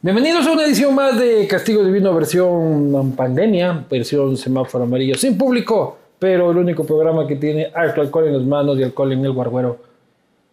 Bienvenidos 0.00 0.46
a 0.46 0.52
una 0.52 0.64
edición 0.64 0.94
más 0.94 1.18
de 1.18 1.48
Castigo 1.48 1.82
Divino 1.82 2.14
versión 2.14 3.14
pandemia, 3.16 3.84
versión 3.90 4.36
semáforo 4.36 4.84
amarillo, 4.84 5.16
sin 5.16 5.36
público, 5.36 5.98
pero 6.20 6.52
el 6.52 6.56
único 6.56 6.84
programa 6.86 7.26
que 7.26 7.34
tiene 7.34 7.66
alcohol 7.74 8.28
en 8.28 8.34
las 8.34 8.44
manos 8.44 8.78
y 8.78 8.84
alcohol 8.84 9.12
en 9.12 9.24
el 9.24 9.32
guarguero. 9.32 9.76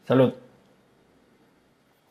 Salud. 0.07 0.31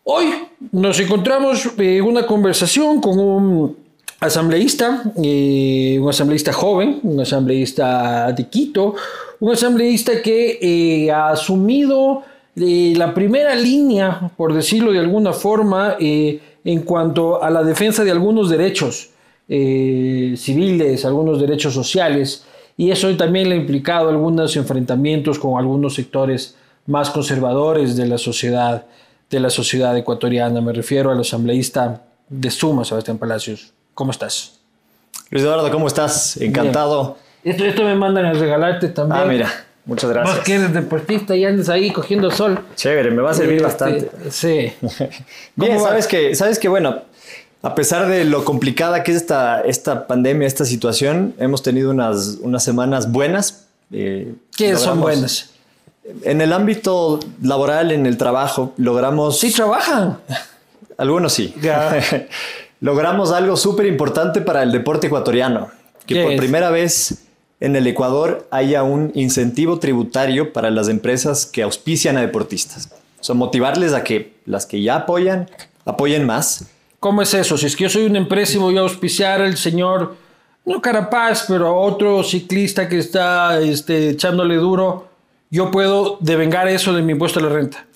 Hoy 0.04 0.26
nos 0.70 1.00
encontramos 1.00 1.72
en 1.76 2.04
una 2.04 2.24
conversación 2.24 3.00
con 3.00 3.18
un 3.18 3.76
asambleísta, 4.20 5.02
eh, 5.20 5.98
un 6.00 6.08
asambleísta 6.08 6.52
joven, 6.52 7.00
un 7.02 7.18
asambleísta 7.18 8.30
de 8.30 8.48
Quito, 8.48 8.94
un 9.40 9.52
asambleísta 9.52 10.22
que 10.22 10.60
eh, 10.62 11.10
ha 11.10 11.30
asumido 11.30 12.22
eh, 12.54 12.94
la 12.96 13.12
primera 13.12 13.56
línea, 13.56 14.30
por 14.36 14.54
decirlo 14.54 14.92
de 14.92 15.00
alguna 15.00 15.32
forma, 15.32 15.96
en 16.64 16.80
cuanto 16.82 17.42
a 17.42 17.50
la 17.50 17.62
defensa 17.62 18.02
de 18.04 18.10
algunos 18.10 18.48
derechos 18.48 19.10
civiles, 19.46 21.04
algunos 21.04 21.38
derechos 21.38 21.74
sociales, 21.74 22.46
y 22.76 22.90
eso 22.90 23.14
también 23.16 23.48
le 23.48 23.54
ha 23.54 23.58
implicado 23.58 24.08
algunos 24.08 24.56
enfrentamientos 24.56 25.38
con 25.38 25.58
algunos 25.58 25.94
sectores 25.94 26.56
más 26.86 27.10
conservadores 27.10 27.96
de 27.96 28.06
la 28.06 28.18
sociedad, 28.18 28.86
de 29.30 29.40
la 29.40 29.50
sociedad 29.50 29.96
ecuatoriana. 29.96 30.60
Me 30.60 30.72
refiero 30.72 31.10
al 31.10 31.20
asambleísta 31.20 32.02
de 32.28 32.50
Suma, 32.50 32.84
Sebastián 32.84 33.18
Palacios. 33.18 33.72
¿Cómo 33.94 34.10
estás? 34.10 34.58
Luis 35.30 35.44
Eduardo, 35.44 35.70
¿cómo 35.70 35.86
estás? 35.86 36.36
Encantado. 36.38 37.16
Esto, 37.44 37.64
esto 37.64 37.84
me 37.84 37.94
mandan 37.94 38.24
a 38.24 38.32
regalarte 38.32 38.88
también. 38.88 39.20
Ah, 39.20 39.24
mira, 39.26 39.50
muchas 39.84 40.10
gracias. 40.10 40.36
Más 40.36 40.44
que 40.44 40.54
eres 40.54 40.72
deportista 40.72 41.36
y 41.36 41.44
andes 41.44 41.68
ahí 41.68 41.92
cogiendo 41.92 42.30
sol. 42.30 42.58
Chévere, 42.74 43.10
me 43.10 43.22
va 43.22 43.30
a 43.30 43.34
servir 43.34 43.56
este, 43.56 43.64
bastante. 43.64 44.10
Sí. 44.30 44.72
Bien, 45.56 45.80
sabes 45.80 46.06
que, 46.06 46.34
sabes 46.34 46.58
que, 46.58 46.68
bueno, 46.68 47.02
a 47.62 47.74
pesar 47.74 48.08
de 48.08 48.24
lo 48.24 48.44
complicada 48.44 49.02
que 49.02 49.12
es 49.12 49.16
esta, 49.16 49.62
esta 49.62 50.06
pandemia, 50.06 50.46
esta 50.46 50.64
situación, 50.64 51.34
hemos 51.38 51.62
tenido 51.62 51.90
unas, 51.90 52.38
unas 52.42 52.62
semanas 52.62 53.10
buenas. 53.10 53.66
Eh, 53.90 54.34
¿Qué 54.56 54.76
son 54.76 55.00
buenas? 55.00 55.50
En 56.22 56.42
el 56.42 56.52
ámbito 56.52 57.20
laboral, 57.42 57.90
en 57.90 58.04
el 58.04 58.18
trabajo, 58.18 58.74
logramos... 58.76 59.40
Sí, 59.40 59.50
trabajan. 59.50 60.18
Algunos 60.98 61.32
sí. 61.32 61.54
logramos 62.80 63.32
algo 63.32 63.56
súper 63.56 63.86
importante 63.86 64.42
para 64.42 64.62
el 64.62 64.70
deporte 64.70 65.06
ecuatoriano, 65.06 65.70
que 66.06 66.22
por 66.22 66.36
primera 66.36 66.68
vez 66.68 67.24
en 67.64 67.76
el 67.76 67.86
Ecuador 67.86 68.46
haya 68.50 68.82
un 68.82 69.10
incentivo 69.14 69.78
tributario 69.78 70.52
para 70.52 70.70
las 70.70 70.88
empresas 70.88 71.46
que 71.46 71.62
auspician 71.62 72.18
a 72.18 72.20
deportistas. 72.20 72.90
O 73.18 73.24
sea, 73.24 73.34
motivarles 73.34 73.94
a 73.94 74.04
que 74.04 74.34
las 74.44 74.66
que 74.66 74.82
ya 74.82 74.96
apoyan, 74.96 75.48
apoyen 75.86 76.26
más. 76.26 76.66
¿Cómo 77.00 77.22
es 77.22 77.32
eso? 77.32 77.56
Si 77.56 77.64
es 77.64 77.74
que 77.74 77.84
yo 77.84 77.90
soy 77.90 78.04
una 78.04 78.18
empresa 78.18 78.56
y 78.56 78.60
voy 78.60 78.76
a 78.76 78.82
auspiciar 78.82 79.40
al 79.40 79.56
señor, 79.56 80.14
no 80.66 80.82
Carapaz, 80.82 81.46
pero 81.48 81.74
otro 81.74 82.22
ciclista 82.22 82.86
que 82.86 82.98
está 82.98 83.58
este, 83.60 84.10
echándole 84.10 84.56
duro, 84.56 85.08
yo 85.50 85.70
puedo 85.70 86.18
devengar 86.20 86.68
eso 86.68 86.92
de 86.92 87.00
mi 87.00 87.12
impuesto 87.12 87.40
a 87.40 87.44
la 87.44 87.48
renta. 87.48 87.86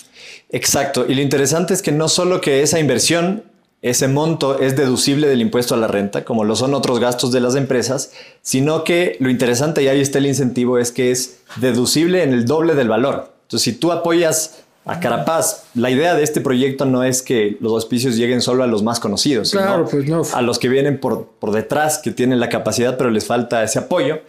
Exacto. 0.48 1.04
Y 1.06 1.14
lo 1.14 1.20
interesante 1.20 1.74
es 1.74 1.82
que 1.82 1.92
no 1.92 2.08
solo 2.08 2.40
que 2.40 2.62
esa 2.62 2.80
inversión 2.80 3.44
ese 3.80 4.08
monto 4.08 4.58
es 4.58 4.76
deducible 4.76 5.28
del 5.28 5.40
impuesto 5.40 5.74
a 5.74 5.78
la 5.78 5.86
renta, 5.86 6.24
como 6.24 6.44
lo 6.44 6.56
son 6.56 6.74
otros 6.74 6.98
gastos 6.98 7.30
de 7.30 7.40
las 7.40 7.54
empresas, 7.54 8.12
sino 8.42 8.82
que 8.82 9.16
lo 9.20 9.30
interesante, 9.30 9.82
y 9.82 9.88
ahí 9.88 10.00
está 10.00 10.18
el 10.18 10.26
incentivo, 10.26 10.78
es 10.78 10.90
que 10.90 11.12
es 11.12 11.38
deducible 11.56 12.24
en 12.24 12.32
el 12.32 12.44
doble 12.44 12.74
del 12.74 12.88
valor. 12.88 13.32
Entonces, 13.42 13.62
si 13.62 13.72
tú 13.78 13.92
apoyas 13.92 14.64
a 14.84 15.00
Carapaz, 15.00 15.66
la 15.74 15.90
idea 15.90 16.14
de 16.14 16.24
este 16.24 16.40
proyecto 16.40 16.86
no 16.86 17.04
es 17.04 17.22
que 17.22 17.56
los 17.60 17.72
auspicios 17.72 18.16
lleguen 18.16 18.40
solo 18.40 18.64
a 18.64 18.66
los 18.66 18.82
más 18.82 18.98
conocidos, 19.00 19.50
sino 19.50 19.84
pues 19.84 20.34
a 20.34 20.42
los 20.42 20.58
que 20.58 20.68
vienen 20.68 20.98
por, 20.98 21.26
por 21.38 21.52
detrás, 21.52 21.98
que 21.98 22.10
tienen 22.10 22.40
la 22.40 22.48
capacidad, 22.48 22.96
pero 22.96 23.10
les 23.10 23.26
falta 23.26 23.62
ese 23.62 23.78
apoyo. 23.78 24.20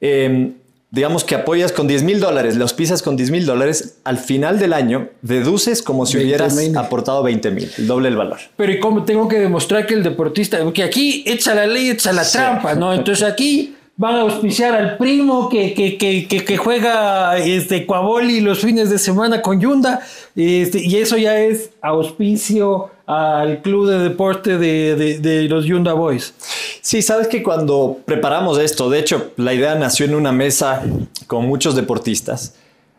Eh, 0.00 0.52
digamos 0.96 1.24
que 1.24 1.34
apoyas 1.34 1.72
con 1.72 1.86
10 1.86 2.04
mil 2.04 2.20
dólares, 2.20 2.56
los 2.56 2.72
pisas 2.72 3.02
con 3.02 3.16
10 3.16 3.30
mil 3.30 3.44
dólares, 3.44 3.98
al 4.02 4.16
final 4.16 4.58
del 4.58 4.72
año 4.72 5.10
deduces 5.20 5.82
como 5.82 6.06
si 6.06 6.16
hubieras 6.16 6.58
aportado 6.74 7.22
20 7.22 7.50
mil, 7.50 7.70
el 7.76 7.86
doble 7.86 8.08
del 8.08 8.16
valor. 8.16 8.38
Pero 8.56 8.72
¿y 8.72 8.80
cómo 8.80 9.04
tengo 9.04 9.28
que 9.28 9.38
demostrar 9.38 9.86
que 9.86 9.92
el 9.92 10.02
deportista, 10.02 10.58
porque 10.64 10.82
aquí 10.82 11.22
echa 11.26 11.54
la 11.54 11.66
ley, 11.66 11.90
echa 11.90 12.14
la 12.14 12.24
trampa, 12.24 12.74
¿no? 12.74 12.94
Entonces 12.94 13.28
aquí 13.28 13.76
van 13.98 14.14
a 14.14 14.20
auspiciar 14.22 14.74
al 14.74 14.96
primo 14.96 15.50
que, 15.50 15.74
que, 15.74 15.98
que, 15.98 16.26
que, 16.26 16.56
juega 16.56 17.36
este, 17.36 17.84
Coaboli 17.84 18.40
los 18.40 18.60
fines 18.60 18.88
de 18.88 18.98
semana 18.98 19.42
con 19.42 19.60
Yunda, 19.60 20.00
este, 20.34 20.80
y 20.80 20.96
eso 20.96 21.18
ya 21.18 21.38
es 21.38 21.70
auspicio 21.82 22.90
al 23.06 23.62
club 23.62 23.88
de 23.88 23.98
deporte 24.00 24.58
de, 24.58 24.96
de, 25.20 25.42
los 25.44 25.64
Yunda 25.64 25.92
Boys. 25.92 26.34
Sí, 26.80 27.02
sabes 27.02 27.28
que 27.28 27.42
cuando 27.42 27.98
preparamos 28.04 28.58
esto, 28.58 28.90
de 28.90 28.98
hecho, 28.98 29.32
la 29.36 29.54
idea 29.54 29.76
nació 29.76 30.06
en 30.06 30.14
una 30.14 30.32
mesa 30.32 30.82
con 31.26 31.46
muchos 31.46 31.76
deportistas. 31.76 32.54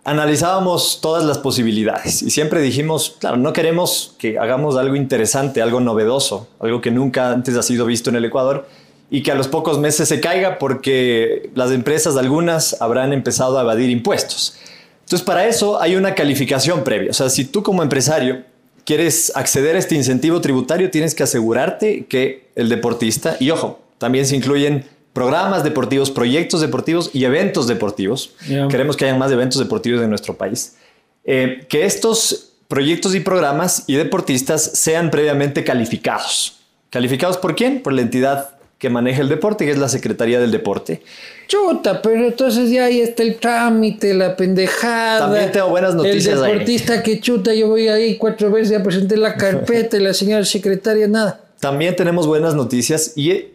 Analizábamos 0.06 1.00
todas 1.02 1.26
las 1.26 1.38
posibilidades 1.38 2.22
y 2.22 2.30
siempre 2.30 2.62
dijimos, 2.62 3.18
claro, 3.20 3.36
no 3.36 3.52
queremos 3.52 4.16
que 4.18 4.40
hagamos 4.40 4.78
algo 4.78 4.96
interesante, 4.96 5.62
algo 5.62 5.82
novedoso, 5.82 6.48
algo 6.62 6.80
que 6.80 6.92
nunca 6.92 7.32
antes 7.32 7.58
ha 7.58 7.64
sido 7.64 7.86
visto 7.86 8.10
en 8.10 8.16
el 8.16 8.24
Ecuador, 8.24 8.68
y 9.10 9.24
que 9.24 9.32
a 9.32 9.36
los 9.36 9.48
pocos 9.48 9.80
meses 9.80 10.08
se 10.08 10.20
caiga 10.20 10.60
porque 10.60 11.50
las 11.56 11.72
empresas, 11.72 12.18
algunas, 12.18 12.82
habrán 12.82 13.14
empezado 13.14 13.58
a 13.58 13.62
evadir 13.62 13.90
impuestos. 13.90 14.58
Entonces, 15.02 15.26
para 15.26 15.48
eso 15.48 15.82
hay 15.82 15.96
una 15.96 16.16
calificación 16.16 16.84
previa. 16.84 17.12
O 17.12 17.14
sea, 17.14 17.30
si 17.30 17.46
tú 17.46 17.64
como 17.64 17.84
empresario 17.84 18.44
quieres 18.88 19.34
acceder 19.36 19.76
a 19.76 19.80
este 19.80 19.96
incentivo 19.96 20.40
tributario, 20.40 20.90
tienes 20.90 21.14
que 21.14 21.22
asegurarte 21.22 22.06
que 22.06 22.48
el 22.56 22.70
deportista, 22.70 23.36
y 23.38 23.50
ojo, 23.50 23.82
también 23.98 24.26
se 24.26 24.38
incluyen 24.38 24.86
programas 25.12 25.66
deportivos, 25.66 26.10
proyectos 26.10 26.62
deportivos 26.62 27.12
y 27.14 27.26
eventos 27.26 27.68
deportivos. 27.68 28.34
Queremos 28.70 28.96
que 28.96 29.04
haya 29.04 29.16
más 29.16 29.30
eventos 29.30 29.60
deportivos 29.60 30.02
en 30.02 30.10
nuestro 30.10 30.38
país. 30.38 30.78
Eh, 31.26 31.66
que 31.68 31.86
estos 31.86 32.54
proyectos 32.70 33.14
y 33.14 33.20
programas 33.20 33.84
y 33.88 33.96
deportistas 33.96 34.64
sean 34.64 35.12
previamente 35.12 35.66
calificados. 35.66 36.62
¿Calificados 36.90 37.36
por 37.38 37.56
quién? 37.56 37.84
Por 37.84 37.92
la 37.92 38.04
entidad 38.04 38.57
que 38.78 38.90
maneja 38.90 39.22
el 39.22 39.30
deporte, 39.30 39.66
que 39.66 39.72
es 39.72 39.78
la 39.78 39.90
Secretaría 39.90 40.40
del 40.40 40.52
Deporte. 40.52 41.02
Chuta, 41.48 42.02
pero 42.02 42.26
entonces 42.28 42.70
ya 42.70 42.86
ahí 42.86 43.02
está 43.02 43.24
el 43.24 43.38
trámite, 43.38 44.14
la 44.14 44.36
pendejada. 44.36 45.20
También 45.20 45.52
tengo 45.52 45.70
buenas 45.70 45.96
noticias. 45.96 46.40
El 46.40 46.46
deportista 46.46 47.02
que 47.02 47.20
chuta, 47.20 47.54
yo 47.54 47.70
voy 47.70 47.88
ahí 47.88 48.18
cuatro 48.18 48.52
veces, 48.52 48.70
ya 48.70 48.84
presenté 48.84 49.18
la 49.18 49.36
carpeta 49.36 49.98
y 49.98 50.02
la 50.02 50.14
señora 50.14 50.46
secretaria, 50.46 51.08
nada. 51.08 51.42
También 51.60 51.96
tenemos 51.96 52.28
buenas 52.28 52.54
noticias 52.54 53.14
y 53.16 53.48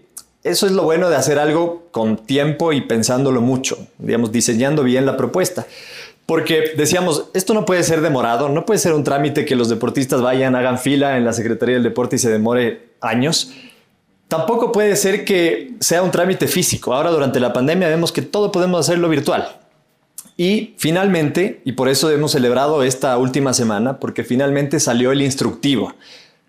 eso 0.43 0.67
es 0.67 0.73
lo 0.73 0.83
bueno 0.83 1.09
de 1.09 1.15
hacer 1.15 1.39
algo 1.39 1.87
con 1.93 2.17
tiempo 2.17 2.73
y 2.73 2.81
pensándolo 2.81 3.41
mucho, 3.41 3.87
digamos, 3.99 4.33
diseñando 4.33 4.83
bien 4.83 5.07
la 5.07 5.17
propuesta. 5.17 5.67
Porque 6.27 6.73
decíamos, 6.77 7.27
esto 7.35 7.55
no 7.55 7.65
puede 7.65 7.83
ser 7.85 8.01
demorado, 8.01 8.49
no 8.49 8.65
puede 8.65 8.79
ser 8.79 8.93
un 8.93 9.05
trámite 9.05 9.45
que 9.45 9.55
los 9.55 9.69
deportistas 9.69 10.21
vayan, 10.21 10.57
hagan 10.57 10.79
fila 10.79 11.17
en 11.17 11.25
la 11.25 11.33
Secretaría 11.33 11.75
del 11.75 11.85
Deporte 11.85 12.17
y 12.17 12.19
se 12.19 12.31
demore 12.31 12.89
años 13.01 13.53
Tampoco 14.33 14.73
puede 14.73 14.97
ser 14.97 15.27
que 15.27 15.75
sea 15.81 16.03
un 16.03 16.11
trámite 16.11 16.49
físico. 16.49 16.95
Ahora 16.95 17.11
durante 17.11 17.39
la 17.39 17.53
pandemia 17.53 17.87
vemos 17.89 18.13
que 18.13 18.23
todo 18.23 18.51
podemos 18.51 18.81
hacerlo 18.81 19.11
virtual. 19.11 19.61
Y 20.39 20.73
finalmente, 20.79 21.61
y 21.67 21.73
por 21.73 21.91
eso 21.91 22.11
hemos 22.11 22.33
celebrado 22.33 22.83
esta 22.83 23.19
última 23.19 23.53
semana, 23.53 24.01
porque 24.01 24.25
finalmente 24.25 24.81
salió 24.81 25.13
el 25.13 25.21
instructivo. 25.21 25.93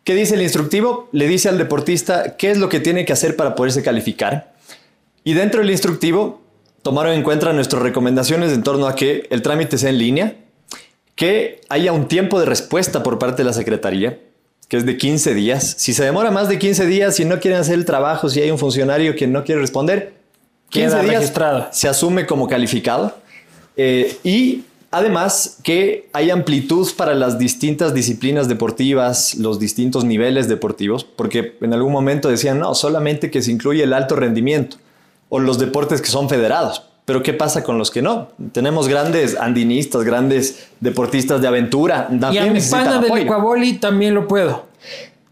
¿Qué 0.06 0.16
dice 0.16 0.36
el 0.36 0.44
instructivo? 0.44 1.10
Le 1.12 1.28
dice 1.28 1.50
al 1.50 1.58
deportista 1.58 2.38
qué 2.38 2.52
es 2.52 2.58
lo 2.58 2.70
que 2.70 2.80
tiene 2.80 3.04
que 3.04 3.12
hacer 3.12 3.36
para 3.36 3.54
poderse 3.54 3.84
calificar. 3.84 4.54
Y 5.26 5.34
dentro 5.34 5.60
del 5.60 5.70
instructivo 5.70 6.40
tomaron 6.84 7.12
en 7.12 7.22
cuenta 7.22 7.52
nuestras 7.52 7.84
recomendaciones 7.84 8.54
en 8.54 8.64
torno 8.64 8.88
a 8.88 8.96
que 8.96 9.28
el 9.30 9.42
trámite 9.42 9.78
sea 9.78 9.90
en 9.90 9.98
línea, 9.98 10.38
que 11.16 11.60
haya 11.68 11.92
un 11.92 12.08
tiempo 12.08 12.40
de 12.40 12.46
respuesta 12.46 13.04
por 13.04 13.20
parte 13.20 13.42
de 13.42 13.48
la 13.48 13.54
Secretaría, 13.54 14.20
que 14.68 14.78
es 14.78 14.86
de 14.86 14.98
15 14.98 15.34
días. 15.34 15.76
Si 15.78 15.94
se 15.94 16.04
demora 16.04 16.32
más 16.32 16.50
de 16.50 16.60
15 16.60 16.86
días, 16.86 17.16
si 17.16 17.26
no 17.26 17.40
quieren 17.40 17.60
hacer 17.60 17.76
el 17.76 17.86
trabajo, 17.86 18.30
si 18.30 18.42
hay 18.42 18.52
un 18.52 18.58
funcionario 18.58 19.16
que 19.16 19.28
no 19.28 19.44
quiere 19.44 19.62
responder, 19.62 20.14
15 20.70 21.02
días 21.02 21.06
registrado. 21.06 21.68
se 21.72 21.88
asume 21.88 22.26
como 22.26 22.48
calificado. 22.48 23.16
Eh, 23.76 24.18
y 24.24 24.64
además 24.92 25.58
que 25.64 26.10
hay 26.14 26.30
amplitud 26.30 26.88
para 26.96 27.16
las 27.16 27.40
distintas 27.40 27.94
disciplinas 27.94 28.48
deportivas, 28.48 29.36
los 29.36 29.60
distintos 29.60 30.06
niveles 30.06 30.48
deportivos, 30.48 31.04
porque 31.04 31.58
en 31.62 31.74
algún 31.74 31.92
momento 31.92 32.30
decían, 32.30 32.60
no, 32.60 32.76
solamente 32.76 33.32
que 33.32 33.42
se 33.42 33.52
incluye 33.52 33.84
el 33.84 33.94
alto 33.94 34.16
rendimiento 34.16 34.78
o 35.30 35.40
los 35.40 35.58
deportes 35.58 36.02
que 36.02 36.10
son 36.10 36.30
federados. 36.30 36.84
Pero 37.06 37.22
¿qué 37.22 37.34
pasa 37.34 37.64
con 37.64 37.78
los 37.78 37.92
que 37.92 38.02
no? 38.02 38.30
Tenemos 38.54 38.88
grandes 38.88 39.38
andinistas, 39.38 40.04
grandes 40.04 40.68
deportistas 40.80 41.42
de 41.42 41.48
aventura. 41.48 42.08
y 42.32 42.38
a 42.38 42.46
mi 42.46 42.62
pana 42.62 43.00
del 43.00 43.18
Ecuaboli 43.18 43.74
también 43.74 44.14
lo 44.16 44.28
puedo. 44.28 44.66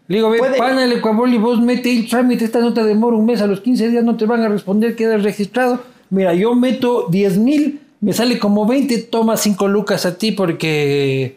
Le 0.08 0.16
digo, 0.16 0.28
ve, 0.30 0.40
pana 0.58 0.82
del 0.82 0.92
Ecuaboli, 0.92 1.38
vos 1.38 1.60
mete 1.60 1.90
el 1.90 2.08
trámite, 2.08 2.44
esta 2.44 2.60
nota 2.60 2.84
demora 2.84 3.16
un 3.16 3.24
mes, 3.24 3.40
a 3.40 3.46
los 3.46 3.60
15 3.60 3.88
días 3.88 4.04
no 4.04 4.16
te 4.16 4.26
van 4.26 4.42
a 4.42 4.48
responder, 4.48 4.94
quedas 4.96 5.22
registrado. 5.22 5.80
Mira, 6.10 6.34
yo 6.34 6.54
meto 6.54 7.06
10 7.08 7.38
mil, 7.38 7.80
me 8.00 8.12
sale 8.12 8.38
como 8.38 8.66
20, 8.66 8.98
toma 9.04 9.38
5 9.38 9.68
lucas 9.68 10.04
a 10.04 10.18
ti 10.18 10.32
porque... 10.32 11.36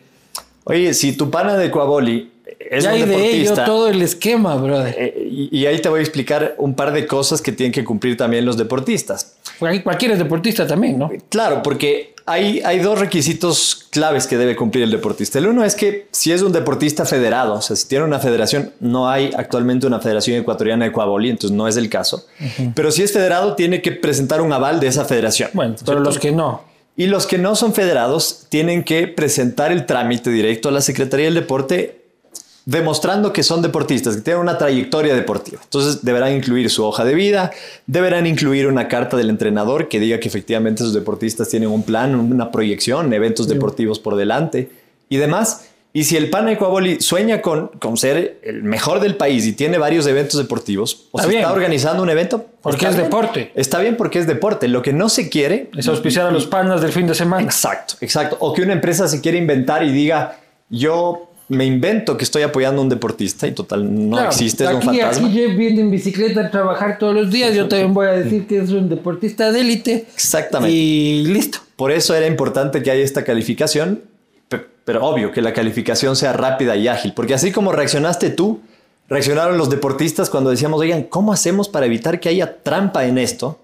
Oye, 0.66 0.94
si 0.94 1.16
tu 1.16 1.30
pana 1.30 1.56
de 1.56 1.68
Ecuaboli 1.68 2.32
es 2.60 2.84
ya 2.84 2.90
un 2.90 2.96
hay 2.96 3.08
de 3.08 3.30
ello 3.30 3.54
todo 3.54 3.88
el 3.88 4.02
esquema, 4.02 4.56
brother. 4.56 4.94
Eh, 4.98 5.28
y, 5.30 5.60
y 5.60 5.66
ahí 5.68 5.80
te 5.80 5.88
voy 5.88 6.00
a 6.00 6.04
explicar 6.04 6.56
un 6.58 6.74
par 6.74 6.92
de 6.92 7.08
cosas 7.08 7.42
que 7.42 7.52
tienen 7.52 7.72
que 7.72 7.86
cumplir 7.86 8.18
también 8.18 8.46
los 8.46 8.58
deportistas. 8.58 9.38
Porque 9.60 10.06
es 10.12 10.20
deportista 10.20 10.68
también, 10.68 10.98
¿no? 11.00 11.10
Claro, 11.30 11.62
porque 11.64 12.16
hay, 12.26 12.62
hay 12.66 12.80
dos 12.80 13.00
requisitos 13.00 13.88
claves 13.92 14.26
que 14.26 14.38
debe 14.38 14.56
cumplir 14.56 14.84
el 14.84 14.92
deportista. 14.92 15.38
El 15.38 15.48
uno 15.48 15.64
es 15.64 15.76
que 15.76 16.08
si 16.12 16.32
es 16.32 16.42
un 16.42 16.52
deportista 16.52 17.06
federado, 17.06 17.54
o 17.54 17.62
sea, 17.62 17.76
si 17.76 17.88
tiene 17.88 18.04
una 18.04 18.20
federación, 18.20 18.72
no 18.80 19.10
hay 19.10 19.32
actualmente 19.38 19.86
una 19.86 20.00
federación 20.00 20.38
ecuatoriana 20.38 20.86
de 20.86 20.92
Coaboli, 20.92 21.30
entonces 21.30 21.56
no 21.56 21.68
es 21.68 21.78
el 21.78 21.90
caso. 21.90 22.26
Pero 22.74 22.92
si 22.92 23.04
es 23.04 23.14
federado, 23.14 23.56
tiene 23.56 23.82
que 23.82 23.92
presentar 23.92 24.42
un 24.42 24.52
aval 24.52 24.80
de 24.80 24.88
esa 24.88 25.06
federación. 25.06 25.50
Bueno, 25.54 25.76
pero 25.78 25.86
¿cierto? 25.86 26.04
los 26.04 26.20
que 26.20 26.32
no. 26.32 26.64
Y 26.98 27.08
los 27.08 27.28
que 27.28 27.38
no 27.38 27.56
son 27.56 27.74
federados 27.74 28.46
tienen 28.50 28.84
que 28.84 29.08
presentar 29.08 29.72
el 29.72 29.86
trámite 29.86 30.30
directo 30.30 30.70
a 30.70 30.72
la 30.72 30.82
Secretaría 30.82 31.26
del 31.26 31.36
Deporte 31.36 32.05
demostrando 32.66 33.32
que 33.32 33.44
son 33.44 33.62
deportistas, 33.62 34.16
que 34.16 34.22
tienen 34.22 34.42
una 34.42 34.58
trayectoria 34.58 35.14
deportiva. 35.16 35.60
Entonces 35.64 36.04
deberán 36.04 36.34
incluir 36.36 36.70
su 36.72 36.84
hoja 36.84 37.06
de 37.06 37.14
vida, 37.14 37.52
deberán 37.86 38.26
incluir 38.26 38.68
una 38.68 38.88
carta 38.88 39.16
del 39.18 39.30
entrenador 39.30 39.88
que 39.88 40.00
diga 40.00 40.20
que 40.20 40.28
efectivamente 40.28 40.82
esos 40.82 40.94
deportistas 40.96 41.48
tienen 41.50 41.70
un 41.70 41.84
plan, 41.84 42.16
una 42.16 42.52
proyección, 42.52 43.14
eventos 43.14 43.48
deportivos 43.48 44.00
por 44.00 44.16
delante 44.16 44.70
y 45.10 45.18
demás. 45.18 45.68
Y 45.94 46.04
si 46.04 46.18
el 46.18 46.30
PAN 46.30 46.50
Ecuaboli 46.50 47.00
sueña 47.00 47.42
con, 47.42 47.68
con 47.80 47.96
ser 47.96 48.40
el 48.44 48.64
mejor 48.64 49.00
del 49.00 49.16
país 49.16 49.46
y 49.46 49.54
tiene 49.54 49.78
varios 49.78 50.06
eventos 50.08 50.38
deportivos, 50.38 51.08
o 51.12 51.20
Está 51.20 51.24
si 51.24 51.30
bien. 51.30 51.44
está 51.44 51.54
organizando 51.54 52.04
un 52.04 52.10
evento, 52.10 52.48
Porque 52.62 52.86
es 52.86 52.96
bien. 52.96 53.04
deporte. 53.06 53.52
Está 53.56 53.80
bien 53.80 53.96
porque 53.96 54.20
es 54.20 54.28
deporte. 54.28 54.68
Lo 54.68 54.82
que 54.82 54.92
no 54.92 55.08
se 55.08 55.30
quiere 55.30 55.70
Es 55.78 55.88
auspiciar 55.88 56.26
a 56.26 56.32
los 56.32 56.48
panas 56.48 56.82
del 56.82 56.92
fin 56.92 57.08
de 57.08 57.16
semana. 57.16 57.44
Exacto, 57.44 57.94
exacto. 58.02 58.36
O 58.42 58.52
que 58.54 58.62
una 58.64 58.74
empresa 58.74 59.08
se 59.08 59.22
quiera 59.22 59.38
inventar 59.38 59.84
y 59.86 59.92
diga, 59.94 60.38
yo 60.70 61.30
me 61.48 61.66
invento 61.66 62.18
que 62.18 62.24
estoy 62.24 62.42
apoyando 62.42 62.82
a 62.82 62.84
un 62.84 62.90
deportista 62.90 63.46
y 63.48 63.52
total 63.52 63.84
no 64.10 64.16
Claro, 64.16 64.30
existe, 64.30 64.64
es 64.64 64.70
un 64.72 64.82
fantasma. 64.82 65.28
Aquí 65.28 65.38
Jeff 65.38 65.56
viene 65.56 65.82
en 65.82 65.92
bicicleta 65.92 66.42
a 66.48 66.52
trabajar 66.52 66.98
todos 66.98 67.14
los 67.14 67.32
días. 67.32 67.54
Yo 67.54 67.68
también 67.68 67.94
voy 67.94 68.08
a 68.08 68.12
decir 68.14 68.48
que 68.48 68.58
es 68.60 68.72
un 68.72 68.90
deportista 68.90 69.52
de 69.52 69.62
élite. 69.62 70.06
Exactamente. 70.14 70.76
Y 70.76 71.24
listo. 71.28 71.60
Por 71.76 71.92
eso 71.92 72.16
era 72.16 72.26
importante 72.26 72.82
que 72.82 72.90
haya 72.90 73.04
esta 73.04 73.24
calificación, 73.24 74.02
pe- 74.48 74.66
pero 74.86 75.06
obvio 75.06 75.32
que 75.32 75.42
la 75.42 75.54
calificación 75.54 76.16
sea 76.16 76.34
rápida 76.34 76.76
y 76.76 76.88
ágil, 76.88 77.14
porque 77.16 77.34
así 77.36 77.52
como 77.52 77.72
reaccionaste 77.72 78.30
tú, 78.32 78.62
reaccionaron 79.08 79.58
los 79.58 79.70
deportistas 79.70 80.30
cuando 80.32 80.50
decíamos, 80.50 80.80
oigan, 80.82 81.04
¿cómo 81.04 81.32
hacemos 81.32 81.70
para 81.70 81.86
evitar 81.86 82.20
que 82.20 82.30
haya 82.30 82.58
trampa 82.64 83.06
en 83.06 83.18
esto? 83.20 83.60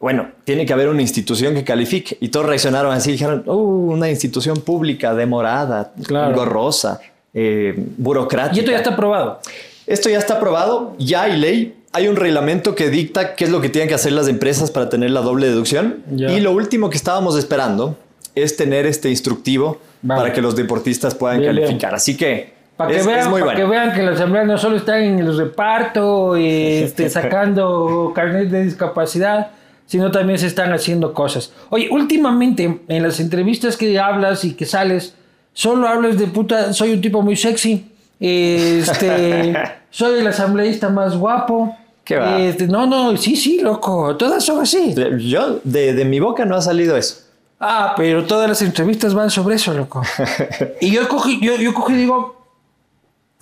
Bueno, 0.00 0.28
tiene 0.44 0.64
que 0.64 0.72
haber 0.72 0.88
una 0.88 1.02
institución 1.02 1.54
que 1.54 1.64
califique. 1.64 2.16
Y 2.20 2.28
todos 2.28 2.46
reaccionaron 2.46 2.92
así, 2.92 3.12
dijeron, 3.12 3.42
oh, 3.46 3.56
una 3.56 4.08
institución 4.08 4.58
pública, 4.60 5.14
demorada, 5.14 5.92
Claro. 6.06 6.30
engorrosa, 6.30 7.00
eh, 7.34 7.74
burocrática. 7.96 8.56
Y 8.56 8.60
esto 8.60 8.70
ya 8.70 8.76
está 8.78 8.90
aprobado. 8.90 9.40
Esto 9.86 10.08
ya 10.08 10.18
está 10.18 10.34
aprobado, 10.34 10.94
ya 10.98 11.22
hay 11.22 11.38
ley, 11.38 11.74
hay 11.92 12.06
un 12.08 12.16
reglamento 12.16 12.74
que 12.74 12.90
dicta 12.90 13.34
qué 13.34 13.44
es 13.44 13.50
lo 13.50 13.60
que 13.60 13.70
tienen 13.70 13.88
que 13.88 13.94
hacer 13.94 14.12
las 14.12 14.28
empresas 14.28 14.70
para 14.70 14.88
tener 14.88 15.10
la 15.10 15.20
doble 15.22 15.48
deducción. 15.48 16.02
Ya. 16.10 16.30
Y 16.30 16.40
lo 16.40 16.52
último 16.52 16.90
que 16.90 16.96
estábamos 16.96 17.36
esperando 17.36 17.96
es 18.34 18.56
tener 18.56 18.86
este 18.86 19.08
instructivo 19.10 19.78
Vale. 20.02 20.20
para 20.20 20.32
que 20.32 20.42
los 20.42 20.54
deportistas 20.54 21.14
puedan 21.14 21.40
Bien, 21.40 21.54
calificar. 21.56 21.94
Así 21.94 22.16
que 22.16 22.52
Para 22.76 22.90
que, 22.92 22.98
es, 22.98 23.06
vean, 23.06 23.18
es 23.20 23.28
muy 23.28 23.40
para 23.42 23.56
que 23.56 23.64
vean 23.64 23.92
que 23.94 24.02
la 24.02 24.12
asamblea 24.12 24.44
no 24.44 24.58
solo 24.58 24.76
está 24.76 25.00
en 25.02 25.18
el 25.18 25.36
reparto 25.36 26.36
y 26.36 26.46
este, 26.84 27.08
sacando 27.10 28.12
carnet 28.14 28.48
de 28.50 28.62
discapacidad, 28.64 29.50
sino 29.88 30.10
también 30.10 30.38
se 30.38 30.46
están 30.46 30.70
haciendo 30.72 31.14
cosas. 31.14 31.50
Oye, 31.70 31.88
últimamente 31.90 32.82
en 32.86 33.02
las 33.02 33.20
entrevistas 33.20 33.76
que 33.76 33.98
hablas 33.98 34.44
y 34.44 34.52
que 34.52 34.66
sales, 34.66 35.14
solo 35.54 35.88
hablas 35.88 36.18
de 36.18 36.26
puta, 36.26 36.74
soy 36.74 36.92
un 36.92 37.00
tipo 37.00 37.22
muy 37.22 37.36
sexy, 37.36 37.90
este, 38.20 39.54
soy 39.90 40.20
el 40.20 40.26
asambleísta 40.26 40.90
más 40.90 41.16
guapo. 41.16 41.74
¿Qué 42.04 42.16
va? 42.16 42.38
Este, 42.38 42.66
no, 42.66 42.86
no, 42.86 43.16
sí, 43.16 43.34
sí, 43.34 43.60
loco, 43.62 44.14
todas 44.16 44.44
son 44.44 44.60
así. 44.60 44.94
Yo, 45.20 45.60
de, 45.64 45.94
de 45.94 46.04
mi 46.04 46.20
boca 46.20 46.44
no 46.44 46.54
ha 46.54 46.62
salido 46.62 46.94
eso. 46.94 47.22
Ah, 47.58 47.94
pero 47.96 48.26
todas 48.26 48.46
las 48.46 48.60
entrevistas 48.60 49.14
van 49.14 49.30
sobre 49.30 49.56
eso, 49.56 49.72
loco. 49.72 50.02
y 50.82 50.90
yo 50.90 51.08
cogí, 51.08 51.40
yo, 51.40 51.56
yo 51.56 51.72
cogí 51.72 51.94
y 51.94 51.96
digo, 51.96 52.46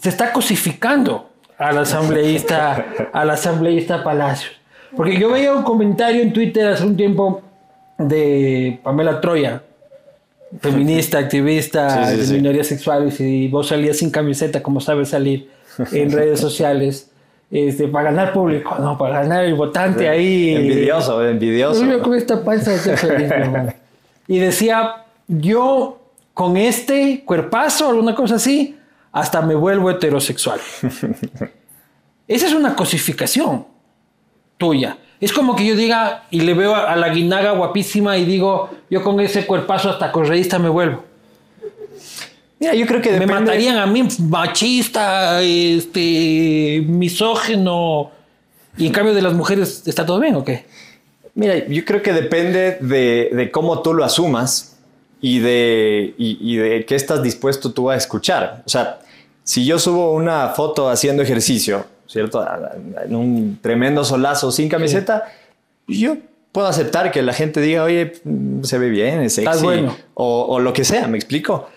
se 0.00 0.10
está 0.10 0.32
cosificando 0.32 1.28
al 1.58 1.78
asambleísta, 1.78 2.86
al 3.12 3.30
asambleísta 3.30 4.04
Palacios. 4.04 4.52
Porque 4.96 5.18
yo 5.18 5.30
veía 5.30 5.54
un 5.54 5.62
comentario 5.62 6.22
en 6.22 6.32
Twitter 6.32 6.68
hace 6.68 6.84
un 6.84 6.96
tiempo 6.96 7.42
de 7.98 8.80
Pamela 8.82 9.20
Troya, 9.20 9.62
feminista, 10.60 11.18
activista 11.18 12.06
Sí, 12.06 12.24
sí, 12.24 12.32
de 12.32 12.38
minorías 12.38 12.66
sexuales, 12.66 13.20
y 13.20 13.48
vos 13.48 13.68
salías 13.68 13.98
sin 13.98 14.10
camiseta, 14.10 14.62
como 14.62 14.80
sabes 14.80 15.10
salir 15.10 15.50
en 15.92 16.10
redes 16.10 16.40
sociales, 16.40 17.10
este, 17.50 17.88
para 17.88 18.10
ganar 18.10 18.32
público, 18.32 18.76
no, 18.80 18.96
para 18.96 19.20
ganar 19.20 19.44
el 19.44 19.54
votante 19.54 20.08
ahí. 20.08 20.54
Envidioso, 20.54 21.24
envidioso. 21.26 21.84
Yo 21.84 22.02
con 22.02 22.14
esta 22.14 22.42
panza 22.42 22.74
estoy 22.74 22.96
feliz. 22.96 23.30
Y 24.26 24.38
decía, 24.38 25.04
yo 25.28 26.00
con 26.34 26.56
este 26.56 27.22
cuerpazo, 27.24 27.90
alguna 27.90 28.14
cosa 28.14 28.36
así, 28.36 28.76
hasta 29.12 29.42
me 29.42 29.54
vuelvo 29.54 29.90
heterosexual. 29.90 30.60
Esa 32.28 32.46
es 32.46 32.54
una 32.54 32.74
cosificación 32.74 33.75
tuya. 34.58 34.98
Es 35.20 35.32
como 35.32 35.56
que 35.56 35.64
yo 35.66 35.74
diga 35.76 36.24
y 36.30 36.40
le 36.40 36.52
veo 36.54 36.74
a, 36.74 36.92
a 36.92 36.96
la 36.96 37.08
guinaga 37.08 37.52
guapísima 37.52 38.18
y 38.18 38.24
digo, 38.24 38.68
yo 38.90 39.02
con 39.02 39.18
ese 39.20 39.46
cuerpazo 39.46 39.90
hasta 39.90 40.12
correísta 40.12 40.58
me 40.58 40.68
vuelvo. 40.68 41.04
Mira, 42.58 42.74
yo 42.74 42.86
creo 42.86 43.00
que 43.02 43.10
Me 43.10 43.18
depende. 43.20 43.40
matarían 43.40 43.76
a 43.76 43.86
mí 43.86 44.06
machista, 44.20 45.42
este, 45.42 46.82
misógeno. 46.86 48.10
Y 48.78 48.86
en 48.86 48.92
cambio 48.92 49.14
de 49.14 49.22
las 49.22 49.34
mujeres, 49.34 49.82
¿está 49.86 50.04
todo 50.06 50.20
bien 50.20 50.34
o 50.36 50.44
qué? 50.44 50.64
Mira, 51.34 51.66
yo 51.66 51.84
creo 51.84 52.02
que 52.02 52.12
depende 52.12 52.78
de, 52.80 53.30
de 53.32 53.50
cómo 53.50 53.82
tú 53.82 53.92
lo 53.94 54.04
asumas 54.04 54.76
y 55.20 55.38
de, 55.38 56.14
y, 56.16 56.38
y 56.40 56.56
de 56.56 56.84
qué 56.86 56.94
estás 56.94 57.22
dispuesto 57.22 57.72
tú 57.72 57.90
a 57.90 57.96
escuchar. 57.96 58.62
O 58.64 58.68
sea, 58.68 59.00
si 59.44 59.64
yo 59.66 59.78
subo 59.78 60.12
una 60.12 60.48
foto 60.50 60.88
haciendo 60.88 61.22
ejercicio, 61.22 61.84
¿cierto? 62.06 62.44
En 63.04 63.14
un 63.14 63.58
tremendo 63.60 64.04
solazo 64.04 64.52
sin 64.52 64.68
camiseta, 64.68 65.24
yo 65.86 66.16
puedo 66.52 66.66
aceptar 66.66 67.10
que 67.10 67.22
la 67.22 67.32
gente 67.32 67.60
diga, 67.60 67.84
oye, 67.84 68.14
se 68.62 68.78
ve 68.78 68.88
bien, 68.88 69.20
es 69.20 69.34
sexy, 69.34 69.62
bueno. 69.62 69.96
o, 70.14 70.46
o 70.48 70.58
lo 70.58 70.72
que 70.72 70.84
sea, 70.84 71.06
me 71.06 71.18
explico. 71.18 71.68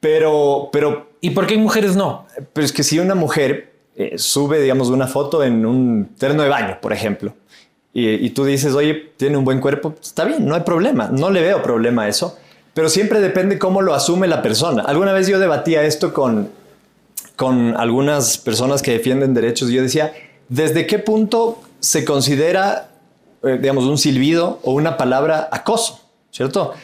Pero, 0.00 0.68
pero 0.72 1.08
¿Y 1.20 1.30
por 1.30 1.46
qué 1.46 1.54
en 1.54 1.62
mujeres 1.62 1.96
no? 1.96 2.26
pero 2.52 2.64
es 2.64 2.72
que 2.72 2.84
si 2.84 2.98
una 3.00 3.14
mujer 3.16 3.72
eh, 3.96 4.16
sube, 4.16 4.60
digamos, 4.60 4.90
una 4.90 5.08
foto 5.08 5.42
en 5.42 5.66
un 5.66 6.10
terno 6.16 6.42
de 6.42 6.48
baño, 6.48 6.78
por 6.80 6.92
ejemplo, 6.92 7.34
y, 7.92 8.08
y 8.10 8.30
tú 8.30 8.44
dices, 8.44 8.74
oye, 8.74 9.10
tiene 9.16 9.36
un 9.36 9.44
buen 9.44 9.60
cuerpo, 9.60 9.94
está 10.00 10.24
bien, 10.24 10.46
no 10.46 10.54
hay 10.54 10.60
problema, 10.60 11.08
no 11.12 11.30
le 11.30 11.42
veo 11.42 11.62
problema 11.62 12.02
a 12.04 12.08
eso, 12.08 12.38
pero 12.74 12.88
siempre 12.88 13.20
depende 13.20 13.58
cómo 13.58 13.82
lo 13.82 13.92
asume 13.92 14.28
la 14.28 14.40
persona. 14.40 14.84
Alguna 14.84 15.12
vez 15.12 15.26
yo 15.26 15.40
debatía 15.40 15.82
esto 15.82 16.14
con, 16.14 16.50
con 17.38 17.76
algunas 17.76 18.36
personas 18.36 18.82
que 18.82 18.90
defienden 18.90 19.32
derechos 19.32 19.70
y 19.70 19.74
yo 19.74 19.82
decía, 19.82 20.12
¿desde 20.48 20.88
qué 20.88 20.98
punto 20.98 21.62
se 21.78 22.04
considera, 22.04 22.90
eh, 23.44 23.58
digamos, 23.62 23.84
un 23.84 23.96
silbido 23.96 24.58
o 24.64 24.72
una 24.72 24.96
palabra 24.96 25.48
acoso? 25.52 26.00
¿Cierto? 26.32 26.74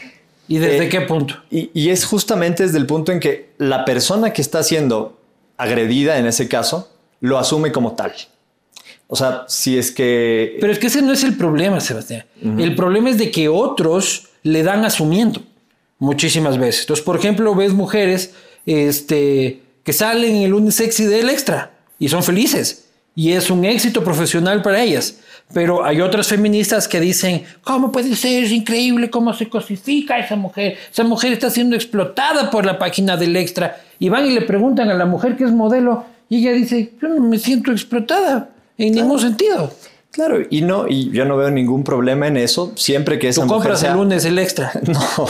¿Y 0.46 0.58
desde 0.58 0.87
Eh, 0.87 0.88
qué 0.88 1.00
punto? 1.00 1.34
Y, 1.50 1.73
y 1.75 1.88
es 1.88 2.04
justamente 2.04 2.62
desde 2.62 2.78
el 2.78 2.87
punto 2.87 3.11
en 3.11 3.18
que 3.18 3.50
la 3.58 3.84
persona 3.84 4.32
que 4.32 4.42
está 4.42 4.62
siendo 4.62 5.18
agredida 5.56 6.18
en 6.18 6.26
ese 6.26 6.46
caso 6.46 6.88
lo 7.18 7.37
asume 7.37 7.73
como 7.73 7.96
tal. 7.96 8.12
O 9.08 9.16
sea, 9.16 9.46
si 9.49 9.76
es 9.76 9.90
que... 9.90 10.56
Pero 10.61 10.73
es 10.73 10.78
que 10.78 10.87
ese 10.87 11.02
no 11.02 11.12
es 11.12 11.25
el 11.25 11.37
problema, 11.37 11.80
Sebastián. 11.80 12.26
El 12.40 12.76
problema 12.76 13.11
es 13.11 13.18
de 13.18 13.32
que 13.32 13.49
otros 13.49 14.28
le 14.44 14.62
dan 14.62 14.84
asumiendo 14.84 15.42
muchísimas 15.99 16.58
veces. 16.58 16.82
Entonces, 16.82 17.04
por 17.04 17.16
ejemplo, 17.16 17.56
ves 17.56 17.73
mujeres 17.73 18.34
este, 18.66 19.63
que 19.84 19.92
salen 19.92 20.34
en 20.36 20.42
el 20.42 20.54
unisexy 20.54 21.04
del 21.04 21.30
extra 21.30 21.70
y 21.98 22.08
son 22.08 22.22
felices. 22.24 22.80
Y 23.16 23.30
es 23.32 23.48
un 23.48 23.64
éxito 23.64 24.02
profesional 24.02 24.60
para 24.62 24.82
ellas. 24.82 25.18
Pero 25.52 25.84
hay 25.84 26.00
otras 26.00 26.26
feministas 26.26 26.88
que 26.88 26.98
dicen, 26.98 27.44
¿cómo 27.62 27.92
puede 27.92 28.16
ser? 28.16 28.42
Es 28.42 28.50
increíble 28.50 29.08
cómo 29.10 29.32
se 29.34 29.48
cosifica 29.48 30.18
esa 30.18 30.34
mujer. 30.34 30.76
Esa 30.90 31.04
mujer 31.04 31.32
está 31.32 31.48
siendo 31.50 31.76
explotada 31.76 32.50
por 32.50 32.66
la 32.66 32.76
página 32.78 33.16
del 33.16 33.36
extra. 33.36 33.76
Y 34.00 34.08
van 34.08 34.26
y 34.26 34.30
le 34.30 34.40
preguntan 34.42 34.88
a 34.90 34.94
la 34.94 35.04
mujer 35.06 35.36
que 35.36 35.44
es 35.44 35.52
modelo 35.52 36.04
y 36.28 36.38
ella 36.38 36.52
dice, 36.52 36.92
yo 37.00 37.08
no 37.08 37.20
me 37.20 37.38
siento 37.38 37.70
explotada 37.70 38.48
en 38.78 38.94
ningún 38.94 39.20
sentido. 39.20 39.72
Claro, 40.10 40.38
y 40.50 40.62
no, 40.62 40.86
y 40.88 41.10
yo 41.10 41.24
no 41.24 41.36
veo 41.36 41.50
ningún 41.50 41.84
problema 41.84 42.26
en 42.28 42.36
eso, 42.36 42.72
siempre 42.76 43.18
que 43.18 43.28
esa 43.28 43.42
Tú 43.42 43.46
mujer 43.48 43.58
compras 43.58 43.80
sea- 43.80 43.90
el 43.92 43.96
lunes 43.98 44.24
el 44.24 44.38
extra. 44.38 44.72
No, 44.86 45.28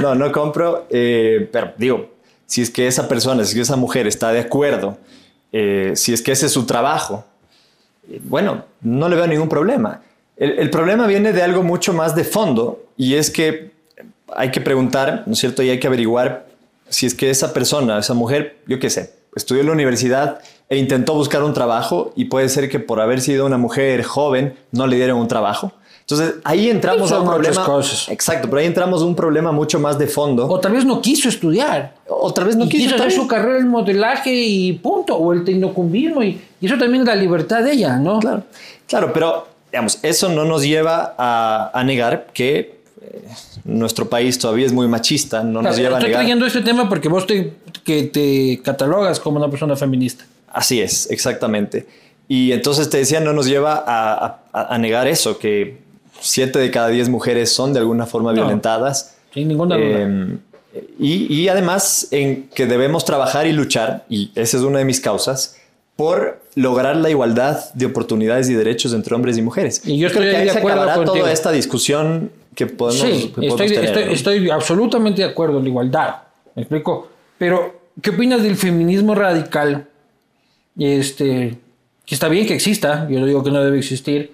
no, 0.00 0.14
no 0.14 0.32
compro, 0.32 0.86
eh, 0.90 1.48
pero 1.50 1.72
digo, 1.76 2.15
si 2.46 2.62
es 2.62 2.70
que 2.70 2.86
esa 2.86 3.08
persona, 3.08 3.44
si 3.44 3.50
es 3.50 3.54
que 3.54 3.60
esa 3.62 3.76
mujer 3.76 4.06
está 4.06 4.32
de 4.32 4.40
acuerdo, 4.40 4.98
eh, 5.52 5.92
si 5.94 6.12
es 6.12 6.22
que 6.22 6.32
ese 6.32 6.46
es 6.46 6.52
su 6.52 6.66
trabajo, 6.66 7.24
eh, 8.08 8.20
bueno, 8.22 8.64
no 8.80 9.08
le 9.08 9.16
veo 9.16 9.26
ningún 9.26 9.48
problema. 9.48 10.02
El, 10.36 10.58
el 10.58 10.70
problema 10.70 11.06
viene 11.06 11.32
de 11.32 11.42
algo 11.42 11.62
mucho 11.62 11.92
más 11.92 12.14
de 12.14 12.24
fondo 12.24 12.84
y 12.96 13.14
es 13.14 13.30
que 13.30 13.70
hay 14.34 14.50
que 14.50 14.60
preguntar, 14.60 15.22
¿no 15.26 15.32
es 15.32 15.38
cierto? 15.38 15.62
Y 15.62 15.70
hay 15.70 15.80
que 15.80 15.86
averiguar 15.86 16.46
si 16.88 17.06
es 17.06 17.14
que 17.14 17.30
esa 17.30 17.52
persona, 17.52 17.98
esa 17.98 18.14
mujer, 18.14 18.58
yo 18.66 18.78
qué 18.78 18.90
sé, 18.90 19.14
estudió 19.34 19.60
en 19.60 19.66
la 19.68 19.72
universidad 19.72 20.40
e 20.68 20.76
intentó 20.78 21.14
buscar 21.14 21.42
un 21.44 21.54
trabajo 21.54 22.12
y 22.16 22.26
puede 22.26 22.48
ser 22.48 22.68
que 22.68 22.80
por 22.80 23.00
haber 23.00 23.20
sido 23.20 23.46
una 23.46 23.58
mujer 23.58 24.02
joven 24.02 24.56
no 24.72 24.86
le 24.86 24.96
dieron 24.96 25.18
un 25.18 25.28
trabajo. 25.28 25.72
Entonces 26.08 26.36
ahí 26.44 26.70
entramos 26.70 27.10
a 27.10 27.18
un 27.18 27.26
problema. 27.28 27.64
Cosas. 27.64 28.08
Exacto, 28.08 28.48
pero 28.48 28.60
ahí 28.60 28.66
entramos 28.66 29.02
a 29.02 29.04
un 29.04 29.16
problema 29.16 29.50
mucho 29.50 29.80
más 29.80 29.98
de 29.98 30.06
fondo. 30.06 30.46
O 30.46 30.60
tal 30.60 30.70
vez 30.70 30.84
no 30.84 31.02
quiso 31.02 31.28
estudiar. 31.28 31.94
O 32.06 32.32
tal 32.32 32.44
vez 32.44 32.54
no 32.54 32.66
y 32.66 32.68
quiso, 32.68 32.94
hacer 32.94 33.10
su 33.10 33.26
carrera 33.26 33.58
en 33.58 33.66
modelaje 33.66 34.32
y 34.32 34.74
punto. 34.74 35.16
O 35.16 35.32
el 35.32 35.42
tecnocumbismo. 35.42 36.22
Y, 36.22 36.40
y, 36.60 36.66
eso 36.66 36.78
también 36.78 37.02
es 37.02 37.08
la 37.08 37.16
libertad 37.16 37.64
de 37.64 37.72
ella, 37.72 37.96
¿no? 37.96 38.20
Claro, 38.20 38.44
claro 38.86 39.12
pero 39.12 39.48
digamos, 39.72 39.98
eso 40.04 40.28
no 40.28 40.44
nos 40.44 40.62
lleva 40.62 41.16
a, 41.18 41.72
a 41.74 41.82
negar 41.82 42.28
que 42.32 42.78
eh, 43.02 43.22
nuestro 43.64 44.08
país 44.08 44.38
todavía 44.38 44.66
es 44.66 44.72
muy 44.72 44.86
machista. 44.86 45.42
No 45.42 45.58
claro, 45.58 45.70
nos 45.70 45.76
lleva 45.76 45.98
estoy 45.98 46.04
a 46.04 46.08
negar. 46.08 46.20
trayendo 46.20 46.46
este 46.46 46.60
tema 46.60 46.88
porque 46.88 47.08
vos 47.08 47.26
te, 47.26 47.52
que 47.82 48.04
te 48.04 48.60
catalogas 48.62 49.18
como 49.18 49.38
una 49.38 49.50
persona 49.50 49.74
feminista. 49.74 50.24
Así 50.52 50.80
es, 50.80 51.10
exactamente. 51.10 51.84
Y 52.28 52.52
entonces 52.52 52.88
te 52.88 52.98
decía, 52.98 53.18
no 53.18 53.32
nos 53.32 53.46
lleva 53.46 53.82
a, 53.84 54.38
a, 54.52 54.74
a 54.74 54.78
negar 54.78 55.08
eso, 55.08 55.38
que 55.38 55.84
siete 56.20 56.58
de 56.58 56.70
cada 56.70 56.88
diez 56.88 57.08
mujeres 57.08 57.50
son 57.52 57.72
de 57.72 57.80
alguna 57.80 58.06
forma 58.06 58.32
No. 58.32 58.36
violentadas. 58.42 59.16
Sin 59.32 59.48
ninguna 59.48 59.76
duda. 59.76 59.86
Eh, 59.88 60.36
y, 60.98 61.34
y 61.34 61.48
además 61.48 62.08
en 62.10 62.48
que 62.54 62.66
debemos 62.66 63.04
trabajar 63.04 63.46
y 63.46 63.52
luchar, 63.52 64.04
y 64.08 64.30
esa 64.34 64.56
es 64.58 64.62
una 64.62 64.78
de 64.78 64.84
mis 64.84 65.00
causas, 65.00 65.56
por 65.96 66.40
lograr 66.54 66.96
la 66.96 67.08
igualdad 67.08 67.72
de 67.72 67.86
oportunidades 67.86 68.50
y 68.50 68.54
derechos 68.54 68.92
entre 68.92 69.14
hombres 69.14 69.38
y 69.38 69.42
mujeres. 69.42 69.80
Y 69.86 69.96
yo 69.98 70.08
creo 70.10 70.22
estoy 70.22 70.30
que 70.30 70.36
ahí 70.36 70.44
de 70.46 70.52
se 70.52 70.58
acuerdo 70.58 70.80
acabará 70.82 70.96
contigo. 70.96 71.16
toda 71.24 71.32
esta 71.32 71.50
discusión 71.52 72.30
que 72.54 72.66
podemos, 72.66 73.00
sí, 73.00 73.28
que 73.28 73.34
podemos 73.34 73.60
estoy, 73.60 73.68
tener, 73.68 73.84
estoy, 73.86 74.04
¿no? 74.04 74.10
estoy 74.12 74.50
absolutamente 74.50 75.22
de 75.22 75.28
acuerdo 75.28 75.56
en 75.58 75.64
la 75.64 75.68
igualdad. 75.70 76.14
¿Me 76.54 76.62
explico? 76.62 77.08
Pero, 77.38 77.80
¿qué 78.02 78.10
opinas 78.10 78.42
del 78.42 78.56
feminismo 78.56 79.14
radical? 79.14 79.86
Este, 80.78 81.56
que 82.04 82.14
está 82.14 82.28
bien 82.28 82.46
que 82.46 82.54
exista, 82.54 83.08
yo 83.10 83.18
no 83.20 83.26
digo 83.26 83.42
que 83.42 83.50
no 83.50 83.62
debe 83.64 83.78
existir, 83.78 84.32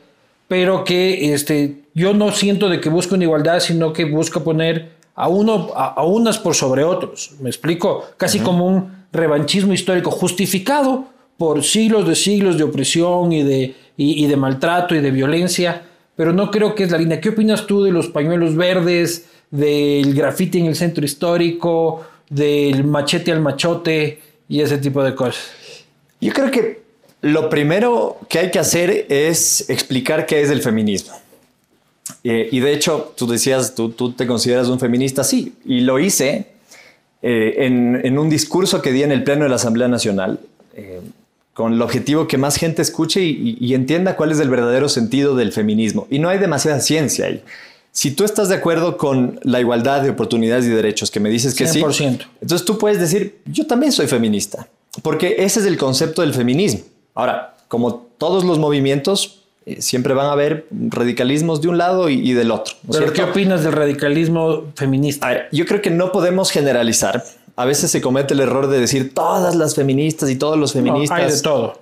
pero 0.53 0.85
que 0.85 1.33
este, 1.33 1.77
yo 1.95 2.13
no 2.13 2.31
siento 2.31 2.69
de 2.69 2.79
que 2.79 2.91
busca 2.91 3.15
una 3.15 3.25
igualdad, 3.25 3.59
sino 3.61 3.95
que 3.95 4.05
busca 4.05 4.41
poner 4.41 4.91
a, 5.15 5.27
uno, 5.27 5.71
a, 5.75 5.95
a 5.95 6.05
unas 6.05 6.39
por 6.39 6.55
sobre 6.55 6.85
otros. 6.85 7.31
¿Me 7.41 7.49
explico? 7.49 8.05
Casi 8.19 8.39
como 8.41 8.67
un 8.67 9.07
revanchismo 9.13 9.73
histórico 9.73 10.11
justificado 10.11 11.07
por 11.39 11.65
siglos 11.65 12.07
de 12.07 12.15
siglos 12.15 12.59
de 12.59 12.65
opresión 12.65 13.33
y 13.33 13.43
de, 13.43 13.75
y, 13.97 14.23
y 14.23 14.27
de 14.27 14.37
maltrato 14.37 14.95
y 14.95 15.01
de 15.01 15.11
violencia, 15.11 15.85
pero 16.17 16.35
no 16.35 16.51
creo 16.51 16.75
que 16.75 16.83
es 16.83 16.91
la 16.91 16.99
línea. 16.99 17.19
¿Qué 17.19 17.31
opinas 17.31 17.67
tú 17.67 17.83
de 17.83 17.91
los 17.91 18.09
pañuelos 18.09 18.55
verdes, 18.55 19.31
del 19.51 20.13
grafiti 20.13 20.61
en 20.61 20.67
el 20.67 20.77
centro 20.77 21.03
histórico, 21.03 22.05
del 22.29 22.85
machete 22.85 23.33
al 23.33 23.41
machote 23.41 24.21
y 24.51 24.61
ese 24.61 24.77
tipo 24.77 25.03
de 25.03 25.15
cosas? 25.15 25.51
Yo 26.21 26.31
creo 26.35 26.51
que 26.51 26.82
lo 27.23 27.49
primero 27.49 28.19
que 28.29 28.41
hay 28.41 28.51
que 28.51 28.59
hacer 28.59 29.07
es 29.09 29.69
explicar 29.71 30.27
qué 30.27 30.43
es 30.43 30.51
el 30.51 30.61
feminismo. 30.61 31.15
Eh, 32.25 32.49
y 32.51 32.61
de 32.61 32.73
hecho, 32.73 33.15
tú 33.17 33.27
decías, 33.27 33.75
tú, 33.75 33.91
tú 33.91 34.13
te 34.13 34.27
consideras 34.27 34.69
un 34.69 34.79
feminista, 34.79 35.23
sí, 35.23 35.55
y 35.65 35.81
lo 35.81 36.01
hice 36.01 36.47
eh, 37.23 37.55
en, 37.59 38.01
en, 38.05 38.19
un 38.19 38.29
discurso 38.29 38.83
que 38.83 38.93
di 38.93 39.05
en 39.05 39.13
el 39.13 39.23
Pleno 39.23 39.45
de 39.45 39.51
la 39.51 39.57
Asamblea 39.57 39.87
Nacional, 39.87 40.41
eh, 40.75 41.01
con 41.55 41.75
el 41.75 41.83
objetivo 41.83 42.27
que 42.27 42.39
más 42.39 42.57
gente 42.57 42.83
escuche 42.83 43.23
y, 43.23 43.57
y, 43.61 43.67
y, 43.67 43.75
entienda 43.75 44.17
cuál 44.17 44.33
es 44.33 44.41
el 44.41 44.49
verdadero 44.49 44.89
sentido 44.89 45.37
del 45.37 45.53
feminismo. 45.53 46.09
Y 46.11 46.19
no 46.19 46.29
hay 46.29 46.39
demasiada 46.39 46.81
ciencia 46.81 47.27
ahí. 47.27 47.43
Si 47.93 48.11
tú 48.11 48.25
estás 48.25 48.49
de 48.49 48.57
acuerdo 48.57 48.97
con 48.97 49.39
la 49.43 49.61
igualdad 49.61 50.03
de 50.03 50.11
oportunidades 50.11 50.65
y 50.65 50.71
derechos, 50.71 51.11
que 51.11 51.21
me 51.21 51.29
dices 51.29 51.55
que 51.55 51.67
100%. 51.67 51.93
sí, 51.93 52.05
entonces 52.41 52.65
tú 52.65 52.79
puedes 52.79 52.99
decir, 52.99 53.39
yo 53.45 53.67
también 53.67 53.93
soy 53.93 54.07
feminista, 54.07 54.67
porque 55.03 55.37
ese 55.39 55.61
es 55.61 55.67
el 55.67 55.77
concepto 55.77 56.23
del 56.23 56.33
feminismo. 56.35 56.81
Ahora, 57.15 57.55
como 57.69 57.95
todos 58.19 58.45
los 58.45 58.59
movimientos, 58.59 59.43
eh, 59.65 59.81
siempre 59.81 60.15
van 60.15 60.27
a 60.27 60.33
haber 60.33 60.67
radicalismos 60.71 61.61
de 61.61 61.69
un 61.69 61.79
lado 61.79 62.09
y, 62.09 62.15
y 62.15 62.33
del 62.33 62.51
otro. 62.51 62.75
¿no 62.83 62.99
¿Pero 62.99 63.13
qué 63.13 63.23
opinas 63.23 63.63
del 63.63 63.73
radicalismo 63.73 64.73
feminista? 64.75 65.27
A 65.27 65.31
ver, 65.31 65.49
yo 65.53 65.67
creo 65.67 65.81
que 65.81 65.91
no 65.91 66.11
podemos 66.11 66.51
generalizar. 66.51 67.23
A 67.55 67.65
veces 67.65 67.91
se 67.91 68.01
comete 68.01 68.35
el 68.35 68.41
error 68.41 68.69
de 68.69 68.81
decir 68.81 69.15
todas 69.15 69.55
las 69.55 69.75
feministas 69.75 70.31
y 70.31 70.37
todos 70.37 70.59
los 70.59 70.73
feministas. 70.73 71.19
No, 71.19 71.25
hay 71.25 71.31
de 71.31 71.41
todo. 71.41 71.81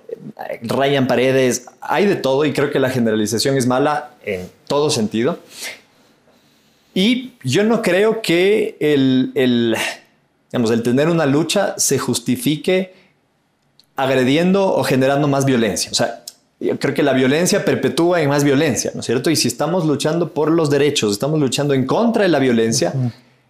Eh, 0.49 0.59
Rayan 0.63 1.07
paredes, 1.07 1.65
hay 1.79 2.05
de 2.05 2.17
todo 2.17 2.45
y 2.45 2.53
creo 2.53 2.69
que 2.69 2.79
la 2.79 2.89
generalización 2.89 3.57
es 3.57 3.65
mala 3.65 4.11
en 4.25 4.49
todo 4.67 4.89
sentido. 4.89 5.39
Y 6.93 7.33
yo 7.43 7.63
no 7.63 7.81
creo 7.81 8.21
que 8.21 8.75
el, 8.79 9.31
el, 9.33 9.75
digamos, 10.51 10.71
el 10.71 10.83
tener 10.83 11.09
una 11.09 11.25
lucha 11.25 11.75
se 11.77 11.97
justifique 11.97 12.93
agrediendo 14.01 14.73
o 14.73 14.83
generando 14.83 15.27
más 15.27 15.45
violencia. 15.45 15.91
O 15.91 15.95
sea, 15.95 16.23
yo 16.59 16.77
creo 16.77 16.93
que 16.93 17.03
la 17.03 17.13
violencia 17.13 17.65
perpetúa 17.65 18.21
en 18.21 18.29
más 18.29 18.43
violencia, 18.43 18.91
¿no 18.93 18.99
es 18.99 19.05
cierto? 19.05 19.29
Y 19.29 19.35
si 19.35 19.47
estamos 19.47 19.85
luchando 19.85 20.29
por 20.29 20.51
los 20.51 20.69
derechos, 20.69 21.11
estamos 21.11 21.39
luchando 21.39 21.73
en 21.73 21.85
contra 21.85 22.23
de 22.23 22.29
la 22.29 22.39
violencia, 22.39 22.93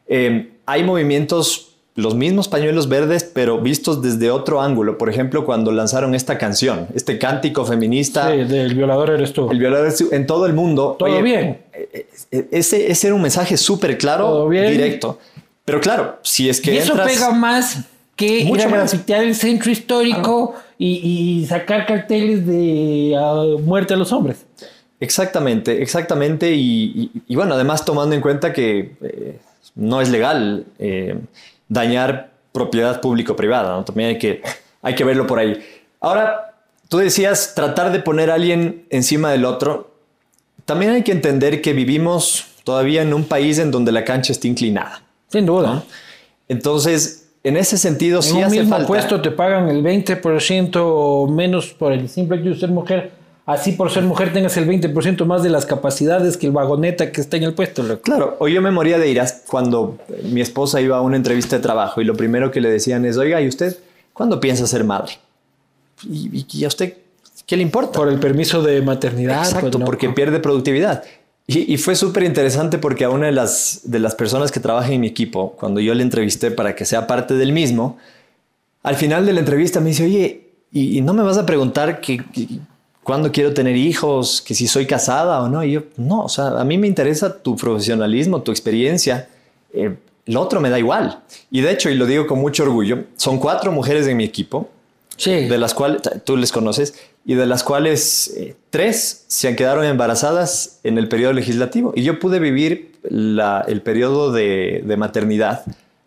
eh, 0.07 0.51
hay 0.65 0.83
movimientos, 0.83 1.75
los 1.95 2.15
mismos 2.15 2.47
pañuelos 2.47 2.87
verdes, 2.87 3.25
pero 3.25 3.59
vistos 3.59 4.01
desde 4.01 4.31
otro 4.31 4.61
ángulo. 4.61 4.97
Por 4.97 5.09
ejemplo, 5.09 5.45
cuando 5.45 5.73
lanzaron 5.73 6.15
esta 6.15 6.37
canción, 6.37 6.87
este 6.95 7.17
cántico 7.17 7.65
feminista. 7.65 8.31
Sí, 8.31 8.45
del 8.45 8.75
violador 8.75 9.09
eres 9.09 9.33
tú. 9.33 9.51
El 9.51 9.59
violador 9.59 9.87
eres 9.87 9.97
tú, 9.97 10.07
en 10.11 10.25
todo 10.25 10.45
el 10.45 10.53
mundo. 10.53 10.95
Todo 10.97 11.09
oye, 11.09 11.21
bien. 11.21 11.61
Ese, 12.49 12.89
ese, 12.89 13.07
era 13.07 13.15
un 13.15 13.21
mensaje 13.21 13.57
súper 13.57 13.97
claro, 13.97 14.49
directo. 14.49 15.19
Pero 15.65 15.81
claro, 15.81 16.19
si 16.23 16.49
es 16.49 16.61
que. 16.61 16.73
Y 16.73 16.77
eso 16.77 16.93
entras, 16.93 17.11
pega 17.11 17.31
más 17.31 17.79
que 18.15 18.45
mucho 18.45 18.61
ir 18.61 18.67
a 18.67 18.69
más. 18.69 18.91
grafitear 18.91 19.23
el 19.23 19.35
centro 19.35 19.71
histórico 19.71 20.53
ah. 20.55 20.61
y, 20.77 21.41
y, 21.41 21.45
sacar 21.45 21.85
carteles 21.85 22.45
de 22.45 23.15
uh, 23.17 23.59
muerte 23.59 23.93
a 23.93 23.97
los 23.97 24.11
hombres. 24.11 24.45
Exactamente, 24.99 25.81
exactamente. 25.81 26.51
Y, 26.51 27.11
y, 27.13 27.21
y, 27.27 27.35
bueno, 27.35 27.55
además 27.55 27.83
tomando 27.83 28.13
en 28.13 28.21
cuenta 28.21 28.53
que 28.53 28.95
eh, 29.01 29.39
no 29.75 30.01
es 30.01 30.09
legal 30.09 30.65
eh, 30.79 31.19
dañar 31.67 32.31
propiedad 32.51 33.01
público-privada, 33.01 33.77
¿no? 33.77 33.85
también 33.85 34.09
hay 34.09 34.19
que, 34.19 34.41
hay 34.81 34.95
que 34.95 35.03
verlo 35.03 35.25
por 35.25 35.39
ahí. 35.39 35.63
Ahora, 35.99 36.55
tú 36.89 36.97
decías 36.97 37.53
tratar 37.55 37.91
de 37.91 37.99
poner 37.99 38.29
a 38.29 38.35
alguien 38.35 38.85
encima 38.89 39.31
del 39.31 39.45
otro. 39.45 39.91
También 40.65 40.91
hay 40.91 41.03
que 41.03 41.11
entender 41.11 41.61
que 41.61 41.73
vivimos 41.73 42.45
todavía 42.63 43.01
en 43.01 43.13
un 43.13 43.23
país 43.23 43.57
en 43.57 43.71
donde 43.71 43.91
la 43.91 44.03
cancha 44.03 44.31
está 44.31 44.47
inclinada. 44.47 45.01
Sin 45.29 45.45
duda. 45.45 45.75
¿no? 45.75 45.83
Entonces, 46.49 47.20
en 47.43 47.57
ese 47.57 47.77
sentido, 47.77 48.17
en 48.17 48.23
sí 48.23 48.37
un 48.37 48.43
hace 48.43 48.59
mismo 48.59 48.75
falta. 48.75 48.87
puesto 48.87 49.21
te 49.21 49.31
pagan 49.31 49.69
el 49.69 49.83
20% 49.83 50.71
o 50.75 51.27
menos 51.27 51.73
por 51.73 51.91
el 51.91 52.07
simple 52.07 52.37
hecho 52.37 52.49
de 52.49 52.59
ser 52.59 52.69
mujer. 52.69 53.11
Así 53.45 53.71
por 53.71 53.89
ser 53.89 54.03
mujer 54.03 54.31
tengas 54.31 54.55
el 54.57 54.67
20% 54.67 55.25
más 55.25 55.41
de 55.41 55.49
las 55.49 55.65
capacidades 55.65 56.37
que 56.37 56.45
el 56.45 56.51
vagoneta 56.51 57.11
que 57.11 57.19
está 57.19 57.37
en 57.37 57.43
el 57.43 57.53
puesto. 57.53 57.81
Loco. 57.81 58.01
Claro, 58.03 58.37
o 58.39 58.47
yo 58.47 58.61
me 58.61 58.69
moría 58.69 58.99
de 58.99 59.09
iras 59.09 59.43
cuando 59.47 59.97
mi 60.23 60.41
esposa 60.41 60.79
iba 60.79 60.97
a 60.97 61.01
una 61.01 61.17
entrevista 61.17 61.55
de 61.55 61.61
trabajo 61.61 62.01
y 62.01 62.05
lo 62.05 62.15
primero 62.15 62.51
que 62.51 62.61
le 62.61 62.69
decían 62.69 63.03
es, 63.05 63.17
oiga, 63.17 63.41
¿y 63.41 63.47
usted 63.47 63.75
cuándo 64.13 64.39
piensa 64.39 64.67
ser 64.67 64.83
madre? 64.83 65.13
¿Y, 66.07 66.45
y 66.51 66.63
a 66.63 66.67
usted 66.67 66.97
qué 67.45 67.57
le 67.57 67.63
importa? 67.63 67.99
Por 67.99 68.09
el 68.09 68.19
permiso 68.19 68.61
de 68.61 68.81
maternidad. 68.81 69.39
Exacto, 69.39 69.71
pues 69.71 69.79
no. 69.79 69.85
porque 69.85 70.09
pierde 70.09 70.39
productividad. 70.39 71.03
Y, 71.53 71.73
y 71.73 71.77
fue 71.77 71.95
súper 71.95 72.23
interesante 72.23 72.77
porque 72.77 73.03
a 73.03 73.09
una 73.09 73.25
de 73.25 73.33
las, 73.33 73.81
de 73.83 73.99
las 73.99 74.15
personas 74.15 74.53
que 74.53 74.61
trabaja 74.61 74.89
en 74.91 75.01
mi 75.01 75.07
equipo, 75.07 75.51
cuando 75.59 75.81
yo 75.81 75.93
le 75.93 76.01
entrevisté 76.01 76.49
para 76.49 76.75
que 76.75 76.85
sea 76.85 77.07
parte 77.07 77.33
del 77.33 77.51
mismo, 77.51 77.97
al 78.83 78.95
final 78.95 79.25
de 79.25 79.33
la 79.33 79.41
entrevista 79.41 79.81
me 79.81 79.89
dice, 79.89 80.05
oye, 80.05 80.47
¿y, 80.71 80.97
y 80.97 81.01
no 81.01 81.13
me 81.13 81.23
vas 81.23 81.37
a 81.37 81.45
preguntar 81.45 81.99
que, 81.99 82.23
que, 82.31 82.47
cuándo 83.03 83.33
quiero 83.33 83.53
tener 83.53 83.75
hijos, 83.75 84.41
que 84.41 84.55
si 84.55 84.65
soy 84.65 84.85
casada 84.85 85.41
o 85.41 85.49
no? 85.49 85.61
Y 85.61 85.73
yo, 85.73 85.83
no, 85.97 86.21
o 86.21 86.29
sea, 86.29 86.59
a 86.59 86.63
mí 86.63 86.77
me 86.77 86.87
interesa 86.87 87.41
tu 87.41 87.57
profesionalismo, 87.57 88.41
tu 88.41 88.51
experiencia. 88.51 89.27
Eh, 89.73 89.97
lo 90.27 90.39
otro 90.39 90.61
me 90.61 90.69
da 90.69 90.79
igual. 90.79 91.19
Y 91.49 91.59
de 91.59 91.71
hecho, 91.71 91.89
y 91.89 91.95
lo 91.95 92.05
digo 92.05 92.27
con 92.27 92.39
mucho 92.39 92.63
orgullo, 92.63 93.03
son 93.17 93.39
cuatro 93.39 93.73
mujeres 93.73 94.07
en 94.07 94.15
mi 94.15 94.23
equipo, 94.23 94.69
sí. 95.17 95.31
de 95.31 95.57
las 95.57 95.73
cuales 95.73 96.01
tú 96.23 96.37
les 96.37 96.51
conoces, 96.53 96.93
y 97.25 97.35
de 97.35 97.45
las 97.45 97.63
cuales 97.63 98.33
eh, 98.35 98.55
tres 98.69 99.25
se 99.27 99.55
quedaron 99.55 99.85
embarazadas 99.85 100.79
en 100.83 100.97
el 100.97 101.07
periodo 101.07 101.33
legislativo. 101.33 101.93
Y 101.95 102.03
yo 102.03 102.19
pude 102.19 102.39
vivir 102.39 102.93
la, 103.03 103.63
el 103.67 103.81
periodo 103.81 104.31
de, 104.31 104.83
de, 104.85 104.97
maternidad 104.97 105.63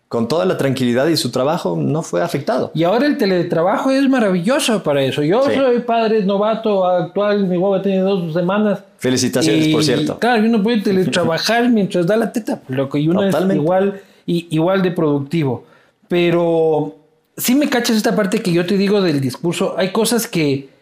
con 0.09 0.29
toda 0.29 0.45
la 0.45 0.57
tranquilidad 0.57 1.09
y 1.09 1.17
su 1.17 1.31
trabajo 1.31 1.77
no 1.77 2.03
fue 2.03 2.23
afectado. 2.23 2.71
Y 2.75 2.85
ahora 2.85 3.07
el 3.07 3.17
teletrabajo 3.17 3.91
es 3.91 4.09
maravilloso 4.09 4.83
para 4.83 5.03
eso. 5.03 5.23
Yo 5.23 5.45
sí. 5.45 5.55
soy 5.55 5.81
padre 5.81 6.25
novato 6.25 6.87
actual, 6.87 7.47
mi 7.47 7.57
huevo 7.57 7.81
tiene 7.81 8.01
dos 8.01 8.33
semanas. 8.33 8.81
Felicitaciones, 8.99 9.67
y, 9.67 9.73
por 9.73 9.83
cierto. 9.83 10.19
Claro, 10.19 10.45
uno 10.45 10.63
puede 10.63 10.81
teletrabajar 10.83 11.69
mientras 11.69 12.07
da 12.07 12.17
la 12.17 12.33
teta, 12.33 12.61
loco, 12.69 12.97
y 12.97 13.09
uno 13.09 13.23
Totalmente. 13.23 13.55
es 13.55 13.61
igual, 13.61 14.01
y, 14.27 14.47
igual 14.51 14.83
de 14.83 14.91
productivo. 14.93 15.65
Pero 16.07 16.97
sí 17.37 17.55
me 17.55 17.69
cachas 17.69 17.97
esta 17.97 18.15
parte 18.15 18.41
que 18.41 18.53
yo 18.53 18.67
te 18.67 18.77
digo 18.77 19.01
del 19.01 19.21
discurso. 19.21 19.75
Hay 19.77 19.91
cosas 19.91 20.29
que 20.29 20.74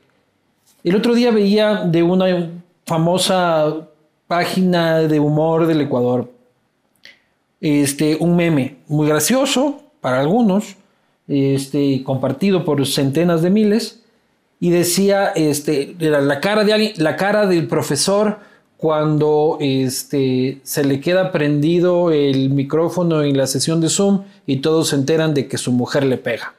el 0.85 0.97
otro 0.97 1.15
día 1.15 1.31
veía 1.31 1.85
de 1.85 2.03
una 2.03 2.51
famosa 2.87 3.89
página 4.27 5.01
de 5.01 5.21
humor 5.21 5.67
del 5.67 5.81
Ecuador 5.83 6.31
este, 7.63 8.17
un 8.19 8.35
meme 8.35 8.79
muy 8.89 9.07
gracioso 9.07 9.81
para 10.01 10.21
algunos, 10.21 10.77
este, 11.29 12.03
compartido 12.03 12.65
por 12.65 12.85
centenas 12.87 13.41
de 13.41 13.51
miles, 13.51 14.03
y 14.59 14.71
decía, 14.71 15.29
este, 15.29 15.95
la 15.99 16.41
cara 16.41 16.65
de 16.65 16.73
alguien, 16.73 16.93
la 16.97 17.17
cara 17.17 17.47
del 17.47 17.67
profesor 17.69 18.39
cuando 18.77 19.59
este, 19.61 20.61
se 20.65 20.85
le 20.85 21.01
queda 21.01 21.31
prendido 21.31 22.11
el 22.11 22.51
micrófono 22.51 23.23
en 23.23 23.37
la 23.37 23.47
sesión 23.47 23.81
de 23.81 23.89
Zoom 23.89 24.25
y 24.45 24.57
todos 24.57 24.89
se 24.89 24.97
enteran 24.97 25.35
de 25.35 25.47
que 25.47 25.57
su 25.57 25.71
mujer 25.71 26.05
le 26.05 26.17
pega. 26.17 26.55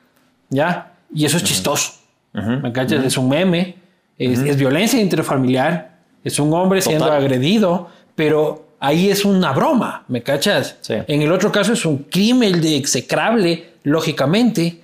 ¿Ya? 0.50 0.94
Y 1.14 1.26
eso 1.26 1.36
es 1.36 1.44
chistoso. 1.44 1.96
¿Me 2.32 2.72
cachas? 2.72 3.04
Es 3.04 3.18
un 3.18 3.28
meme, 3.28 3.76
es, 4.18 4.58
violencia 4.58 5.00
interfamiliar, 5.02 5.98
es 6.24 6.40
un 6.40 6.54
hombre 6.54 6.82
siendo 6.82 7.12
agredido, 7.12 7.90
pero 8.16 8.68
ahí 8.80 9.10
es 9.10 9.26
una 9.26 9.52
broma, 9.52 10.04
¿me 10.08 10.22
cachas? 10.22 10.78
En 10.90 11.22
el 11.22 11.32
otro 11.32 11.52
caso 11.52 11.74
es 11.74 11.86
un 11.86 12.00
crimen 12.00 12.62
de 12.62 12.76
execrable, 12.78 13.74
lógicamente, 13.84 14.80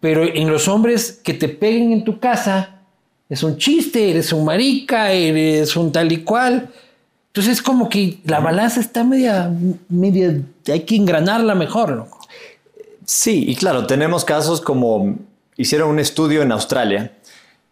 pero 0.00 0.24
en 0.24 0.50
los 0.50 0.68
hombres 0.68 1.20
que 1.22 1.34
te 1.34 1.48
peguen 1.48 1.92
en 1.92 2.04
tu 2.04 2.18
casa, 2.18 2.76
es 3.28 3.42
un 3.42 3.58
chiste, 3.58 4.10
eres 4.10 4.32
un 4.32 4.44
marica, 4.44 5.12
eres 5.12 5.76
un 5.76 5.92
tal 5.92 6.10
y 6.10 6.18
cual. 6.18 6.68
Entonces 7.28 7.58
es 7.58 7.62
como 7.62 7.88
que 7.88 8.18
la 8.24 8.40
balanza 8.40 8.80
está 8.80 9.04
media, 9.04 9.52
media, 9.88 10.40
hay 10.66 10.80
que 10.80 10.96
engranarla 10.96 11.54
mejor, 11.54 11.92
¿no? 11.92 12.08
Sí, 13.04 13.44
y 13.48 13.54
claro, 13.54 13.86
tenemos 13.86 14.24
casos 14.24 14.60
como 14.60 15.16
hicieron 15.56 15.90
un 15.90 15.98
estudio 16.00 16.42
en 16.42 16.50
Australia, 16.52 17.12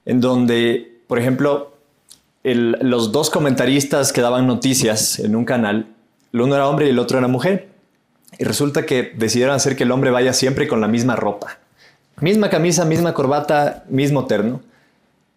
en 0.09 0.23
donde, 0.23 1.01
por 1.07 1.19
ejemplo, 1.19 1.77
los 2.43 3.13
dos 3.13 3.29
comentaristas 3.29 4.11
que 4.11 4.23
daban 4.23 4.47
noticias 4.47 5.19
en 5.19 5.37
un 5.37 5.45
canal, 5.45 5.87
el 6.33 6.41
uno 6.41 6.55
era 6.55 6.67
hombre 6.67 6.87
y 6.87 6.91
el 6.91 6.99
otro 6.99 7.19
era 7.19 7.29
mujer, 7.29 7.69
y 8.39 8.45
resulta 8.45 8.87
que 8.87 9.13
decidieron 9.17 9.55
hacer 9.55 9.77
que 9.77 9.85
el 9.85 9.91
hombre 9.91 10.11
vaya 10.11 10.33
siempre 10.33 10.67
con 10.67 10.81
la 10.81 10.89
misma 10.89 11.15
ropa, 11.15 11.59
misma 12.21 12.49
camisa, 12.49 12.87
misma 12.87 13.13
corbata, 13.13 13.85
mismo 13.91 14.27
terno. 14.27 14.63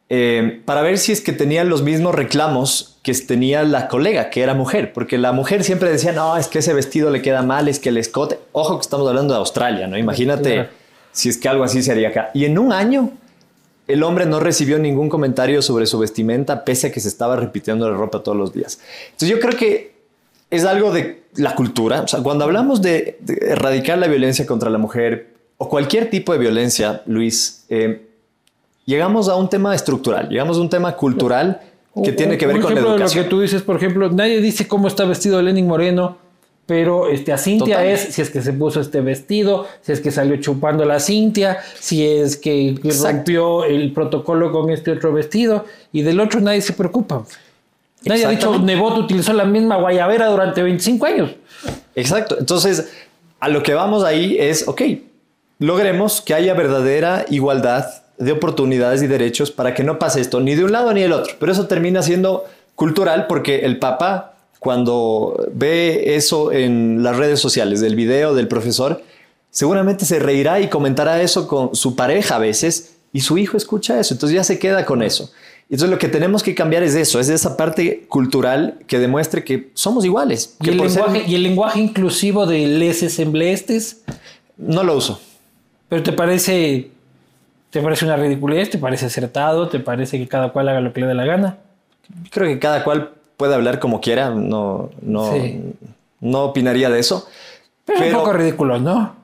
Eh, 0.07 0.61
para 0.65 0.81
ver 0.81 0.97
si 0.97 1.11
es 1.11 1.19
que 1.19 1.33
tenía 1.33 1.63
los 1.65 1.83
mismos 1.83 2.15
reclamos 2.15 2.97
que 3.03 3.13
tenía 3.13 3.63
la 3.63 3.89
colega, 3.89 4.29
que 4.29 4.41
era 4.41 4.53
mujer, 4.53 4.93
porque 4.93 5.17
la 5.17 5.33
mujer 5.33 5.65
siempre 5.65 5.89
decía, 5.89 6.13
no, 6.13 6.37
es 6.37 6.47
que 6.47 6.59
ese 6.59 6.73
vestido 6.73 7.09
le 7.09 7.21
queda 7.21 7.41
mal, 7.41 7.67
es 7.67 7.79
que 7.79 7.89
el 7.89 7.97
escote, 7.97 8.39
ojo 8.53 8.77
que 8.77 8.83
estamos 8.83 9.07
hablando 9.07 9.33
de 9.33 9.39
Australia, 9.39 9.87
¿no? 9.87 9.97
Imagínate 9.97 10.69
si 11.11 11.27
es 11.27 11.37
que 11.37 11.49
algo 11.49 11.65
así 11.65 11.83
se 11.83 11.91
haría 11.91 12.09
acá. 12.09 12.31
Y 12.33 12.45
en 12.45 12.57
un 12.57 12.71
año, 12.71 13.11
el 13.91 14.03
hombre 14.03 14.25
no 14.25 14.39
recibió 14.39 14.79
ningún 14.79 15.09
comentario 15.09 15.61
sobre 15.61 15.85
su 15.85 15.99
vestimenta, 15.99 16.63
pese 16.63 16.87
a 16.87 16.91
que 16.91 16.99
se 16.99 17.07
estaba 17.07 17.35
repitiendo 17.35 17.89
la 17.89 17.97
ropa 17.97 18.23
todos 18.23 18.37
los 18.37 18.53
días. 18.53 18.79
Entonces 19.11 19.29
yo 19.29 19.39
creo 19.39 19.57
que 19.57 19.91
es 20.49 20.65
algo 20.65 20.91
de 20.91 21.23
la 21.35 21.55
cultura. 21.55 22.01
O 22.01 22.07
sea, 22.07 22.21
cuando 22.21 22.43
hablamos 22.43 22.81
de, 22.81 23.19
erradicar 23.41 23.97
la 23.97 24.07
violencia 24.07 24.45
contra 24.45 24.69
la 24.69 24.77
mujer 24.77 25.33
o 25.57 25.69
cualquier 25.69 26.09
tipo 26.09 26.33
de 26.33 26.39
violencia, 26.39 27.01
Luis, 27.05 27.65
eh, 27.69 28.07
llegamos 28.85 29.29
a 29.29 29.35
un 29.35 29.49
tema 29.49 29.73
estructural, 29.73 30.29
llegamos 30.29 30.57
a 30.57 30.61
un 30.61 30.69
tema 30.69 30.95
cultural 30.95 31.61
que 32.03 32.11
tiene 32.11 32.37
que 32.37 32.47
ver 32.47 32.59
con 32.59 32.73
la 32.73 32.81
educación. 32.81 33.23
Lo 33.23 33.23
que 33.23 33.29
tú 33.29 33.41
dices, 33.41 33.61
por 33.61 33.75
ejemplo, 33.75 34.09
nadie 34.09 34.41
dice 34.41 34.67
cómo 34.67 34.87
está 34.87 35.05
vestido 35.05 35.41
Lenin 35.41 35.67
Moreno, 35.67 36.17
pero 36.71 37.09
este, 37.09 37.33
a 37.33 37.37
Cintia 37.37 37.83
es 37.83 37.99
si 38.13 38.21
es 38.21 38.29
que 38.29 38.41
se 38.41 38.53
puso 38.53 38.79
este 38.79 39.01
vestido, 39.01 39.67
si 39.81 39.91
es 39.91 39.99
que 39.99 40.09
salió 40.09 40.37
chupando 40.37 40.85
la 40.85 41.01
Cintia, 41.01 41.57
si 41.77 42.07
es 42.07 42.37
que 42.37 42.79
rompió 43.03 43.65
el 43.65 43.91
protocolo 43.91 44.53
con 44.53 44.69
este 44.69 44.91
otro 44.91 45.11
vestido, 45.11 45.65
y 45.91 46.01
del 46.03 46.21
otro 46.21 46.39
nadie 46.39 46.61
se 46.61 46.71
preocupa. 46.71 47.25
Nadie 48.05 48.25
ha 48.25 48.29
dicho, 48.29 48.57
Nebot 48.57 48.97
utilizó 48.99 49.33
la 49.33 49.43
misma 49.43 49.75
guayabera 49.75 50.27
durante 50.27 50.63
25 50.63 51.05
años. 51.05 51.31
Exacto. 51.93 52.37
Entonces, 52.39 52.89
a 53.41 53.49
lo 53.49 53.63
que 53.63 53.73
vamos 53.73 54.05
ahí 54.05 54.37
es, 54.39 54.65
ok, 54.65 54.81
logremos 55.59 56.21
que 56.21 56.33
haya 56.35 56.53
verdadera 56.53 57.25
igualdad 57.29 57.85
de 58.17 58.31
oportunidades 58.31 59.03
y 59.03 59.07
derechos 59.07 59.51
para 59.51 59.73
que 59.73 59.83
no 59.83 59.99
pase 59.99 60.21
esto 60.21 60.39
ni 60.39 60.55
de 60.55 60.63
un 60.63 60.71
lado 60.71 60.93
ni 60.93 61.01
del 61.01 61.11
otro. 61.11 61.33
Pero 61.37 61.51
eso 61.51 61.67
termina 61.67 62.01
siendo 62.01 62.45
cultural 62.75 63.27
porque 63.27 63.65
el 63.65 63.77
Papa, 63.77 64.35
cuando 64.61 65.43
ve 65.55 66.15
eso 66.15 66.51
en 66.51 67.01
las 67.01 67.17
redes 67.17 67.39
sociales, 67.39 67.81
del 67.81 67.95
video 67.95 68.35
del 68.35 68.47
profesor, 68.47 69.01
seguramente 69.49 70.05
se 70.05 70.19
reirá 70.19 70.59
y 70.59 70.69
comentará 70.69 71.19
eso 71.19 71.47
con 71.47 71.75
su 71.75 71.95
pareja 71.95 72.35
a 72.35 72.37
veces 72.37 72.97
y 73.11 73.21
su 73.21 73.39
hijo 73.39 73.57
escucha 73.57 73.99
eso, 73.99 74.13
entonces 74.13 74.35
ya 74.35 74.43
se 74.43 74.59
queda 74.59 74.85
con 74.85 75.01
eso. 75.01 75.31
Entonces 75.63 75.89
lo 75.89 75.97
que 75.97 76.09
tenemos 76.09 76.43
que 76.43 76.53
cambiar 76.53 76.83
es 76.83 76.93
eso, 76.93 77.19
es 77.19 77.29
esa 77.29 77.57
parte 77.57 78.05
cultural 78.07 78.77
que 78.85 78.99
demuestre 78.99 79.43
que 79.43 79.71
somos 79.73 80.05
iguales. 80.05 80.55
¿Y, 80.61 80.69
el, 80.69 80.77
lenguaje, 80.77 81.23
¿y 81.25 81.33
el 81.33 81.41
lenguaje 81.41 81.79
inclusivo 81.79 82.45
de 82.45 82.67
leses 82.67 83.17
embleestes? 83.17 84.03
No 84.57 84.83
lo 84.83 84.95
uso. 84.95 85.19
¿Pero 85.89 86.03
te 86.03 86.13
parece 86.13 86.91
¿Te 87.71 87.81
parece 87.81 88.05
una 88.05 88.15
ridiculez? 88.15 88.69
¿Te 88.69 88.77
parece 88.77 89.07
acertado? 89.07 89.69
¿Te 89.69 89.79
parece 89.79 90.19
que 90.19 90.27
cada 90.27 90.51
cual 90.51 90.69
haga 90.69 90.81
lo 90.81 90.93
que 90.93 91.01
le 91.01 91.07
dé 91.07 91.15
la 91.15 91.25
gana? 91.25 91.57
Creo 92.29 92.47
que 92.47 92.59
cada 92.59 92.83
cual 92.83 93.09
puede 93.41 93.55
hablar 93.55 93.79
como 93.79 94.01
quiera, 94.01 94.29
no, 94.29 94.91
no, 95.01 95.33
no 96.19 96.43
opinaría 96.43 96.91
de 96.91 96.99
eso. 96.99 97.27
Pero, 97.85 98.03
es 98.03 98.13
un 98.13 98.19
poco 98.19 98.33
ridículo, 98.33 98.79
¿no? 98.79 99.15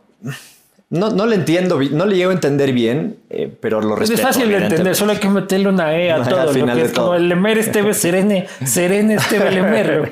No, 0.90 1.12
no 1.12 1.28
le 1.28 1.36
entiendo, 1.36 1.80
no 1.92 2.08
le 2.08 2.16
llego 2.16 2.32
a 2.32 2.34
entender 2.34 2.74
bien, 2.74 3.18
eh, 3.30 3.48
pero 3.62 3.80
lo 3.80 3.96
respeto. 3.96 4.20
Es 4.20 4.26
fácil 4.26 4.50
de 4.50 4.58
entender, 4.58 4.96
solo 4.96 5.12
hay 5.12 5.20
que 5.20 5.30
meterle 5.30 5.70
una 5.70 5.96
E 5.96 6.12
a 6.12 6.24
todo. 6.28 6.42
Al 6.42 6.50
final 6.50 6.80
es 6.80 6.94
como 6.94 7.14
el 7.14 7.30
Lemer 7.30 7.60
Esteve 7.60 7.94
Serene, 7.94 8.48
Serene 8.66 9.14
Esteve 9.14 9.52
Lemer. 9.52 10.10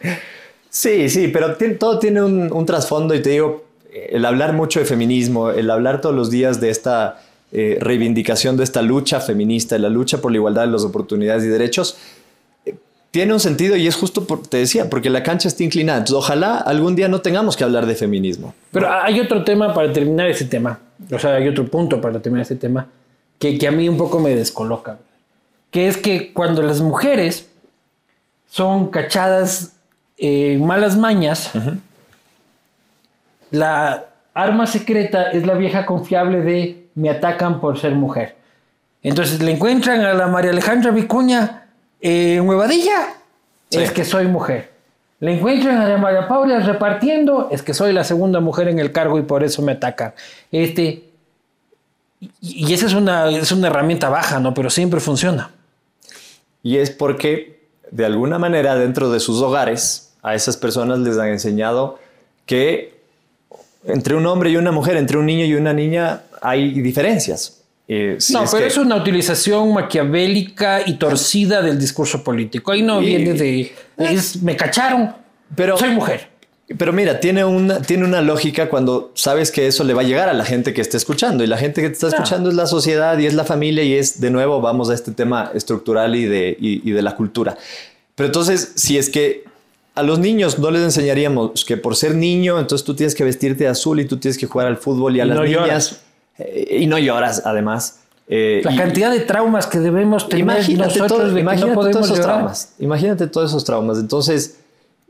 sí, 0.70 1.10
sí, 1.10 1.26
pero 1.26 1.56
todo 1.80 1.98
tiene 1.98 2.22
un, 2.22 2.52
un 2.52 2.64
trasfondo 2.64 3.12
y 3.12 3.22
te 3.22 3.30
digo, 3.30 3.64
el 3.90 4.24
hablar 4.24 4.52
mucho 4.52 4.78
de 4.78 4.86
feminismo, 4.86 5.50
el 5.50 5.68
hablar 5.68 6.00
todos 6.00 6.14
los 6.14 6.30
días 6.30 6.60
de 6.60 6.70
esta 6.70 7.18
eh, 7.52 7.78
reivindicación 7.80 8.56
de 8.56 8.64
esta 8.64 8.82
lucha 8.82 9.20
feminista, 9.20 9.78
la 9.78 9.88
lucha 9.88 10.20
por 10.20 10.32
la 10.32 10.38
igualdad 10.38 10.62
de 10.62 10.72
las 10.72 10.82
oportunidades 10.82 11.44
y 11.44 11.46
derechos, 11.46 11.96
tiene 13.10 13.32
un 13.32 13.40
sentido 13.40 13.76
y 13.76 13.86
es 13.86 13.96
justo, 13.96 14.26
por, 14.26 14.46
te 14.46 14.58
decía, 14.58 14.90
porque 14.90 15.10
la 15.10 15.22
cancha 15.22 15.48
está 15.48 15.62
inclinada. 15.62 15.98
Entonces, 15.98 16.16
ojalá 16.16 16.58
algún 16.58 16.96
día 16.96 17.08
no 17.08 17.20
tengamos 17.20 17.56
que 17.56 17.64
hablar 17.64 17.86
de 17.86 17.94
feminismo. 17.94 18.54
Pero 18.72 18.92
hay 18.92 19.20
otro 19.20 19.44
tema 19.44 19.72
para 19.72 19.92
terminar 19.92 20.28
ese 20.28 20.44
tema, 20.44 20.80
o 21.10 21.18
sea, 21.18 21.34
hay 21.34 21.48
otro 21.48 21.66
punto 21.66 22.00
para 22.00 22.20
terminar 22.20 22.42
ese 22.44 22.56
tema 22.56 22.88
que, 23.38 23.58
que 23.58 23.68
a 23.68 23.70
mí 23.70 23.88
un 23.88 23.96
poco 23.96 24.18
me 24.20 24.34
descoloca, 24.34 24.98
que 25.70 25.88
es 25.88 25.96
que 25.96 26.32
cuando 26.32 26.62
las 26.62 26.80
mujeres 26.80 27.48
son 28.50 28.88
cachadas 28.88 29.72
en 30.18 30.64
malas 30.64 30.96
mañas, 30.96 31.50
la 33.50 34.06
arma 34.34 34.66
secreta 34.66 35.30
es 35.30 35.46
la 35.46 35.54
vieja 35.54 35.86
confiable 35.86 36.40
de 36.40 36.86
me 36.94 37.10
atacan 37.10 37.60
por 37.60 37.78
ser 37.78 37.94
mujer. 37.94 38.36
Entonces 39.02 39.42
le 39.42 39.52
encuentran 39.52 40.00
a 40.00 40.14
la 40.14 40.26
María 40.26 40.50
Alejandra 40.50 40.90
Vicuña 40.90 41.65
en 42.00 42.48
Huevadilla, 42.48 43.14
es 43.70 43.90
que 43.90 44.04
soy 44.04 44.26
mujer. 44.26 44.72
Le 45.20 45.34
encuentran 45.34 45.78
a 45.78 45.88
la 45.88 45.96
María 45.96 46.28
Paula 46.28 46.60
repartiendo, 46.60 47.48
es 47.50 47.62
que 47.62 47.72
soy 47.72 47.92
la 47.92 48.04
segunda 48.04 48.40
mujer 48.40 48.68
en 48.68 48.78
el 48.78 48.92
cargo 48.92 49.18
y 49.18 49.22
por 49.22 49.42
eso 49.42 49.62
me 49.62 49.72
atacan. 49.72 50.12
Este, 50.52 51.04
y 52.40 52.72
esa 52.72 52.86
es 52.86 52.94
una, 52.94 53.30
es 53.30 53.50
una 53.50 53.68
herramienta 53.68 54.08
baja, 54.10 54.40
¿no? 54.40 54.52
Pero 54.52 54.68
siempre 54.68 55.00
funciona. 55.00 55.50
Y 56.62 56.76
es 56.78 56.90
porque, 56.90 57.60
de 57.90 58.04
alguna 58.04 58.38
manera, 58.38 58.76
dentro 58.76 59.10
de 59.10 59.20
sus 59.20 59.40
hogares, 59.40 60.14
a 60.22 60.34
esas 60.34 60.56
personas 60.56 60.98
les 60.98 61.16
han 61.18 61.28
enseñado 61.28 61.98
que 62.44 62.96
entre 63.86 64.16
un 64.16 64.26
hombre 64.26 64.50
y 64.50 64.56
una 64.56 64.72
mujer, 64.72 64.96
entre 64.96 65.16
un 65.16 65.26
niño 65.26 65.44
y 65.44 65.54
una 65.54 65.72
niña, 65.72 66.22
hay 66.42 66.80
diferencias. 66.80 67.62
Eh, 67.88 68.18
no, 68.30 68.44
pero 68.50 68.66
es 68.66 68.76
una 68.76 68.96
utilización 68.96 69.72
maquiavélica 69.72 70.82
y 70.86 70.94
torcida 70.94 71.62
del 71.62 71.78
discurso 71.78 72.24
político. 72.24 72.72
Ahí 72.72 72.82
no 72.82 73.00
viene 73.00 73.34
de. 73.34 73.72
me 74.42 74.56
cacharon, 74.56 75.14
pero 75.54 75.76
soy 75.78 75.90
mujer. 75.90 76.28
Pero 76.76 76.92
mira, 76.92 77.20
tiene 77.20 77.44
una, 77.44 77.80
tiene 77.80 78.04
una 78.04 78.20
lógica 78.22 78.68
cuando 78.68 79.12
sabes 79.14 79.52
que 79.52 79.68
eso 79.68 79.84
le 79.84 79.94
va 79.94 80.02
a 80.02 80.04
llegar 80.04 80.28
a 80.28 80.32
la 80.32 80.44
gente 80.44 80.74
que 80.74 80.80
está 80.80 80.96
escuchando. 80.96 81.44
Y 81.44 81.46
la 81.46 81.58
gente 81.58 81.80
que 81.80 81.88
te 81.88 81.94
está 81.94 82.08
escuchando 82.08 82.50
es 82.50 82.56
la 82.56 82.66
sociedad 82.66 83.16
y 83.18 83.26
es 83.26 83.34
la 83.34 83.44
familia 83.44 83.84
y 83.84 83.94
es, 83.94 84.20
de 84.20 84.30
nuevo, 84.30 84.60
vamos 84.60 84.90
a 84.90 84.94
este 84.94 85.12
tema 85.12 85.52
estructural 85.54 86.16
y 86.16 86.24
de, 86.24 86.56
y 86.58 86.90
de 86.90 87.02
la 87.02 87.14
cultura. 87.14 87.56
Pero 88.16 88.26
entonces, 88.26 88.72
si 88.74 88.98
es 88.98 89.10
que 89.10 89.44
a 89.94 90.02
los 90.02 90.18
niños 90.18 90.58
no 90.58 90.70
les 90.70 90.82
enseñaríamos 90.82 91.64
que 91.64 91.76
por 91.76 91.96
ser 91.96 92.14
niño, 92.14 92.58
entonces 92.58 92.84
tú 92.84 92.94
tienes 92.94 93.14
que 93.14 93.24
vestirte 93.24 93.64
de 93.64 93.70
azul 93.70 93.98
y 93.98 94.04
tú 94.04 94.18
tienes 94.18 94.36
que 94.36 94.46
jugar 94.46 94.66
al 94.66 94.76
fútbol 94.76 95.16
y 95.16 95.20
a 95.20 95.24
las 95.24 95.40
niñas. 95.40 96.02
Eh, 96.38 96.78
y 96.80 96.86
no 96.86 96.98
lloras, 96.98 97.42
además. 97.44 98.00
Eh, 98.28 98.60
la 98.64 98.74
cantidad 98.74 99.10
de 99.10 99.20
traumas 99.20 99.66
que 99.68 99.78
debemos 99.78 100.28
tener 100.28 100.42
imagínate 100.42 100.98
nosotros 100.98 101.38
imagínate 101.38 101.74
todos 101.92 102.06
esos 102.06 102.20
traumas. 102.20 102.74
Imagínate 102.78 103.26
todos 103.28 103.50
esos 103.50 103.64
traumas. 103.64 103.98
Entonces, 103.98 104.56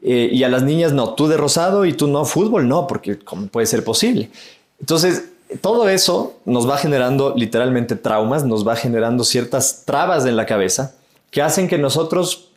eh, 0.03 0.29
y 0.31 0.45
a 0.45 0.49
las 0.49 0.63
niñas 0.63 0.93
no, 0.93 1.15
tú 1.15 1.27
de 1.27 1.37
rosado 1.37 1.87
y 1.87 1.93
tú 1.95 2.09
no, 2.09 2.25
fútbol 2.25 2.69
no, 2.69 2.87
porque 2.87 3.19
¿cómo 3.19 3.47
puede 3.47 3.67
ser 3.67 3.85
posible? 3.85 4.31
Entonces, 4.79 5.31
todo 5.61 5.89
eso 5.89 6.37
nos 6.45 6.69
va 6.69 6.77
generando 6.77 7.35
literalmente 7.35 7.97
traumas, 7.97 8.45
nos 8.45 8.67
va 8.67 8.77
generando 8.77 9.25
ciertas 9.25 9.85
trabas 9.85 10.27
en 10.27 10.37
la 10.37 10.45
cabeza 10.45 10.95
que 11.31 11.41
hacen 11.41 11.69
que 11.69 11.79
nosotros 11.79 12.51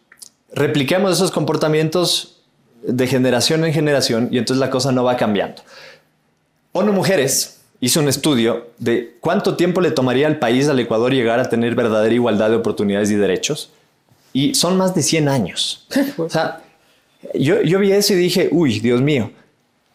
repliquemos 0.51 1.13
esos 1.13 1.31
comportamientos 1.31 2.41
de 2.81 3.07
generación 3.07 3.65
en 3.65 3.73
generación 3.73 4.29
y 4.31 4.37
entonces 4.37 4.59
la 4.59 4.69
cosa 4.69 4.91
no 4.91 5.03
va 5.03 5.17
cambiando. 5.17 5.61
O 6.71 6.83
no 6.83 6.91
mujeres, 6.91 7.58
hizo 7.81 7.99
un 7.99 8.07
estudio 8.07 8.67
de 8.77 9.17
cuánto 9.19 9.55
tiempo 9.55 9.81
le 9.81 9.91
tomaría 9.91 10.27
al 10.27 10.39
país, 10.39 10.67
al 10.67 10.79
Ecuador, 10.79 11.13
llegar 11.13 11.39
a 11.39 11.49
tener 11.49 11.75
verdadera 11.75 12.13
igualdad 12.13 12.49
de 12.49 12.57
oportunidades 12.57 13.11
y 13.11 13.15
derechos. 13.15 13.71
Y 14.33 14.55
son 14.55 14.77
más 14.77 14.93
de 14.93 15.01
100 15.01 15.29
años. 15.29 15.87
o 16.17 16.29
sea, 16.29 16.61
yo, 17.33 17.61
yo 17.61 17.79
vi 17.79 17.91
eso 17.91 18.13
y 18.13 18.17
dije, 18.17 18.49
uy, 18.51 18.79
Dios 18.79 19.01
mío. 19.01 19.31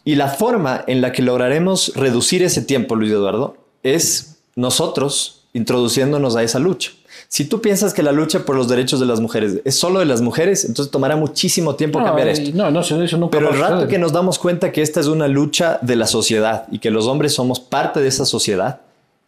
Y 0.04 0.16
la 0.16 0.28
forma 0.28 0.84
en 0.86 1.00
la 1.00 1.12
que 1.12 1.22
lograremos 1.22 1.92
reducir 1.94 2.42
ese 2.42 2.62
tiempo, 2.62 2.94
Luis 2.94 3.12
Eduardo, 3.12 3.56
es 3.82 4.36
nosotros 4.54 5.44
introduciéndonos 5.52 6.36
a 6.36 6.42
esa 6.42 6.58
lucha. 6.58 6.92
Si 7.34 7.46
tú 7.46 7.60
piensas 7.60 7.92
que 7.92 8.04
la 8.04 8.12
lucha 8.12 8.44
por 8.44 8.54
los 8.54 8.68
derechos 8.68 9.00
de 9.00 9.06
las 9.06 9.18
mujeres 9.18 9.60
es 9.64 9.74
solo 9.74 9.98
de 9.98 10.04
las 10.04 10.20
mujeres, 10.20 10.64
entonces 10.66 10.92
tomará 10.92 11.16
muchísimo 11.16 11.74
tiempo 11.74 11.98
cambiar 11.98 12.28
esto. 12.28 12.52
No, 12.54 12.70
no, 12.70 12.78
eso 12.78 12.96
nunca 13.18 13.36
Pero 13.36 13.52
el 13.52 13.58
rato 13.58 13.88
que 13.88 13.98
nos 13.98 14.12
damos 14.12 14.38
cuenta 14.38 14.70
que 14.70 14.82
esta 14.82 15.00
es 15.00 15.08
una 15.08 15.26
lucha 15.26 15.80
de 15.82 15.96
la 15.96 16.06
sociedad 16.06 16.68
y 16.70 16.78
que 16.78 16.92
los 16.92 17.08
hombres 17.08 17.34
somos 17.34 17.58
parte 17.58 17.98
de 17.98 18.06
esa 18.06 18.24
sociedad 18.24 18.82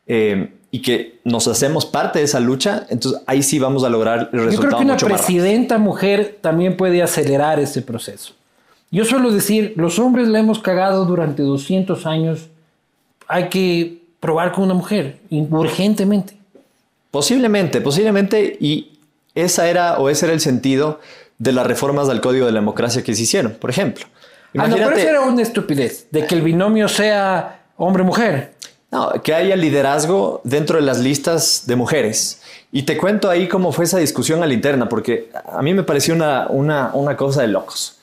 eh, 0.06 0.52
y 0.70 0.82
que 0.82 1.18
nos 1.24 1.48
hacemos 1.48 1.84
parte 1.84 2.20
de 2.20 2.26
esa 2.26 2.38
lucha, 2.38 2.86
entonces 2.90 3.20
ahí 3.26 3.42
sí 3.42 3.58
vamos 3.58 3.82
a 3.82 3.88
lograr 3.88 4.30
el 4.32 4.38
resultado. 4.38 4.52
Yo 4.52 4.60
creo 4.60 4.78
que 4.78 4.84
una 4.84 4.96
presidenta 4.96 5.78
mujer 5.78 6.38
también 6.40 6.76
puede 6.76 7.02
acelerar 7.02 7.58
ese 7.58 7.82
proceso. 7.82 8.34
Yo 8.92 9.04
suelo 9.04 9.32
decir, 9.32 9.72
los 9.74 9.98
hombres 9.98 10.28
la 10.28 10.38
hemos 10.38 10.60
cagado 10.60 11.06
durante 11.06 11.42
200 11.42 12.06
años, 12.06 12.46
hay 13.26 13.48
que 13.48 14.04
probar 14.20 14.52
con 14.52 14.62
una 14.62 14.74
mujer, 14.74 15.18
urgentemente. 15.28 16.36
Posiblemente, 17.10 17.80
posiblemente, 17.80 18.56
y 18.60 18.98
esa 19.34 19.68
era 19.68 19.98
o 19.98 20.08
ese 20.08 20.26
era 20.26 20.34
el 20.34 20.40
sentido 20.40 21.00
de 21.38 21.52
las 21.52 21.66
reformas 21.66 22.08
al 22.08 22.20
Código 22.20 22.46
de 22.46 22.52
la 22.52 22.60
Democracia 22.60 23.02
que 23.02 23.14
se 23.14 23.22
hicieron, 23.22 23.52
por 23.52 23.70
ejemplo. 23.70 24.06
Imagínate, 24.52 24.82
ah, 24.82 24.86
no, 24.86 24.90
pero 24.94 25.00
eso 25.00 25.10
era 25.10 25.20
una 25.20 25.42
estupidez, 25.42 26.06
de 26.10 26.26
que 26.26 26.34
el 26.34 26.42
binomio 26.42 26.88
sea 26.88 27.64
hombre-mujer. 27.76 28.54
No, 28.90 29.10
que 29.22 29.34
haya 29.34 29.56
liderazgo 29.56 30.40
dentro 30.44 30.76
de 30.76 30.82
las 30.82 31.00
listas 31.00 31.64
de 31.66 31.76
mujeres. 31.76 32.40
Y 32.70 32.84
te 32.84 32.96
cuento 32.96 33.28
ahí 33.28 33.48
cómo 33.48 33.72
fue 33.72 33.84
esa 33.84 33.98
discusión 33.98 34.42
a 34.42 34.46
la 34.46 34.54
interna, 34.54 34.88
porque 34.88 35.30
a 35.52 35.60
mí 35.60 35.74
me 35.74 35.82
pareció 35.82 36.14
una, 36.14 36.46
una, 36.48 36.90
una 36.94 37.16
cosa 37.16 37.42
de 37.42 37.48
locos. 37.48 37.95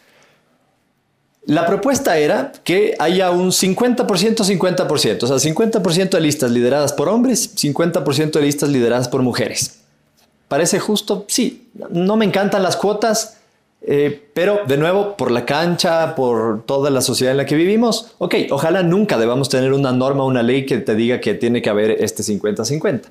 La 1.45 1.65
propuesta 1.65 2.17
era 2.17 2.53
que 2.63 2.95
haya 2.99 3.31
un 3.31 3.51
50%, 3.51 4.05
50%, 4.07 5.23
o 5.23 5.27
sea, 5.27 5.51
50% 5.51 6.09
de 6.09 6.21
listas 6.21 6.51
lideradas 6.51 6.93
por 6.93 7.09
hombres, 7.09 7.55
50% 7.55 8.31
de 8.31 8.41
listas 8.41 8.69
lideradas 8.69 9.09
por 9.09 9.21
mujeres. 9.23 9.81
¿Parece 10.47 10.79
justo? 10.79 11.25
Sí, 11.27 11.69
no 11.89 12.15
me 12.15 12.25
encantan 12.25 12.63
las 12.63 12.77
cuotas, 12.77 13.37
eh, 13.81 14.29
pero 14.33 14.61
de 14.65 14.77
nuevo, 14.77 15.17
por 15.17 15.31
la 15.31 15.45
cancha, 15.45 16.15
por 16.15 16.63
toda 16.65 16.89
la 16.89 17.01
sociedad 17.01 17.31
en 17.31 17.37
la 17.37 17.45
que 17.45 17.55
vivimos, 17.55 18.13
ok, 18.19 18.35
ojalá 18.51 18.81
nunca 18.81 19.17
debamos 19.17 19.49
tener 19.49 19.73
una 19.73 19.91
norma, 19.91 20.23
una 20.23 20.43
ley 20.43 20.65
que 20.65 20.77
te 20.77 20.95
diga 20.95 21.19
que 21.19 21.33
tiene 21.33 21.61
que 21.61 21.69
haber 21.69 21.91
este 21.91 22.23
50-50. 22.23 23.01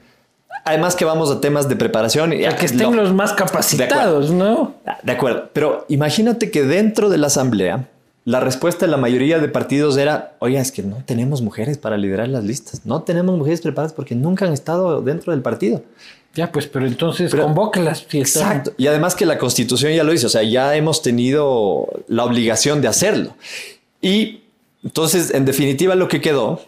Además 0.65 0.97
que 0.97 1.05
vamos 1.05 1.31
a 1.31 1.41
temas 1.41 1.69
de 1.69 1.77
preparación. 1.77 2.33
Y, 2.33 2.47
que 2.55 2.67
estén 2.67 2.97
los 2.97 3.13
más 3.13 3.33
capacitados, 3.35 4.31
¿no? 4.31 4.75
De 5.03 5.13
acuerdo, 5.13 5.51
pero 5.53 5.85
imagínate 5.89 6.51
que 6.51 6.63
dentro 6.63 7.11
de 7.11 7.19
la 7.19 7.27
asamblea 7.27 7.89
la 8.25 8.41
respuesta 8.41 8.87
de 8.87 8.93
la 8.93 8.99
mayoría 8.99 9.39
de 9.41 9.49
partidos 9.49 9.97
era, 9.97 10.37
oye, 10.39 10.59
es 10.59 10.71
que 10.71 10.83
no 10.83 11.03
tenemos 11.05 11.43
mujeres 11.43 11.79
para 11.79 11.97
liderar 11.97 12.29
las 12.29 12.45
listas, 12.45 12.87
no 12.87 13.03
tenemos 13.03 13.37
mujeres 13.37 13.61
preparadas 13.61 13.93
porque 13.93 14.15
nunca 14.15 14.47
han 14.47 14.53
estado 14.53 15.03
dentro 15.03 15.33
del 15.33 15.43
partido. 15.43 15.83
Ya, 16.35 16.51
pues, 16.51 16.67
pero 16.67 16.87
entonces 16.87 17.35
convóquelas. 17.35 18.07
Exacto. 18.13 18.73
Y 18.79 18.87
además 18.87 19.15
que 19.15 19.27
la 19.27 19.39
constitución 19.39 19.93
ya 19.93 20.03
lo 20.03 20.13
dice, 20.13 20.27
o 20.27 20.31
sea, 20.31 20.43
ya 20.43 20.75
hemos 20.77 21.03
tenido 21.03 21.89
la 22.09 22.25
obligación 22.25 22.81
de 22.81 22.89
hacerlo. 22.89 23.35
Y 24.01 24.41
entonces, 24.83 25.35
en 25.35 25.45
definitiva, 25.45 25.95
lo 25.95 26.09
que 26.09 26.21
quedó 26.21 26.61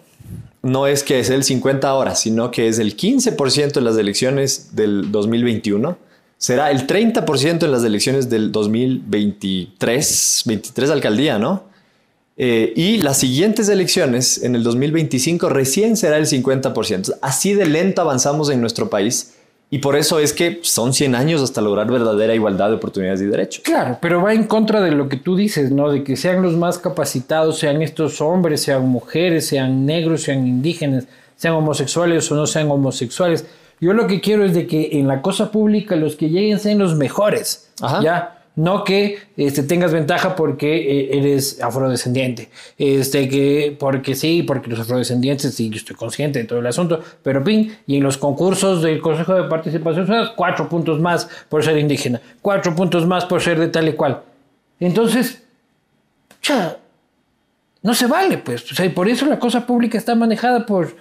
no 0.62 0.87
es 0.87 1.03
que 1.03 1.21
es 1.21 1.31
el 1.31 1.45
50 1.45 1.88
ahora, 1.88 2.14
sino 2.14 2.51
que 2.51 2.69
es 2.69 2.79
el 2.79 2.97
15% 2.97 3.79
en 3.79 3.85
las 3.85 3.97
elecciones 3.97 4.75
del 4.75 5.11
2021 5.12 5.97
será 6.44 6.70
el 6.70 6.87
30% 6.87 7.64
en 7.64 7.72
las 7.72 7.85
elecciones 7.85 8.28
del 8.28 8.52
2023, 8.52 10.42
23 10.44 10.90
alcaldía, 10.90 11.38
¿no? 11.38 11.62
Eh, 12.37 12.74
y 12.76 12.98
las 12.98 13.16
siguientes 13.16 13.70
elecciones 13.70 14.42
en 14.42 14.54
el 14.54 14.62
2025 14.62 15.48
recién 15.48 15.96
será 15.96 16.18
el 16.18 16.26
50%. 16.26 17.14
Así 17.22 17.54
de 17.54 17.64
lento 17.64 18.02
avanzamos 18.02 18.50
en 18.50 18.61
nuestro 18.61 18.90
país 18.90 19.37
y 19.70 19.78
por 19.78 19.96
eso 19.96 20.18
es 20.18 20.35
que 20.35 20.59
son 20.61 20.92
100 20.92 21.14
años 21.14 21.40
hasta 21.40 21.62
lograr 21.62 21.90
verdadera 21.90 22.35
igualdad 22.35 22.68
de 22.68 22.74
oportunidades 22.74 23.22
y 23.22 23.24
derechos. 23.24 23.64
Claro, 23.64 23.96
pero 24.02 24.20
va 24.20 24.35
en 24.35 24.44
contra 24.44 24.83
de 24.83 24.90
lo 24.90 25.09
que 25.09 25.16
tú 25.16 25.37
dices, 25.37 25.70
¿no? 25.70 25.90
De 25.90 26.04
que 26.04 26.14
sean 26.14 26.42
los 26.42 26.59
más 26.59 26.76
capacitados, 26.76 27.59
sean 27.59 27.80
estos 27.80 28.20
hombres, 28.20 28.61
sean 28.61 28.87
mujeres, 28.87 29.46
sean 29.46 29.87
negros, 29.87 30.24
sean 30.24 30.46
indígenas, 30.46 31.07
sean 31.37 31.54
homosexuales 31.54 32.30
o 32.30 32.35
no 32.35 32.46
sean 32.46 32.70
homosexuales 32.70 33.46
yo 33.85 33.92
lo 33.92 34.07
que 34.07 34.23
quiero 34.23 34.44
es 34.47 34.55
de 34.55 34.66
que 34.66 34.99
en 34.99 35.07
la 35.07 35.20
cosa 35.20 35.51
pública 35.51 35.94
los 35.94 36.16
que 36.16 36.31
lleguen 36.31 36.59
sean 36.59 36.79
los 36.79 36.97
mejores. 36.97 37.70
¿Ya? 38.03 38.38
No 38.57 38.83
que 38.83 39.18
este, 39.37 39.62
tengas 39.64 39.92
ventaja 39.92 40.37
porque 40.37 40.77
eh, 40.77 41.18
eres 41.18 41.61
afrodescendiente. 41.61 42.49
Este, 42.79 43.29
que 43.29 43.77
porque 43.79 44.14
sí, 44.14 44.42
porque 44.42 44.70
los 44.70 44.81
afrodescendientes, 44.81 45.55
sí, 45.55 45.68
yo 45.68 45.77
estoy 45.77 45.97
consciente 45.97 46.38
de 46.38 46.47
todo 46.47 46.61
el 46.61 46.66
asunto, 46.66 47.01
pero 47.23 47.44
pin, 47.44 47.77
y 47.87 47.99
en 47.99 48.05
los 48.05 48.16
concursos 48.16 48.81
del 48.81 49.03
Consejo 49.03 49.35
de 49.35 49.49
Participación 49.51 50.07
cuatro 50.35 50.66
puntos 50.66 50.99
más 50.99 51.29
por 51.51 51.62
ser 51.62 51.77
indígena, 51.77 52.23
cuatro 52.40 52.75
puntos 52.75 53.07
más 53.07 53.27
por 53.27 53.42
ser 53.42 53.59
de 53.59 53.68
tal 53.68 53.88
y 53.88 53.92
cual. 53.92 54.23
Entonces, 54.81 55.42
no 57.83 57.92
se 57.92 58.07
vale, 58.07 58.38
pues. 58.38 58.73
O 58.73 58.75
sea, 58.75 58.87
y 58.87 58.88
por 58.88 59.11
eso 59.11 59.27
la 59.27 59.38
cosa 59.38 59.66
pública 59.66 59.99
está 59.99 60.14
manejada 60.14 60.64
por 60.64 60.97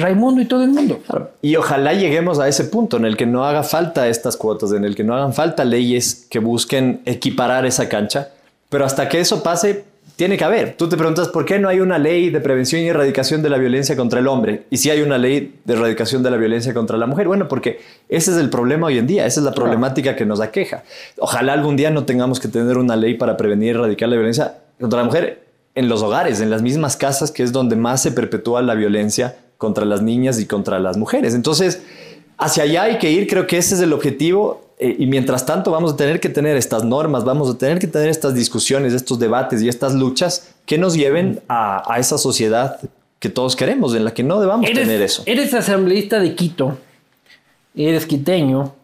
Raimundo 0.00 0.40
y 0.40 0.46
todo 0.46 0.62
el 0.62 0.70
mundo. 0.70 1.00
Y 1.42 1.56
ojalá 1.56 1.92
lleguemos 1.92 2.38
a 2.38 2.48
ese 2.48 2.64
punto 2.64 2.96
en 2.96 3.04
el 3.04 3.16
que 3.16 3.26
no 3.26 3.44
haga 3.44 3.62
falta 3.62 4.08
estas 4.08 4.36
cuotas, 4.36 4.72
en 4.72 4.84
el 4.84 4.94
que 4.94 5.04
no 5.04 5.14
hagan 5.14 5.32
falta 5.32 5.64
leyes 5.64 6.26
que 6.30 6.38
busquen 6.38 7.00
equiparar 7.04 7.66
esa 7.66 7.88
cancha. 7.88 8.30
Pero 8.68 8.84
hasta 8.84 9.08
que 9.08 9.20
eso 9.20 9.42
pase, 9.42 9.84
tiene 10.16 10.38
que 10.38 10.44
haber. 10.44 10.76
Tú 10.76 10.88
te 10.88 10.96
preguntas 10.96 11.28
por 11.28 11.44
qué 11.44 11.58
no 11.58 11.68
hay 11.68 11.80
una 11.80 11.98
ley 11.98 12.30
de 12.30 12.40
prevención 12.40 12.80
y 12.82 12.88
erradicación 12.88 13.42
de 13.42 13.50
la 13.50 13.58
violencia 13.58 13.96
contra 13.96 14.18
el 14.18 14.28
hombre 14.28 14.64
y 14.70 14.78
si 14.78 14.90
hay 14.90 15.02
una 15.02 15.18
ley 15.18 15.60
de 15.64 15.74
erradicación 15.74 16.22
de 16.22 16.30
la 16.30 16.38
violencia 16.38 16.72
contra 16.72 16.96
la 16.96 17.06
mujer. 17.06 17.28
Bueno, 17.28 17.48
porque 17.48 17.80
ese 18.08 18.30
es 18.30 18.38
el 18.38 18.48
problema 18.48 18.86
hoy 18.86 18.98
en 18.98 19.06
día, 19.06 19.26
esa 19.26 19.40
es 19.40 19.44
la 19.44 19.52
problemática 19.52 20.16
que 20.16 20.24
nos 20.24 20.40
aqueja. 20.40 20.84
Ojalá 21.18 21.52
algún 21.52 21.76
día 21.76 21.90
no 21.90 22.04
tengamos 22.04 22.40
que 22.40 22.48
tener 22.48 22.78
una 22.78 22.96
ley 22.96 23.14
para 23.14 23.36
prevenir 23.36 23.66
y 23.66 23.78
erradicar 23.78 24.08
la 24.08 24.16
violencia 24.16 24.58
contra 24.80 25.00
la 25.00 25.04
mujer 25.04 25.46
en 25.74 25.90
los 25.90 26.02
hogares, 26.02 26.40
en 26.40 26.48
las 26.48 26.62
mismas 26.62 26.96
casas, 26.96 27.30
que 27.30 27.42
es 27.42 27.52
donde 27.52 27.76
más 27.76 28.02
se 28.02 28.10
perpetúa 28.10 28.62
la 28.62 28.74
violencia 28.74 29.36
contra 29.58 29.84
las 29.84 30.02
niñas 30.02 30.40
y 30.40 30.46
contra 30.46 30.78
las 30.78 30.96
mujeres. 30.96 31.34
Entonces, 31.34 31.82
hacia 32.38 32.64
allá 32.64 32.82
hay 32.84 32.98
que 32.98 33.10
ir, 33.10 33.26
creo 33.26 33.46
que 33.46 33.58
ese 33.58 33.74
es 33.74 33.80
el 33.80 33.92
objetivo. 33.92 34.62
Eh, 34.78 34.94
y 34.98 35.06
mientras 35.06 35.46
tanto 35.46 35.70
vamos 35.70 35.94
a 35.94 35.96
tener 35.96 36.20
que 36.20 36.28
tener 36.28 36.56
estas 36.56 36.84
normas, 36.84 37.24
vamos 37.24 37.48
a 37.48 37.56
tener 37.56 37.78
que 37.78 37.86
tener 37.86 38.08
estas 38.08 38.34
discusiones, 38.34 38.92
estos 38.92 39.18
debates 39.18 39.62
y 39.62 39.68
estas 39.68 39.94
luchas 39.94 40.54
que 40.66 40.76
nos 40.76 40.94
lleven 40.94 41.40
a, 41.48 41.96
esa 41.98 42.18
sociedad 42.18 42.78
que 43.18 43.30
todos 43.30 43.56
queremos, 43.56 43.94
en 43.94 44.04
la 44.04 44.12
que 44.12 44.22
no 44.22 44.38
debamos 44.38 44.70
tener 44.70 45.00
eso. 45.00 45.22
Eres 45.24 45.54
asambleísta 45.54 46.20
de 46.20 46.34
Quito, 46.34 46.76
eres 47.74 48.04
quiteño, 48.04 48.74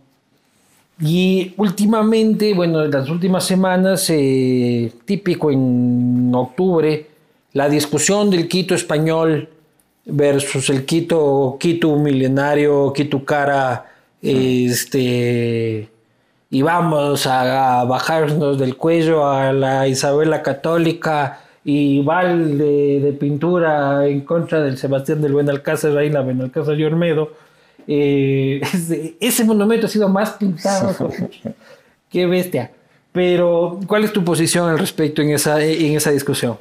y 1.00 1.52
últimamente, 1.56 2.54
bueno, 2.54 2.84
en 2.84 2.90
las 2.90 3.08
últimas 3.08 3.44
semanas, 3.44 4.08
eh, 4.08 4.92
típico 5.04 5.50
en 5.50 6.32
octubre, 6.34 7.06
la 7.54 7.68
discusión 7.68 8.30
del 8.30 8.48
Quito 8.48 8.74
español 8.74 9.48
versus 10.04 10.70
el 10.70 10.84
Quito, 10.84 11.56
Quito 11.60 11.96
milenario, 11.96 12.92
Quito 12.92 13.24
cara, 13.24 13.86
este, 14.20 15.88
y 16.50 16.62
vamos 16.62 17.26
a, 17.26 17.84
bajarnos 17.84 18.58
del 18.58 18.76
cuello 18.76 19.26
a 19.26 19.52
la 19.52 19.88
Isabela 19.88 20.42
Católica 20.42 21.40
y 21.64 22.02
Val 22.02 22.58
de, 22.58 23.16
pintura 23.18 24.06
en 24.06 24.22
contra 24.22 24.60
del 24.60 24.76
Sebastián 24.76 25.22
del 25.22 25.34
Benalcázar, 25.34 25.96
ahí 25.96 26.10
la 26.10 26.22
Benalcázar 26.22 26.78
y 26.78 26.84
Ormedo. 26.84 27.32
Eh, 27.86 28.60
ese, 29.20 29.44
monumento 29.44 29.86
ha 29.86 29.90
sido 29.90 30.08
más 30.08 30.32
pintado. 30.32 31.10
Qué 32.10 32.26
bestia. 32.26 32.70
Pero, 33.12 33.78
¿cuál 33.86 34.04
es 34.04 34.12
tu 34.12 34.24
posición 34.24 34.68
al 34.68 34.78
respecto 34.78 35.20
en 35.22 35.30
esa, 35.30 35.62
en 35.62 35.96
esa 35.96 36.10
discusión? 36.10 36.56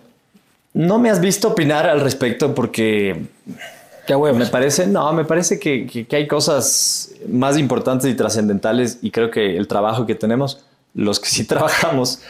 No 0.74 1.00
me 1.00 1.10
has 1.10 1.20
visto 1.20 1.50
opinar 1.50 1.88
al 1.88 2.00
respecto 2.00 2.56
porque 2.56 3.26
me 4.20 4.46
parece, 4.48 4.88
no, 4.88 5.14
me 5.14 5.26
parece 5.26 5.60
que, 5.60 6.08
hay 6.12 6.28
cosas 6.28 7.14
más 7.28 7.58
importantes 7.58 8.10
y 8.10 8.16
trascendentales 8.16 9.00
y 9.02 9.12
creo 9.12 9.32
que 9.32 9.58
el 9.58 9.68
trabajo 9.68 10.06
que 10.06 10.16
tenemos, 10.16 10.66
los 10.94 11.20
que 11.20 11.28
sí 11.28 11.46
trabajamos, 11.48 12.22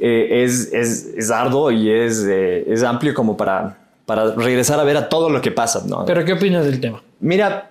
eh, 0.00 0.44
es, 0.44 0.72
es, 0.72 1.30
arduo 1.30 1.70
y 1.70 1.90
es, 1.90 2.24
eh, 2.26 2.64
es 2.66 2.82
amplio 2.82 3.14
como 3.14 3.36
para, 3.36 3.78
para 4.06 4.32
regresar 4.34 4.80
a 4.80 4.84
ver 4.84 4.96
a 4.96 5.08
todo 5.08 5.30
lo 5.30 5.40
que 5.40 5.50
pasa. 5.50 5.82
¿no? 5.86 6.04
¿Pero 6.04 6.24
qué 6.24 6.32
opinas 6.32 6.64
del 6.64 6.80
tema? 6.80 7.02
Mira, 7.20 7.70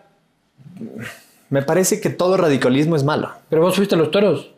me 1.50 1.62
parece 1.62 2.00
que 2.00 2.10
todo 2.10 2.38
radicalismo 2.38 2.96
es 2.96 3.04
malo. 3.04 3.32
¿Pero 3.50 3.62
vos 3.62 3.76
fuiste 3.76 3.96
a 3.96 3.98
los 3.98 4.12
toros? 4.12 4.51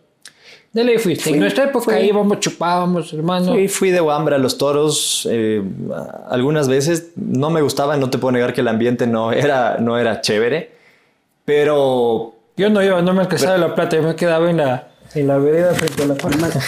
De 0.73 0.83
ley 0.83 0.97
fuiste. 0.97 1.25
Fui, 1.25 1.33
en 1.33 1.39
nuestra 1.39 1.65
época 1.65 1.91
fui. 1.95 2.01
íbamos, 2.01 2.39
chupábamos, 2.39 3.13
hermano. 3.13 3.53
Fui, 3.53 3.67
fui 3.67 3.91
de 3.91 4.01
Wambra 4.01 4.37
a 4.37 4.39
los 4.39 4.57
toros 4.57 5.27
eh, 5.31 5.61
algunas 6.29 6.67
veces. 6.67 7.11
No 7.15 7.49
me 7.51 7.61
gustaba, 7.61 7.95
no 7.95 8.09
te 8.09 8.17
puedo 8.17 8.31
negar 8.31 8.53
que 8.53 8.61
el 8.61 8.67
ambiente 8.67 9.05
no 9.05 9.31
era, 9.31 9.77
no 9.77 9.99
era 9.99 10.19
chévere. 10.21 10.71
Pero 11.45 12.33
Yo 12.57 12.69
no 12.69 12.81
iba, 12.83 13.01
no 13.01 13.13
me 13.13 13.21
alcanzaba 13.21 13.57
la 13.57 13.75
plata, 13.75 13.97
yo 13.97 14.03
me 14.03 14.15
quedaba 14.15 14.49
en 14.49 14.57
la, 14.57 14.87
en 15.13 15.27
la 15.27 15.37
vereda 15.37 15.73
frente 15.73 16.03
a 16.03 16.05
la 16.07 16.15
farmacia. 16.15 16.61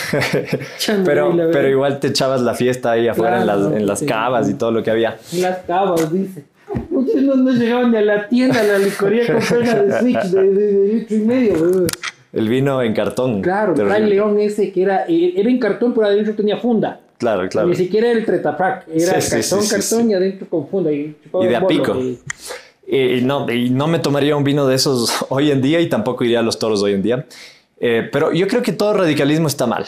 Pero, 1.06 1.34
la 1.34 1.50
pero 1.52 1.70
igual 1.70 2.00
te 2.00 2.08
echabas 2.08 2.42
la 2.42 2.54
fiesta 2.54 2.92
ahí 2.92 3.08
afuera 3.08 3.38
en, 3.38 3.44
Claro, 3.44 3.70
las, 3.70 3.74
en 3.80 3.88
las 3.88 4.00
sí. 4.00 4.06
cavas 4.06 4.50
y 4.50 4.54
todo 4.56 4.72
lo 4.72 4.84
que 4.84 4.92
había. 4.92 5.18
En 5.34 5.42
las 5.42 5.58
cabas, 5.60 6.12
dice. 6.12 6.44
Muchos 6.90 7.16
no, 7.22 7.36
no 7.36 7.52
llegaban 7.52 7.92
ni 7.92 7.98
a 7.98 8.02
la 8.02 8.28
tienda, 8.28 8.60
a 8.60 8.64
la 8.64 8.78
licorería 8.80 9.26
con 9.34 9.42
pena 9.42 9.76
de 9.76 10.00
Switch 10.00 10.24
de, 10.26 10.42
de, 10.52 10.72
de 10.74 10.94
litro 10.94 11.16
y 11.18 11.20
medio, 11.22 11.54
weón. 11.54 11.88
El 12.36 12.50
vino 12.50 12.82
en 12.84 12.94
cartón. 12.94 13.42
Claro, 13.42 13.74
Terrible. 13.74 13.96
Fray 13.98 14.10
León 14.10 14.40
ese 14.40 14.72
que 14.72 14.84
era, 14.84 15.06
eh, 15.08 15.34
era 15.38 15.50
en 15.50 15.58
cartón, 15.58 15.94
pero 15.94 16.06
adentro 16.08 16.36
tenía 16.36 16.58
funda. 16.58 17.00
Claro, 17.18 17.48
claro. 17.50 17.70
Ni 17.70 17.76
siquiera 17.76 18.10
era 18.10 18.20
el 18.20 18.26
Tretapac, 18.26 18.88
era 18.90 19.22
Sí, 19.22 19.30
cartón, 19.32 19.62
sí, 19.62 19.68
sí, 19.68 19.76
cartón 19.76 20.12
y 20.12 20.14
adentro 20.14 20.48
con 20.50 20.68
funda. 20.68 20.92
Y, 20.92 21.16
Y 21.42 21.46
de 21.48 21.56
a 21.56 21.66
pico. 21.66 21.96
y- 21.96 22.20
Y 22.88 23.22
no, 23.22 23.50
y 23.52 23.72
no 23.72 23.88
me 23.88 23.98
tomaría 23.98 24.36
un 24.36 24.44
vino 24.44 24.68
de 24.68 24.76
esos 24.76 25.10
hoy 25.30 25.50
en 25.50 25.62
día 25.62 25.80
y 25.80 25.90
tampoco 25.90 26.24
iría 26.24 26.40
a 26.40 26.44
los 26.44 26.60
toros 26.60 26.84
hoy 26.84 26.94
en 26.94 27.02
día. 27.02 27.26
Eh, 27.80 28.08
pero 28.12 28.32
yo 28.32 28.48
creo 28.48 28.62
que 28.62 28.74
todo 28.74 28.94
radicalismo 28.94 29.48
está 29.48 29.66
mal. 29.66 29.86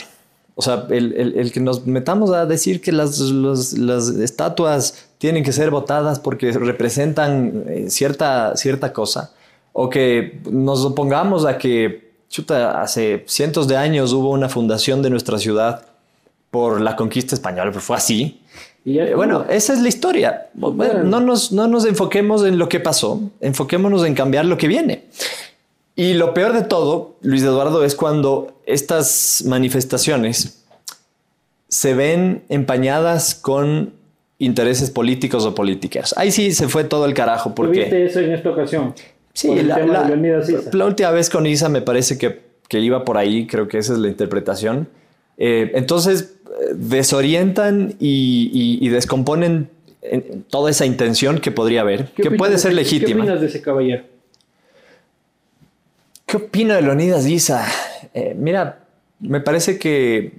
O 0.56 0.62
sea, 0.64 0.88
el, 0.90 1.14
el- 1.14 1.38
el 1.38 1.52
que 1.52 1.60
nos 1.60 1.86
metamos 1.86 2.32
a 2.32 2.46
decir 2.48 2.82
que 2.82 2.92
las, 2.92 3.20
los- 3.20 3.78
las 3.78 4.08
estatuas 4.10 5.10
tienen 5.20 5.44
que 5.44 5.52
ser 5.52 5.70
votadas 5.70 6.20
porque 6.20 6.52
representan 6.54 7.66
eh, 7.68 7.86
cierta, 7.90 8.56
cierta 8.56 8.94
cosa, 8.94 9.34
o 9.74 9.90
que 9.90 10.40
nos 10.50 10.84
opongamos 10.86 11.46
a 11.46 11.58
que, 11.60 12.07
chuta, 12.30 12.82
hace 12.82 13.24
cientos 13.28 13.68
de 13.68 13.78
años 13.78 14.14
hubo 14.14 14.32
una 14.32 14.50
fundación 14.50 15.02
de 15.02 15.10
nuestra 15.10 15.38
ciudad 15.38 15.86
por 16.52 16.82
la 16.82 16.96
conquista 16.96 17.36
española, 17.36 17.72
pero 17.72 17.82
fue 17.82 17.98
así. 17.98 18.42
y 18.86 19.00
Eh. 19.00 19.16
Bueno, 19.16 19.46
esa 19.50 19.74
es 19.74 19.82
la 19.82 19.90
historia. 19.90 20.48
Bueno, 20.54 20.76
Bueno. 20.76 21.04
no, 21.04 21.20
nos, 21.20 21.52
no 21.52 21.68
nos 21.68 21.86
enfoquemos 21.86 22.46
en 22.46 22.58
lo 22.58 22.70
que 22.70 22.80
pasó, 22.80 23.22
enfoquémonos 23.42 24.06
en 24.06 24.14
cambiar 24.14 24.46
lo 24.46 24.58
que 24.58 24.68
viene. 24.68 25.06
Y 25.96 26.14
lo 26.14 26.34
peor 26.34 26.54
de 26.54 26.62
todo, 26.62 27.16
Luis 27.22 27.42
Eduardo, 27.44 27.84
es 27.84 27.96
cuando 27.96 28.60
estas 28.66 29.44
manifestaciones 29.46 30.64
se 31.70 31.94
ven 31.96 32.44
empañadas 32.50 33.34
con 33.36 33.94
intereses 34.40 34.92
políticos 34.92 35.46
o 35.46 35.56
políticas. 35.56 36.14
Ahí 36.18 36.32
sí 36.32 36.54
se 36.54 36.68
fue 36.68 36.84
todo 36.84 37.06
el 37.06 37.14
carajo 37.14 37.54
¿Tú 37.54 37.64
viste 37.64 37.86
porque... 37.86 38.06
eso 38.06 38.20
en 38.20 38.32
esta 38.32 38.50
ocasión? 38.52 38.94
Sí, 39.38 39.54
la, 39.62 39.78
la- 39.86 40.10
la 40.74 40.86
última 40.86 41.12
vez 41.12 41.30
con 41.30 41.46
Isa 41.46 41.70
me 41.70 41.82
parece 41.84 42.18
que, 42.18 42.42
que 42.68 42.80
iba 42.80 43.06
por 43.06 43.18
ahí, 43.18 43.46
creo 43.46 43.68
que 43.68 43.78
esa 43.78 43.94
es 43.94 44.00
la 44.00 44.08
interpretación. 44.08 44.88
Eh, 45.38 45.72
entonces 45.76 46.38
eh, 46.48 46.74
desorientan 46.74 47.94
y, 48.00 48.50
y- 48.52 48.86
y 48.86 48.90
descomponen 48.90 49.70
en- 50.02 50.44
toda 50.50 50.72
esa 50.72 50.88
intención 50.88 51.38
que 51.40 51.52
podría 51.52 51.82
haber, 51.82 52.06
¿Qué 52.16 52.24
que 52.24 52.32
puede 52.32 52.54
de 52.54 52.58
ser 52.58 52.74
legítima. 52.74 53.10
¿Qué 53.10 53.22
opinas 53.22 53.42
de 53.42 53.46
ese 53.48 53.62
caballero? 53.62 54.04
¿Qué 56.26 56.38
opino 56.38 56.74
de 56.74 56.82
Leonidas 56.82 57.28
Isa? 57.28 57.66
Eh, 58.16 58.36
mira, 58.38 58.80
me 59.20 59.40
parece 59.40 59.78
que, 59.80 60.34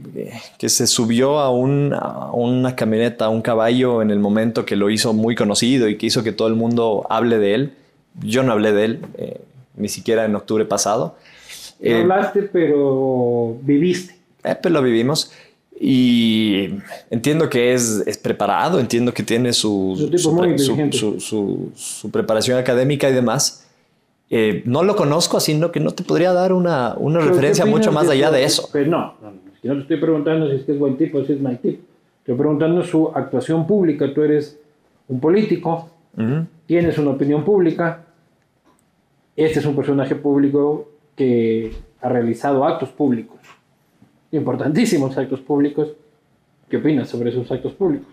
que 0.58 0.68
se 0.68 0.86
subió 0.88 1.38
a, 1.38 1.50
un- 1.50 1.94
a 1.94 2.32
una 2.32 2.74
camioneta, 2.76 3.26
a 3.26 3.28
un 3.28 3.42
caballo 3.42 4.02
en 4.02 4.10
el 4.10 4.18
momento 4.18 4.64
que 4.66 4.74
lo 4.76 4.90
hizo 4.90 5.12
muy 5.12 5.34
conocido 5.36 5.88
y 5.88 5.96
que 5.96 6.06
hizo 6.06 6.22
que 6.24 6.32
todo 6.32 6.48
el 6.48 6.54
mundo 6.54 7.06
hable 7.10 7.38
de 7.38 7.54
él. 7.54 7.72
Yo 8.22 8.42
no 8.42 8.52
hablé 8.52 8.72
de 8.72 8.84
él, 8.84 9.00
eh, 9.16 9.40
ni 9.76 9.88
siquiera 9.88 10.24
en 10.24 10.34
octubre 10.34 10.64
pasado. 10.64 11.16
No 11.80 11.86
Eh, 11.90 12.00
hablaste, 12.02 12.42
pero 12.42 13.56
viviste. 13.62 14.16
Eh, 14.44 14.56
pues 14.60 14.72
lo 14.72 14.82
vivimos. 14.82 15.32
Y 15.80 16.70
entiendo 17.10 17.48
que 17.48 17.72
es, 17.72 18.02
es 18.06 18.18
preparado, 18.18 18.80
entiendo 18.80 19.14
que 19.14 19.22
tiene 19.22 19.52
su, 19.52 19.94
su, 20.18 21.20
su- 21.20 21.70
su- 21.76 22.10
preparación 22.10 22.58
académica 22.58 23.08
y 23.08 23.12
demás. 23.12 23.64
Eh, 24.30 24.62
no 24.66 24.82
lo 24.82 24.96
conozco, 24.96 25.36
así 25.36 25.54
no, 25.54 25.70
que 25.70 25.78
no 25.80 25.92
te 25.92 26.02
podría 26.02 26.32
dar 26.32 26.52
una, 26.52 26.94
una 26.98 27.20
Pero, 27.20 27.30
referencia 27.30 27.64
¿qué 27.64 27.70
mucho 27.70 27.92
más 27.92 28.08
allá 28.08 28.28
su- 28.28 28.34
de 28.34 28.44
eso. 28.44 28.68
Pero 28.72 28.90
no, 28.90 29.14
no, 29.22 29.30
no, 29.30 29.38
no 29.62 29.74
te 29.76 29.80
estoy 29.82 29.96
preguntando 29.98 30.50
si 30.50 30.56
es 30.56 30.62
que 30.64 30.72
es 30.72 30.78
buen 30.78 30.96
tipo 30.98 31.18
o 31.18 31.24
si 31.24 31.32
es 31.34 31.40
mal 31.40 31.58
tipo. 31.58 31.80
Estoy 32.20 32.34
preguntando 32.36 32.82
su 32.84 33.08
actuación 33.14 33.66
pública. 33.66 34.12
Tú 34.12 34.22
eres 34.22 34.58
un 35.06 35.20
político, 35.20 35.88
Ujú. 36.16 36.44
tienes 36.66 36.98
una 36.98 37.10
opinión 37.12 37.44
pública. 37.44 38.04
Este 39.38 39.60
es 39.60 39.66
un 39.66 39.76
personaje 39.76 40.16
público 40.16 40.88
que 41.14 41.72
ha 42.00 42.08
realizado 42.08 42.64
actos 42.64 42.88
públicos, 42.88 43.38
importantísimos 44.32 45.16
actos 45.16 45.38
públicos. 45.38 45.88
¿Qué 46.68 46.78
opinas 46.78 47.08
sobre 47.08 47.30
esos 47.30 47.48
actos 47.52 47.72
públicos? 47.72 48.08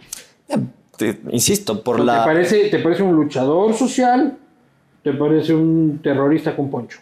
Te- 0.95 1.17
insisto, 1.31 1.81
por 1.83 1.97
¿Te, 1.97 2.03
la... 2.03 2.23
parece, 2.23 2.69
¿Te 2.69 2.77
parece 2.77 3.01
un 3.01 3.15
luchador 3.15 3.73
social? 3.73 4.38
¿Te 5.01 5.13
parece 5.13 5.55
un 5.55 5.99
terrorista 6.03 6.55
con 6.55 6.69
poncho? 6.69 6.99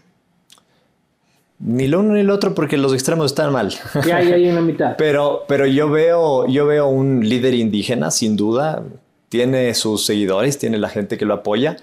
Ni 1.60 1.90
lo 1.90 2.00
uno 2.00 2.14
ni 2.14 2.24
lo 2.24 2.34
otro 2.34 2.56
porque 2.56 2.78
los 2.78 2.94
extremos 2.94 3.26
están 3.26 3.52
mal. 3.52 3.74
¿Qué 4.04 4.14
hay 4.14 4.32
ahí 4.32 4.48
en 4.48 4.56
la 4.56 4.62
mitad? 4.62 4.96
Pero, 4.98 5.44
pero 5.50 5.68
yo, 5.68 5.90
veo, 5.90 6.48
yo 6.48 6.66
veo 6.66 6.88
un 6.88 7.28
líder 7.28 7.54
indígena, 7.56 8.10
sin 8.10 8.38
duda. 8.38 8.84
Tiene 9.28 9.74
sus 9.74 10.06
seguidores, 10.06 10.58
tiene 10.60 10.78
la 10.78 10.90
gente 10.90 11.18
que 11.18 11.26
lo 11.26 11.34
apoya, 11.34 11.76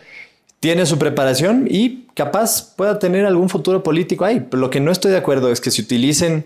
tiene 0.60 0.86
su 0.86 0.98
preparación 0.98 1.66
y 1.68 2.06
capaz 2.14 2.74
pueda 2.76 2.98
tener 2.98 3.26
algún 3.26 3.48
futuro 3.48 3.82
político 3.82 4.24
ahí. 4.24 4.46
Pero 4.48 4.60
lo 4.60 4.70
que 4.70 4.80
no 4.80 4.90
estoy 4.92 5.10
de 5.10 5.16
acuerdo 5.16 5.50
es 5.50 5.60
que 5.60 5.70
se 5.70 5.82
utilicen 5.82 6.44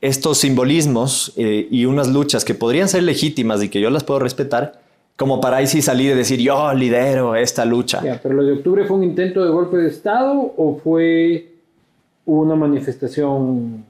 estos 0.00 0.38
simbolismos 0.38 1.32
eh, 1.36 1.68
y 1.70 1.84
unas 1.84 2.08
luchas 2.08 2.44
que 2.44 2.54
podrían 2.54 2.88
ser 2.88 3.02
legítimas 3.02 3.62
y 3.62 3.68
que 3.68 3.80
yo 3.80 3.90
las 3.90 4.04
puedo 4.04 4.20
respetar, 4.20 4.80
como 5.16 5.40
para 5.40 5.58
ahí 5.58 5.66
sí 5.66 5.80
salir 5.80 6.12
y 6.12 6.14
decir 6.14 6.40
yo 6.40 6.74
lidero 6.74 7.36
esta 7.36 7.64
lucha. 7.64 8.02
Ya, 8.02 8.20
pero 8.22 8.34
lo 8.34 8.42
de 8.42 8.52
octubre 8.54 8.84
fue 8.86 8.96
un 8.96 9.04
intento 9.04 9.44
de 9.44 9.50
golpe 9.50 9.76
de 9.76 9.88
Estado 9.88 10.52
o 10.56 10.80
fue 10.82 11.54
una 12.26 12.54
manifestación 12.54 13.84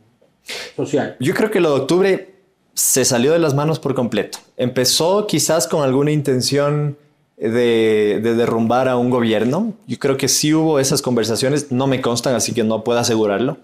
social? 0.77 1.17
Yo 1.21 1.35
creo 1.35 1.51
que 1.51 1.61
lo 1.61 1.75
de 1.75 1.81
octubre 1.81 2.35
se 2.75 3.05
salió 3.05 3.33
de 3.33 3.39
las 3.39 3.55
manos 3.55 3.79
por 3.79 3.95
completo. 3.95 4.39
Empezó 4.57 5.27
quizás 5.27 5.69
con 5.69 5.83
alguna 5.83 6.11
intención 6.11 6.97
de, 7.37 8.21
de 8.23 8.35
derrumbar 8.35 8.89
a 8.89 8.97
un 8.97 9.11
gobierno. 9.11 9.73
Yo 9.87 9.99
creo 9.99 10.17
que 10.17 10.29
sí 10.29 10.55
hubo 10.55 10.79
esas 10.79 11.03
conversaciones, 11.03 11.73
no 11.73 11.87
me 11.87 12.01
constan, 12.01 12.35
así 12.35 12.53
que 12.55 12.65
no 12.65 12.85
puedo 12.85 12.99
asegurarlo. 12.99 13.59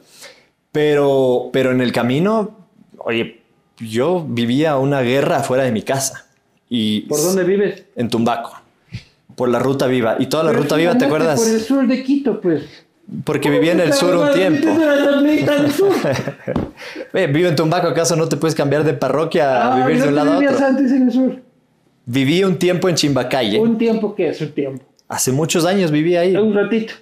Pero, 0.73 1.51
pero 1.53 1.73
en 1.73 1.81
el 1.81 1.93
camino, 1.93 2.57
oye, 2.99 3.41
yo 3.79 4.25
vivía 4.29 4.77
una 4.77 5.01
guerra 5.01 5.39
afuera 5.39 5.65
de 5.65 5.73
mi 5.73 5.83
casa. 5.83 6.27
Y 6.69 7.03
¿Por 7.03 7.21
dónde 7.21 7.45
vives? 7.45 7.85
En 7.97 8.09
Tumbaco. 8.09 8.53
Por 9.35 9.49
la 9.49 9.59
ruta 9.59 9.87
viva. 9.87 10.17
Y 10.19 10.27
toda 10.27 10.45
la 10.45 10.51
Pero 10.51 10.63
ruta 10.63 10.77
viva, 10.77 10.97
¿te 10.99 11.07
acuerdas? 11.07 11.41
Por 11.41 11.49
el 11.51 11.61
sur 11.61 11.87
de 11.87 12.03
Quito, 12.05 12.41
pues. 12.41 12.63
Porque 13.25 13.51
vivía 13.51 13.73
en 13.73 13.81
el 13.81 13.93
sur 13.93 14.15
un 14.15 14.33
tiempo. 14.33 14.69
vivo 17.33 17.49
en 17.49 17.57
Tumbaco, 17.57 17.89
¿acaso 17.89 18.15
no 18.15 18.29
te 18.29 18.37
puedes 18.37 18.55
cambiar 18.55 18.85
de 18.85 18.93
parroquia 18.95 19.63
a 19.63 19.73
Ah, 19.83 19.87
vivir 19.87 20.03
de 20.03 20.09
un 20.09 20.15
¿no 20.15 20.25
lado 20.25 20.33
a 20.35 20.39
otro? 20.53 20.67
antes 20.67 20.93
en 20.93 21.03
el 21.09 21.13
sur? 21.13 21.43
Viví 22.07 22.43
un 22.45 22.57
tiempo 22.59 22.89
en 22.89 22.95
Chimbacalle. 22.97 23.59
Un 23.59 23.79
tiempo 23.79 24.15
que 24.15 24.29
es 24.29 24.41
un 24.41 24.53
tiempo. 24.53 24.85
Hace 25.09 25.33
muchos 25.33 25.65
años 25.65 25.91
viví 25.91 26.17
ahí. 26.17 26.37
Un 26.37 26.55
ratito. 26.55 26.95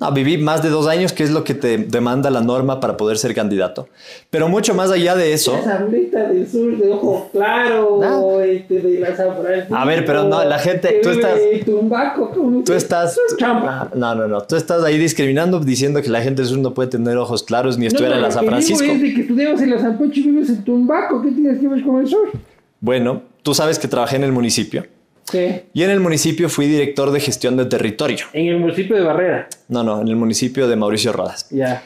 No, 0.00 0.10
viví 0.10 0.38
más 0.38 0.60
de 0.60 0.70
dos 0.70 0.88
años, 0.88 1.12
que 1.12 1.22
es 1.22 1.30
lo 1.30 1.44
que 1.44 1.54
te 1.54 1.78
demanda 1.78 2.28
la 2.28 2.40
norma 2.40 2.80
para 2.80 2.96
poder 2.96 3.16
ser 3.16 3.32
candidato. 3.32 3.88
Pero 4.28 4.48
mucho 4.48 4.74
más 4.74 4.90
allá 4.90 5.14
de 5.14 5.32
eso. 5.32 5.54
Abuelita 5.54 6.30
del 6.30 6.48
sur 6.50 6.76
de 6.76 6.90
ojo 6.90 7.28
claro, 7.30 8.00
Ah. 8.02 8.44
este, 8.44 8.80
de 8.80 8.98
la 8.98 9.16
San 9.16 9.36
Francisco. 9.40 9.76
A 9.76 9.84
ver, 9.84 10.04
pero 10.04 10.24
no, 10.24 10.42
la 10.44 10.58
gente- 10.58 10.98
tú 11.00 11.10
estás- 11.10 11.38
Tumbaco, 11.64 12.32
Tú 12.66 12.72
estás. 12.72 13.16
Trampa. 13.38 13.88
No, 13.94 14.16
no, 14.16 14.26
no. 14.26 14.40
Tú 14.40 14.56
estás 14.56 14.82
ahí 14.82 14.98
discriminando, 14.98 15.60
diciendo 15.60 16.02
que 16.02 16.08
la 16.08 16.22
gente 16.22 16.42
del 16.42 16.48
sur 16.50 16.58
no 16.58 16.74
puede 16.74 16.88
tener 16.90 17.16
ojos 17.16 17.44
claros 17.44 17.78
ni 17.78 17.86
estuviera 17.86 18.16
No, 18.16 18.16
en 18.16 18.22
la 18.22 18.30
San 18.32 18.40
que 18.40 18.46
digo 18.46 18.56
Francisco. 18.76 18.92
es 18.92 19.00
de 19.00 19.14
que 19.14 19.20
estudiabas 19.20 19.62
en 19.62 19.70
la 19.70 19.78
San 19.78 19.98
y 20.12 20.20
vives 20.22 20.48
en 20.48 20.64
Tumbaco. 20.64 21.22
¿Qué 21.22 21.30
tienes 21.30 21.60
que 21.60 21.68
ver 21.68 21.82
con 21.84 22.00
el 22.00 22.08
sur? 22.08 22.32
Bueno, 22.80 23.22
tú 23.44 23.54
sabes 23.54 23.78
que 23.78 23.86
trabajé 23.86 24.16
en 24.16 24.24
el 24.24 24.32
municipio. 24.32 24.86
Sí. 25.30 25.62
Y 25.72 25.82
en 25.84 25.90
el 25.90 26.00
municipio 26.00 26.48
fui 26.48 26.66
director 26.66 27.12
de 27.12 27.20
gestión 27.20 27.56
de 27.56 27.66
territorio. 27.66 28.26
En 28.32 28.48
el 28.48 28.58
municipio 28.58 28.96
de 28.96 29.02
Barrera. 29.02 29.48
No, 29.68 29.84
no, 29.84 30.00
en 30.00 30.08
el 30.08 30.16
municipio 30.16 30.66
de 30.66 30.74
Mauricio 30.76 31.12
Rodas. 31.12 31.46
Ya. 31.50 31.82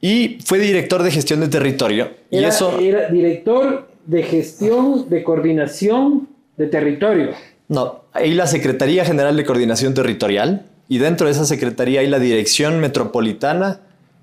Y 0.00 0.38
fui 0.44 0.58
director 0.58 1.02
de 1.02 1.10
gestión 1.10 1.40
de 1.40 1.48
territorio. 1.48 2.10
Y 2.30 2.38
Era, 2.38 2.48
eso. 2.48 2.78
era 2.78 3.08
director 3.08 3.88
de 4.06 4.22
gestión 4.22 5.08
de 5.08 5.22
coordinación 5.22 6.28
de 6.56 6.66
territorio. 6.66 7.30
No, 7.68 8.04
hay 8.12 8.34
la 8.34 8.46
Secretaría 8.46 9.04
General 9.04 9.36
de 9.36 9.44
Coordinación 9.44 9.94
Territorial 9.94 10.66
y 10.88 10.98
dentro 10.98 11.26
de 11.26 11.32
esa 11.32 11.44
secretaría 11.44 12.00
hay 12.00 12.08
la 12.08 12.18
Dirección 12.18 12.80
Metropolitana 12.80 13.80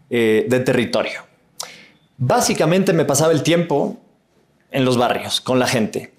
eh, 0.10 0.46
de 0.50 0.60
Territorio. 0.60 1.22
Básicamente 2.18 2.92
me 2.92 3.06
pasaba 3.06 3.32
el 3.32 3.44
tiempo 3.44 3.98
en 4.72 4.84
los 4.84 4.98
barrios, 4.98 5.40
con 5.40 5.60
la 5.60 5.68
gente. 5.68 6.12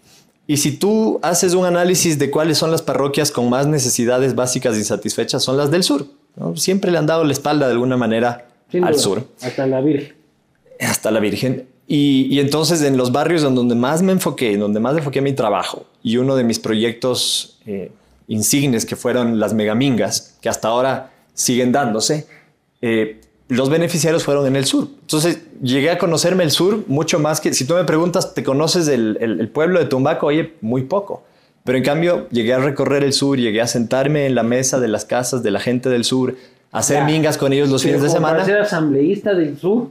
Y 0.50 0.56
si 0.56 0.72
tú 0.72 1.20
haces 1.22 1.52
un 1.52 1.66
análisis 1.66 2.18
de 2.18 2.30
cuáles 2.30 2.56
son 2.56 2.70
las 2.70 2.80
parroquias 2.80 3.30
con 3.30 3.50
más 3.50 3.66
necesidades 3.66 4.34
básicas 4.34 4.78
insatisfechas, 4.78 5.44
son 5.44 5.58
las 5.58 5.70
del 5.70 5.82
sur. 5.82 6.06
¿no? 6.36 6.56
Siempre 6.56 6.90
le 6.90 6.96
han 6.96 7.06
dado 7.06 7.22
la 7.22 7.32
espalda 7.32 7.66
de 7.66 7.72
alguna 7.72 7.98
manera 7.98 8.48
Sin 8.72 8.82
al 8.82 8.94
duda, 8.94 9.02
sur. 9.02 9.28
Hasta 9.42 9.66
la 9.66 9.82
Virgen. 9.82 10.14
hasta 10.80 11.10
la 11.10 11.20
Virgen. 11.20 11.68
Y, 11.86 12.28
y, 12.34 12.40
entonces 12.40 12.80
en 12.82 12.96
los 12.96 13.12
barrios 13.12 13.44
en 13.44 13.54
donde 13.54 13.74
más 13.74 14.00
me 14.00 14.12
enfoqué, 14.12 14.54
en 14.54 14.60
donde 14.60 14.80
más 14.80 14.96
enfoqué 14.96 15.20
mi 15.20 15.34
trabajo, 15.34 15.84
y 16.02 16.16
uno 16.16 16.34
de 16.34 16.44
mis 16.44 16.58
proyectos 16.58 17.58
eh, 17.66 17.92
insignes 18.26 18.86
que 18.86 18.96
fueron 18.96 19.38
las 19.38 19.52
megamingas, 19.52 20.38
que 20.40 20.48
hasta 20.48 20.68
ahora 20.68 21.12
siguen 21.34 21.72
dándose, 21.72 22.26
eh, 22.80 23.20
los 23.48 23.70
beneficiarios 23.70 24.24
fueron 24.24 24.46
en 24.46 24.56
el 24.56 24.64
sur. 24.64 24.88
Entonces 25.00 25.40
llegué 25.62 25.90
a 25.90 25.98
conocerme 25.98 26.44
el 26.44 26.50
sur 26.50 26.84
mucho 26.86 27.18
más 27.18 27.40
que, 27.40 27.52
si 27.54 27.66
tú 27.66 27.74
me 27.74 27.84
preguntas, 27.84 28.34
¿te 28.34 28.44
conoces 28.44 28.88
el, 28.88 29.16
el, 29.20 29.40
el 29.40 29.48
pueblo 29.48 29.78
de 29.78 29.86
Tumbaco? 29.86 30.26
Oye, 30.26 30.54
muy 30.60 30.82
poco. 30.82 31.22
Pero 31.64 31.78
en 31.78 31.84
cambio 31.84 32.28
llegué 32.30 32.54
a 32.54 32.58
recorrer 32.58 33.04
el 33.04 33.12
sur, 33.12 33.38
llegué 33.38 33.60
a 33.60 33.66
sentarme 33.66 34.26
en 34.26 34.34
la 34.34 34.42
mesa 34.42 34.80
de 34.80 34.88
las 34.88 35.04
casas 35.04 35.42
de 35.42 35.50
la 35.50 35.60
gente 35.60 35.88
del 35.88 36.04
sur, 36.04 36.34
a 36.72 36.78
hacer 36.78 36.98
Ya. 36.98 37.04
mingas 37.04 37.38
con 37.38 37.52
ellos 37.52 37.68
los 37.68 37.82
fines 37.82 38.02
de 38.02 38.08
semana. 38.10 38.44
Ser 38.44 38.58
asambleísta 38.58 39.34
del 39.34 39.56
sur. 39.58 39.88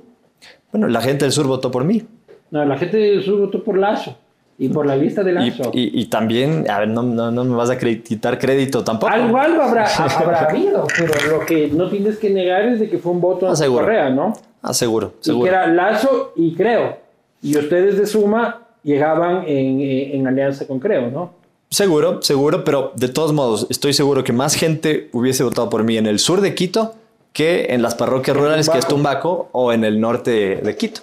Bueno, 0.71 0.87
la 0.87 1.01
gente 1.01 1.25
del 1.25 1.31
sur 1.31 1.47
votó 1.47 1.71
por 1.71 1.83
mí. 1.83 2.03
No, 2.51 2.63
la 2.65 2.77
gente 2.77 2.97
del 2.97 3.23
sur 3.23 3.39
votó 3.39 3.63
por 3.63 3.77
Lazo. 3.77 4.17
Y 4.59 4.69
por 4.69 4.87
la 4.87 4.95
lista 4.95 5.23
de 5.23 5.31
Y, 5.31 5.33
Lazo. 5.35 5.69
y- 5.73 6.01
y 6.01 6.05
también, 6.05 6.67
a 6.69 6.79
ver, 6.79 6.87
no, 6.89 7.03
no, 7.03 7.29
no 7.29 7.43
me 7.43 7.55
vas 7.55 7.69
a 7.69 7.77
quitar 7.77 8.39
crédito 8.39 8.83
tampoco. 8.83 9.11
Algo, 9.13 9.37
algo 9.37 9.61
habrá, 9.61 9.85
habrá 10.17 10.45
habido, 10.49 10.87
pero 10.97 11.13
lo 11.37 11.45
que 11.45 11.67
no 11.67 11.89
tienes 11.89 12.17
que 12.17 12.29
negar 12.31 12.63
es 12.63 12.79
de 12.79 12.89
que 12.89 12.97
fue 12.97 13.11
un 13.11 13.21
voto 13.21 13.47
a. 13.47 13.55
Correa, 13.67 14.09
¿no? 14.09 14.33
Ah, 14.63 14.73
seguro, 14.73 15.13
Y 15.23 15.41
que 15.41 15.47
era 15.47 15.67
Lazo 15.67 16.33
y 16.35 16.55
Creo. 16.55 16.97
Y 17.43 17.55
ustedes 17.57 17.97
de 17.99 18.07
Suma 18.07 18.63
llegaban 18.83 19.43
en, 19.47 19.79
eh, 19.81 20.15
en 20.15 20.25
alianza 20.27 20.65
con 20.65 20.79
Creo, 20.79 21.11
¿no? 21.11 21.33
Seguro, 21.69 22.21
seguro, 22.23 22.63
pero 22.63 22.93
de 22.95 23.09
todos 23.09 23.33
modos, 23.33 23.67
estoy 23.69 23.93
seguro 23.93 24.23
que 24.23 24.33
más 24.33 24.55
gente 24.55 25.09
hubiese 25.13 25.43
votado 25.43 25.69
por 25.69 25.83
mí 25.83 25.97
en 25.97 26.07
el 26.07 26.17
sur 26.17 26.41
de 26.41 26.55
Quito 26.55 26.95
que 27.33 27.67
en 27.69 27.81
las 27.83 27.93
parroquias 27.93 28.35
rurales 28.35 28.69
que 28.69 28.79
es 28.79 28.87
Tumbaco 28.87 29.49
o 29.51 29.71
en 29.71 29.83
el 29.83 29.99
norte 29.99 30.55
de 30.63 30.75
Quito. 30.75 31.01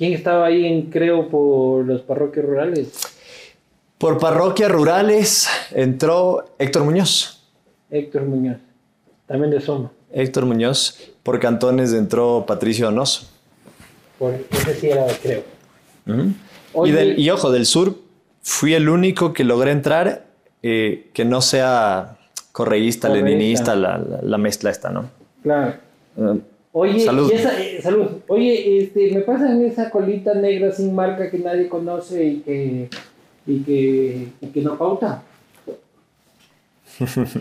¿Quién 0.00 0.14
estaba 0.14 0.46
ahí 0.46 0.64
en 0.64 0.88
Creo 0.90 1.28
por 1.28 1.86
las 1.86 2.00
parroquias 2.00 2.46
rurales? 2.46 2.88
Por 3.98 4.16
parroquias 4.18 4.72
rurales 4.72 5.46
entró 5.72 6.54
Héctor 6.58 6.84
Muñoz. 6.84 7.46
Héctor 7.90 8.22
Muñoz. 8.22 8.56
También 9.26 9.50
de 9.50 9.60
Suma. 9.60 9.92
Héctor 10.10 10.46
Muñoz. 10.46 10.98
Por 11.22 11.38
cantones 11.38 11.92
entró 11.92 12.44
Patricio 12.46 12.86
Donoso. 12.86 13.28
Por, 14.18 14.32
ese 14.50 14.74
sí 14.74 14.88
era 14.88 15.04
de 15.04 15.12
Creo. 15.18 15.42
Y, 16.06 16.34
Oye- 16.72 16.94
del- 16.94 17.18
y 17.18 17.28
ojo, 17.28 17.50
del 17.52 17.66
sur 17.66 17.94
fui 18.40 18.72
el 18.72 18.88
único 18.88 19.34
que 19.34 19.44
logré 19.44 19.70
entrar 19.70 20.24
eh, 20.62 21.10
que 21.12 21.26
no 21.26 21.42
sea 21.42 22.16
correísta, 22.52 23.08
Correísta. 23.08 23.28
leninista, 23.30 23.76
la, 23.76 23.98
la- 23.98 24.20
la 24.22 24.38
mezcla 24.38 24.70
esta, 24.70 24.88
¿no? 24.88 25.10
Claro. 25.42 25.74
Eh, 26.16 26.40
Oye, 26.72 27.00
Salud. 27.00 27.30
y 27.30 27.34
esa- 27.34 27.60
eh, 27.60 27.80
salud. 27.82 28.06
Oye, 28.28 28.78
este, 28.82 29.12
me 29.12 29.20
pasan 29.22 29.60
esa 29.64 29.90
colita 29.90 30.34
negra 30.34 30.70
sin 30.72 30.94
marca 30.94 31.28
que 31.30 31.38
nadie 31.38 31.68
conoce 31.68 32.24
y 32.24 32.36
que, 32.40 32.88
y 33.46 33.60
que, 33.62 34.28
y 34.40 34.46
que 34.48 34.60
no 34.62 34.78
pauta. 34.78 35.22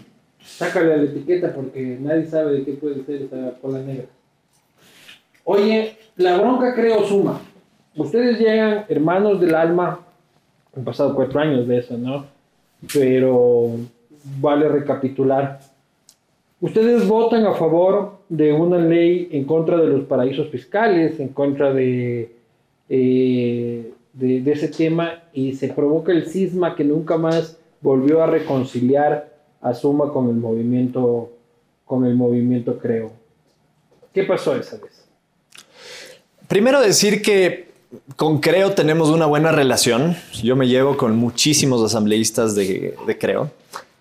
Sácale 0.44 0.98
la 0.98 1.04
etiqueta 1.04 1.54
porque 1.54 1.98
nadie 2.00 2.26
sabe 2.26 2.54
de 2.54 2.64
qué 2.66 2.74
puede 2.74 3.04
ser 3.06 3.24
esa 3.24 3.54
cola 3.62 3.80
negra. 3.80 4.06
Oye, 5.44 5.96
la 6.18 6.38
bronca 6.38 6.74
creo 6.74 7.06
suma. 7.08 7.40
Ustedes 7.96 8.40
llegan 8.40 8.86
hermanos 8.88 9.40
del 9.42 9.54
alma, 9.56 10.00
han 10.76 10.84
pasado 10.84 11.14
cuatro 11.16 11.40
años 11.40 11.68
de 11.68 11.80
eso, 11.80 11.98
¿no? 11.98 12.26
Pero 12.94 13.72
vale 14.40 14.70
recapitular. 14.70 15.60
Ustedes 16.62 17.08
votan 17.08 17.46
a 17.46 17.54
favor 17.54 18.18
de 18.28 18.52
una 18.52 18.78
ley 18.78 19.30
en 19.32 19.46
contra 19.46 19.78
de 19.78 19.88
los 19.88 20.04
paraísos 20.06 20.50
fiscales, 20.50 21.18
en 21.20 21.30
contra 21.30 21.74
de, 21.74 22.36
eh, 22.90 23.94
ese 24.20 24.68
tema, 24.68 25.24
y 25.32 25.54
se 25.54 25.70
provoca 25.70 26.12
el 26.12 26.26
cisma 26.26 26.76
que 26.76 26.84
nunca 26.84 27.18
más 27.18 27.58
volvió 27.80 28.22
a 28.22 28.28
reconciliar 28.28 29.34
a 29.62 29.74
Suma 29.74 30.12
con 30.12 30.28
el 30.30 30.36
movimiento, 30.36 31.32
con 31.86 32.06
el 32.06 32.16
movimiento 32.16 32.78
Creo. 32.78 33.14
¿Qué 34.14 34.24
pasó 34.24 34.54
esa 34.56 34.78
vez? 34.78 35.06
Primero 36.50 36.82
decir 36.82 37.22
que 37.22 37.70
con 38.18 38.40
Creo 38.40 38.72
tenemos 38.74 39.10
una 39.10 39.28
buena 39.28 39.54
relación. 39.54 40.18
Yo 40.44 40.58
me 40.58 40.68
llevo 40.68 40.98
con 40.98 41.16
muchísimos 41.16 41.82
asambleístas 41.82 42.54
de 42.54 43.18
Creo. 43.18 43.50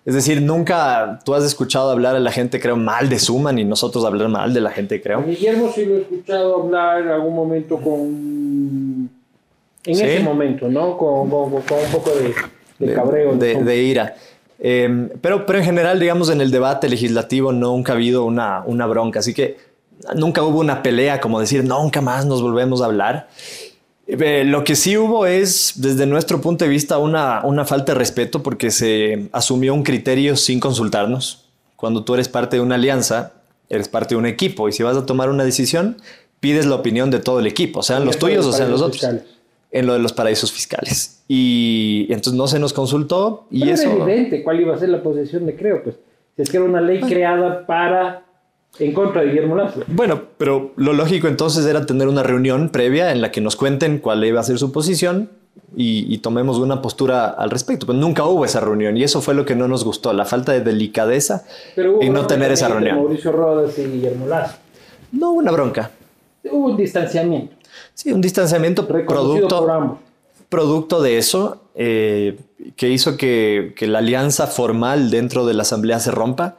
Es 0.09 0.15
decir, 0.15 0.41
nunca 0.41 1.19
tú 1.23 1.35
has 1.35 1.43
escuchado 1.43 1.91
hablar 1.91 2.15
a 2.15 2.19
la 2.19 2.31
gente 2.31 2.59
Creo 2.59 2.75
mal 2.75 3.09
de 3.09 3.19
Suma 3.19 3.51
ni 3.51 3.63
nosotros 3.63 4.03
hablar 4.05 4.27
mal 4.27 4.51
de 4.55 4.59
la 4.59 4.71
gente 4.71 4.99
Creo. 5.01 5.23
Guillermo 5.23 5.71
sí 5.73 5.85
lo 5.85 5.97
he 5.97 6.01
escuchado 6.01 6.63
hablar 6.63 7.01
en 7.03 7.09
algún 7.09 7.35
momento 7.35 7.77
con... 7.77 9.09
En 9.85 9.95
Sí. 9.95 10.03
ese 10.03 10.23
momento, 10.23 10.67
¿no? 10.67 10.97
Con, 10.97 11.29
con- 11.29 11.51
con 11.51 11.77
un 11.77 11.91
poco 11.91 12.09
de, 12.09 12.85
de 12.87 12.93
cabreo. 12.93 13.35
de, 13.35 13.53
¿no? 13.55 13.63
de 13.63 13.77
ira. 13.83 14.15
Eh, 14.59 15.09
pero, 15.21 15.45
pero 15.45 15.59
en 15.59 15.65
general, 15.65 15.99
digamos, 15.99 16.29
en 16.31 16.41
el 16.41 16.49
debate 16.51 16.89
legislativo 16.89 17.51
nunca 17.51 17.93
ha 17.93 17.95
habido 17.95 18.25
una, 18.25 18.63
una 18.65 18.87
bronca, 18.87 19.19
así 19.19 19.33
que 19.33 19.57
nunca 20.15 20.41
hubo 20.43 20.59
una 20.59 20.81
pelea 20.83 21.21
como 21.21 21.39
decir, 21.39 21.63
nunca 21.63 22.01
más 22.01 22.25
nos 22.25 22.41
volvemos 22.41 22.81
a 22.81 22.85
hablar. 22.85 23.27
Eh, 24.11 24.43
lo 24.43 24.63
que 24.63 24.75
sí 24.75 24.97
hubo 24.97 25.27
es, 25.27 25.73
desde 25.75 26.07
nuestro 26.07 26.41
punto 26.41 26.65
de 26.65 26.71
vista, 26.71 26.97
una, 26.97 27.41
una 27.43 27.63
falta 27.63 27.93
de 27.93 27.99
respeto 27.99 28.41
porque 28.41 28.71
se 28.71 29.29
asumió 29.31 29.75
un 29.75 29.83
criterio 29.83 30.35
sin 30.35 30.59
consultarnos. 30.59 31.45
Cuando 31.75 32.03
tú 32.03 32.15
eres 32.15 32.27
parte 32.27 32.57
de 32.57 32.61
una 32.63 32.75
alianza, 32.75 33.33
eres 33.69 33.87
parte 33.87 34.15
de 34.15 34.19
un 34.19 34.25
equipo 34.25 34.67
y 34.67 34.71
si 34.71 34.81
vas 34.81 34.97
a 34.97 35.05
tomar 35.05 35.29
una 35.29 35.43
decisión, 35.43 35.97
pides 36.39 36.65
la 36.65 36.75
opinión 36.75 37.11
de 37.11 37.19
todo 37.19 37.39
el 37.39 37.45
equipo, 37.45 37.83
sean 37.83 38.03
los 38.03 38.17
tuyos 38.17 38.47
o 38.47 38.51
sean 38.51 38.71
los 38.71 38.81
otros 38.81 38.97
fiscales. 38.97 39.23
en 39.71 39.85
lo 39.85 39.93
de 39.93 39.99
los 39.99 40.11
paraísos 40.11 40.51
fiscales. 40.51 41.21
Y 41.27 42.07
entonces 42.09 42.33
no 42.33 42.47
se 42.47 42.57
nos 42.57 42.73
consultó 42.73 43.45
y 43.51 43.61
Pero 43.61 43.73
eso... 43.73 43.91
era 43.91 44.03
evidente 44.05 44.43
cuál 44.43 44.59
iba 44.59 44.75
a 44.75 44.79
ser 44.79 44.89
la 44.89 45.03
posición 45.03 45.45
de 45.45 45.55
Creo, 45.55 45.83
pues. 45.83 45.97
Si 46.35 46.41
es 46.41 46.49
que 46.49 46.57
era 46.57 46.65
una 46.65 46.81
ley 46.81 46.99
creada 47.01 47.67
para... 47.67 48.25
En 48.77 48.93
contra 48.93 49.21
de 49.21 49.27
Guillermo 49.29 49.55
Lazo. 49.55 49.81
Bueno, 49.87 50.21
pero 50.37 50.71
lo 50.77 50.93
lógico 50.93 51.27
entonces 51.27 51.65
era 51.65 51.85
tener 51.85 52.07
una 52.07 52.23
reunión 52.23 52.69
previa 52.69 53.11
en 53.11 53.21
la 53.21 53.31
que 53.31 53.41
nos 53.41 53.55
cuenten 53.55 53.99
cuál 53.99 54.23
iba 54.23 54.39
a 54.39 54.43
ser 54.43 54.57
su 54.57 54.71
posición 54.71 55.29
y, 55.75 56.05
y 56.13 56.19
tomemos 56.19 56.59
una 56.59 56.81
postura 56.81 57.27
al 57.27 57.49
respecto. 57.49 57.85
Pero 57.85 57.99
nunca 57.99 58.23
hubo 58.23 58.45
esa 58.45 58.61
reunión 58.61 58.95
y 58.95 59.03
eso 59.03 59.21
fue 59.21 59.33
lo 59.33 59.43
que 59.45 59.55
no 59.55 59.67
nos 59.67 59.83
gustó, 59.83 60.13
la 60.13 60.23
falta 60.23 60.53
de 60.53 60.61
delicadeza 60.61 61.43
Pero 61.75 62.01
en 62.01 62.13
no 62.13 62.25
tener 62.27 62.51
esa 62.51 62.69
reunión. 62.69 62.95
Mauricio 62.97 63.31
Rodas 63.33 63.77
y 63.77 63.83
Guillermo 63.83 64.27
Lazo. 64.27 64.55
No 65.11 65.31
hubo 65.31 65.39
una 65.39 65.51
bronca. 65.51 65.91
Hubo 66.49 66.67
un 66.67 66.77
distanciamiento. 66.77 67.55
Sí, 67.93 68.11
un 68.13 68.21
distanciamiento 68.21 68.83
Reconocido 68.87 69.47
por 69.47 69.49
producto, 69.49 69.71
ambos. 69.73 69.99
producto 70.47 71.01
de 71.01 71.17
eso 71.17 71.63
eh, 71.75 72.37
que 72.77 72.89
hizo 72.89 73.17
que, 73.17 73.73
que 73.75 73.87
la 73.87 73.99
alianza 73.99 74.47
formal 74.47 75.11
dentro 75.11 75.45
de 75.45 75.53
la 75.53 75.63
asamblea 75.63 75.99
se 75.99 76.11
rompa. 76.11 76.55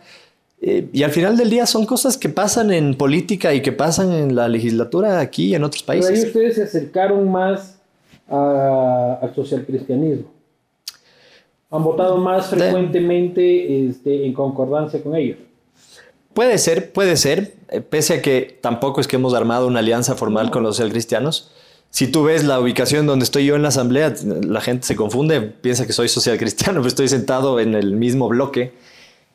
Eh, 0.63 0.89
y 0.93 1.03
al 1.05 1.11
final 1.11 1.37
del 1.39 1.49
día 1.49 1.65
son 1.67 1.87
cosas 1.87 2.19
que 2.19 2.29
pasan 2.29 2.71
en 2.73 2.95
política 2.95 3.55
y 3.55 3.63
que 3.63 3.73
pasan 3.73 4.13
en 4.13 4.35
la 4.37 4.47
legislatura 4.49 5.19
aquí 5.21 5.47
y 5.47 5.55
en 5.55 5.65
otros 5.65 5.83
Pero 5.85 6.01
ahí 6.01 6.07
países. 6.07 6.27
ustedes 6.27 6.55
se 6.57 6.63
acercaron 6.65 7.31
más 7.31 7.79
a- 8.29 9.19
al 9.23 9.35
socialcristianismo. 9.35 10.27
Han 11.71 11.85
votado 11.85 12.17
más 12.19 12.49
frecuentemente 12.49 13.87
este, 13.89 14.27
en 14.27 14.33
concordancia 14.35 15.03
con 15.03 15.15
ellos. 15.17 15.39
Puede 16.35 16.59
ser, 16.59 16.93
puede 16.93 17.17
ser, 17.17 17.55
eh, 17.71 17.81
pese 17.81 18.15
a 18.15 18.23
que 18.23 18.59
tampoco 18.61 19.01
es 19.01 19.07
que 19.07 19.17
hemos 19.17 19.35
armado 19.35 19.67
una 19.67 19.79
alianza 19.81 20.15
formal 20.15 20.51
con 20.51 20.63
los 20.63 20.77
socialcristianos. 20.77 21.53
Si 21.91 22.07
tú 22.07 22.25
ves 22.25 22.45
la 22.45 22.61
ubicación 22.61 23.07
donde 23.07 23.25
estoy 23.25 23.47
yo 23.47 23.57
en 23.57 23.63
la 23.63 23.69
asamblea, 23.69 24.15
la 24.47 24.61
gente 24.61 24.87
se 24.87 24.95
confunde, 24.95 25.41
piensa 25.41 25.87
que 25.87 25.93
soy 25.93 26.09
socialcristiano, 26.09 26.75
pero 26.81 26.89
estoy 26.89 27.09
sentado 27.09 27.59
en 27.61 27.75
el 27.75 27.95
mismo 27.95 28.29
bloque. 28.29 28.73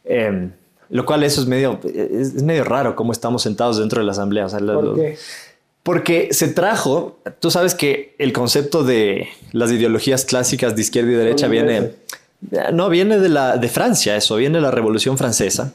Eh, 0.06 0.50
lo 0.90 1.06
cual 1.06 1.24
eso 1.24 1.42
es 1.42 1.48
medio, 1.48 1.80
es, 1.84 2.42
medio 2.44 2.64
raro 2.64 2.96
cómo 2.96 3.12
estamos 3.12 3.42
sentados 3.44 3.78
dentro 3.80 4.00
de 4.00 4.06
la 4.06 4.12
asamblea. 4.12 4.46
O 4.46 4.50
sea, 4.50 4.60
¿Por 4.60 4.96
qué? 4.96 5.18
porque 5.84 6.30
se 6.32 6.48
trajo, 6.48 7.20
tú 7.40 7.52
sabes 7.52 7.76
que 7.76 8.16
el 8.18 8.34
concepto 8.34 8.84
de 8.84 9.28
las 9.52 9.72
ideologías 9.72 10.26
clásicas 10.26 10.76
de 10.76 10.82
izquierda 10.82 11.12
y 11.12 11.16
derecha 11.16 11.48
viene, 11.48 11.92
no, 12.74 12.90
viene 12.90 13.20
de, 13.20 13.30
la, 13.30 13.58
de 13.58 13.68
Francia, 13.70 14.16
eso, 14.16 14.36
viene 14.38 14.58
de 14.58 14.62
la 14.64 14.72
Revolución 14.72 15.18
Francesa, 15.18 15.74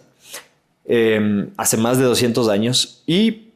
eh, 0.86 1.46
hace 1.56 1.76
más 1.76 1.98
de 1.98 2.04
200 2.04 2.48
años, 2.48 3.02
y 3.06 3.48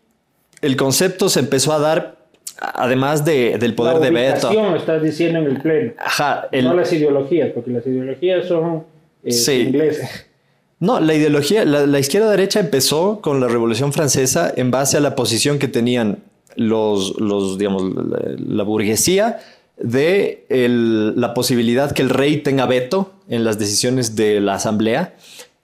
el 0.60 0.76
concepto 0.76 1.28
se 1.28 1.40
empezó 1.40 1.72
a 1.72 1.78
dar, 1.80 2.18
además 2.58 3.24
de- 3.24 3.58
del 3.58 3.74
poder 3.74 3.94
la 3.94 4.00
de 4.00 4.10
veto. 4.10 4.76
estás 4.76 5.02
diciendo 5.02 5.40
en 5.40 5.46
el 5.46 5.60
pleno. 5.60 5.92
Ajá, 5.98 6.48
el- 6.52 6.64
No 6.66 6.74
las 6.74 6.92
ideologías, 6.92 7.50
porque 7.52 7.70
las 7.72 7.86
ideologías 7.86 8.46
son 8.46 8.84
eh, 9.24 9.32
Sí. 9.32 9.52
ingleses. 9.62 10.26
No, 10.84 11.00
la 11.00 11.14
ideología, 11.14 11.64
la, 11.64 11.86
la 11.86 11.98
izquierda 11.98 12.30
derecha 12.30 12.60
empezó 12.60 13.20
con 13.20 13.40
la 13.40 13.48
Revolución 13.48 13.92
Francesa 13.92 14.52
en 14.54 14.70
base 14.70 14.96
a 14.96 15.00
la 15.00 15.16
posición 15.16 15.58
que 15.58 15.68
tenían 15.68 16.18
los, 16.56 17.18
los 17.20 17.58
digamos, 17.58 17.82
la, 18.38 18.62
burguesía 18.64 19.40
de 19.76 20.44
la 21.16 21.34
posibilidad 21.34 21.92
que 21.92 22.02
el 22.02 22.10
rey 22.10 22.38
tenga 22.38 22.66
veto 22.66 23.12
en 23.28 23.44
las 23.44 23.58
decisiones 23.58 24.14
de 24.14 24.40
la 24.40 24.54
asamblea 24.54 25.14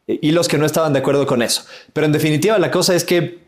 eh, 0.09 0.18
y 0.21 0.33
los 0.33 0.49
que 0.49 0.59
no 0.59 0.66
estaban 0.66 0.93
de 0.93 0.99
acuerdo 0.99 1.27
con 1.27 1.43
eso. 1.43 1.62
Pero 1.93 2.07
en 2.07 2.12
definitiva 2.12 2.59
la 2.59 2.71
cosa 2.71 2.95
es 2.95 3.05
que 3.05 3.39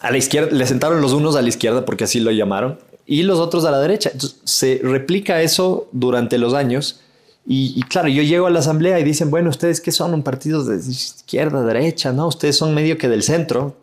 a 0.00 0.10
la 0.10 0.18
izquierda 0.18 0.50
le 0.52 0.66
sentaron 0.66 1.00
los 1.00 1.12
unos 1.12 1.36
a 1.36 1.42
la 1.42 1.48
izquierda 1.48 1.84
porque 1.84 2.04
así 2.04 2.20
lo 2.20 2.30
llamaron 2.30 2.78
y 3.06 3.22
los 3.22 3.38
otros 3.38 3.64
a 3.64 3.70
la 3.70 3.80
derecha. 3.80 4.12
Se 4.44 4.80
replica 4.82 5.42
eso 5.42 5.88
durante 5.92 6.38
los 6.38 6.54
años. 6.54 7.00
Y, 7.46 7.74
y, 7.76 7.82
claro, 7.82 8.08
yo 8.08 8.22
llego 8.22 8.48
a 8.48 8.50
la 8.50 8.58
asamblea 8.58 8.98
y 8.98 9.04
dicen, 9.04 9.30
bueno, 9.30 9.50
¿ustedes 9.50 9.80
qué 9.80 9.92
son? 9.92 10.12
¿Un 10.12 10.24
partido 10.24 10.64
de 10.64 10.76
izquierda, 10.76 11.62
derecha? 11.64 12.12
No, 12.12 12.26
ustedes 12.26 12.56
son 12.56 12.74
medio 12.74 12.98
que 12.98 13.08
del 13.08 13.22
centro. 13.22 13.76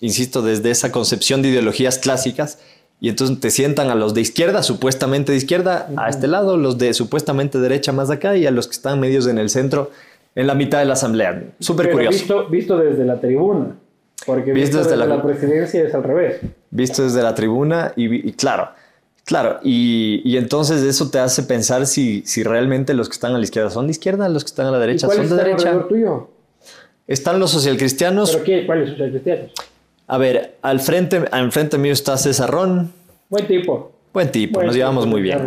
Insisto, 0.00 0.42
desde 0.42 0.70
esa 0.70 0.90
concepción 0.90 1.40
de 1.40 1.50
ideologías 1.50 1.98
clásicas. 1.98 2.58
Y 3.00 3.08
entonces 3.08 3.38
te 3.38 3.50
sientan 3.50 3.90
a 3.90 3.94
los 3.94 4.14
de 4.14 4.20
izquierda, 4.20 4.62
supuestamente 4.62 5.30
de 5.30 5.38
izquierda, 5.38 5.88
a 5.96 6.08
este 6.08 6.26
lado, 6.26 6.56
los 6.56 6.78
de 6.78 6.92
supuestamente 6.92 7.58
derecha 7.58 7.92
más 7.92 8.10
acá 8.10 8.36
y 8.36 8.46
a 8.46 8.50
los 8.50 8.66
que 8.66 8.72
están 8.72 8.98
medios 8.98 9.26
en 9.26 9.38
el 9.38 9.50
centro, 9.50 9.90
en 10.34 10.46
la 10.46 10.54
mitad 10.54 10.80
de 10.80 10.86
la 10.86 10.94
asamblea. 10.94 11.44
Súper 11.60 11.92
curioso. 11.92 12.18
Visto, 12.18 12.48
visto 12.48 12.78
desde 12.78 13.04
la 13.04 13.20
tribuna. 13.20 13.76
Porque 14.26 14.52
visto, 14.52 14.78
desde, 14.78 14.96
la, 14.96 15.06
la, 15.06 15.22
presidencia 15.22 15.82
es 15.82 15.94
al 15.94 16.02
revés. 16.02 16.40
Visto 16.70 17.02
desde 17.02 17.22
la 17.22 17.34
tribuna 17.34 17.92
y, 17.94 18.28
y 18.28 18.32
claro, 18.32 18.70
claro. 19.24 19.60
Y, 19.62 20.22
y, 20.24 20.36
entonces 20.36 20.82
eso 20.82 21.10
te 21.10 21.18
hace 21.18 21.42
pensar 21.42 21.86
si, 21.86 22.22
si 22.26 22.42
realmente 22.42 22.94
los 22.94 23.08
que 23.08 23.14
están 23.14 23.34
a 23.34 23.38
la 23.38 23.44
izquierda 23.44 23.70
son 23.70 23.86
de 23.86 23.92
izquierda, 23.92 24.28
los 24.28 24.44
que 24.44 24.48
están 24.48 24.66
a 24.66 24.70
la 24.70 24.78
derecha 24.78 25.08
son 25.08 25.28
de 25.28 25.36
derecha. 25.36 25.86
tuyo? 25.88 26.28
Están 27.06 27.38
los 27.38 27.50
socialcristianos. 27.50 28.32
¿Pero 28.32 28.44
qué? 28.44 28.66
¿Cuáles 28.66 28.90
socialcristianos? 28.90 29.52
A 30.06 30.18
ver, 30.18 30.56
al 30.62 30.80
frente, 30.80 31.24
al 31.30 31.52
frente 31.52 31.78
mío 31.78 31.92
está 31.92 32.16
César 32.16 32.50
Ron. 32.50 32.92
Buen 33.28 33.46
tipo. 33.46 33.92
Buen 34.12 34.30
tipo, 34.30 34.54
Buen 34.54 34.66
nos 34.66 34.76
llevamos 34.76 35.06
muy 35.06 35.22
bien. 35.22 35.38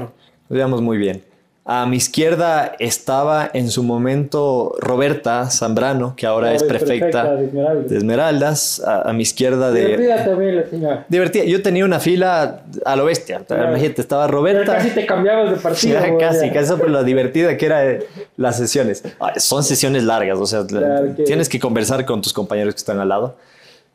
Nos 0.50 0.58
llevamos 0.58 0.82
muy 0.82 0.98
bien. 0.98 1.24
A 1.70 1.86
mi 1.86 1.98
izquierda 1.98 2.72
estaba 2.80 3.50
en 3.54 3.70
su 3.70 3.84
momento 3.84 4.74
Roberta 4.80 5.50
Zambrano, 5.52 6.14
que 6.16 6.26
ahora 6.26 6.54
es 6.54 6.64
prefecta 6.64 7.36
de 7.36 7.46
Esmeraldas. 7.48 7.90
de 7.90 7.98
Esmeraldas. 7.98 8.84
A, 8.86 9.10
a 9.10 9.12
mi 9.14 9.24
izquierda 9.24 9.72
de... 9.72 9.82
Divertida 9.82 10.24
también 10.24 10.56
la 10.56 10.66
señora. 10.66 11.06
Divertida. 11.10 11.44
Yo 11.44 11.62
tenía 11.62 11.84
una 11.84 12.00
fila 12.00 12.62
a 12.86 12.96
lo 12.96 13.04
bestia. 13.04 13.42
Imagínate, 13.50 14.00
estaba 14.00 14.28
Pero 14.28 14.38
Roberta. 14.38 14.76
casi 14.76 14.92
te 14.92 15.06
cambiabas 15.06 15.50
de 15.52 15.58
partido. 15.58 16.00
Güey, 16.08 16.18
casi, 16.18 16.50
casi 16.52 16.74
por 16.76 16.90
lo 16.90 17.04
divertida 17.04 17.58
que 17.58 17.66
era 17.66 17.86
eh, 17.86 18.08
las 18.38 18.56
sesiones. 18.56 19.04
Son 19.36 19.62
sesiones 19.62 20.04
largas, 20.06 20.40
o 20.40 20.46
sea, 20.46 20.66
Claro 20.66 21.16
que- 21.18 21.24
tienes 21.24 21.50
que 21.50 21.60
conversar 21.60 22.06
con 22.06 22.22
tus 22.22 22.32
compañeros 22.32 22.76
que 22.76 22.80
están 22.80 23.00
al 23.02 23.10
lado. 23.10 23.36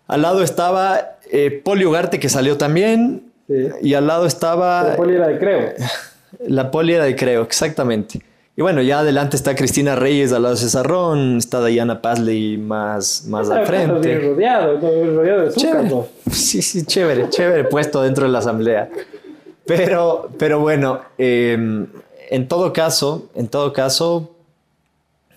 Al 0.09 0.20
lado 0.20 0.43
estaba 0.43 1.16
eh, 1.31 1.62
Poli 1.64 1.87
Ugarte, 1.87 2.20
que 2.20 2.29
salió 2.29 2.59
también, 2.59 3.33
Sí. 3.49 3.68
y 3.81 3.95
al 3.95 4.07
lado 4.07 4.27
estaba 4.27 4.83
La 4.91 4.97
poli 4.97 5.14
era 5.14 5.27
de 5.29 5.39
creo. 5.39 5.68
la 6.47 6.70
Poli 6.70 6.95
era 6.95 7.05
de 7.05 7.14
Creo, 7.16 7.43
exactamente. 7.43 8.20
Y 8.55 8.61
bueno, 8.61 8.83
ya 8.83 8.99
adelante 8.99 9.35
está 9.37 9.55
Cristina 9.55 9.97
Reyes 9.97 10.33
al 10.33 10.43
lado 10.43 10.55
de 10.55 10.61
Cesarrón, 10.61 11.39
está 11.39 11.64
Diana 11.64 12.03
Pazley 12.03 12.59
más, 12.59 13.24
más 13.26 13.49
al 13.49 13.62
Estás 13.62 13.70
bien 13.78 13.91
frente. 14.03 14.28
rodeado, 14.28 14.74
¿no? 14.74 15.16
rodeado 15.16 15.41
de 15.43 15.49
azúcar. 15.49 15.85
Sí, 16.30 16.61
sí, 16.61 16.85
chévere, 16.85 17.28
chévere 17.30 17.64
puesto 17.64 18.03
dentro 18.03 18.26
de 18.26 18.30
la 18.33 18.41
asamblea. 18.41 18.91
Pero, 19.64 20.28
pero 20.39 20.61
bueno, 20.61 21.01
eh, 21.18 21.87
en 22.30 22.49
todo 22.49 22.72
caso, 22.72 23.30
en 23.35 23.49
todo 23.49 23.72
caso, 23.72 24.30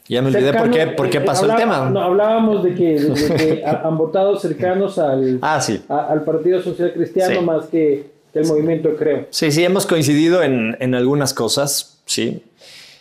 ya 0.07 0.21
me 0.21 0.27
olvidé 0.29 0.53
por 0.53 0.69
qué, 0.71 0.87
por 0.87 1.09
qué 1.09 1.17
eh, 1.19 1.21
pasó 1.21 1.45
el 1.45 1.51
hablaba- 1.51 1.75
tema. 1.85 1.89
no, 1.91 2.01
hablábamos 2.01 2.63
de 2.63 2.75
que, 2.75 2.99
de 2.99 3.35
que 3.35 3.63
ha- 3.65 3.81
han 3.87 3.97
votado 3.97 4.37
cercanos 4.37 4.97
al, 4.99 5.39
Ah, 5.41 5.61
sí. 5.61 5.81
a- 5.87 6.07
al 6.07 6.23
Partido 6.23 6.61
Social 6.61 6.91
Cristiano 6.93 7.39
Sí. 7.39 7.45
más 7.45 7.65
que, 7.67 8.11
que 8.35 8.41
el 8.41 8.47
movimiento 8.47 8.95
Creo. 8.95 9.25
Sí, 9.29 9.51
sí, 9.51 9.63
hemos 9.63 9.85
coincidido 9.85 10.43
en, 10.43 10.75
en 10.79 10.93
algunas 10.93 11.33
cosas, 11.33 12.01
sí. 12.05 12.43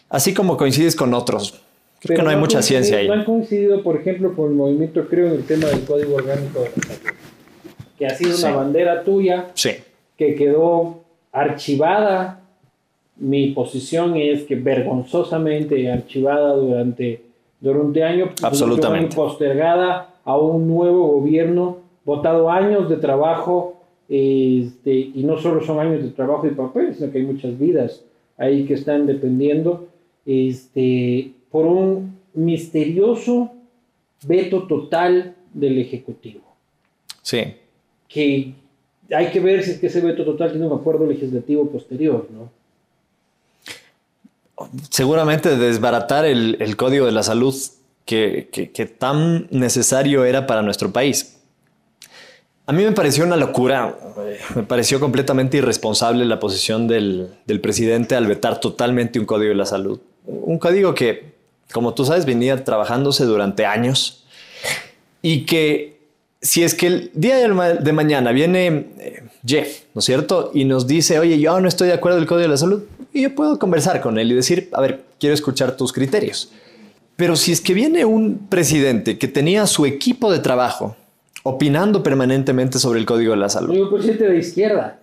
Así 0.08 0.32
como 0.32 0.56
coincides 0.56 0.94
con 0.96 1.12
otros. 1.12 1.52
Creo 1.52 1.60
Pero 2.00 2.16
que 2.18 2.22
no 2.22 2.28
hay 2.30 2.34
han 2.34 2.40
mucha 2.40 2.62
ciencia 2.62 2.98
ahí. 2.98 3.08
No 3.08 3.14
han 3.14 3.24
coincidido, 3.24 3.82
por 3.82 3.96
ejemplo, 3.96 4.34
con 4.36 4.50
el 4.50 4.54
movimiento 4.54 5.06
Creo 5.08 5.26
en 5.28 5.32
el 5.34 5.44
tema 5.44 5.66
del 5.68 5.84
Código 5.84 6.14
Orgánico 6.16 6.60
de 6.60 6.66
la 6.76 6.82
Salud, 6.82 7.18
que 7.98 8.06
ha 8.06 8.10
sido 8.10 8.32
Sí. 8.36 8.44
una 8.46 8.56
bandera 8.56 9.02
tuya 9.04 9.46
Sí, 9.54 9.70
que 10.16 10.34
quedó 10.34 11.00
archivada. 11.32 12.40
Mi 13.16 13.48
posición 13.52 14.16
es 14.16 14.42
que 14.42 14.56
vergonzosamente 14.56 15.90
archivada 15.90 16.52
durante, 16.54 17.22
durante 17.60 18.02
año, 18.02 18.30
Absolutamente. 18.42 18.86
durante 18.86 19.16
un 19.16 19.22
año 19.22 19.28
postergada 19.30 20.08
a 20.24 20.36
un 20.36 20.66
nuevo 20.68 21.06
gobierno, 21.08 21.78
votado 22.04 22.50
años 22.50 22.88
de 22.90 22.96
trabajo, 22.96 23.73
este, 24.08 24.92
y 24.94 25.22
no 25.24 25.38
solo 25.38 25.64
son 25.64 25.78
años 25.80 26.02
de 26.02 26.10
trabajo 26.10 26.46
y 26.46 26.50
papel, 26.50 26.94
sino 26.94 27.10
que 27.10 27.18
hay 27.18 27.24
muchas 27.24 27.58
vidas 27.58 28.02
ahí 28.36 28.64
que 28.66 28.74
están 28.74 29.06
dependiendo, 29.06 29.88
este, 30.26 31.30
por 31.50 31.66
un 31.66 32.18
misterioso 32.34 33.52
veto 34.26 34.64
total 34.66 35.34
del 35.52 35.78
Ejecutivo 35.78 36.42
sí. 37.22 37.42
que 38.08 38.52
hay 39.10 39.26
que 39.30 39.38
ver 39.40 39.62
si 39.62 39.72
es 39.72 39.78
que 39.78 39.86
ese 39.88 40.00
veto 40.00 40.24
total 40.24 40.50
tiene 40.50 40.66
un 40.66 40.72
acuerdo 40.78 41.06
legislativo 41.06 41.68
posterior, 41.68 42.26
¿no? 42.32 42.50
seguramente 44.90 45.56
desbaratar 45.56 46.24
el, 46.24 46.56
el 46.60 46.76
código 46.76 47.06
de 47.06 47.12
la 47.12 47.22
salud 47.22 47.54
que, 48.04 48.48
que- 48.52 48.70
que 48.70 48.86
tan 48.86 49.46
necesario 49.50 50.24
era 50.24 50.46
para 50.46 50.62
nuestro 50.62 50.92
país. 50.92 51.33
A 52.66 52.72
mí 52.72 52.82
me 52.82 52.92
pareció 52.92 53.24
una 53.24 53.36
locura, 53.36 53.94
me 54.54 54.62
pareció 54.62 54.98
completamente 54.98 55.58
irresponsable 55.58 56.24
la 56.24 56.40
posición 56.40 56.88
del, 56.88 57.36
presidente 57.62 58.16
al 58.16 58.26
vetar 58.26 58.58
totalmente 58.58 59.20
un 59.20 59.26
código 59.26 59.50
de 59.50 59.54
la 59.54 59.66
salud. 59.66 60.00
Un 60.24 60.58
código 60.58 60.94
que, 60.94 61.34
como 61.72 61.92
tú 61.92 62.06
sabes, 62.06 62.24
venía 62.24 62.64
trabajándose 62.64 63.24
durante 63.24 63.66
años 63.66 64.24
y 65.20 65.44
que 65.44 65.98
si 66.40 66.62
es 66.62 66.74
que 66.74 66.86
el 66.86 67.10
día 67.14 67.36
de 67.36 67.92
mañana 67.92 68.32
viene 68.32 68.86
eh, 68.98 69.22
Jeff, 69.46 69.82
¿no 69.94 69.98
es 69.98 70.04
cierto? 70.04 70.50
Y 70.54 70.64
nos 70.64 70.86
dice, 70.86 71.18
oye, 71.18 71.38
yo 71.38 71.58
no 71.60 71.68
estoy 71.68 71.88
de 71.88 71.94
acuerdo 71.94 72.18
del 72.18 72.26
Código 72.26 72.42
de 72.42 72.48
la 72.48 72.56
Salud, 72.56 72.82
y 73.12 73.22
yo 73.22 73.34
puedo 73.34 73.58
conversar 73.58 74.00
con 74.00 74.18
él 74.18 74.32
y 74.32 74.34
decir, 74.34 74.68
a 74.72 74.80
ver, 74.80 75.04
quiero 75.20 75.34
escuchar 75.34 75.76
tus 75.76 75.92
criterios. 75.92 76.50
Pero 77.16 77.36
si 77.36 77.52
es 77.52 77.60
que 77.60 77.74
viene 77.74 78.04
un 78.04 78.46
presidente 78.48 79.18
que 79.18 79.28
tenía 79.28 79.66
su 79.66 79.86
equipo 79.86 80.32
de 80.32 80.40
trabajo 80.40 80.96
opinando 81.44 82.02
permanentemente 82.02 82.78
sobre 82.78 82.98
el 82.98 83.06
Código 83.06 83.32
de 83.32 83.36
la 83.38 83.48
Salud, 83.48 83.68
Soy 83.74 83.80
un 83.82 83.90
presidente 83.90 84.24
de 84.28 84.38
izquierda. 84.38 84.98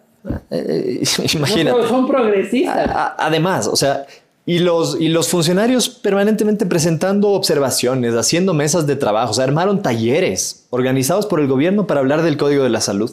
eh, 0.50 1.02
Son, 1.06 1.26
imagínate. 1.36 1.88
son 1.88 2.08
progresistas. 2.08 2.90
A- 2.90 2.92
a- 3.08 3.16
Además, 3.28 3.68
o 3.68 3.76
sea, 3.76 4.06
y 4.46 4.58
los, 4.60 5.00
y 5.00 5.10
los 5.10 5.28
funcionarios 5.30 5.88
permanentemente 5.88 6.66
presentando 6.66 7.30
observaciones, 7.30 8.16
haciendo 8.16 8.54
mesas 8.56 8.88
de 8.88 8.96
trabajo, 8.96 9.32
o 9.32 9.34
sea, 9.36 9.44
armaron 9.44 9.82
talleres 9.84 10.66
organizados 10.72 11.28
por 11.28 11.40
el 11.40 11.48
gobierno 11.48 11.86
para 11.88 12.00
hablar 12.00 12.24
del 12.24 12.38
Código 12.38 12.64
de 12.64 12.70
la 12.70 12.82
Salud. 12.82 13.12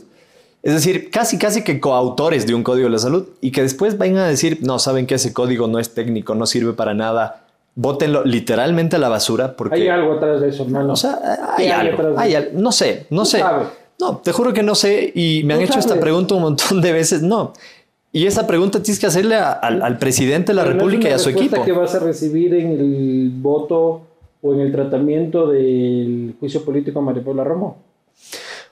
Es 0.63 0.73
decir, 0.73 1.11
casi, 1.11 1.39
casi 1.39 1.63
que 1.63 1.79
coautores 1.81 2.47
de 2.47 2.55
un 2.55 2.63
Código 2.65 2.87
de 2.89 2.93
la 2.93 2.99
Salud 2.99 3.29
y 3.43 3.53
que 3.53 3.63
después 3.63 3.99
vayan 3.99 4.17
a 4.17 4.27
decir, 4.27 4.59
no, 4.63 4.79
saben 4.79 5.07
que 5.07 5.15
ese 5.17 5.33
código 5.33 5.69
no 5.69 5.79
es 5.79 5.95
técnico, 5.95 6.35
no 6.35 6.47
sirve 6.47 6.73
para 6.73 6.95
nada, 6.95 7.45
bótenlo 7.75 8.25
literalmente 8.25 8.97
a 8.97 8.99
la 8.99 9.09
basura 9.09 9.55
porque... 9.57 9.77
Hay 9.77 9.89
algo 9.89 10.15
atrás 10.15 10.41
de 10.41 10.49
eso, 10.49 10.65
hermano. 10.65 10.93
O 10.93 10.97
sea, 10.97 11.19
¿Qué 11.57 11.65
hay 11.65 11.69
hay 11.71 11.89
algo, 11.89 12.19
hay 12.19 12.35
al- 12.35 12.51
no 12.55 12.73
sé, 12.73 13.07
no 13.11 13.25
sé. 13.25 13.39
sabes. 13.39 13.69
No, 14.01 14.19
te 14.19 14.33
juro 14.33 14.53
que 14.53 14.63
no 14.63 14.75
sé 14.75 15.13
y 15.15 15.43
me 15.45 15.55
han 15.55 15.61
hecho 15.61 15.79
esta 15.79 15.99
pregunta 15.99 16.35
un 16.35 16.43
montón 16.43 16.81
de 16.81 16.93
veces. 16.93 17.23
No. 17.23 17.53
Y 18.13 18.27
esa 18.27 18.47
pregunta 18.47 18.83
tienes 18.83 18.99
que 18.99 19.07
hacerle 19.07 19.35
a- 19.37 19.53
al, 19.53 19.83
al 19.83 19.99
presidente 19.99 20.53
de 20.53 20.55
la 20.55 20.63
Pero 20.63 20.75
no 20.75 20.81
es 20.81 20.85
República 20.87 21.11
y 21.11 21.13
a 21.13 21.19
su 21.19 21.29
equipo. 21.31 21.63
que 21.65 21.73
vas 21.73 21.95
a 21.95 21.99
recibir 21.99 22.55
en 22.55 22.73
el 22.73 23.31
voto 23.35 24.03
o 24.41 24.55
en 24.55 24.61
el 24.61 24.71
tratamiento 24.73 25.49
del 25.49 26.35
juicio 26.39 26.65
político 26.65 27.01
a 27.01 27.03
María 27.03 27.25
Paula 27.25 27.43
Romo. 27.45 27.79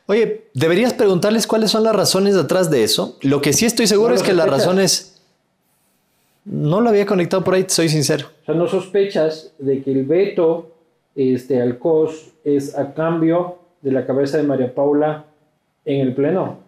Oye, 0.06 0.46
deberías 0.54 0.92
preguntarles 0.92 1.46
cuáles 1.48 1.70
son 1.72 1.82
las 1.82 1.94
razones 1.94 2.34
detrás 2.36 2.70
de 2.70 2.84
eso. 2.84 3.16
Lo 3.22 3.42
que 3.42 3.52
sí 3.52 3.66
estoy 3.66 3.88
seguro 3.88 4.10
No 4.10 4.14
es 4.14 4.22
que 4.22 4.32
las 4.32 4.48
razones... 4.48 5.15
No 6.46 6.80
lo 6.80 6.88
había 6.90 7.04
conectado 7.06 7.42
por 7.44 7.54
ahí, 7.54 7.64
soy 7.68 7.88
sincero. 7.88 8.28
O 8.42 8.46
sea, 8.46 8.54
no 8.54 8.66
sospechas 8.68 9.52
de 9.58 9.82
que 9.82 9.90
el 9.90 10.04
veto 10.04 10.72
este, 11.16 11.60
al 11.60 11.78
COS 11.78 12.30
es 12.44 12.76
a 12.78 12.94
cambio 12.94 13.58
de 13.82 13.90
la 13.92 14.06
cabeza 14.06 14.36
de 14.38 14.44
María 14.44 14.72
Paula 14.74 15.24
en 15.84 16.00
el 16.00 16.14
Pleno. 16.14 16.58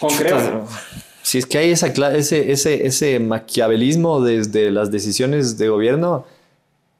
Con 0.00 0.10
creo. 0.16 0.66
Si 1.22 1.38
es 1.38 1.46
que 1.46 1.58
hay 1.58 1.70
esa, 1.70 1.88
ese, 2.14 2.52
ese, 2.52 2.86
ese 2.86 3.18
maquiavelismo 3.18 4.20
desde 4.20 4.70
las 4.70 4.90
decisiones 4.90 5.58
de 5.58 5.68
gobierno, 5.68 6.24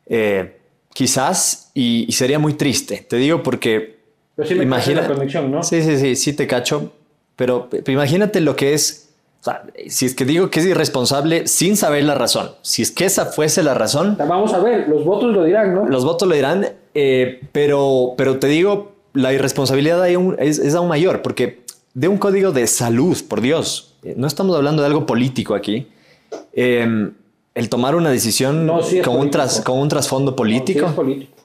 eh, 0.07 0.57
quizás, 0.93 1.71
y, 1.75 2.07
y 2.09 2.13
sería 2.13 2.39
muy 2.39 2.55
triste. 2.55 3.07
Te 3.09 3.17
digo 3.17 3.43
porque 3.43 3.99
Pero 4.35 4.49
sí 4.49 4.55
me 4.57 4.65
Imagina- 4.65 5.03
la 5.03 5.09
conexión, 5.09 5.51
¿no? 5.51 5.63
Sí, 5.63 5.83
sí, 5.83 5.97
sí, 5.99 6.17
sí 6.17 6.33
te 6.33 6.47
cacho. 6.47 6.93
Pero 7.37 7.69
imagínate 7.87 8.41
lo 8.41 8.57
que 8.57 8.73
es. 8.75 9.06
O 9.41 9.45
sea, 9.47 9.63
si 9.89 10.07
es 10.07 10.15
que 10.15 10.25
digo 10.25 10.51
que 10.51 10.59
es 10.61 10.67
irresponsable 10.67 11.47
sin 11.47 11.77
saber 11.77 12.03
la 12.05 12.15
razón, 12.17 12.51
si 12.63 12.83
es 12.83 12.91
que 12.91 13.05
esa 13.05 13.27
fuese 13.27 13.63
la 13.63 13.75
razón, 13.75 14.17
Vamos 14.19 14.53
a 14.55 14.59
ver, 14.59 14.89
los 14.89 15.05
votos 15.05 15.33
lo 15.33 15.45
dirán, 15.45 15.73
¿no? 15.75 15.87
los 15.87 16.05
votos 16.05 16.27
lo 16.29 16.35
dirán, 16.35 16.67
eh, 16.95 17.41
pero, 17.53 18.15
pero 18.17 18.39
te 18.39 18.49
digo, 18.49 18.93
la 19.13 19.33
irresponsabilidad 19.33 20.03
aún- 20.05 20.37
es, 20.41 20.59
es 20.59 20.75
aún 20.75 20.89
mayor, 20.89 21.23
porque 21.23 21.61
de 21.95 22.09
un 22.09 22.19
código 22.19 22.51
de 22.53 22.67
salud, 22.67 23.17
por 23.29 23.41
Dios, 23.41 23.95
eh, 24.03 24.15
no 24.17 24.27
estamos 24.27 24.57
hablando 24.57 24.83
de 24.83 24.89
algo 24.89 25.07
político 25.07 25.55
aquí. 25.55 25.87
Eh, 26.53 27.11
el 27.55 27.69
tomar 27.71 27.95
una 27.95 28.11
decisión 28.11 28.67
No, 28.67 28.83
sí 28.83 29.01
con, 29.01 29.17
un 29.17 29.31
tras- 29.31 29.63
con 29.63 29.79
un 29.79 29.89
trasfondo 29.89 30.35
político. 30.37 30.81
Sí, 30.81 30.87
es 30.87 30.93
político. 30.93 31.36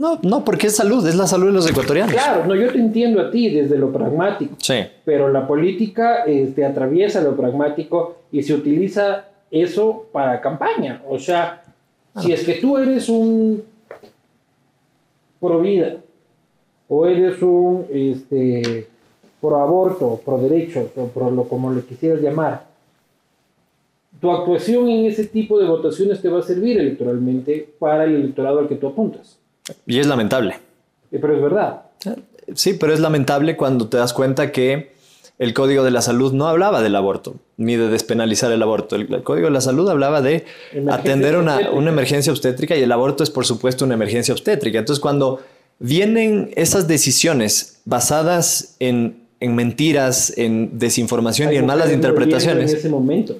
No, 0.00 0.18
no, 0.22 0.46
porque 0.46 0.68
es 0.68 0.76
salud, 0.76 1.06
es 1.06 1.14
la 1.14 1.26
salud 1.26 1.48
de 1.48 1.52
los 1.52 1.68
ecuatorianos. 1.68 2.14
Claro, 2.14 2.46
no, 2.46 2.54
yo 2.54 2.72
te 2.72 2.78
entiendo 2.78 3.20
a 3.20 3.30
ti 3.30 3.50
desde 3.50 3.76
lo 3.76 3.92
pragmático. 3.92 4.56
Sí. 4.56 4.76
Pero 5.04 5.28
la 5.28 5.46
política 5.46 6.24
este, 6.24 6.64
atraviesa 6.64 7.20
lo 7.20 7.36
pragmático 7.36 8.16
y 8.32 8.42
se 8.42 8.54
utiliza 8.54 9.26
eso 9.50 10.06
para 10.10 10.40
campaña. 10.40 11.02
O 11.06 11.18
sea, 11.18 11.62
si 12.18 12.32
es 12.32 12.46
que 12.46 12.54
tú 12.54 12.78
eres 12.78 13.10
un 13.10 13.62
pro 15.38 15.60
vida 15.60 15.96
o 16.88 17.06
eres 17.06 17.42
un 17.42 17.84
este, 17.92 18.88
pro 19.38 19.56
aborto, 19.60 20.18
pro 20.24 20.38
derechos 20.38 20.86
o 20.96 21.08
pro 21.08 21.30
lo 21.30 21.44
como 21.44 21.70
le 21.70 21.82
quisieras 21.82 22.22
llamar, 22.22 22.64
tu 24.18 24.30
actuación 24.30 24.88
en 24.88 25.04
ese 25.04 25.26
tipo 25.26 25.60
de 25.60 25.66
votaciones 25.66 26.22
te 26.22 26.30
va 26.30 26.38
a 26.38 26.42
servir 26.42 26.78
electoralmente 26.78 27.68
para 27.78 28.04
el 28.04 28.14
electorado 28.14 28.60
al 28.60 28.66
que 28.66 28.76
tú 28.76 28.86
apuntas. 28.86 29.39
Y 29.86 29.98
es 29.98 30.06
lamentable. 30.06 30.58
Pero 31.10 31.34
es 31.34 31.42
verdad. 31.42 31.82
Sí, 32.54 32.74
pero 32.74 32.92
es 32.94 33.00
lamentable 33.00 33.56
cuando 33.56 33.88
te 33.88 33.96
das 33.96 34.12
cuenta 34.12 34.52
que 34.52 34.92
el 35.38 35.54
Código 35.54 35.84
de 35.84 35.90
la 35.90 36.02
Salud 36.02 36.32
no 36.32 36.48
hablaba 36.48 36.82
del 36.82 36.94
aborto, 36.96 37.36
ni 37.56 37.76
de 37.76 37.88
despenalizar 37.88 38.52
el 38.52 38.62
aborto. 38.62 38.96
El, 38.96 39.12
el 39.12 39.22
Código 39.22 39.46
de 39.46 39.52
la 39.52 39.60
Salud 39.60 39.88
hablaba 39.88 40.20
de 40.20 40.44
Emergencia 40.72 40.94
atender 40.94 41.36
una, 41.36 41.70
una 41.70 41.90
emergencia 41.90 42.32
obstétrica 42.32 42.76
y 42.76 42.82
el 42.82 42.92
aborto 42.92 43.22
es, 43.24 43.30
por 43.30 43.46
supuesto, 43.46 43.84
una 43.84 43.94
emergencia 43.94 44.34
obstétrica. 44.34 44.78
Entonces, 44.78 45.00
cuando 45.00 45.40
vienen 45.78 46.50
esas 46.56 46.86
decisiones 46.88 47.80
basadas 47.86 48.76
en, 48.80 49.22
en 49.40 49.54
mentiras, 49.54 50.34
en 50.36 50.78
desinformación 50.78 51.52
y 51.52 51.56
en 51.56 51.64
malas 51.66 51.90
interpretaciones, 51.92 52.72
En 52.72 52.78
ese 52.78 52.88
momento. 52.90 53.38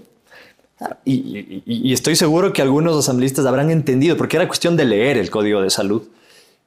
y, 1.05 1.13
y- 1.13 1.63
y 1.67 1.93
estoy 1.93 2.17
seguro 2.17 2.53
que 2.55 2.63
algunos 2.63 2.97
asambleístas 2.97 3.45
habrán 3.45 3.71
entendido, 3.71 4.17
porque 4.17 4.37
era 4.37 4.47
cuestión 4.47 4.77
de 4.77 4.87
leer 4.87 5.19
el 5.19 5.29
Código 5.29 5.61
de 5.61 5.69
Salud, 5.69 6.05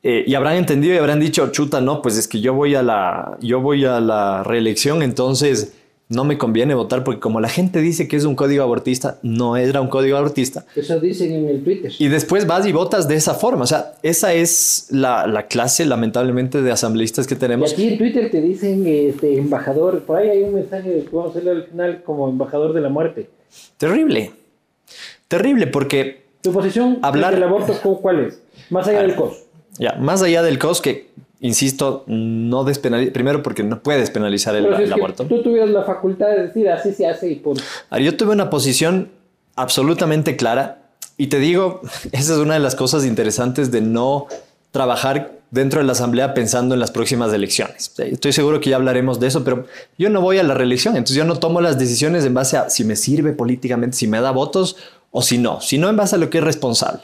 eh, 0.03 0.23
y 0.27 0.35
habrán 0.35 0.55
entendido 0.57 0.93
y 0.93 0.97
habrán 0.97 1.19
dicho, 1.19 1.47
chuta, 1.51 1.81
no, 1.81 2.01
pues 2.01 2.17
es 2.17 2.27
que 2.27 2.41
yo 2.41 2.53
voy 2.53 2.75
a 2.75 2.83
la, 2.83 3.37
yo 3.41 3.61
voy 3.61 3.85
a 3.85 3.99
la 4.01 4.43
reelección, 4.43 5.01
entonces 5.01 5.73
no 6.09 6.25
me 6.25 6.37
conviene 6.37 6.75
votar, 6.75 7.03
porque 7.03 7.19
como 7.21 7.39
la 7.39 7.47
gente 7.49 7.79
dice 7.79 8.07
que 8.07 8.17
es 8.17 8.25
un 8.25 8.35
código 8.35 8.61
abortista, 8.61 9.17
no 9.23 9.55
era 9.57 9.81
un 9.81 9.87
código 9.87 10.17
abortista. 10.17 10.65
Eso 10.75 10.99
dicen 10.99 11.31
en 11.33 11.49
el 11.49 11.63
Twitter. 11.63 11.91
Y 11.97 12.07
después 12.09 12.45
vas 12.45 12.67
y 12.67 12.71
votas 12.73 13.07
de 13.07 13.15
esa 13.15 13.33
forma. 13.33 13.63
O 13.63 13.67
sea, 13.67 13.93
esa 14.03 14.33
es 14.33 14.87
la, 14.91 15.25
la 15.25 15.47
clase, 15.47 15.85
lamentablemente, 15.85 16.61
de 16.61 16.71
asambleístas 16.71 17.25
que 17.25 17.33
Y 17.33 17.37
tenemos. 17.37 17.71
aquí 17.71 17.87
en 17.87 17.97
Twitter 17.97 18.29
te 18.29 18.41
dicen 18.41 18.85
este, 18.85 19.37
embajador, 19.39 20.01
por 20.01 20.17
ahí 20.17 20.29
hay 20.29 20.43
un 20.43 20.53
mensaje 20.53 21.03
que 21.03 21.09
vamos 21.15 21.27
a 21.27 21.39
hacerle 21.39 21.51
al 21.51 21.63
final 21.63 22.03
como 22.03 22.29
embajador 22.29 22.73
de 22.73 22.81
la 22.81 22.89
muerte. 22.89 23.29
Terrible. 23.77 24.33
Terrible, 25.27 25.67
porque 25.67 26.23
¿Tu 26.41 26.51
posición 26.51 26.99
Hablar- 27.01 27.33
del 27.33 27.43
aborto 27.43 27.73
cu- 27.81 28.01
cuál 28.01 28.19
es? 28.25 28.39
Más 28.69 28.87
allá 28.87 29.01
del 29.01 29.15
COS. 29.15 29.42
Ya, 29.77 29.93
más 29.93 30.21
allá 30.21 30.43
del 30.43 30.59
COS, 30.59 30.81
que, 30.81 31.09
insisto, 31.39 32.03
no 32.07 32.63
despenaliza, 32.63 33.13
primero 33.13 33.43
porque 33.43 33.63
no 33.63 33.81
puedes 33.81 34.09
penalizar 34.09 34.55
el, 34.55 34.75
si 34.75 34.83
el 34.83 34.93
aborto. 34.93 35.25
tú 35.25 35.41
tuvieras 35.41 35.69
la 35.69 35.83
facultad 35.83 36.27
de 36.27 36.47
decir 36.47 36.69
así 36.69 36.93
se 36.93 37.07
hace 37.07 37.29
y 37.29 37.35
punto. 37.35 37.61
Yo 37.99 38.15
tuve 38.15 38.33
una 38.33 38.49
posición 38.49 39.09
absolutamente 39.55 40.35
clara 40.35 40.83
y 41.17 41.27
te 41.27 41.39
digo, 41.39 41.81
esa 42.11 42.33
es 42.33 42.39
una 42.39 42.55
de 42.55 42.59
las 42.59 42.75
cosas 42.75 43.05
interesantes 43.05 43.71
de 43.71 43.81
no 43.81 44.27
trabajar 44.71 45.43
dentro 45.51 45.79
de 45.79 45.85
la 45.85 45.91
asamblea 45.91 46.33
pensando 46.33 46.73
en 46.73 46.79
las 46.79 46.89
próximas 46.89 47.31
elecciones. 47.31 47.93
Estoy 47.95 48.33
seguro 48.33 48.59
que 48.59 48.71
ya 48.71 48.75
hablaremos 48.75 49.19
de 49.19 49.27
eso, 49.27 49.43
pero 49.43 49.67
yo 49.99 50.09
no 50.09 50.19
voy 50.19 50.39
a 50.39 50.43
la 50.43 50.55
reelección, 50.55 50.95
entonces 50.95 51.15
yo 51.15 51.25
no 51.25 51.37
tomo 51.37 51.61
las 51.61 51.77
decisiones 51.77 52.25
en 52.25 52.33
base 52.33 52.57
a 52.57 52.71
si 52.71 52.83
me 52.83 52.95
sirve 52.95 53.33
políticamente, 53.33 53.95
si 53.95 54.07
me 54.07 54.19
da 54.19 54.31
votos 54.31 54.77
o 55.11 55.21
si 55.21 55.37
no, 55.37 55.61
sino 55.61 55.89
en 55.89 55.95
base 55.95 56.15
a 56.15 56.17
lo 56.17 56.31
que 56.31 56.39
es 56.39 56.43
responsable. 56.43 57.01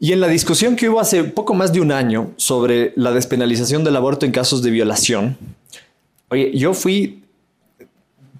Y 0.00 0.12
en 0.12 0.20
la 0.20 0.28
discusión 0.28 0.76
que 0.76 0.88
hubo 0.88 1.00
hace 1.00 1.24
poco 1.24 1.54
más 1.54 1.72
de 1.72 1.80
un 1.80 1.90
año 1.90 2.30
sobre 2.36 2.92
la 2.96 3.10
despenalización 3.12 3.82
del 3.84 3.96
aborto 3.96 4.26
en 4.26 4.32
casos 4.32 4.62
de 4.62 4.70
violación, 4.70 5.36
oye, 6.28 6.52
yo 6.56 6.72
fui 6.72 7.24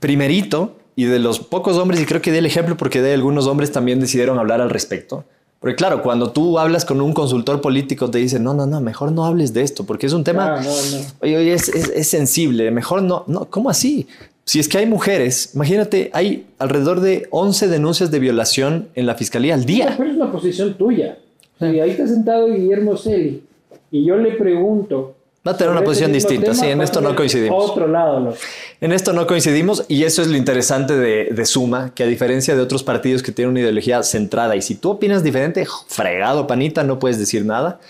primerito 0.00 0.76
y 0.94 1.04
de 1.04 1.18
los 1.18 1.38
pocos 1.40 1.76
hombres, 1.76 2.00
y 2.00 2.06
creo 2.06 2.20
que 2.20 2.32
di 2.32 2.38
el 2.38 2.46
ejemplo 2.46 2.76
porque 2.76 3.02
de 3.02 3.14
algunos 3.14 3.46
hombres 3.46 3.70
también 3.72 4.00
decidieron 4.00 4.38
hablar 4.38 4.60
al 4.60 4.70
respecto. 4.70 5.24
Porque 5.60 5.74
claro, 5.74 6.02
cuando 6.02 6.30
tú 6.30 6.58
hablas 6.58 6.84
con 6.84 7.00
un 7.00 7.12
consultor 7.12 7.60
político 7.60 8.08
te 8.10 8.18
dicen, 8.18 8.44
no, 8.44 8.54
no, 8.54 8.66
no, 8.66 8.80
mejor 8.80 9.10
no 9.10 9.24
hables 9.26 9.52
de 9.52 9.62
esto, 9.62 9.84
porque 9.84 10.06
es 10.06 10.12
un 10.12 10.22
tema, 10.22 10.56
Ah, 10.58 10.60
no, 10.62 10.70
no. 10.70 11.04
oye, 11.20 11.36
oye, 11.36 11.52
es, 11.52 11.68
es- 11.68 11.88
es 11.88 12.08
sensible, 12.08 12.70
mejor 12.70 13.02
no, 13.02 13.24
no, 13.26 13.46
¿cómo 13.46 13.68
así? 13.70 14.06
Si 14.44 14.60
es 14.60 14.68
que 14.68 14.78
hay 14.78 14.86
mujeres, 14.86 15.50
imagínate, 15.54 16.10
hay 16.14 16.46
alrededor 16.58 17.00
de 17.00 17.26
11 17.30 17.66
denuncias 17.68 18.10
de 18.12 18.18
violación 18.20 18.88
en 18.94 19.06
la 19.06 19.14
fiscalía 19.16 19.54
al 19.54 19.60
No, 19.60 19.66
día. 19.66 19.94
pero 19.98 20.10
es 20.10 20.16
una 20.16 20.30
posición 20.30 20.74
tuya. 20.78 21.18
Si 21.58 21.80
ahí 21.80 21.90
está 21.90 22.06
sentado 22.06 22.46
Guillermo 22.48 22.96
Celi 22.96 23.42
y 23.90 24.04
yo 24.04 24.16
le 24.16 24.32
pregunto. 24.32 25.14
Va 25.46 25.52
a 25.52 25.56
tener 25.56 25.70
una 25.70 25.82
posición 25.82 26.12
mismo 26.12 26.28
distinta, 26.30 26.54
sí, 26.54 26.66
en 26.66 26.82
esto 26.82 27.00
no 27.00 27.14
coincidimos. 27.16 27.70
Otro 27.70 27.86
lado, 27.86 28.20
¿no? 28.20 28.34
En 28.80 28.92
esto 28.92 29.12
no 29.14 29.26
coincidimos 29.26 29.84
y 29.88 30.02
eso 30.04 30.20
es 30.20 30.28
lo 30.28 30.36
interesante 30.36 30.94
de, 30.94 31.26
de 31.30 31.44
Suma, 31.46 31.92
que 31.94 32.02
a 32.02 32.06
diferencia 32.06 32.54
de 32.54 32.60
otros 32.60 32.82
partidos 32.82 33.22
que 33.22 33.32
tienen 33.32 33.52
una 33.52 33.60
ideología 33.60 34.02
centrada 34.02 34.56
y 34.56 34.62
si 34.62 34.74
tú 34.74 34.90
opinas 34.90 35.22
diferente, 35.22 35.64
fregado, 35.86 36.46
panita, 36.46 36.84
no 36.84 36.98
puedes 36.98 37.18
decir 37.18 37.44
nada. 37.46 37.80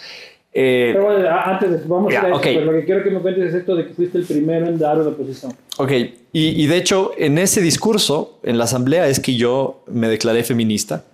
Eh, 0.52 0.90
Pero 0.92 1.04
bueno, 1.06 1.28
antes 1.28 1.70
de, 1.70 1.78
vamos 1.88 2.12
Ya, 2.12 2.22
a 2.22 2.28
ir 2.28 2.32
a 2.32 2.36
ok. 2.36 2.46
esto, 2.46 2.58
pero 2.60 2.72
lo 2.72 2.78
que 2.78 2.84
quiero 2.84 3.02
que 3.04 3.10
me 3.10 3.20
cuentes 3.20 3.44
es 3.48 3.54
esto 3.54 3.74
de 3.74 3.86
que 3.86 3.94
fuiste 3.94 4.18
el 4.18 4.24
primero 4.24 4.66
en 4.66 4.78
dar 4.78 4.98
una 5.00 5.10
posición. 5.16 5.52
ok, 5.78 5.90
y, 5.90 6.62
y 6.62 6.66
de 6.66 6.76
hecho 6.76 7.12
en 7.18 7.38
ese 7.38 7.60
discurso 7.60 8.38
en 8.44 8.56
la 8.58 8.64
asamblea 8.64 9.08
es 9.08 9.18
que 9.20 9.34
yo 9.36 9.82
me 9.88 10.08
declaré 10.08 10.44
feminista, 10.44 11.04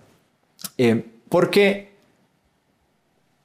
eh, 0.77 1.03
porque 1.29 1.94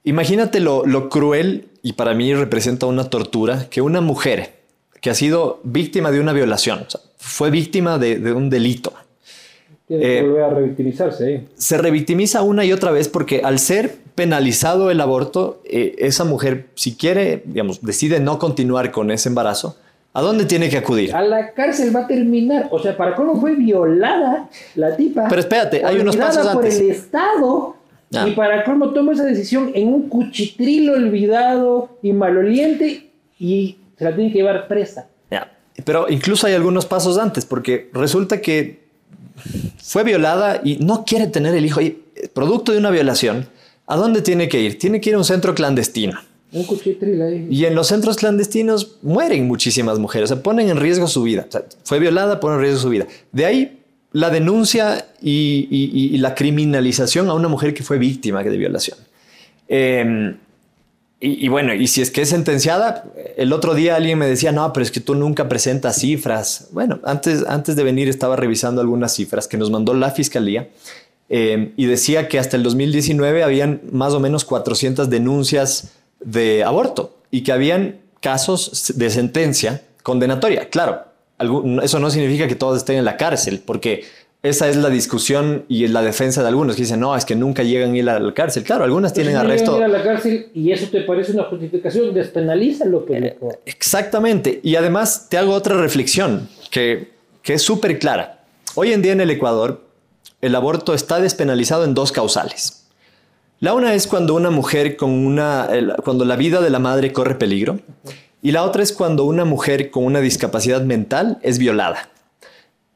imagínate 0.05 0.61
lo, 0.61 0.85
lo 0.87 1.09
cruel 1.09 1.69
y 1.83 1.95
para 1.95 2.15
mí 2.15 2.35
representa 2.35 2.87
una 2.87 3.05
tortura 3.11 3.67
que 3.71 3.81
una 3.81 4.01
mujer 4.01 4.53
que 5.01 5.11
ha 5.11 5.15
sido 5.15 5.61
víctima 5.65 6.11
de 6.11 6.21
una 6.21 6.33
violación, 6.33 6.81
o 6.87 6.91
sea, 6.91 7.01
fue 7.17 7.51
víctima 7.51 7.99
de- 7.99 8.19
de 8.19 8.33
un 8.33 8.51
delito, 8.51 8.93
Tiene 9.89 10.05
Eh, 10.05 10.21
que 10.21 10.23
volver 10.29 10.43
a 10.45 10.51
revictimizarse. 10.51 11.35
¿eh? 11.35 11.45
se 11.57 11.77
revictimiza 11.77 12.43
una 12.43 12.65
y 12.65 12.73
otra 12.73 12.93
vez 12.93 13.09
porque 13.09 13.41
al 13.43 13.59
ser 13.59 13.97
penalizado 14.15 14.89
el 14.93 15.01
aborto, 15.01 15.63
eh, 15.65 15.97
esa 15.99 16.23
mujer, 16.25 16.69
si 16.77 16.95
quiere, 16.95 17.43
digamos, 17.45 17.81
decide 17.83 18.21
no 18.21 18.39
continuar 18.39 18.93
con 18.93 19.11
ese 19.11 19.29
embarazo, 19.31 19.79
¿a 20.13 20.23
dónde 20.23 20.45
tiene 20.45 20.69
que 20.69 20.77
acudir? 20.77 21.13
A 21.13 21.23
la 21.23 21.53
cárcel 21.55 21.95
va 21.97 22.01
a 22.03 22.07
terminar. 22.07 22.69
O 22.71 22.79
sea, 22.79 22.97
¿para 22.97 23.17
cómo 23.17 23.41
fue 23.41 23.57
violada 23.57 24.49
la 24.77 24.95
tipa? 24.97 25.27
Pero 25.29 25.41
espérate, 25.41 25.85
hay 25.85 25.97
unos 25.99 26.17
pasos 26.17 26.47
por 26.47 26.63
antes. 26.63 26.79
el 26.79 26.91
Estado. 26.91 27.75
Ah. 28.15 28.29
Y 28.29 28.33
para 28.33 28.65
cómo 28.65 28.91
toma 28.91 29.13
esa 29.13 29.25
decisión 29.25 29.71
en 29.75 29.89
un 29.89 30.09
cuchitrilo 30.09 30.95
olvidado 30.95 31.99
y 32.03 32.13
maloliente 32.13 33.11
y 33.39 33.77
se 33.97 34.05
la 34.05 34.15
tiene 34.15 34.33
que 34.33 34.39
llevar 34.39 34.67
presa. 34.69 35.09
Pero 35.85 36.07
incluso 36.09 36.47
hay 36.47 36.55
algunos 36.55 36.87
pasos 36.87 37.19
antes, 37.19 37.45
porque 37.45 37.91
resulta 37.93 38.41
que 38.41 38.81
fue 39.83 40.05
violada 40.05 40.61
y 40.63 40.77
no 40.77 41.05
quiere 41.05 41.27
tener 41.27 41.55
el 41.55 41.65
hijo. 41.65 41.81
Y, 41.81 41.99
producto 42.35 42.73
de 42.73 42.79
una 42.79 42.91
violación, 42.91 43.49
¿a 43.87 43.97
dónde 43.97 44.23
tiene 44.23 44.49
que 44.49 44.61
ir? 44.61 44.79
Tiene 44.79 45.01
que 45.01 45.11
ir 45.11 45.15
a 45.15 45.19
un 45.19 45.25
centro 45.25 45.55
clandestino. 45.55 46.21
Un 46.53 46.65
cuchitril 46.65 47.23
ahí. 47.23 47.47
Y 47.51 47.65
en 47.65 47.75
los 47.75 47.87
centros 47.87 48.17
clandestinos 48.17 48.99
mueren 49.03 49.47
muchísimas 49.47 49.99
mujeres, 49.99 50.31
o 50.31 50.35
sea, 50.35 50.43
ponen 50.43 50.69
en 50.69 50.79
riesgo 50.79 51.07
su 51.07 51.23
vida. 51.23 51.47
O 51.49 51.53
sea, 51.53 51.65
fue 51.85 51.99
violada, 51.99 52.41
pone 52.41 52.57
en 52.57 52.63
riesgo 52.63 52.81
su 52.81 52.89
vida. 52.89 53.07
De 53.33 53.47
ahí 53.47 53.80
la 54.13 54.31
denuncia 54.31 55.07
y, 55.21 56.17
la 56.19 56.35
criminalización 56.35 57.29
a 57.29 57.35
una 57.35 57.49
mujer 57.49 57.75
que 57.75 57.83
fue 57.83 57.99
víctima 57.99 58.43
de 58.43 58.57
violación. 58.57 58.99
Eh, 59.69 60.35
y, 61.23 61.49
bueno, 61.49 61.75
y 61.75 61.87
si 61.87 62.01
es 62.01 62.11
que 62.11 62.23
es 62.23 62.31
sentenciada, 62.31 63.05
el 63.37 63.53
otro 63.53 63.75
día 63.75 63.97
alguien 63.97 64.19
me 64.19 64.27
decía, 64.27 64.53
no, 64.53 64.73
pero 64.73 64.83
es 64.83 64.91
que 64.91 65.01
tú 65.01 65.15
nunca 65.15 65.51
presentas 65.51 65.97
cifras. 66.01 66.69
Bueno, 66.73 66.99
antes, 67.05 67.45
antes 67.47 67.77
de 67.77 67.85
venir 67.85 68.09
estaba 68.09 68.37
revisando 68.37 68.81
algunas 68.81 69.15
cifras 69.15 69.47
que 69.47 69.59
nos 69.59 69.71
mandó 69.71 69.93
la 69.93 70.13
fiscalía 70.13 70.71
eh, 71.29 71.75
y 71.77 71.85
decía 71.85 72.27
que 72.27 72.39
hasta 72.39 72.57
el 72.57 72.63
2019 72.63 73.43
habían 73.43 73.83
más 73.93 74.15
o 74.15 74.21
menos 74.21 74.47
400 74.47 75.11
denuncias 75.11 75.93
de 76.21 76.65
aborto 76.65 77.19
y 77.31 77.43
que 77.43 77.53
habían 77.53 78.01
casos 78.23 78.95
de 78.97 79.11
sentencia 79.11 79.83
condenatoria. 80.03 80.71
Claro, 80.71 81.05
eso 81.83 81.99
no 81.99 82.11
significa 82.11 82.47
que 82.49 82.55
todos 82.55 82.79
estén 82.79 82.97
en 82.97 83.05
la 83.05 83.17
cárcel, 83.17 83.63
porque 83.65 84.05
esa 84.43 84.69
es 84.69 84.77
la 84.77 84.89
discusión 84.89 85.65
y 85.69 85.87
la 85.89 86.03
defensa 86.03 86.43
de 86.43 86.49
algunos 86.49 86.75
que 86.75 86.83
dicen, 86.83 87.01
no, 87.01 87.15
es 87.15 87.25
que 87.25 87.37
nunca 87.37 87.63
llegan 87.63 87.93
a 87.93 87.97
ir 87.97 88.09
a 88.09 88.19
la 88.19 88.33
cárcel. 88.33 88.63
Claro, 88.63 88.85
algunas 88.85 89.13
tienen 89.13 89.35
Entonces, 89.35 89.63
arresto. 89.63 89.73
llegan 89.75 89.91
a 89.91 89.93
ir 89.93 89.95
a 89.95 89.99
la 89.99 90.05
cárcel 90.05 90.51
y 90.55 90.73
eso 90.73 90.87
te 90.91 91.03
parece 91.03 91.33
una 91.33 91.45
justificación, 91.45 92.15
despenalízalo, 92.15 93.05
pendejo. 93.05 93.59
Exactamente. 93.67 94.61
Y 94.63 94.77
además 94.77 95.27
te 95.29 95.37
hago 95.37 95.53
otra 95.53 95.77
reflexión 95.77 96.49
que, 96.71 97.11
que 97.43 97.55
es 97.55 97.63
súper 97.63 97.99
clara. 97.99 98.45
Hoy 98.77 98.93
en 98.93 99.03
día 99.03 99.13
en 99.13 99.21
el 99.21 99.31
Ecuador, 99.31 99.83
el 100.41 100.55
aborto 100.55 100.95
está 100.95 101.21
despenalizado 101.21 101.85
en 101.85 101.93
dos 101.93 102.13
causales. 102.13 102.87
La 103.59 103.75
una 103.75 103.93
es 103.93 104.07
cuando 104.07 104.35
una 104.35 104.49
mujer 104.51 104.97
con 104.97 105.11
una, 105.11 105.69
cuando 106.03 106.25
la 106.25 106.37
vida 106.37 106.63
de 106.63 106.71
la 106.71 106.79
madre 106.79 107.13
corre 107.13 107.35
peligro. 107.35 107.79
Y 108.43 108.53
la 108.53 108.63
otra 108.65 108.83
es 108.83 108.93
cuando 108.93 109.25
una 109.25 109.45
mujer 109.45 109.91
con 109.91 110.05
una 110.05 110.21
discapacidad 110.21 110.83
mental 110.83 111.39
es 111.43 111.59
violada. 111.59 112.09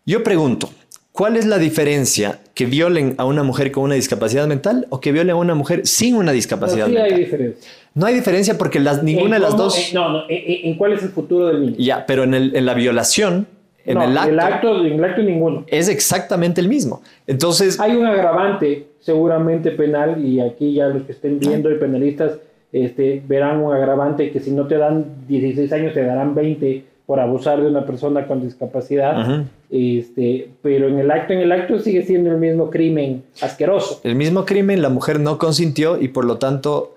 Yo 0.06 0.22
pregunto, 0.22 0.70
¿Cuál 1.12 1.36
es 1.36 1.46
la 1.46 1.58
diferencia 1.58 2.40
que 2.54 2.66
violen 2.66 3.14
a 3.18 3.24
una 3.24 3.44
mujer 3.44 3.70
con 3.70 3.84
una 3.84 3.94
discapacidad 3.94 4.48
mental 4.48 4.88
o 4.90 5.00
que 5.00 5.12
violen 5.12 5.30
a 5.30 5.36
una 5.36 5.54
mujer 5.54 5.86
sin 5.86 6.16
una 6.16 6.32
discapacidad 6.32 6.86
sí 6.88 6.92
mental? 6.92 7.12
hay 7.12 7.18
diferencia. 7.20 7.70
No 7.94 8.06
hay 8.06 8.14
diferencia 8.16 8.58
porque 8.58 8.80
las, 8.80 9.04
ninguna 9.04 9.36
¿En 9.36 9.42
de 9.42 9.48
las 9.48 9.56
dos... 9.56 9.78
en- 9.78 9.94
no, 9.94 10.08
no, 10.08 10.22
en, 10.28 10.66
en 10.70 10.76
cuál 10.76 10.92
es 10.94 11.04
el 11.04 11.10
futuro 11.10 11.46
del 11.46 11.60
niño? 11.60 11.76
Ya, 11.78 12.04
pero 12.04 12.24
en, 12.24 12.34
el- 12.34 12.56
en 12.56 12.66
la 12.66 12.74
violación, 12.74 13.46
en 13.84 13.94
No, 13.94 14.02
el 14.02 14.18
acto, 14.18 14.30
el 14.32 14.40
acto, 14.40 14.84
en 14.86 14.92
el 14.94 15.04
acto 15.04 15.22
ninguno. 15.22 15.64
es 15.68 15.88
exactamente 15.88 16.60
el 16.60 16.66
mismo. 16.66 17.00
Entonces, 17.28 17.78
Hay 17.78 17.92
un 17.94 18.06
agravante 18.06 18.88
seguramente 18.98 19.70
penal 19.70 20.20
y 20.26 20.40
aquí 20.40 20.74
ya 20.74 20.88
los 20.88 21.04
que 21.04 21.12
estén 21.12 21.38
viendo 21.38 21.70
y 21.70 21.78
penalistas 21.78 22.38
este, 22.74 23.22
verán 23.28 23.60
un 23.60 23.72
agravante 23.72 24.32
que 24.32 24.40
si 24.40 24.50
no 24.50 24.66
te 24.66 24.76
dan 24.76 25.04
16 25.28 25.72
años 25.72 25.94
te 25.94 26.02
darán 26.04 26.34
20 26.34 26.84
por 27.06 27.20
abusar 27.20 27.62
de 27.62 27.68
una 27.68 27.86
persona 27.86 28.26
con 28.26 28.42
discapacidad. 28.42 29.44
Este, 29.70 30.50
pero 30.60 30.88
en 30.88 30.98
el 30.98 31.08
acto, 31.10 31.34
en 31.34 31.38
el 31.38 31.52
acto 31.52 31.78
sigue 31.78 32.02
siendo 32.02 32.32
el 32.32 32.38
mismo 32.38 32.70
crimen 32.70 33.22
asqueroso. 33.40 34.00
el 34.02 34.16
mismo 34.16 34.44
crimen, 34.44 34.82
la 34.82 34.88
mujer 34.88 35.20
no 35.20 35.38
consintió 35.38 36.00
y 36.02 36.08
por 36.08 36.24
lo 36.24 36.38
tanto, 36.38 36.96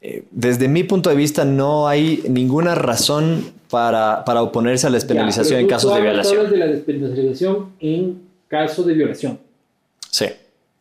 eh, 0.00 0.24
desde 0.32 0.66
mi 0.66 0.82
punto 0.82 1.08
de 1.08 1.14
vista, 1.16 1.44
no 1.44 1.86
hay 1.86 2.24
ninguna 2.28 2.74
razón 2.74 3.44
para, 3.70 4.24
para 4.24 4.42
oponerse 4.42 4.88
a 4.88 4.90
la 4.90 4.94
despenalización 4.94 5.58
Ya, 5.58 5.60
en 5.60 5.68
casos 5.68 5.94
de 5.94 6.00
violación. 6.00 6.50
de 6.50 6.56
la 6.56 6.66
despenalización 6.66 7.66
en 7.78 8.22
caso 8.48 8.82
de 8.82 8.94
violación. 8.94 9.38
Sí. 10.10 10.26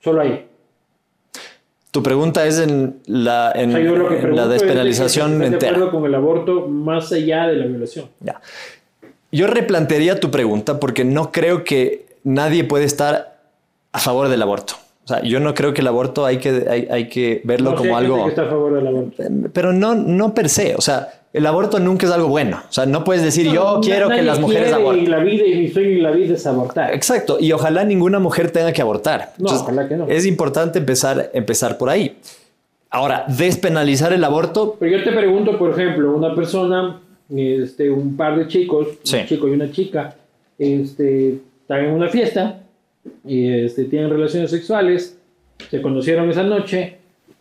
Solo 0.04 0.22
ahí. 0.22 0.46
Tu 1.92 2.02
pregunta 2.02 2.46
es 2.46 2.58
en 2.60 3.00
la, 3.06 3.52
en, 3.54 3.70
O 3.70 3.74
sea, 3.74 3.82
yo 3.82 3.96
lo 3.98 4.08
que 4.08 4.16
en 4.16 4.22
pregunto 4.22 4.36
la 4.36 4.44
es 4.44 4.50
de 4.50 4.58
que 4.60 4.64
despenalización 4.66 5.32
¿estás 5.34 5.39
de 5.42 5.54
entera. 5.56 5.72
acuerdo 5.74 5.92
con 5.92 6.06
el 6.06 6.16
aborto 6.16 6.68
más 6.68 7.12
allá 7.12 7.48
de 7.48 7.58
la 7.58 7.66
violación? 7.66 8.06
Ya. 8.22 8.39
Yo 9.32 9.48
replantearía 9.48 10.20
tu 10.20 10.32
pregunta 10.32 10.80
porque 10.80 11.04
no 11.04 11.32
creo 11.32 11.64
que 11.66 12.06
nadie 12.24 12.64
puede 12.64 12.86
estar 12.86 13.39
a 13.92 14.00
favor 14.00 14.30
del 14.30 14.42
aborto. 14.42 14.76
O 15.04 15.08
sea, 15.08 15.22
yo 15.24 15.39
no 15.42 15.54
creo 15.54 15.74
que 15.74 15.82
el 15.82 15.88
aborto 15.88 16.26
hay 16.26 16.38
que, 16.38 16.66
hay, 16.70 16.88
hay 16.89 17.10
que 17.10 17.42
verlo 17.44 17.72
No 17.72 17.76
como 17.78 17.98
algo... 17.98 18.24
que 18.24 18.30
está 18.30 18.44
a 18.44 18.50
favor 18.50 18.74
del 18.76 18.88
aborto. 18.88 19.24
Pero 19.52 19.74
no, 19.74 19.96
no 19.96 20.34
per 20.34 20.48
se. 20.48 20.76
O 20.76 20.82
sea, 20.82 21.10
el 21.34 21.45
aborto 21.45 21.79
nunca 21.79 22.05
es 22.05 22.11
algo 22.11 22.27
bueno. 22.27 22.61
O 22.69 22.71
sea, 22.73 22.86
no 22.86 23.03
puedes 23.03 23.23
decir 23.23 23.49
yo 23.51 23.79
quiero 23.82 24.09
que 24.09 24.21
las 24.21 24.39
mujeres 24.39 24.73
aborten. 24.73 25.03
Y 25.03 25.07
la 25.07 25.19
vida 25.19 25.45
y 25.45 25.55
mi 25.55 25.67
sueño 25.69 25.89
y 25.89 26.01
la 26.01 26.11
vida 26.11 26.36
es 26.36 26.45
abortar. 26.45 26.93
Exacto. 26.93 27.38
Y 27.39 27.51
ojalá 27.53 27.84
ninguna 27.84 28.19
mujer 28.19 28.51
tenga 28.51 28.73
que 28.73 28.82
abortar. 28.82 29.34
No, 29.38 29.49
ojalá 29.49 29.88
que 29.88 29.95
no. 29.95 30.07
Es 30.07 30.25
importante 30.25 30.79
empezar, 30.79 31.29
empezar 31.34 31.77
por 31.77 31.89
ahí. 31.89 32.17
Ahora, 32.89 33.23
despenalizar 33.29 34.11
el 34.11 34.23
aborto, 34.23 34.75
Pero 34.77 34.97
yo 34.97 35.03
te 35.03 35.13
pregunto, 35.13 35.57
por 35.57 35.71
ejemplo, 35.71 36.13
una 36.13 36.36
persona, 36.36 36.99
este, 37.34 37.89
un 37.89 38.17
par 38.17 38.38
de 38.38 38.47
chicos, 38.47 38.88
Sí. 39.03 39.15
un 39.17 39.25
chico 39.27 39.47
y 39.47 39.51
una 39.51 39.71
chica, 39.71 40.13
este, 40.59 41.38
están 41.61 41.86
en 41.86 41.91
una 41.93 42.09
fiesta 42.09 42.59
y 43.25 43.49
este, 43.63 43.86
tienen 43.86 44.09
relaciones 44.09 44.51
sexuales, 44.51 45.17
se 45.69 45.82
conocieron 45.82 46.29
esa 46.29 46.43
noche, 46.43 46.97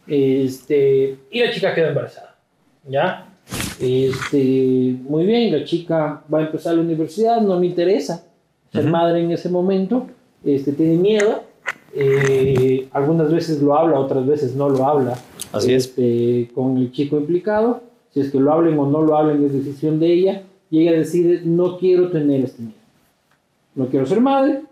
este, 0.06 1.16
y 1.32 1.40
la 1.40 1.50
chica 1.50 1.74
queda 1.74 1.88
embarazada, 1.88 2.36
¿ya? 2.88 3.26
Este, 3.80 4.94
muy 5.08 5.24
bien, 5.24 5.52
la 5.52 5.64
chica 5.64 6.22
va 6.32 6.40
a 6.40 6.42
empezar 6.42 6.74
la 6.74 6.82
universidad, 6.82 7.40
no 7.40 7.58
me 7.58 7.66
interesa 7.66 8.26
ser 8.70 8.84
madre 8.84 9.22
en 9.22 9.30
ese 9.30 9.48
momento, 9.48 10.06
este, 10.44 10.72
tiene 10.72 10.96
miedo, 10.96 11.42
eh, 11.94 12.88
algunas 12.92 13.32
veces 13.32 13.60
lo 13.62 13.76
habla, 13.76 13.98
otras 13.98 14.26
veces 14.26 14.54
no 14.54 14.68
lo 14.68 14.86
habla. 14.86 15.18
Así 15.52 15.72
es. 15.72 15.86
este, 15.86 16.50
con 16.54 16.76
el 16.76 16.92
chico 16.92 17.16
implicado, 17.16 17.82
si 18.12 18.20
es 18.20 18.30
que 18.30 18.38
lo 18.38 18.52
hablen 18.52 18.78
o 18.78 18.86
no 18.86 19.02
lo 19.02 19.16
hablen 19.16 19.42
es 19.44 19.52
decisión 19.52 19.98
de 19.98 20.12
ella, 20.12 20.42
y 20.70 20.80
ella 20.80 20.92
decide, 20.92 21.40
no 21.44 21.78
quiero 21.78 22.10
tener 22.10 22.44
este 22.44 22.62
niño. 22.62 22.74
No 23.74 23.86
quiero 23.86 24.06
ser 24.06 24.20
madre, 24.20 24.62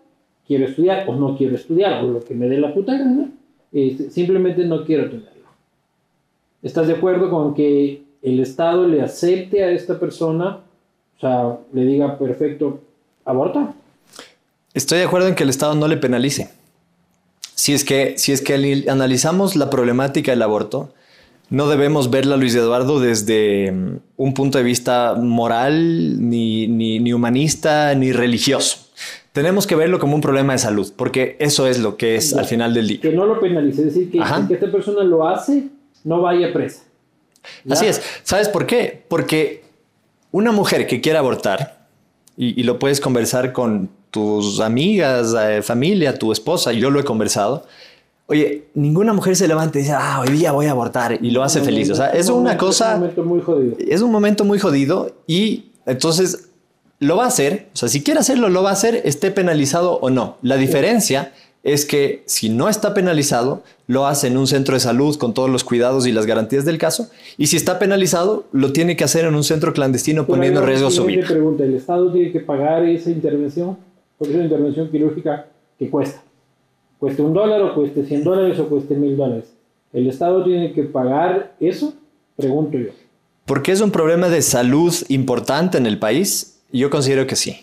quiero 0.47 0.67
estudiar 0.67 1.09
o 1.09 1.17
no 1.17 1.37
quiero 1.37 1.57
estudiar, 1.57 2.05
o 2.05 2.09
lo 2.09 2.21
que 2.21 2.35
me 2.35 2.49
dé 2.49 2.59
la 2.59 2.75
puta 2.75 2.97
gana, 2.97 3.31
este, 3.73 4.11
simplemente 4.11 4.65
no 4.65 4.85
quiero 4.85 5.05
tenerlo. 5.05 5.29
¿Estás 6.63 6.87
de 6.87 6.95
acuerdo 6.95 7.31
con 7.31 7.55
que 7.55 8.08
el 8.23 8.41
Estado 8.41 8.87
le 8.87 9.01
acepte 9.03 9.63
a 9.65 9.71
esta 9.71 9.99
persona, 9.99 10.59
o 11.17 11.21
sea, 11.21 11.57
le 11.73 11.85
diga, 11.85 12.19
perfecto, 12.19 12.81
aborta? 13.25 13.75
estoy 14.75 14.99
de 14.99 15.05
acuerdo 15.05 15.29
en 15.29 15.35
que 15.35 15.43
el 15.43 15.51
Estado 15.51 15.75
no 15.75 15.89
le 15.89 15.97
penalice. 15.97 16.51
Si 17.55 17.73
es 17.75 17.85
que, 17.85 18.17
si 18.19 18.31
es 18.33 18.41
que 18.43 18.55
ali- 18.55 18.89
analizamos 18.89 19.57
la 19.57 19.71
problemática 19.71 20.31
del 20.31 20.43
aborto, 20.43 20.93
no 21.51 21.69
debemos 21.69 22.11
verla, 22.11 22.37
Luis 22.37 22.55
Eduardo, 22.55 23.01
desde 23.01 23.73
mm, 23.73 23.97
un 24.19 24.35
punto 24.35 24.59
de 24.59 24.65
vista 24.65 25.15
moral, 25.19 26.29
ni, 26.29 26.69
ni, 26.69 27.01
ni 27.01 27.13
humanista, 27.13 27.95
ni 27.95 28.13
religioso. 28.13 28.87
Tenemos 29.33 29.67
que 29.67 29.75
verlo 29.75 29.99
como 29.99 30.15
un 30.15 30.21
problema 30.21 30.53
de 30.53 30.59
salud, 30.59 30.93
porque 30.97 31.37
eso 31.41 31.67
es 31.67 31.81
lo 31.81 31.97
que 31.97 32.17
es 32.17 32.31
Ya. 32.33 32.41
al 32.41 32.45
final 32.47 32.75
del 32.75 32.87
día. 32.89 33.01
Que 33.01 33.13
no 33.13 33.25
lo 33.27 33.41
penalice, 33.41 33.81
es 33.83 33.95
decir, 33.95 34.11
que, 34.11 34.21
que 34.47 34.55
esta 34.55 34.71
persona 34.71 35.03
lo 35.03 35.27
hace, 35.27 35.65
no 36.05 36.21
vaya 36.21 36.53
presa. 36.53 36.83
¿Ya? 37.65 37.75
Así 37.75 37.87
es. 37.87 38.03
¿Sabes 38.23 38.49
por 38.49 38.67
qué? 38.67 39.05
Porque 39.09 39.65
una 40.31 40.53
mujer 40.53 40.87
que 40.87 41.01
quiera 41.01 41.21
abortar, 41.21 41.87
y, 42.37 42.59
y 42.61 42.65
lo 42.65 42.79
puedes 42.79 43.01
conversar 43.01 43.53
con 43.53 43.91
tus 44.11 44.61
amigas, 44.61 45.35
eh, 45.41 45.61
familia, 45.63 46.15
tu 46.19 46.33
esposa, 46.33 46.73
yo 46.73 46.91
lo 46.91 47.01
he 47.01 47.05
conversado. 47.05 47.67
Oye, 48.27 48.65
ninguna 48.75 49.13
mujer 49.13 49.37
se 49.37 49.49
levanta 49.49 49.79
y 49.79 49.83
dice, 49.83 49.95
ah, 49.95 50.21
hoy 50.21 50.29
día 50.37 50.53
voy 50.53 50.67
a 50.67 50.73
abortar 50.73 51.19
y 51.23 51.31
lo 51.31 51.43
hace 51.43 51.61
feliz. 51.63 51.91
O 51.91 51.95
sea, 51.95 52.09
es 52.11 52.29
un 52.29 52.35
una 52.41 52.43
momento- 52.55 52.67
cosa, 52.67 52.91
Es 52.91 52.95
un 52.95 53.01
momento 53.01 53.25
muy 53.25 53.41
jodido. 53.41 53.77
es 53.79 54.03
un 54.03 54.13
momento 54.13 54.45
muy 54.45 54.59
jodido 54.59 55.17
y 55.27 55.71
entonces 55.87 56.49
lo 57.01 57.17
va 57.17 57.25
a 57.25 57.29
hacer. 57.29 57.69
O 57.73 57.77
sea, 57.77 57.89
si 57.89 58.03
quiere 58.03 58.21
hacerlo, 58.21 58.49
lo 58.51 58.63
va 58.63 58.71
a 58.71 58.73
hacer, 58.75 59.01
esté 59.05 59.31
penalizado 59.31 59.95
o 60.01 60.11
no. 60.11 60.37
La 60.43 60.57
diferencia 60.57 61.33
es 61.63 61.85
que 61.85 62.23
si 62.27 62.49
no 62.49 62.69
está 62.69 62.95
penalizado, 62.95 63.63
lo 63.87 64.07
hace 64.07 64.29
en 64.29 64.37
un 64.37 64.47
centro 64.47 64.75
de 64.75 64.81
salud 64.81 65.17
con 65.17 65.35
todos 65.35 65.51
los 65.51 65.65
cuidados 65.65 66.07
y 66.07 66.13
las 66.13 66.27
garantías 66.27 66.65
del 66.65 66.79
caso. 66.79 67.11
Y 67.37 67.47
si 67.49 67.57
está 67.57 67.79
penalizado, 67.79 68.45
lo 68.53 68.73
tiene 68.73 68.97
que 68.97 69.05
hacer 69.05 69.25
en 69.25 69.35
un 69.35 69.45
centro 69.45 69.73
clandestino 69.73 70.23
Pero 70.23 70.37
poniendo 70.37 70.61
en 70.61 70.67
riesgo 70.67 70.91
su 70.91 71.05
vida. 71.05 71.27
pregunta, 71.27 71.65
¿el 71.65 71.75
Estado 71.75 72.13
tiene 72.13 72.33
que 72.33 72.41
pagar 72.41 72.85
esa 72.85 73.11
intervención? 73.11 73.77
Porque 74.17 74.33
es 74.33 74.37
una 74.37 74.45
intervención 74.45 74.91
quirúrgica 74.91 75.47
que 75.79 75.91
cuesta. 75.91 76.23
Cueste 76.99 77.23
un 77.23 77.33
dólar 77.33 77.63
o 77.63 77.75
cueste 77.75 78.05
100 78.05 78.25
dólares 78.25 78.59
o 78.59 78.69
cueste 78.69 78.95
mil 78.95 79.17
dólares. 79.17 79.53
¿El 79.93 80.09
Estado 80.09 80.45
tiene 80.45 80.73
que 80.73 80.83
pagar 80.83 81.55
eso? 81.61 81.95
Pregunto 82.37 82.79
yo. 82.79 82.91
Porque 83.47 83.73
es 83.73 83.81
un 83.81 83.91
problema 83.91 84.29
de 84.29 84.43
salud 84.43 84.95
importante 85.09 85.79
en 85.79 85.87
el 85.87 85.99
país. 85.99 86.61
Yo 86.73 86.91
considero 86.91 87.27
que 87.27 87.37
sí. 87.37 87.57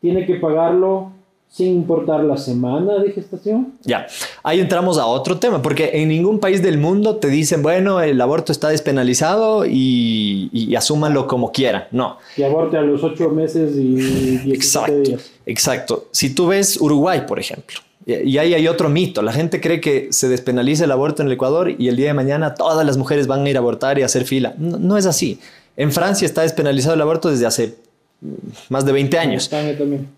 ¿Tiene 0.00 0.24
que 0.24 0.36
pagarlo 0.36 1.12
sin 1.50 1.68
importar 1.74 2.22
la 2.24 2.36
semana 2.36 2.98
de 2.98 3.10
gestación? 3.12 3.74
Ya, 3.84 4.06
ahí 4.42 4.60
entramos 4.60 4.98
a 4.98 5.06
otro 5.06 5.38
tema, 5.38 5.60
porque 5.62 5.90
en 5.94 6.08
ningún 6.08 6.38
país 6.38 6.62
del 6.62 6.78
mundo 6.78 7.16
te 7.16 7.28
dicen, 7.28 7.62
bueno, 7.62 8.00
el 8.00 8.20
aborto 8.20 8.52
está 8.52 8.68
despenalizado 8.68 9.64
y, 9.66 10.50
y 10.52 10.74
asúmanlo 10.76 11.26
como 11.26 11.50
quieran. 11.50 11.84
No, 11.90 12.18
Y 12.36 12.42
aborte 12.44 12.76
a 12.76 12.82
los 12.82 13.02
8 13.02 13.30
meses 13.30 13.74
y 13.76 13.94
17 14.44 14.54
exacto, 14.54 15.00
días. 15.00 15.30
exacto. 15.46 16.06
Si 16.12 16.34
tú 16.34 16.46
ves 16.48 16.80
Uruguay, 16.80 17.22
por 17.26 17.38
ejemplo, 17.40 17.78
y 18.06 18.38
ahí 18.38 18.54
hay 18.54 18.66
otro 18.68 18.88
mito, 18.88 19.20
la 19.20 19.32
gente 19.32 19.60
cree 19.60 19.80
que 19.82 20.08
se 20.12 20.28
despenaliza 20.28 20.84
el 20.84 20.92
aborto 20.92 21.20
en 21.22 21.26
el 21.28 21.32
Ecuador 21.34 21.74
y 21.76 21.88
el 21.88 21.96
día 21.96 22.06
de 22.06 22.14
mañana 22.14 22.54
todas 22.54 22.86
las 22.86 22.96
mujeres 22.96 23.26
van 23.26 23.44
a 23.44 23.50
ir 23.50 23.56
a 23.56 23.58
abortar 23.60 23.98
y 23.98 24.02
a 24.02 24.06
hacer 24.06 24.24
fila. 24.24 24.54
No, 24.56 24.78
no 24.78 24.96
es 24.96 25.04
así. 25.04 25.40
En 25.76 25.92
Francia 25.92 26.24
está 26.24 26.42
despenalizado 26.42 26.94
el 26.94 27.02
aborto 27.02 27.28
desde 27.30 27.44
hace 27.44 27.74
mm, 28.22 28.28
más 28.70 28.86
de 28.86 28.92
20 28.92 29.18
años. 29.18 29.50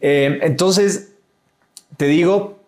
Eh, 0.00 0.38
entonces, 0.42 1.09
te 1.96 2.06
digo, 2.06 2.58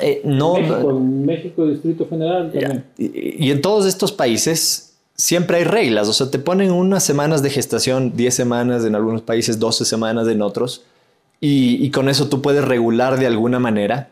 eh, 0.00 0.20
no... 0.24 0.54
México, 1.00 1.66
Distrito 1.66 2.06
Federal 2.06 2.50
también. 2.52 2.84
Y, 2.96 3.46
y 3.46 3.50
en 3.50 3.60
todos 3.60 3.86
estos 3.86 4.12
países 4.12 4.94
siempre 5.16 5.58
hay 5.58 5.64
reglas, 5.64 6.08
o 6.08 6.12
sea, 6.12 6.30
te 6.30 6.38
ponen 6.38 6.70
unas 6.70 7.04
semanas 7.04 7.42
de 7.42 7.50
gestación, 7.50 8.16
10 8.16 8.34
semanas 8.34 8.84
en 8.84 8.94
algunos 8.94 9.22
países, 9.22 9.58
12 9.58 9.84
semanas 9.84 10.26
en 10.28 10.40
otros, 10.40 10.82
y, 11.40 11.84
y 11.84 11.90
con 11.90 12.08
eso 12.08 12.28
tú 12.28 12.40
puedes 12.40 12.64
regular 12.64 13.18
de 13.18 13.26
alguna 13.26 13.58
manera. 13.58 14.10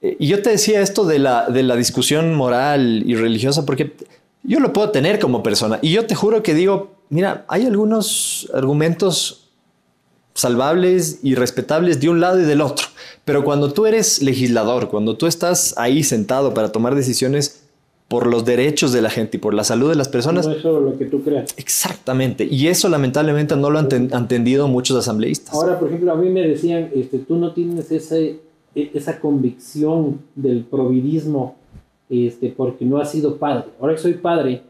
Eh, 0.00 0.16
Y 0.18 0.28
yo 0.28 0.40
te 0.42 0.50
decía 0.50 0.80
esto 0.80 1.04
de 1.04 1.18
la, 1.18 1.48
de 1.48 1.62
la 1.62 1.76
discusión 1.76 2.34
moral 2.34 3.02
y 3.04 3.14
religiosa 3.14 3.66
porque 3.66 3.94
yo 4.42 4.60
lo 4.60 4.72
puedo 4.72 4.90
tener 4.90 5.18
como 5.18 5.42
persona 5.42 5.78
y 5.82 5.90
yo 5.92 6.06
te 6.06 6.14
juro 6.14 6.42
que 6.42 6.54
digo, 6.54 6.94
mira, 7.10 7.44
hay 7.48 7.66
algunos 7.66 8.48
argumentos 8.54 9.48
salvables 10.34 11.18
y 11.22 11.34
respetables 11.34 12.00
de 12.00 12.08
un 12.08 12.20
lado 12.20 12.40
y 12.40 12.44
del 12.44 12.60
otro. 12.60 12.86
Pero 13.28 13.44
cuando 13.44 13.70
tú 13.74 13.84
eres 13.84 14.22
legislador, 14.22 14.88
cuando 14.88 15.16
tú 15.18 15.26
estás 15.26 15.74
ahí 15.76 16.02
sentado 16.02 16.54
para 16.54 16.72
tomar 16.72 16.94
decisiones 16.94 17.62
por 18.08 18.26
los 18.26 18.46
derechos 18.46 18.90
de 18.94 19.02
la 19.02 19.10
gente 19.10 19.36
y 19.36 19.40
por 19.40 19.52
la 19.52 19.64
salud 19.64 19.90
de 19.90 19.96
las 19.96 20.08
personas, 20.08 20.46
No 20.46 20.54
es 20.54 20.62
solo 20.62 20.80
lo 20.80 20.96
que 20.96 21.04
tú 21.04 21.22
creas. 21.22 21.50
exactamente. 21.58 22.46
Y 22.50 22.68
eso 22.68 22.88
lamentablemente 22.88 23.54
no 23.54 23.68
lo 23.68 23.78
han 23.78 23.90
ten- 23.90 24.08
han 24.14 24.22
entendido 24.22 24.66
muchos 24.66 24.96
asambleístas. 24.96 25.54
Ahora, 25.54 25.78
por 25.78 25.88
ejemplo, 25.88 26.10
a 26.10 26.14
mí 26.16 26.30
me 26.30 26.40
decían, 26.48 26.88
este, 26.94 27.18
tú 27.18 27.36
no 27.36 27.52
tienes 27.52 27.92
ese, 27.92 28.40
esa 28.74 29.20
convicción 29.20 30.20
del 30.34 30.64
providismo 30.64 31.56
este, 32.08 32.48
porque 32.56 32.86
no 32.86 32.96
has 32.96 33.10
sido 33.12 33.36
padre. 33.36 33.64
Ahora 33.78 33.94
que 33.94 34.00
soy 34.00 34.14
padre, 34.14 34.62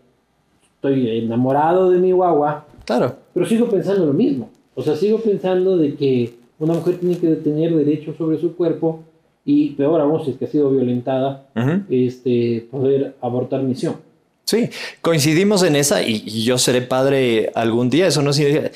estoy 0.75 1.09
enamorado 1.21 1.91
de 1.91 1.99
mi 2.01 2.11
guagua, 2.11 2.67
Claro, 2.85 3.15
pero 3.33 3.47
sigo 3.47 3.69
pensando 3.69 4.05
lo 4.05 4.13
mismo. 4.13 4.51
O 4.75 4.83
sea, 4.83 4.97
sigo 4.97 5.21
pensando 5.21 5.77
de 5.77 5.95
que 5.95 6.38
una 6.59 6.75
mujer 6.75 6.97
tiene 6.99 7.17
que 7.19 7.29
tener 7.37 7.75
derecho 7.77 8.15
sobre 8.17 8.39
su 8.39 8.55
cuerpo 8.57 9.01
y 9.45 9.71
peor 9.71 10.01
aún 10.01 10.25
si 10.25 10.33
es 10.33 10.37
que 10.37 10.45
ha 10.45 10.49
sido 10.49 10.71
violentada, 10.71 11.47
Ujú. 11.57 11.83
este, 11.89 12.67
poder 12.71 13.15
abortar 13.21 13.63
misión. 13.63 13.97
Sí, 14.45 14.69
coincidimos 15.03 15.63
en 15.63 15.77
esa 15.77 16.03
y, 16.03 16.23
y 16.27 16.43
yo 16.43 16.59
seré 16.59 16.83
padre 16.83 17.51
algún 17.55 17.91
día. 17.91 18.07
Eso 18.07 18.23
no 18.23 18.33
significa. 18.33 18.71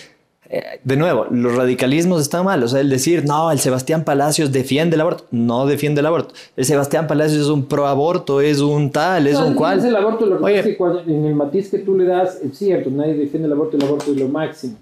eh, 0.50 0.62
De 0.84 0.96
nuevo, 0.98 1.26
los 1.30 1.54
radicalismos 1.56 2.20
están 2.20 2.44
mal. 2.44 2.62
O 2.62 2.68
sea, 2.68 2.80
el 2.80 2.90
decir, 2.90 3.24
no, 3.24 3.50
el 3.50 3.58
Sebastián 3.58 4.04
Palacios 4.04 4.52
defiende 4.52 4.96
el 4.96 5.00
aborto. 5.00 5.24
No 5.30 5.64
defiende 5.66 6.00
el 6.00 6.06
aborto. 6.06 6.34
El 6.56 6.66
Sebastián 6.66 7.06
Palacios 7.06 7.40
es 7.42 7.48
un 7.48 7.64
pro 7.66 7.86
aborto, 7.86 8.42
es 8.42 8.60
un 8.60 8.90
tal, 8.90 9.26
es 9.26 9.34
No, 9.40 9.46
un 9.48 9.54
cual. 9.54 9.78
Es 9.78 9.84
el 9.86 9.96
aborto, 9.96 10.26
lo 10.26 10.38
que 10.38 10.44
Oye. 10.44 10.58
es 10.58 10.66
que 10.66 10.76
cuando- 10.76 11.00
en 11.00 11.24
el 11.24 11.34
matiz 11.34 11.70
que 11.70 11.78
tú 11.78 11.96
le 11.96 12.04
das, 12.04 12.38
es 12.42 12.56
cierto, 12.56 12.90
nadie 12.90 13.14
defiende 13.14 13.46
el 13.46 13.52
aborto, 13.52 13.76
el 13.78 13.84
aborto 13.84 14.12
es 14.12 14.18
lo 14.18 14.28
máximo. 14.28 14.76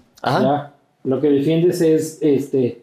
Lo 1.03 1.19
que 1.19 1.29
defiendes 1.29 1.81
es 1.81 2.17
este, 2.21 2.81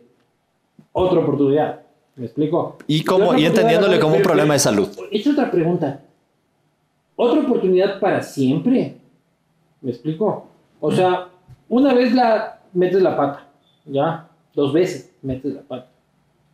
otra 0.99 1.20
oportunidad. 1.20 1.80
¿Me 2.16 2.24
explico? 2.26 2.76
Y 2.86 3.05
como- 3.05 3.36
y 3.36 3.44
entendiéndole 3.46 4.01
como 4.01 4.16
un 4.16 4.22
problema 4.22 4.55
de 4.55 4.59
salud. 4.59 4.88
He 5.11 5.18
hecho 5.18 5.30
otra 5.32 5.51
pregunta. 5.51 6.01
¿Otra 7.16 7.40
oportunidad 7.42 8.01
para 8.01 8.22
siempre? 8.22 8.96
¿Me 9.80 9.90
explico? 9.90 10.46
O 10.80 10.90
sea, 10.92 11.28
una 11.68 11.94
vez 11.94 12.12
la 12.14 12.61
metes 12.72 13.03
la 13.03 13.16
pata, 13.16 13.46
¿ya? 13.84 14.28
Dos 14.55 14.72
veces 14.72 15.12
metes 15.22 15.55
la 15.55 15.62
pata. 15.62 15.88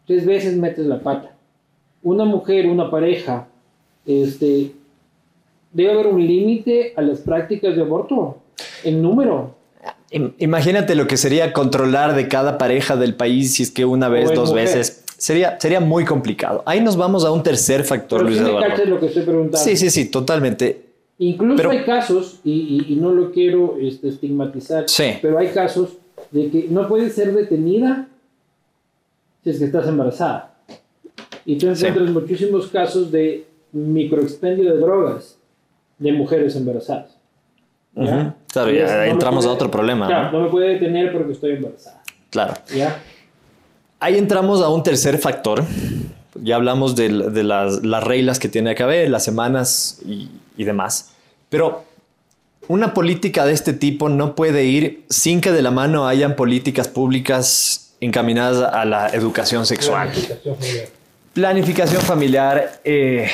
Tres 0.06 0.24
veces 0.26 0.56
metes 0.56 0.86
la 0.86 1.00
pata. 1.00 1.34
Una 2.02 2.24
mujer, 2.26 2.66
una 2.66 2.90
pareja, 2.90 3.46
este, 4.04 4.72
debe 5.72 5.92
haber 5.92 6.06
un 6.08 6.26
límite 6.26 6.92
a 6.96 7.00
las 7.02 7.20
prácticas 7.20 7.74
de 7.76 7.82
aborto. 7.82 8.36
El 8.84 9.00
número. 9.02 9.54
Im- 10.14 10.32
Imagínate 10.38 10.94
lo 10.94 11.06
que 11.06 11.16
sería 11.16 11.52
controlar 11.52 12.14
de 12.14 12.28
cada 12.28 12.56
pareja 12.56 12.96
del 12.96 13.14
país 13.14 13.54
si 13.54 13.62
es 13.64 13.70
que 13.70 13.84
una 13.84 14.08
vez, 14.08 14.32
dos 14.32 14.50
mujer. 14.50 14.66
veces. 14.66 15.04
Sería, 15.16 15.58
sería 15.60 15.80
muy 15.80 16.04
complicado. 16.04 16.62
Ahí 16.66 16.80
nos 16.80 16.96
vamos 16.96 17.24
a 17.24 17.30
un 17.32 17.42
tercer 17.42 17.82
factor, 17.84 18.18
Pero 18.20 18.28
Luis 18.30 18.38
sí 18.40 18.44
Eduardo. 18.48 18.68
cachas 18.68 18.88
lo 18.88 19.00
que 19.00 19.06
estoy 19.06 19.22
preguntando. 19.24 19.58
Sí, 19.58 19.76
sí, 19.76 19.90
sí, 19.90 20.06
totalmente. 20.06 20.82
Incluso 21.18 21.56
Pero- 21.56 21.70
hay 21.70 21.84
casos, 21.84 22.40
y, 22.44 22.52
y- 22.88 22.92
y 22.92 22.96
no 22.96 23.12
lo 23.12 23.30
quiero 23.32 23.76
este, 23.80 24.08
estigmatizar, 24.08 24.84
Sí. 24.88 25.14
pero 25.22 25.38
hay 25.38 25.48
casos 25.48 25.90
de 26.30 26.50
que 26.50 26.66
no 26.70 26.88
puedes 26.88 27.14
ser 27.14 27.32
detenida 27.34 28.08
si 29.42 29.50
es 29.50 29.58
que 29.58 29.64
estás 29.66 29.86
embarazada. 29.88 30.54
Y 31.46 31.56
tú 31.58 31.74
Sí. 31.74 31.86
encuentras 31.86 32.10
muchísimos 32.14 32.66
casos 32.68 33.10
de 33.12 33.44
microexpendio 33.72 34.72
de 34.74 34.78
drogas 34.78 35.36
de 35.98 36.12
mujeres 36.12 36.56
embarazadas. 36.56 37.16
Claro, 37.94 38.70
ya 38.70 38.86
no 38.86 39.02
entramos 39.04 39.46
a 39.46 39.50
otro 39.50 39.70
problema, 39.70 40.06
Claro, 40.06 40.32
¿no? 40.32 40.38
no 40.38 40.44
me 40.44 40.50
puede 40.50 40.74
detener 40.74 41.12
porque 41.12 41.32
estoy 41.32 41.52
embarazada. 41.52 42.02
Claro. 42.30 42.54
¿ya? 42.74 43.00
Ahí 44.00 44.18
entramos 44.18 44.60
a 44.62 44.68
un 44.68 44.82
tercer 44.82 45.18
factor. 45.18 45.64
Ya 46.42 46.56
hablamos 46.56 46.96
de, 46.96 47.08
de 47.08 47.44
las, 47.44 47.84
las 47.84 48.02
reglas 48.02 48.38
que 48.40 48.48
tiene 48.48 48.74
que 48.74 48.82
haber, 48.82 49.08
las 49.08 49.24
semanas 49.24 50.00
y, 50.04 50.28
y 50.56 50.64
demás. 50.64 51.12
Pero 51.48 51.84
una 52.66 52.94
política 52.94 53.44
de 53.46 53.52
este 53.52 53.72
tipo 53.72 54.08
no 54.08 54.34
puede 54.34 54.64
ir 54.64 55.04
sin 55.08 55.40
que 55.40 55.52
de 55.52 55.62
la 55.62 55.70
mano 55.70 56.08
hayan 56.08 56.34
políticas 56.34 56.88
públicas 56.88 57.94
encaminadas 58.00 58.72
a 58.72 58.84
la 58.84 59.08
educación 59.10 59.66
sexual. 59.66 60.10
Planificación 61.32 62.02
familiar, 62.02 62.80
eh, 62.84 63.28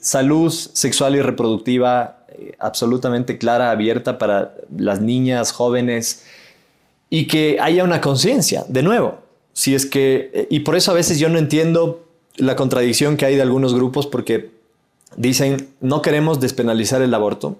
salud 0.00 0.50
sexual 0.50 1.16
y 1.16 1.22
reproductiva 1.22 2.13
absolutamente 2.58 3.38
clara, 3.38 3.70
abierta 3.70 4.18
para 4.18 4.54
las 4.76 5.00
niñas, 5.00 5.52
jóvenes, 5.52 6.24
y 7.10 7.26
que 7.26 7.58
haya 7.60 7.84
una 7.84 8.00
conciencia, 8.00 8.64
de 8.68 8.82
nuevo, 8.82 9.18
si 9.52 9.74
es 9.74 9.86
que, 9.86 10.46
y 10.50 10.60
por 10.60 10.76
eso 10.76 10.90
a 10.90 10.94
veces 10.94 11.18
yo 11.18 11.28
no 11.28 11.38
entiendo 11.38 12.04
la 12.36 12.56
contradicción 12.56 13.16
que 13.16 13.26
hay 13.26 13.36
de 13.36 13.42
algunos 13.42 13.74
grupos 13.74 14.06
porque 14.06 14.50
dicen, 15.16 15.68
no 15.80 16.02
queremos 16.02 16.40
despenalizar 16.40 17.02
el 17.02 17.14
aborto, 17.14 17.56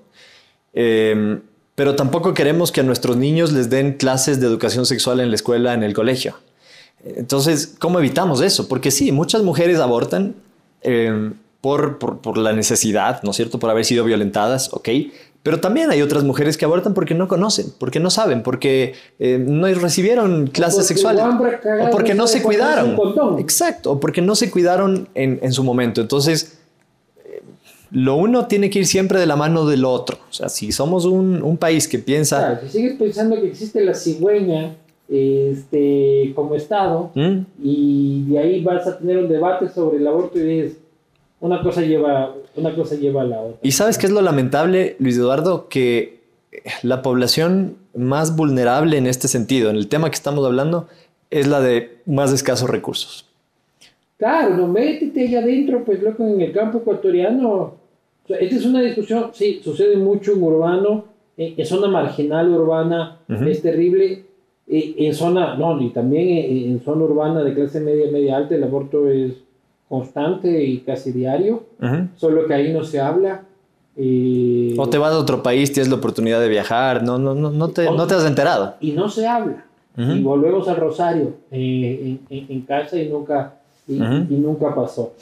eh, 0.73 1.39
pero 1.75 1.97
tampoco 1.97 2.35
queremos 2.35 2.73
que 2.73 2.81
a 2.81 2.85
nuestros 2.85 3.17
niños 3.17 3.53
les 3.53 3.71
den 3.71 3.95
clases 3.95 4.41
de 4.41 4.47
educación 4.47 4.87
sexual 4.87 5.21
en 5.21 5.31
la 5.31 5.37
escuela, 5.37 5.75
en 5.75 5.83
el 5.83 5.93
colegio. 5.93 6.37
Entonces, 7.05 7.75
¿cómo 7.79 7.99
evitamos 7.99 8.41
eso? 8.41 8.69
Porque 8.69 8.91
sí, 8.91 9.13
muchas 9.13 9.43
mujeres 9.43 9.79
abortan 9.79 10.35
eh, 10.83 11.33
por, 11.65 11.97
por, 11.97 12.19
por 12.19 12.37
la 12.37 12.53
necesidad, 12.53 13.23
¿no 13.23 13.31
es 13.31 13.37
cierto? 13.37 13.59
Por 13.59 13.71
haber 13.71 13.87
sido 13.87 14.05
violentadas, 14.05 14.69
ok. 14.75 14.87
Pero 15.43 15.61
también 15.61 15.91
hay 15.91 16.03
otras 16.03 16.23
mujeres 16.23 16.59
que 16.59 16.67
abortan 16.67 16.93
porque 16.93 17.15
no 17.15 17.27
conocen, 17.27 17.73
porque 17.79 18.01
no 18.01 18.11
saben, 18.11 18.43
porque 18.43 18.93
eh, 19.19 19.39
no 19.39 19.67
recibieron 19.69 20.51
hambre 20.53 21.61
cagado 21.63 21.89
O 21.89 21.91
porque 21.91 22.13
no 22.13 22.27
se 22.27 22.43
cuidaron. 22.43 22.99
Exacto, 23.39 23.93
o 23.93 23.99
porque 23.99 24.21
no 24.21 24.35
se 24.35 24.51
cuidaron 24.51 25.09
en, 25.15 25.39
en 25.41 25.53
su 25.53 25.65
momento. 25.65 26.03
Entonces, 26.03 26.59
eh, 27.25 27.41
lo 27.91 28.17
uno 28.17 28.47
tiene 28.47 28.69
que 28.69 28.81
ir 28.81 28.87
siempre 28.87 29.19
de 29.19 29.25
la 29.25 29.37
mano 29.37 29.65
del 29.65 29.87
otro. 29.87 30.19
O 30.29 30.35
sea, 30.35 30.51
si 30.51 30.71
somos 30.71 31.07
un, 31.07 31.43
un 31.43 31.57
país 31.57 31.89
que 31.89 31.99
piensa... 31.99 32.41
Claro, 32.41 32.61
si 32.67 32.69
sigues 32.69 32.99
pensando 32.99 33.41
que 33.41 33.47
existe 33.47 33.83
la 33.83 33.95
cigüeña 33.95 34.77
este, 35.09 36.31
como 36.35 36.57
Estado, 36.57 37.11
¿Mm? 37.15 37.39
y 37.63 38.25
de 38.29 38.39
ahí 38.39 38.63
vas 38.63 38.87
a 38.87 38.99
tener 38.99 39.17
un 39.17 39.31
debate 39.31 39.71
sobre 39.71 39.97
el 39.97 40.07
aborto 40.07 40.39
y 40.39 40.43
dices, 40.43 40.84
una 41.41 41.63
cosa 41.63 41.83
lleva, 41.83 42.35
una 42.57 42.75
cosa 42.75 42.95
lleva 42.97 43.23
a 43.23 43.25
la 43.25 43.41
otra. 43.41 43.59
Y 43.63 43.73
sabes 43.73 43.99
qué 43.99 44.07
es 44.07 44.13
lo 44.13 44.23
lamentable, 44.23 44.97
Luis 44.99 45.17
Eduardo, 45.19 45.69
que 45.69 46.21
la 46.83 47.03
población 47.03 47.77
más 47.95 48.35
vulnerable 48.37 48.97
en 48.97 49.07
este 49.07 49.29
sentido, 49.29 49.71
en 49.71 49.77
el 49.77 49.89
tema 49.89 50.09
que 50.11 50.15
estamos 50.17 50.45
hablando, 50.47 50.89
es 51.31 51.47
la 51.47 51.61
de 51.61 51.99
más 52.07 52.33
escasos 52.33 52.71
recursos. 52.71 53.27
Claro, 54.17 54.57
no 54.57 54.69
métete 54.69 55.23
allá 55.27 55.41
adentro, 55.41 55.85
pues 55.85 56.03
loco, 56.03 56.25
en 56.27 56.41
el 56.41 56.53
campo 56.53 56.79
ecuatoriano. 56.79 57.51
O 57.51 58.27
sea, 58.27 58.39
esta 58.39 58.57
es 58.57 58.65
una 58.65 58.81
discusión, 58.81 59.31
sí, 59.33 59.61
sucede 59.63 59.97
mucho 59.97 60.33
en 60.33 60.43
urbano, 60.43 61.05
en, 61.37 61.55
en 61.59 61.67
zona 61.67 61.89
marginal 61.89 62.49
urbana, 62.51 63.19
Ujú. 63.29 63.45
es 63.45 63.61
terrible. 63.61 64.25
eh, 64.67 64.95
en 64.97 65.13
zona, 65.15 65.57
no, 65.57 65.79
y 65.83 65.91
también 65.91 66.29
en, 66.29 66.71
en 66.73 66.81
zona 66.83 67.05
urbana 67.05 67.43
de 67.45 67.53
clase 67.53 67.81
media, 67.81 68.11
media 68.11 68.37
alta, 68.39 68.55
el 68.55 68.65
aborto 68.65 69.09
es 69.11 69.33
constante 69.99 70.65
y 70.65 70.79
casi 70.81 71.13
diario, 71.13 71.65
Ujú. 71.81 72.09
solo 72.17 72.47
que 72.47 72.55
ahí 72.55 72.73
no 72.73 72.83
se 72.85 73.01
habla. 73.01 73.43
O 74.77 74.89
te 74.89 74.99
vas 74.99 75.13
a 75.13 75.19
otro 75.19 75.43
país, 75.43 75.73
tienes 75.73 75.89
la 75.89 75.97
oportunidad 75.97 76.41
de 76.41 76.49
viajar, 76.49 77.03
no, 77.05 77.17
no, 77.19 77.35
no, 77.35 77.51
no, 77.51 77.69
te, 77.69 77.85
no 77.85 78.07
te 78.09 78.15
has 78.15 78.25
enterado. 78.25 78.75
y 78.81 78.91
no 78.93 79.09
se 79.09 79.27
habla. 79.27 79.65
Y 79.97 80.21
volvemos 80.23 80.67
al 80.67 80.77
Rosario 80.77 81.35
eh, 81.53 82.19
en, 82.29 82.37
en- 82.37 82.47
en 82.51 82.61
casa 82.63 82.97
y 82.99 83.09
nunca, 83.09 83.55
y, 83.87 83.95
nunca 83.95 84.75
pasó. 84.75 85.13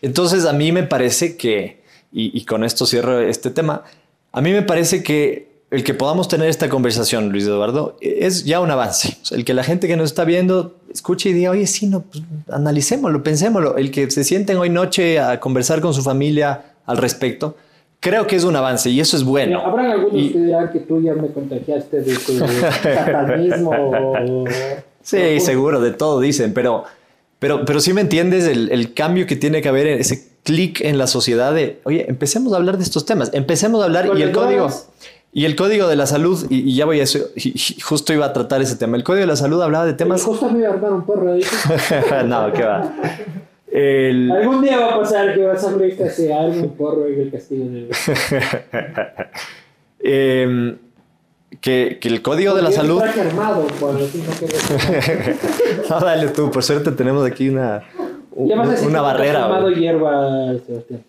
Entonces 0.00 0.46
a 0.46 0.52
mí 0.52 0.70
me 0.70 0.84
parece 0.84 1.36
que, 1.36 1.80
y, 2.12 2.38
y 2.38 2.44
con 2.44 2.62
esto 2.62 2.86
cierro 2.86 3.18
este 3.20 3.50
tema, 3.50 3.82
a 4.30 4.40
mí 4.40 4.52
me 4.52 4.62
parece 4.62 5.02
que 5.02 5.49
el 5.70 5.84
que 5.84 5.94
podamos 5.94 6.26
tener 6.28 6.48
esta 6.48 6.68
conversación, 6.68 7.30
Luis 7.30 7.44
Eduardo, 7.44 7.96
es 8.00 8.44
ya 8.44 8.60
un 8.60 8.70
avance. 8.70 9.16
O 9.22 9.24
sea, 9.24 9.38
el 9.38 9.44
que 9.44 9.54
la 9.54 9.62
gente 9.62 9.86
que 9.86 9.96
nos 9.96 10.06
está 10.10 10.24
viendo 10.24 10.74
escuche 10.92 11.28
y 11.30 11.32
diga, 11.32 11.50
oye, 11.52 11.66
sí, 11.66 11.86
no, 11.86 12.00
pues, 12.02 12.24
analicémoslo, 12.50 13.22
pensémoslo. 13.22 13.76
El 13.76 13.90
que 13.90 14.10
se 14.10 14.24
sienten 14.24 14.56
hoy 14.56 14.68
noche 14.70 15.20
a 15.20 15.38
conversar 15.38 15.80
con 15.80 15.94
su 15.94 16.02
familia 16.02 16.74
al 16.86 16.96
respecto, 16.96 17.56
creo 18.00 18.26
que 18.26 18.34
es 18.36 18.42
un 18.44 18.56
avance 18.56 18.90
y 18.90 18.98
eso 18.98 19.16
es 19.16 19.22
bueno. 19.22 19.60
Habrán 19.60 19.92
algunos 19.92 20.14
Y- 20.20 20.30
que 20.32 20.38
dirán 20.40 20.72
que 20.72 20.80
tú 20.80 21.00
ya 21.02 21.14
me 21.14 21.28
contagiaste 21.28 22.00
de 22.00 22.14
tu 22.16 22.32
satanismo. 22.38 23.70
o- 23.70 24.44
Sí, 25.02 25.16
o- 25.36 25.40
seguro, 25.40 25.80
de 25.80 25.92
todo 25.92 26.20
dicen, 26.20 26.52
pero, 26.52 26.84
pero, 27.38 27.64
pero 27.64 27.80
sí 27.80 27.92
me 27.94 28.00
entiendes 28.02 28.46
el, 28.46 28.70
el 28.70 28.92
cambio 28.92 29.26
que 29.26 29.36
tiene 29.36 29.62
que 29.62 29.68
haber, 29.68 29.86
ese 29.86 30.28
clic 30.42 30.80
en 30.82 30.98
la 30.98 31.06
sociedad 31.06 31.54
de, 31.54 31.80
oye, 31.84 32.04
empecemos 32.08 32.52
a 32.52 32.56
hablar 32.56 32.76
de 32.76 32.82
estos 32.84 33.06
temas, 33.06 33.30
empecemos 33.32 33.80
a 33.82 33.84
hablar 33.86 34.06
y 34.16 34.22
el 34.22 34.32
código, 34.32 34.50
drogas. 34.64 34.88
Y 35.32 35.44
el 35.44 35.54
código 35.56 35.86
de 35.86 35.96
la 35.96 36.06
salud, 36.06 36.44
y, 36.50 36.70
y 36.70 36.74
ya 36.74 36.84
voy 36.86 37.00
a 37.00 37.04
eso, 37.04 37.18
justo 37.84 38.12
iba 38.12 38.26
a 38.26 38.32
tratar 38.32 38.60
ese 38.62 38.76
tema, 38.76 38.96
el 38.96 39.04
código 39.04 39.20
de 39.20 39.26
la 39.28 39.36
salud 39.36 39.62
hablaba 39.62 39.86
de 39.86 39.92
temas, 39.94 40.26
me 40.52 40.58
iba 40.58 40.68
a 40.68 40.72
armar 40.72 40.92
un 40.92 41.04
porro 41.06 41.32
ahí. 41.32 41.42
no, 42.26 42.52
qué 42.52 42.62
va. 42.64 42.92
El- 43.72 44.32
Algún 44.32 44.62
día 44.62 44.78
va 44.80 44.94
a 44.94 44.98
pasar 44.98 45.32
que 45.34 45.46
vas 45.46 45.62
a 45.64 45.70
abrir 45.70 45.96
que 45.96 46.32
arme 46.34 46.58
un 46.62 46.70
porro 46.76 47.06
en 47.06 47.20
el 47.20 47.30
castillo 47.30 47.64
de 47.70 47.88
em, 50.00 50.76
que, 51.60 51.98
que 52.00 52.08
el 52.08 52.22
código 52.22 52.54
de 52.54 52.62
la 52.62 52.72
salud, 52.72 53.00
armado, 53.02 53.66
tengo 53.68 54.30
que 54.38 54.46
no, 55.90 56.00
dale 56.00 56.28
tú, 56.28 56.50
por 56.50 56.62
suerte 56.64 56.90
tenemos 56.92 57.24
aquí 57.26 57.48
una, 57.48 57.82
una 58.32 58.78
que 58.78 58.88
barrera. 59.00 59.44
armado 59.44 59.70
hierba, 59.70 60.52
Sebastián. 60.66 61.04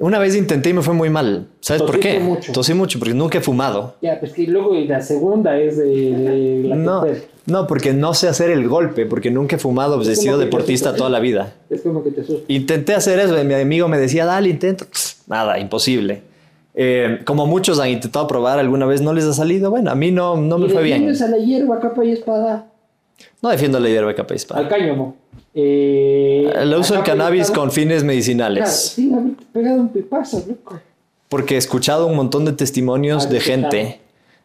Una 0.00 0.18
vez 0.18 0.34
intenté 0.36 0.70
y 0.70 0.72
me 0.72 0.82
fue 0.82 0.94
muy 0.94 1.10
mal. 1.10 1.48
¿Sabes 1.60 1.82
por 1.82 2.00
qué? 2.00 2.18
mucho. 2.20 2.52
Tosí 2.52 2.72
mucho 2.74 2.98
porque 2.98 3.14
nunca 3.14 3.38
he 3.38 3.40
fumado. 3.40 3.96
Ya, 4.00 4.18
pues 4.18 4.32
que 4.32 4.46
luego 4.46 4.74
y 4.74 4.86
la 4.86 5.00
segunda 5.02 5.58
es 5.58 5.76
de, 5.76 5.84
de 5.84 6.68
la 6.68 6.76
No, 6.76 7.04
no, 7.46 7.66
porque 7.66 7.92
no 7.92 8.14
sé 8.14 8.28
hacer 8.28 8.50
el 8.50 8.66
golpe, 8.68 9.04
porque 9.06 9.30
nunca 9.30 9.56
he 9.56 9.58
fumado, 9.58 9.96
pues 9.96 10.08
he 10.08 10.16
sido 10.16 10.38
deportista 10.38 10.88
asustas. 10.90 10.98
toda 10.98 11.10
la 11.10 11.20
vida. 11.20 11.52
Es 11.68 11.82
como 11.82 12.02
que 12.02 12.10
te 12.10 12.22
asusta. 12.22 12.44
Intenté 12.48 12.94
hacer 12.94 13.18
eso, 13.18 13.40
y 13.40 13.44
mi 13.44 13.54
amigo 13.54 13.88
me 13.88 13.98
decía, 13.98 14.24
dale, 14.24 14.48
intento. 14.48 14.86
Nada, 15.26 15.58
imposible. 15.58 16.22
Eh, 16.74 17.20
como 17.24 17.46
muchos 17.46 17.78
han 17.80 17.88
intentado 17.90 18.26
probar 18.26 18.58
alguna 18.58 18.86
vez, 18.86 19.00
no 19.00 19.12
les 19.12 19.24
ha 19.24 19.32
salido. 19.32 19.70
Bueno, 19.70 19.90
a 19.90 19.94
mí 19.94 20.10
no, 20.12 20.36
no 20.36 20.58
me 20.58 20.66
Y 20.66 20.70
fue 20.70 20.82
bien. 20.82 21.06
defiendes 21.06 21.22
a 21.22 21.28
la 21.28 21.38
hierba, 21.38 21.80
capa 21.80 22.04
y 22.04 22.12
espada. 22.12 22.66
No 23.42 23.48
defiendo 23.50 23.80
la 23.80 23.88
hierba 23.88 24.14
capa 24.14 24.34
hispana. 24.34 24.60
Al 24.60 24.68
cáñamo. 24.68 25.16
Eh, 25.58 26.52
El 26.54 26.74
uso 26.74 26.92
del 26.94 27.02
cannabis 27.02 27.50
con 27.50 27.72
fines 27.72 27.96
Claro, 28.02 28.06
medicinales. 28.08 28.92
Sí, 28.94 29.10
haberte 29.12 29.44
pegado 29.54 29.80
un 29.80 29.88
pipazo, 29.88 30.44
loco. 30.46 30.78
Porque 31.30 31.54
he 31.54 31.58
escuchado 31.58 32.06
un 32.06 32.14
montón 32.14 32.44
de 32.44 32.52
testimonios 32.52 33.24
Ah, 33.24 33.28
de 33.30 33.40
gente. 33.40 34.00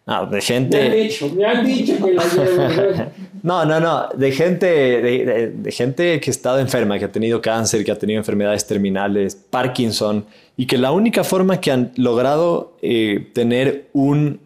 Ah, 0.07 0.21
de 0.25 0.31
Me 0.31 0.35
han 0.37 0.41
gente. 0.41 0.89
dicho, 0.91 1.29
me 1.35 1.45
han 1.45 1.65
dicho 1.65 1.93
que 2.03 2.13
la. 2.13 2.23
No, 3.43 3.65
no, 3.65 3.79
no. 3.79 4.07
De 4.15 4.31
gente, 4.31 4.67
de, 4.67 5.01
de- 5.25 5.47
de 5.49 5.71
gente 5.71 6.19
que 6.19 6.29
ha 6.29 6.33
estado 6.33 6.59
enferma, 6.59 6.97
que 6.99 7.05
ha 7.05 7.11
tenido 7.11 7.41
cáncer, 7.41 7.83
que 7.83 7.91
ha 7.91 7.97
tenido 7.97 8.19
enfermedades 8.19 8.65
terminales, 8.67 9.35
Parkinson, 9.35 10.25
y 10.55 10.65
que 10.67 10.77
la 10.77 10.91
única 10.91 11.23
forma 11.23 11.59
que 11.59 11.71
han 11.71 11.91
logrado 11.97 12.73
eh, 12.81 13.27
tener 13.33 13.89
un 13.93 14.39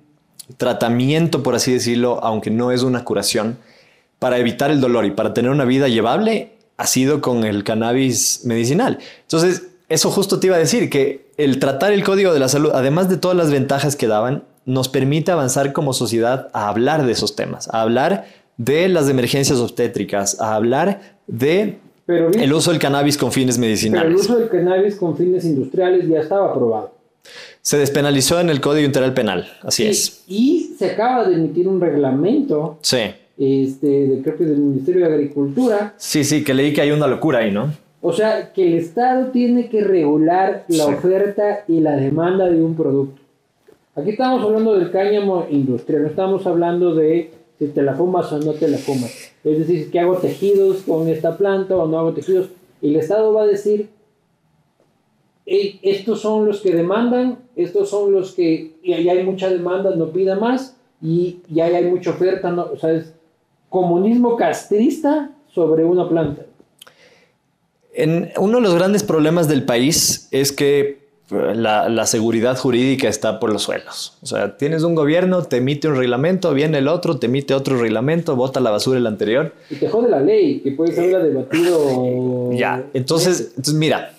tratamiento, 0.57 1.43
por 1.43 1.55
así 1.55 1.73
decirlo, 1.73 2.19
aunque 2.23 2.49
no 2.51 2.71
es 2.71 2.83
una 2.83 3.03
curación, 3.03 3.57
para 4.19 4.37
evitar 4.39 4.71
el 4.71 4.79
dolor 4.79 5.05
y 5.05 5.11
para 5.11 5.33
tener 5.33 5.51
una 5.51 5.65
vida 5.65 5.87
llevable, 5.89 6.51
ha 6.77 6.87
sido 6.87 7.21
con 7.21 7.43
el 7.43 7.63
cannabis 7.63 8.41
medicinal. 8.43 8.99
Entonces, 9.21 9.67
eso 9.89 10.09
justo 10.11 10.39
te 10.39 10.47
iba 10.47 10.55
a 10.55 10.59
decir, 10.59 10.89
que 10.89 11.27
el 11.37 11.59
tratar 11.59 11.91
el 11.93 12.03
código 12.03 12.33
de 12.33 12.39
la 12.39 12.49
salud, 12.49 12.71
además 12.73 13.09
de 13.09 13.17
todas 13.17 13.37
las 13.37 13.51
ventajas 13.51 13.95
que 13.95 14.07
daban, 14.07 14.43
nos 14.65 14.89
permite 14.89 15.31
avanzar 15.31 15.73
como 15.73 15.93
sociedad 15.93 16.49
a 16.53 16.67
hablar 16.69 17.05
de 17.05 17.11
esos 17.11 17.35
temas, 17.35 17.69
a 17.69 17.81
hablar 17.81 18.25
de 18.57 18.87
las 18.89 19.09
emergencias 19.09 19.59
obstétricas, 19.59 20.39
a 20.41 20.55
hablar 20.55 21.17
de 21.27 21.77
Pero, 22.05 22.31
el 22.31 22.53
uso 22.53 22.71
del 22.71 22.79
cannabis 22.79 23.17
con 23.17 23.31
fines 23.31 23.55
pero 23.57 23.65
el 23.65 23.69
medicinales. 23.71 24.21
uso 24.21 24.37
del 24.37 24.49
cannabis 24.49 24.95
con 24.95 25.15
fines 25.15 25.45
industriales 25.45 26.07
ya 26.07 26.19
estaba 26.19 26.49
aprobado. 26.51 26.93
Se 27.61 27.77
despenalizó 27.77 28.39
en 28.39 28.49
el 28.49 28.61
Código 28.61 28.85
Integral 28.85 29.13
Penal, 29.13 29.47
así 29.63 29.83
Sí, 29.83 29.89
es. 29.89 30.23
Y 30.27 30.75
se 30.77 30.91
acaba 30.91 31.27
de 31.27 31.35
emitir 31.35 31.67
un 31.67 31.81
reglamento, 31.81 32.77
Sí, 32.81 32.97
este, 33.37 33.87
de, 34.07 34.21
creo 34.21 34.37
que 34.37 34.45
del 34.45 34.57
Ministerio 34.59 35.07
de 35.07 35.13
Agricultura, 35.13 35.93
sí, 35.97 36.23
sí, 36.23 36.43
que 36.43 36.53
leí 36.53 36.73
que 36.73 36.81
hay 36.81 36.91
una 36.91 37.07
locura 37.07 37.39
ahí, 37.39 37.51
¿no? 37.51 37.73
o 38.01 38.13
sea, 38.13 38.53
que 38.53 38.67
el 38.67 38.73
Estado 38.75 39.31
tiene 39.31 39.67
que 39.67 39.81
regular 39.83 40.63
la 40.67 40.85
Sí. 40.85 40.93
oferta 40.93 41.63
y 41.67 41.79
la 41.79 41.95
demanda 41.95 42.47
de 42.47 42.61
un 42.61 42.75
producto. 42.75 43.19
Aquí 43.95 44.11
estamos 44.11 44.43
hablando 44.43 44.77
del 44.77 44.91
cáñamo 44.91 45.47
industrial, 45.49 46.03
no 46.03 46.09
estamos 46.09 46.45
hablando 46.45 46.93
de 46.93 47.31
si 47.57 47.65
te 47.67 47.81
la 47.81 47.95
fumas 47.95 48.31
o 48.31 48.37
no 48.39 48.51
te 48.53 48.67
la 48.67 48.77
fumas. 48.77 49.31
Es 49.43 49.57
decir, 49.57 49.89
que 49.89 49.99
hago 49.99 50.17
tejidos 50.17 50.83
con 50.83 51.07
esta 51.07 51.35
planta 51.35 51.75
o 51.75 51.87
no 51.87 51.97
hago 51.97 52.13
tejidos. 52.13 52.49
Y 52.81 52.89
el 52.89 52.97
Estado 52.97 53.33
va 53.33 53.41
a 53.43 53.47
decir, 53.47 53.89
"Ey, 55.47 55.79
estos 55.81 56.21
son 56.21 56.45
los 56.45 56.61
que 56.61 56.73
demandan, 56.75 57.39
estos 57.55 57.89
son 57.89 58.11
los 58.11 58.33
que, 58.33 58.73
y 58.83 58.93
ahí 58.93 59.07
hay 59.09 59.23
mucha 59.23 59.49
demanda, 59.49 59.95
no 59.95 60.09
pida 60.09 60.35
más, 60.35 60.75
y 61.01 61.37
ya 61.49 61.65
hay 61.65 61.85
mucha 61.85 62.11
oferta, 62.11 62.51
no, 62.51 62.63
o 62.73 62.77
sea, 62.77 62.91
es 62.93 63.13
comunismo 63.75 64.37
castrista 64.37 65.31
sobre 65.53 65.83
una 65.83 66.07
planta. 66.07 66.43
En, 67.93 68.31
uno 68.37 68.59
de 68.59 68.63
los 68.63 68.73
grandes 68.73 69.03
problemas 69.03 69.49
del 69.49 69.63
país 69.63 70.29
es 70.31 70.53
que 70.53 70.79
eh, 71.29 71.55
la, 71.55 71.89
la 71.89 72.05
seguridad 72.05 72.57
jurídica 72.57 73.09
está 73.09 73.37
por 73.37 73.51
los 73.51 73.63
suelos. 73.63 74.17
O 74.21 74.27
sea, 74.27 74.55
tienes 74.55 74.83
un 74.83 74.95
gobierno, 74.95 75.43
te 75.43 75.57
emite 75.57 75.89
un 75.89 75.97
reglamento, 75.97 76.53
viene 76.53 76.77
el 76.77 76.87
otro, 76.87 77.19
te 77.19 77.25
emite 77.25 77.53
otro 77.53 77.77
reglamento, 77.77 78.37
bota 78.37 78.61
la 78.61 78.71
basura 78.71 78.97
el 78.97 79.07
anterior. 79.07 79.53
Y 79.69 79.75
te 79.75 79.89
jode 79.89 80.09
la 80.09 80.21
ley, 80.21 80.61
que 80.61 80.71
puedes 80.71 80.97
haberla 80.97 81.19
debatido. 81.19 82.51
Ya, 82.53 82.85
entonces, 82.93 83.49
entonces 83.57 83.73
mira, 83.73 84.13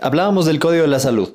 hablábamos 0.00 0.46
del 0.46 0.60
Código 0.60 0.82
de 0.82 0.88
la 0.88 1.00
Salud. 1.00 1.30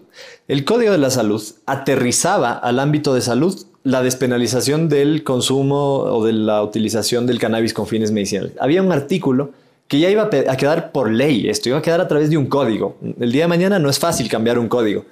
El 0.48 0.64
Código 0.64 0.94
de 0.94 0.98
la 0.98 1.10
Salud 1.10 1.44
aterrizaba 1.66 2.54
al 2.54 2.80
ámbito 2.80 3.14
de 3.14 3.20
salud 3.20 3.66
la 3.84 4.02
despenalización 4.02 4.90
del 4.90 5.24
consumo 5.24 5.98
o 5.98 6.26
de 6.26 6.34
la 6.34 6.64
utilización 6.64 7.26
del 7.28 7.40
cannabis 7.40 7.74
con 7.74 7.88
fines 7.88 8.12
medicinales. 8.12 8.54
Había 8.60 8.82
un 8.82 8.92
artículo 8.92 9.52
que 9.88 10.00
ya 10.00 10.10
iba 10.10 10.24
a 10.24 10.58
quedar 10.58 10.92
por 10.92 11.12
ley, 11.12 11.50
esto 11.50 11.70
iba 11.70 11.78
a 11.78 11.82
quedar 11.82 12.02
a 12.02 12.08
través 12.08 12.30
de 12.30 12.38
un 12.38 12.48
código. 12.48 12.98
El 13.20 13.32
día 13.32 13.44
de 13.44 13.48
mañana 13.48 13.80
no 13.80 13.90
es 13.90 14.00
fácil 14.00 14.30
cambiar 14.30 14.58
un 14.58 14.70
código. 14.70 15.06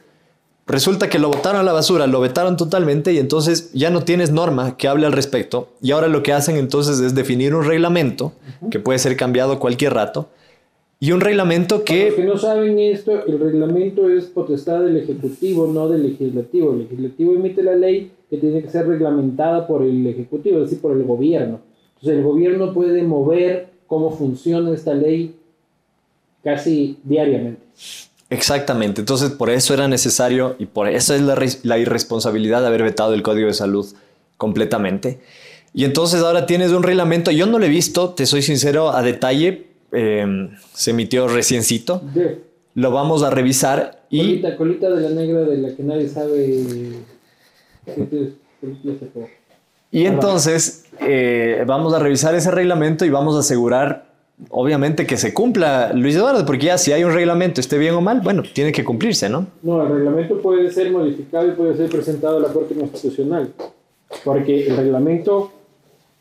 Resulta 0.67 1.09
que 1.09 1.19
lo 1.19 1.27
botaron 1.27 1.59
a 1.59 1.63
la 1.63 1.73
basura, 1.73 2.07
lo 2.07 2.21
vetaron 2.21 2.55
totalmente 2.55 3.11
y 3.11 3.17
entonces 3.17 3.71
ya 3.73 3.89
no 3.89 4.03
tienes 4.03 4.31
norma 4.31 4.77
que 4.77 4.87
hable 4.87 5.05
al 5.05 5.11
respecto. 5.11 5.73
Y 5.81 5.91
ahora 5.91 6.07
lo 6.07 6.23
que 6.23 6.31
hacen 6.31 6.55
entonces 6.55 6.99
es 6.99 7.13
definir 7.13 7.53
un 7.53 7.65
reglamento 7.65 8.33
que 8.69 8.79
puede 8.79 8.97
ser 8.99 9.17
cambiado 9.17 9.59
cualquier 9.59 9.93
rato. 9.93 10.29
Y 11.03 11.11
un 11.13 11.19
reglamento 11.19 11.83
Para 11.83 11.95
los 11.95 12.13
que 12.13 12.21
que... 12.21 12.27
no 12.27 12.37
saben 12.37 12.77
esto, 12.77 13.25
el 13.25 13.39
reglamento 13.39 14.07
es 14.07 14.25
potestad 14.25 14.81
del 14.81 14.97
Ejecutivo, 14.97 15.65
no 15.65 15.89
del 15.89 16.03
Legislativo. 16.03 16.73
El 16.73 16.83
Legislativo 16.83 17.33
emite 17.33 17.63
la 17.63 17.73
ley 17.73 18.11
que 18.29 18.37
tiene 18.37 18.61
que 18.61 18.69
ser 18.69 18.87
reglamentada 18.87 19.65
por 19.65 19.81
el 19.81 20.05
Ejecutivo, 20.05 20.59
es 20.59 20.65
decir, 20.65 20.79
por 20.79 20.95
el 20.95 21.03
gobierno. 21.03 21.59
Entonces 21.95 22.19
el 22.19 22.23
gobierno 22.23 22.71
puede 22.71 23.01
mover 23.01 23.69
cómo 23.87 24.15
funciona 24.15 24.71
esta 24.75 24.93
ley 24.93 25.35
casi 26.43 26.99
diariamente. 27.03 27.61
Exactamente. 28.29 29.01
Entonces 29.01 29.31
por 29.31 29.49
eso 29.49 29.73
era 29.73 29.87
necesario 29.87 30.55
y 30.59 30.67
por 30.67 30.87
eso 30.87 31.15
es 31.15 31.21
la, 31.23 31.35
la 31.63 31.79
irresponsabilidad 31.79 32.61
de 32.61 32.67
haber 32.67 32.83
vetado 32.83 33.15
el 33.15 33.23
Código 33.23 33.47
de 33.47 33.55
Salud 33.55 33.87
completamente. 34.37 35.19
Y 35.73 35.83
entonces 35.85 36.21
ahora 36.21 36.45
tienes 36.45 36.71
un 36.73 36.83
reglamento. 36.83 37.31
Yo 37.31 37.47
no 37.47 37.57
lo 37.57 37.65
he 37.65 37.69
visto, 37.69 38.11
te 38.11 38.27
soy 38.27 38.43
sincero, 38.43 38.91
a 38.91 39.01
detalle. 39.01 39.70
Eh, 39.91 40.49
se 40.73 40.91
emitió 40.91 41.27
reciencito. 41.27 42.01
De, 42.13 42.41
Lo 42.75 42.91
vamos 42.91 43.23
a 43.23 43.29
revisar 43.29 44.05
y... 44.09 44.19
colita, 44.19 44.57
colita 44.57 44.89
de 44.89 45.01
la 45.01 45.09
negra 45.09 45.41
de 45.41 45.57
la 45.57 45.75
que 45.75 45.83
nadie 45.83 46.07
sabe. 46.07 46.63
Y 49.91 50.05
entonces 50.05 50.85
eh, 50.99 51.63
vamos 51.65 51.93
a 51.93 51.99
revisar 51.99 52.35
ese 52.35 52.51
reglamento 52.51 53.05
y 53.05 53.09
vamos 53.09 53.35
a 53.35 53.39
asegurar, 53.39 54.05
obviamente, 54.49 55.05
que 55.05 55.17
se 55.17 55.33
cumpla, 55.33 55.91
Luis 55.93 56.15
Eduardo, 56.15 56.45
porque 56.45 56.67
ya 56.67 56.77
si 56.77 56.93
hay 56.93 57.03
un 57.03 57.13
reglamento, 57.13 57.59
esté 57.59 57.77
bien 57.77 57.95
o 57.95 58.01
mal, 58.01 58.21
bueno, 58.21 58.43
tiene 58.53 58.71
que 58.71 58.83
cumplirse, 58.83 59.29
¿no? 59.29 59.47
No, 59.63 59.85
el 59.85 59.93
reglamento 59.93 60.41
puede 60.41 60.71
ser 60.71 60.91
modificado 60.91 61.47
y 61.47 61.51
puede 61.51 61.75
ser 61.75 61.89
presentado 61.89 62.37
a 62.37 62.39
la 62.39 62.53
Corte 62.53 62.75
Constitucional, 62.75 63.51
porque 64.23 64.67
el 64.67 64.77
reglamento 64.77 65.51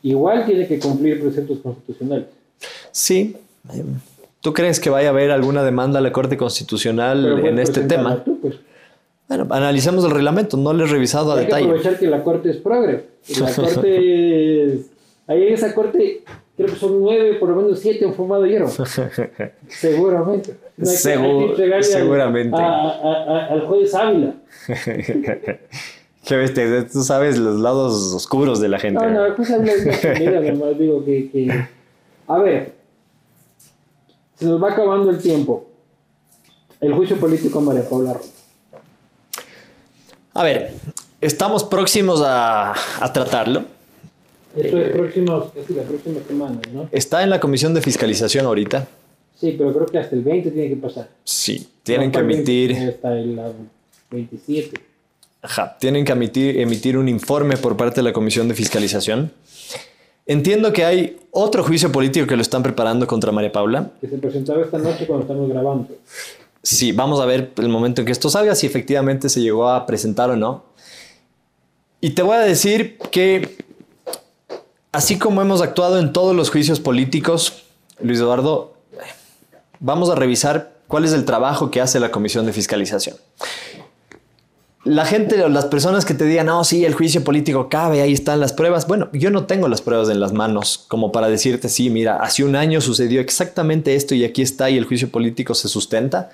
igual 0.03 0.47
tiene 0.47 0.67
que 0.67 0.79
cumplir 0.79 1.21
preceptos 1.21 1.59
constitucionales. 1.59 2.27
Sí. 2.91 3.37
¿Tú 4.41 4.53
crees 4.55 4.81
que 4.81 4.89
vaya 4.91 5.09
a 5.09 5.11
haber 5.13 5.31
alguna 5.31 5.63
demanda 5.63 5.99
a 5.99 6.03
la 6.03 6.13
Corte 6.13 6.37
Constitucional 6.37 7.27
en 7.27 7.41
puedes 7.41 7.69
este 7.69 7.83
tema? 7.83 8.25
tú, 8.25 8.39
pues. 8.41 8.57
Bueno, 9.29 9.47
analicemos 9.51 10.05
el 10.05 10.11
reglamento, 10.11 10.57
no 10.57 10.73
lo 10.73 10.85
he 10.85 10.89
revisado 10.89 11.31
a 11.31 11.35
Hay 11.35 11.41
que 11.41 11.45
detalle. 11.47 11.65
aprovechar 11.67 11.99
que 11.99 12.07
la 12.09 12.25
Corte 12.25 12.51
es 12.51 12.57
progre. 12.57 13.05
La 13.41 13.53
Corte 13.55 14.65
es... 14.75 14.81
Ahí 15.29 15.47
en 15.47 15.55
esa 15.55 15.73
Corte 15.75 16.23
creo 16.57 16.69
que 16.69 16.75
son 16.77 17.01
nueve, 17.01 17.35
por 17.35 17.51
lo 17.51 17.57
menos 17.63 17.79
siete 17.79 18.05
han 18.05 18.15
fumado 18.15 18.45
hierro. 18.47 18.69
Seguramente. 19.69 20.57
No 20.77 20.91
hay 20.91 20.97
que- 20.97 21.09
hay 21.09 21.17
que 21.17 21.21
Segu- 21.21 21.51
entregarle 21.51 21.77
al- 21.77 21.85
seguramente. 21.85 22.57
a- 22.57 22.61
a- 22.61 23.25
a- 23.29 23.47
al 23.53 23.61
juez 23.67 23.95
Ávila. 23.95 24.35
Qué 26.27 26.37
bestia, 26.37 26.87
tú 26.93 27.03
sabes 27.03 27.39
los 27.39 27.61
lados 27.61 28.13
oscuros 28.15 28.61
de 28.61 28.69
la 28.69 28.79
gente. 28.79 29.03
No, 29.05 29.11
no, 29.11 29.27
el 29.27 29.33
juez 29.35 29.51
Ávila 29.53 29.73
es 29.73 30.53
una 30.57 30.71
digo 30.73 31.05
que, 31.05 31.31
que... 31.31 31.67
A 32.29 32.39
ver, 32.39 32.73
se 34.41 34.47
nos 34.47 34.63
va 34.63 34.73
acabando 34.73 35.11
el 35.11 35.19
tiempo. 35.19 35.67
El 36.81 36.95
juicio 36.95 37.17
político 37.21 37.59
a 37.59 37.63
María 37.63 37.87
Paula 37.87 38.15
Romo. 38.15 38.25
A 40.33 40.43
ver, 40.43 40.73
estamos 41.21 41.63
próximos 41.65 42.23
a, 42.25 42.73
a 42.73 43.13
tratarlo. 43.13 43.65
Esto 44.57 44.79
es 44.79 44.91
próximo, 44.93 45.53
es 45.55 45.71
la 45.71 45.83
próxima 45.83 46.21
semana, 46.27 46.61
¿no? 46.73 46.89
Está 46.91 47.23
en 47.23 47.29
la 47.31 47.39
Comisión 47.39 47.75
de 47.75 47.83
Fiscalización 47.83 48.47
ahorita. 48.47 48.89
Sí, 49.39 49.55
pero 49.59 49.73
creo 49.75 49.87
que 49.87 49.99
hasta 49.99 50.17
el 50.17 50.23
20 50.23 50.51
tiene 50.51 50.69
que 50.71 50.77
pasar. 50.77 51.09
Sí, 51.23 51.69
tienen 51.83 52.09
No, 52.09 52.13
que 52.13 52.19
hasta 52.19 52.31
el 52.33 52.37
20, 52.37 52.53
emitir, 52.65 52.89
Hasta 52.89 53.19
el 53.19 53.39
ah, 53.39 53.53
27. 54.11 54.81
ajá, 55.43 55.77
tienen 55.79 56.05
que 56.05 56.13
emitir, 56.13 56.59
emitir 56.59 56.97
un 56.97 57.09
informe 57.09 57.57
por 57.59 57.77
parte 57.77 57.97
de 57.97 58.05
la 58.05 58.13
Comisión 58.15 58.49
de 58.49 58.55
Fiscalización. 58.55 59.33
Entiendo 60.31 60.73
que 60.73 60.85
hay 60.85 61.19
otro 61.33 61.65
juicio 61.65 61.91
político 61.91 62.25
que 62.25 62.37
lo 62.37 62.43
están 62.43 62.63
preparando 62.63 63.05
contra 63.05 63.33
María 63.33 63.51
Paula. 63.51 63.91
Que 64.01 64.07
se 64.07 64.17
presentaba 64.17 64.63
esta 64.63 64.79
noche 64.79 65.05
cuando 65.05 65.25
estamos 65.25 65.49
grabando. 65.49 65.89
Sí, 66.63 66.93
vamos 66.93 67.19
a 67.19 67.25
ver 67.25 67.51
el 67.57 67.69
momento 67.69 68.01
en 68.01 68.07
que 68.07 68.13
esto 68.13 68.31
salga, 68.31 68.55
si 68.55 68.65
efectivamente 68.65 69.29
se 69.29 69.41
llegó 69.41 69.69
a 69.69 69.87
presentar 69.87 70.31
o 70.31 70.37
no. 70.37 70.63
Y 72.01 72.11
te 72.11 72.23
voy 72.23 72.37
a 72.37 72.43
decir 72.43 72.97
que, 73.11 73.59
así 74.93 75.19
como 75.19 75.43
hemos 75.43 75.63
actuado 75.63 75.99
en 75.99 76.13
todos 76.13 76.37
los 76.37 76.49
juicios 76.49 76.79
políticos, 76.79 77.65
Luis 78.01 78.21
Eduardo, 78.21 78.75
vamos 79.81 80.11
a 80.11 80.15
revisar 80.15 80.75
cuál 80.87 81.07
es 81.07 81.13
el 81.13 81.25
trabajo 81.25 81.73
que 81.73 81.81
hace 81.81 81.99
la 81.99 82.13
Comisión 82.13 82.47
de 82.47 82.53
Fiscalización. 82.53 83.17
La 84.85 85.05
gente, 85.05 85.37
las 85.51 85.67
personas 85.67 86.07
que 86.07 86.15
te 86.15 86.25
digan, 86.25 86.47
no, 86.47 86.65
sí, 86.65 86.87
el 86.87 86.95
juicio 86.95 87.23
político 87.23 87.69
cabe, 87.69 88.01
ahí 88.01 88.15
están 88.15 88.41
las 88.41 88.55
pruebas. 88.55 88.87
Bueno, 88.87 89.11
yo 89.13 89.31
no 89.31 89.45
tengo 89.45 89.69
las 89.69 89.83
pruebas 89.83 90.09
en 90.09 90.21
las 90.21 90.33
manos 90.33 90.87
como 90.89 91.13
para 91.13 91.29
decirte, 91.29 91.69
sí, 91.69 91.91
mira, 91.91 92.17
hace 92.17 92.45
un 92.45 92.57
año 92.57 92.81
sucedió 92.81 93.21
exactamente 93.21 93.95
esto 93.95 94.15
y 94.15 94.25
aquí 94.25 94.41
está 94.41 94.71
y 94.71 94.79
el 94.79 94.87
juicio 94.87 95.11
político 95.11 95.55
se 95.55 95.69
sustenta. 95.69 96.31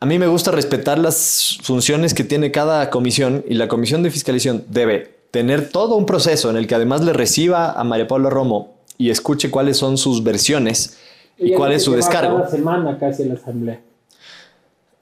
A 0.00 0.06
mí 0.06 0.18
me 0.18 0.28
gusta 0.28 0.50
respetar 0.50 0.98
las 0.98 1.58
funciones 1.62 2.14
que 2.14 2.24
tiene 2.24 2.52
cada 2.52 2.88
comisión 2.88 3.44
y 3.46 3.54
la 3.54 3.68
comisión 3.68 4.02
de 4.02 4.10
fiscalización 4.10 4.64
debe 4.68 5.18
tener 5.30 5.68
todo 5.68 5.96
un 5.96 6.06
proceso 6.06 6.48
en 6.48 6.56
el 6.56 6.66
que 6.66 6.74
además 6.74 7.02
le 7.02 7.12
reciba 7.12 7.72
a 7.72 7.84
María 7.84 8.08
Paula 8.08 8.30
Romo 8.30 8.76
y 8.96 9.10
escuche 9.10 9.50
cuáles 9.50 9.76
son 9.76 9.98
sus 9.98 10.24
versiones 10.24 10.96
y 11.36 11.52
cuál 11.52 11.72
es 11.72 11.82
su 11.82 11.92
descargo. 11.92 12.38
Cada 12.38 12.50
semana 12.50 12.98
casi 12.98 13.24
la 13.24 13.34
asamblea. 13.34 13.80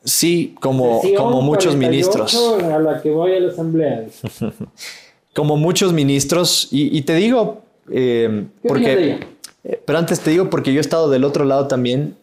Sí, 0.06 0.54
como, 0.60 1.02
Sesión 1.02 1.22
como 1.22 1.42
muchos 1.42 1.74
48 1.74 1.78
ministros. 1.78 2.62
A 2.62 2.78
la 2.78 3.02
que 3.02 3.10
voy 3.10 3.34
a 3.34 3.40
la 3.40 3.52
asamblea. 3.52 4.06
Como 5.34 5.58
muchos 5.58 5.92
ministros. 5.92 6.68
Y, 6.70 6.96
y 6.96 7.02
te 7.02 7.14
digo, 7.14 7.60
eh, 7.90 8.46
¿Qué 8.62 8.68
opinas 8.70 8.96
de 8.96 8.96
porque... 8.96 9.18
eh, 9.64 9.82
Pero 9.84 9.98
antes 9.98 10.20
te 10.20 10.30
digo, 10.30 10.48
porque 10.48 10.72
yo 10.72 10.78
he 10.78 10.80
estado 10.80 11.10
del 11.10 11.24
otro 11.24 11.44
lado 11.44 11.66
también. 11.66 12.16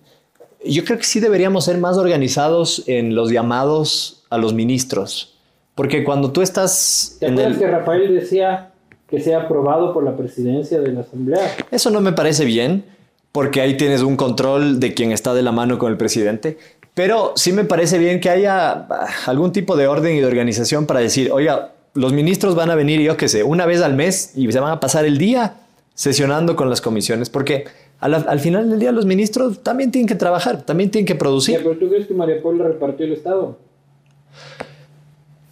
Yo 0.65 0.83
creo 0.83 0.97
que 0.97 1.03
sí 1.03 1.19
deberíamos 1.19 1.65
ser 1.65 1.77
más 1.77 1.97
organizados 1.97 2.83
en 2.87 3.13
los 3.13 3.29
llamados 3.31 4.23
a 4.31 4.37
los 4.39 4.53
ministros. 4.53 5.35
Porque 5.75 6.03
cuando 6.03 6.31
tú 6.31 6.41
estás 6.41 7.17
¿Te 7.19 7.27
en 7.27 7.33
acuerdas 7.33 7.53
el... 7.53 7.59
que 7.59 7.67
Rafael 7.67 8.15
decía 8.15 8.71
que 9.09 9.19
sea 9.19 9.41
aprobado 9.41 9.93
por 9.93 10.03
la 10.03 10.15
presidencia 10.17 10.79
de 10.79 10.91
la 10.93 11.01
asamblea? 11.01 11.55
Eso 11.69 11.89
no 11.91 12.01
me 12.01 12.13
parece 12.13 12.45
bien, 12.45 12.83
porque 13.31 13.61
ahí 13.61 13.75
tienes 13.77 14.01
un 14.01 14.15
control 14.15 14.79
de 14.79 14.93
quien 14.93 15.11
está 15.11 15.33
de 15.35 15.43
la 15.43 15.51
mano 15.51 15.77
con 15.77 15.91
el 15.91 15.97
presidente. 15.97 16.57
Pero 16.93 17.33
sí 17.35 17.51
me 17.53 17.63
parece 17.63 17.97
bien 17.97 18.19
que 18.19 18.29
haya 18.29 18.71
ah, 18.89 19.07
algún 19.25 19.51
tipo 19.51 19.75
de 19.75 19.87
orden 19.87 20.15
y 20.15 20.19
de 20.19 20.25
organización 20.27 20.85
para 20.85 20.99
decir, 20.99 21.31
oiga, 21.31 21.71
los 21.95 22.13
ministros 22.13 22.55
van 22.55 22.69
a 22.71 22.75
venir, 22.75 23.01
yo 23.01 23.17
qué 23.17 23.27
sé, 23.27 23.43
una 23.43 23.65
vez 23.65 23.81
al 23.81 23.93
mes 23.95 24.31
y 24.35 24.51
se 24.51 24.59
van 24.59 24.71
a 24.71 24.79
pasar 24.79 25.05
el 25.05 25.17
día 25.17 25.55
sesionando 25.95 26.55
con 26.55 26.69
las 26.69 26.81
comisiones, 26.81 27.29
porque 27.29 27.65
al 27.99 28.39
final 28.39 28.69
del 28.69 28.79
día 28.79 28.91
los 28.91 29.05
ministros 29.05 29.63
también 29.63 29.91
tienen 29.91 30.07
que 30.07 30.15
trabajar, 30.15 30.61
también 30.63 30.91
tienen 30.91 31.05
que 31.05 31.15
producir. 31.15 31.57
pero 31.63 31.77
¿tú 31.77 31.87
crees 31.89 32.05
que 32.07 32.13
María 32.13 32.41
Paula 32.43 32.65
repartió 32.65 33.05
el 33.05 33.13
Estado? 33.13 33.57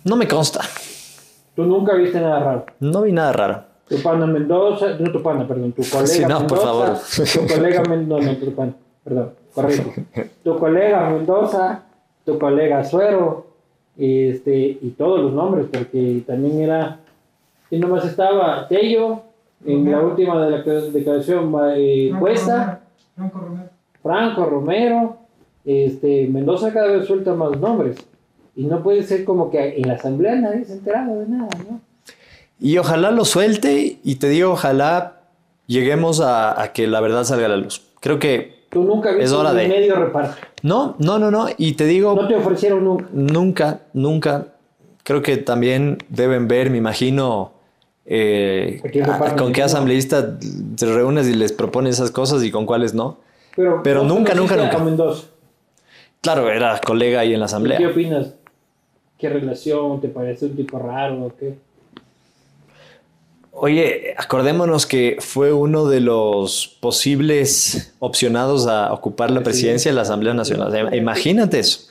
No 0.04 0.16
me 0.16 0.28
consta, 0.28 0.62
Tú 1.56 1.64
nunca 1.64 1.96
viste 1.96 2.20
nada 2.20 2.40
raro. 2.40 2.66
no 2.80 3.02
vi 3.02 3.12
nada 3.12 3.34
raro. 3.34 3.64
Tu 3.88 4.02
pana 4.02 4.26
Mendoza, 4.26 4.96
no 5.00 5.12
tu 5.12 5.22
pana, 5.22 5.46
perdón, 5.48 5.74
tu 5.74 5.84
colega 5.90 6.08
Sí, 6.08 6.22
no, 6.22 6.48
por 6.48 6.58
Mendoza, 6.60 6.62
favor. 6.64 6.98
tu 7.48 7.54
colega 7.54 7.84
Mendoza, 7.84 8.26
no, 8.32 8.38
tu 8.38 8.56
pana, 8.56 8.74
perdón, 9.04 9.34
correcto. 9.54 10.02
Tu 10.44 10.58
colega 10.58 11.10
Mendoza, 11.10 11.84
tu 12.26 12.38
colega 12.40 12.84
Suero, 12.84 13.48
este, 13.98 14.80
y 14.82 14.96
todos 14.98 15.20
los 15.20 15.34
nombres, 15.34 15.68
porque 15.72 16.24
también 16.26 16.62
era, 16.62 17.00
y 17.70 17.78
nomás 17.78 18.06
estaba 18.06 18.68
Tello, 18.68 19.24
en 19.66 19.92
la 19.92 20.02
última 20.02 20.44
de 20.44 20.52
la 20.52 20.64
declaración, 20.64 21.54
eh, 21.76 22.12
Cuesta, 22.20 22.82
Franco 23.16 23.40
Romero. 23.40 23.70
Franco 24.02 24.46
Romero, 24.46 25.18
este, 25.66 26.28
Mendoza 26.28 26.74
cada 26.74 26.88
vez 26.88 27.06
suelta 27.06 27.34
más 27.34 27.60
nombres. 27.60 27.98
Y 28.56 28.66
no 28.66 28.82
puede 28.82 29.04
ser 29.04 29.24
como 29.24 29.50
que 29.50 29.78
en 29.78 29.88
la 29.88 29.94
asamblea 29.94 30.36
nadie 30.36 30.66
se 30.66 30.74
ha 30.74 30.76
enterado 30.78 31.20
de 31.20 31.28
nada, 31.28 31.50
¿no? 31.70 31.80
Y 32.60 32.78
ojalá 32.78 33.12
lo 33.12 33.26
suelte 33.26 34.00
y 34.04 34.16
te 34.16 34.30
digo, 34.30 34.52
ojalá 34.52 35.22
lleguemos 35.68 36.20
a, 36.20 36.62
a 36.62 36.74
que 36.74 36.86
la 36.88 37.00
verdad 37.02 37.24
salga 37.24 37.46
a 37.46 37.50
la 37.50 37.58
luz. 37.58 37.82
Creo 38.00 38.20
que 38.20 38.61
Tú 38.72 38.84
nunca 38.86 39.10
viste 39.10 39.26
Es 39.26 39.32
hora 39.34 39.52
un 39.52 39.58
de- 39.58 39.68
medio 39.68 39.96
reparto. 39.96 40.36
no, 40.64 40.96
no, 40.98 41.20
no, 41.20 41.30
no. 41.30 41.48
Y 41.58 41.74
te 41.74 41.86
digo, 41.86 42.16
No 42.16 42.28
te 42.28 42.36
ofrecieron 42.36 42.84
nunca. 42.86 43.06
Nunca, 43.12 43.80
nunca. 43.94 44.48
Creo 45.04 45.22
que 45.22 45.38
también 45.38 45.98
deben 46.10 46.48
ver, 46.48 46.70
me 46.70 46.78
imagino, 46.78 47.52
eh, 48.06 48.82
¿A 48.86 48.88
quién 48.90 49.04
a- 49.04 49.14
reparten 49.14 49.38
con 49.38 49.52
qué 49.52 49.62
asambleísta 49.64 50.38
te 50.40 50.86
reúnes 50.86 51.28
y 51.28 51.34
les 51.34 51.52
propones 51.52 51.96
esas 51.96 52.12
cosas 52.12 52.44
y 52.44 52.50
con 52.52 52.66
cuáles 52.66 52.94
no. 52.94 53.18
Pero, 53.58 53.82
Pero 53.84 54.04
nunca, 54.04 54.34
nunca, 54.34 54.56
nunca. 54.56 54.78
Mendoza. 54.80 55.28
Claro, 56.22 56.50
era 56.50 56.80
colega 56.80 57.20
ahí 57.22 57.34
en 57.34 57.40
la 57.42 57.46
¿Y 57.46 57.50
¿Qué 57.50 57.56
asamblea. 57.56 57.90
opinas? 57.90 58.34
¿Qué 59.18 59.28
relación? 59.30 60.00
¿Te 60.00 60.08
parece 60.08 60.46
un 60.46 60.56
tipo 60.56 60.80
raro 60.80 61.26
o 61.26 61.32
qué? 61.38 61.56
Oye, 63.54 64.14
acordémonos 64.18 64.86
que 64.86 65.18
fue 65.20 65.52
uno 65.52 65.86
de 65.88 66.00
los 66.00 66.78
posibles 66.80 67.94
opcionados 68.00 68.66
a 68.68 68.94
ocupar 68.94 69.30
la 69.30 69.44
presidencia 69.44 69.92
de 69.92 69.96
la 69.96 70.04
Asamblea 70.04 70.34
Nacional. 70.34 70.72
Sea, 70.72 70.96
Imagínate 70.96 71.60
eso. 71.60 71.82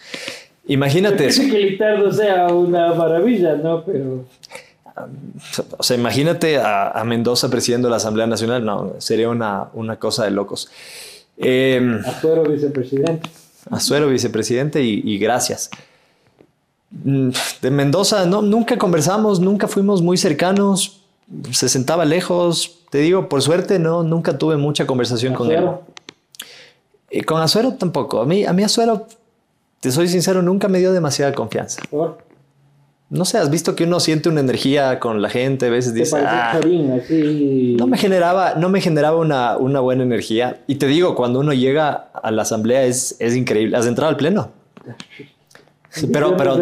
Imagínate 0.67 1.27
eso. 1.27 1.43
que 1.43 1.59
Litardo 1.59 2.11
sea 2.13 2.47
una 2.49 2.95
maravilla, 2.95 3.57
¿no? 3.57 3.85
Pero 3.85 4.25
O 5.79 5.83
sea, 5.83 5.97
imagínate 5.97 6.57
a, 6.59 6.91
a 6.91 7.05
Mendoza 7.05 7.51
presidiendo 7.51 7.91
la 7.91 7.97
Asamblea 7.97 8.27
Nacional. 8.27 8.65
No, 8.65 8.95
sería 8.99 9.29
una, 9.29 9.69
una 9.75 9.97
cosa 9.99 10.25
de 10.25 10.31
locos. 10.31 10.71
Eh, 11.37 12.01
Azuero 12.07 12.45
vicepresidente. 12.45 13.29
Azuero, 13.71 14.09
vicepresidente, 14.09 14.83
y, 14.83 15.03
y 15.05 15.19
gracias. 15.19 15.71
Mm, 16.91 17.31
De 17.63 17.71
Mendoza, 17.71 18.27
no, 18.27 18.43
nunca 18.43 18.77
conversamos, 18.79 19.41
nunca 19.41 19.69
fuimos 19.69 20.03
muy 20.03 20.17
cercanos, 20.17 21.00
se 21.53 21.69
sentaba 21.69 22.05
lejos. 22.05 22.79
Te 22.91 22.99
digo, 22.99 23.29
por 23.29 23.43
suerte, 23.43 23.79
no, 23.79 24.03
nunca 24.03 24.39
tuve 24.39 24.57
mucha 24.57 24.87
conversación 24.87 25.35
con 25.35 25.51
él. 25.51 25.69
Y 27.11 27.23
con 27.23 27.41
Azuero 27.41 27.75
tampoco. 27.75 28.21
A 28.21 28.27
mí, 28.27 28.45
a 28.45 28.53
mí 28.53 28.63
Azuero, 28.63 29.07
te 29.81 29.91
soy 29.91 30.09
sincero, 30.09 30.43
nunca 30.43 30.69
me 30.69 30.79
dio 30.79 30.93
demasiada 30.93 31.33
confianza. 31.33 31.83
¿Por? 31.91 32.19
No 33.11 33.25
sé, 33.25 33.39
has 33.39 33.51
visto 33.51 33.75
que 33.75 33.83
uno 33.85 33.99
siente 33.99 34.29
una 34.29 34.39
energía 34.41 35.01
con 35.01 35.21
la 35.21 35.29
gente, 35.29 35.67
a 35.67 35.71
veces 35.71 35.95
dice, 35.95 36.17
"Ah". 36.25 36.61
no 36.63 37.89
me 37.89 37.99
generaba, 37.99 38.55
no 38.55 38.69
me 38.69 38.81
generaba 38.81 39.17
una, 39.19 39.57
una 39.57 39.81
buena 39.81 40.05
energía. 40.05 40.61
Y 40.69 40.77
te 40.77 40.87
digo, 40.87 41.17
cuando 41.17 41.41
uno 41.41 41.53
llega 41.53 41.91
a 42.15 42.31
la 42.31 42.43
asamblea 42.43 42.85
es, 42.85 43.17
es 43.19 43.35
increíble. 43.35 43.77
¿Has 43.77 43.87
entrado 43.87 44.11
al 44.11 44.17
pleno? 44.17 44.51
Sí, 45.93 46.07
pero, 46.13 46.37
pero, 46.37 46.57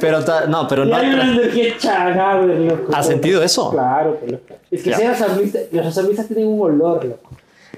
pero, 0.00 0.20
no, 0.48 0.66
pero 0.68 0.84
no. 0.86 0.96
hay 0.96 1.12
una 1.12 1.30
energía 1.30 1.76
chagada, 1.78 2.42
loco. 2.42 2.90
¿Has 2.94 3.06
sentido 3.06 3.42
eso? 3.42 3.70
Claro, 3.70 4.18
pero 4.24 4.40
es 4.70 4.82
que 4.82 4.94
asamblista, 4.94 5.58
los 5.72 5.86
asambleístas 5.86 6.26
tienen 6.28 6.46
un 6.48 6.60
olor, 6.60 7.04
loco. 7.04 7.30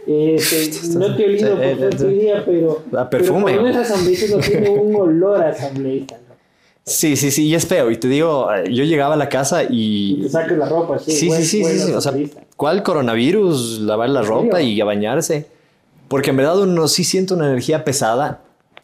Este, 0.07 0.71
no 0.99 1.17
te 1.17 1.23
he 1.23 1.27
olido 1.27 1.57
por 1.57 1.79
suerte 1.79 2.05
hoy 2.07 2.15
día, 2.19 2.43
pero. 2.47 2.83
A 2.97 3.11
perfume. 3.11 3.45
Pero 3.47 3.61
cuando 3.61 3.61
uno 3.61 3.71
es 3.71 3.77
asambleísta 3.77 4.37
no 4.37 4.43
tiene 4.43 4.71
un 4.71 4.95
olor 4.97 5.43
a 5.43 5.49
asambleísta, 5.49 6.15
loco. 6.17 6.23
Sí, 6.85 7.17
sí, 7.17 7.31
sí, 7.33 7.47
y 7.49 7.55
es 7.57 7.67
feo. 7.67 7.91
Y 7.91 7.97
te 7.97 8.07
digo, 8.09 8.53
eh, 8.53 8.73
yo 8.73 8.85
llegaba 8.85 9.15
a 9.15 9.17
la 9.17 9.29
casa 9.29 9.65
Y 9.65 10.19
y. 10.19 10.23
te 10.23 10.29
saques 10.29 10.57
la 10.59 10.69
ropa, 10.69 10.99
sí. 11.01 11.11
Sí, 11.11 11.27
buen- 11.29 11.43
sí, 11.45 11.65
sí, 11.65 11.79
sí. 11.81 11.93
O 11.93 12.01
sea. 12.01 12.13
¿cuál 12.57 12.85
coronavirus? 12.85 13.81
Lavar 13.81 14.11
la 14.11 14.21
¿En 14.21 14.27
ropa 14.27 14.63
y 14.63 14.81
a 14.81 14.85
bañarse. 14.85 15.47
Porque 16.07 16.31
en 16.31 16.37
verdad 16.37 16.61
uno 16.61 16.87
sí 16.89 17.03
siente 17.05 17.35
una 17.35 17.47
energía 17.47 17.85
pesada. 17.85 18.41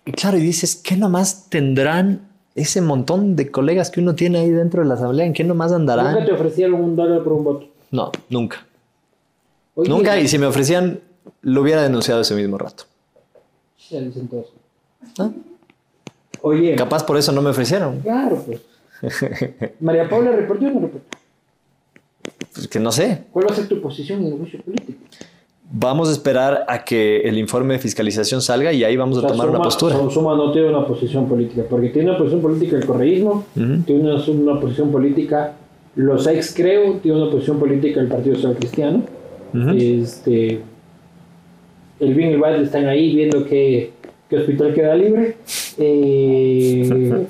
Y 0.09 0.13
claro, 0.13 0.39
y 0.39 0.41
dices, 0.41 0.75
¿qué 0.75 0.97
nomás 0.97 1.51
tendrán 1.51 2.31
ese 2.55 2.81
montón 2.81 3.37
de 3.37 3.51
colegas 3.51 3.91
que 3.91 4.01
uno 4.01 4.15
tiene 4.15 4.39
ahí 4.39 4.49
dentro 4.49 4.81
de 4.83 4.89
la 4.89 4.95
asamblea? 4.95 5.27
¿En 5.27 5.35
qué 5.35 5.45
nomás 5.45 5.71
Nunca 5.71 5.93
andarán? 5.93 6.25
te 6.25 6.33
ofrecieron 6.33 6.81
un 6.83 6.97
dólar 6.97 7.23
por 7.23 7.35
un 7.35 7.45
voto. 7.45 7.69
No, 7.91 8.11
nunca. 8.31 8.67
Oye, 9.75 9.91
Nunca. 9.91 10.19
Y 10.19 10.27
si 10.27 10.39
me 10.39 10.47
ofrecían, 10.47 11.01
lo 11.43 11.61
hubiera 11.61 11.83
denunciado 11.83 12.23
ese 12.23 12.35
mismo 12.35 12.57
rato. 12.57 12.85
¿no? 15.19 15.35
Oye, 16.41 16.75
Capaz 16.75 17.05
por 17.05 17.19
eso 17.19 17.31
no 17.33 17.43
me 17.43 17.51
ofrecieron. 17.51 18.01
claro, 18.01 18.43
pues. 18.47 18.63
María 19.81 20.09
Paula 20.09 20.33
reportó 20.33 20.65
o 20.65 20.71
no 20.71 20.81
reportó. 20.81 21.19
Pues 22.55 22.67
que 22.67 22.81
no 22.81 22.93
sé. 22.93 23.25
¿Cuál 23.31 23.47
va 23.47 23.53
a 23.53 23.57
ser 23.57 23.69
tu 23.69 23.79
posición 23.83 24.21
en 24.25 24.33
el 24.33 24.39
juicio 24.39 24.63
político? 24.63 25.01
Vamos 25.71 26.09
a 26.09 26.12
esperar 26.12 26.64
a 26.66 26.83
que 26.83 27.19
el 27.21 27.37
informe 27.37 27.75
de 27.75 27.81
fiscalización 27.81 28.41
salga 28.41 28.73
y 28.73 28.85
ahí 28.85 28.97
vamos 28.97 29.19
a 29.19 29.21
O 29.21 29.23
sea, 29.23 29.31
tomar 29.33 29.51
una 29.51 29.59
postura. 29.61 29.97
Suma- 30.11 30.35
no 30.35 30.51
tiene 30.51 30.69
una 30.71 30.87
posición 30.87 31.29
política, 31.29 31.62
porque 31.69 31.91
tiene 31.91 32.09
una 32.09 32.19
posición 32.19 32.41
política 32.41 32.77
el 32.79 32.87
correísmo, 32.87 33.45
tiene 33.55 34.01
una, 34.12 34.23
una 34.27 34.61
posición 34.61 34.91
política 34.91 35.53
los 35.95 36.27
ex 36.27 36.55
creo, 36.55 36.95
tiene 37.03 37.21
una 37.21 37.31
posición 37.31 37.59
política 37.59 38.01
el 38.01 38.09
Partido 38.09 38.37
Social 38.37 38.55
Cristiano. 38.57 39.03
Este, 39.77 40.61
el 42.01 42.14
bien 42.14 42.31
y 42.31 42.33
el 42.35 42.39
mal 42.39 42.62
están 42.62 42.87
ahí 42.87 43.14
viendo 43.14 43.45
qué, 43.45 43.91
qué 44.31 44.37
hospital 44.39 44.73
queda 44.75 44.95
libre. 44.95 45.37
Eh, 45.77 47.27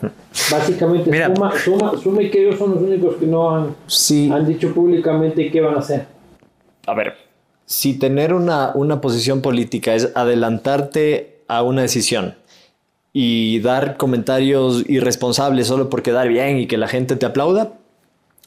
básicamente, 0.51 1.11
Mira. 1.11 1.35
Suma, 1.35 1.53
Suma, 1.59 1.93
Suma 1.97 2.23
y 2.23 2.31
Creo 2.31 2.57
son 2.57 2.73
los 2.75 2.83
únicos 2.83 3.17
que 3.17 3.27
no 3.27 3.51
han, 3.57 3.67
Sí. 3.87 4.31
han 4.33 4.47
dicho 4.47 4.73
públicamente 4.75 5.51
qué 5.51 5.61
van 5.61 5.75
a 5.77 5.79
hacer. 5.79 6.07
A 6.87 6.95
ver, 6.95 7.15
si 7.69 7.93
tener 7.93 8.33
una, 8.33 8.73
una 8.75 9.03
posición 9.03 9.43
política 9.43 9.95
es 9.95 10.11
adelantarte 10.15 11.43
a 11.49 11.63
una 11.63 11.83
decisión 11.83 12.35
y 13.13 13.61
dar 13.61 13.99
comentarios 13.99 14.85
irresponsables 14.89 15.67
solo 15.67 15.91
por 15.91 16.03
quedar 16.03 16.29
bien 16.29 16.59
y 16.59 16.67
que 16.67 16.79
la 16.79 16.89
gente 16.89 17.15
te 17.17 17.27
aplauda, 17.27 17.75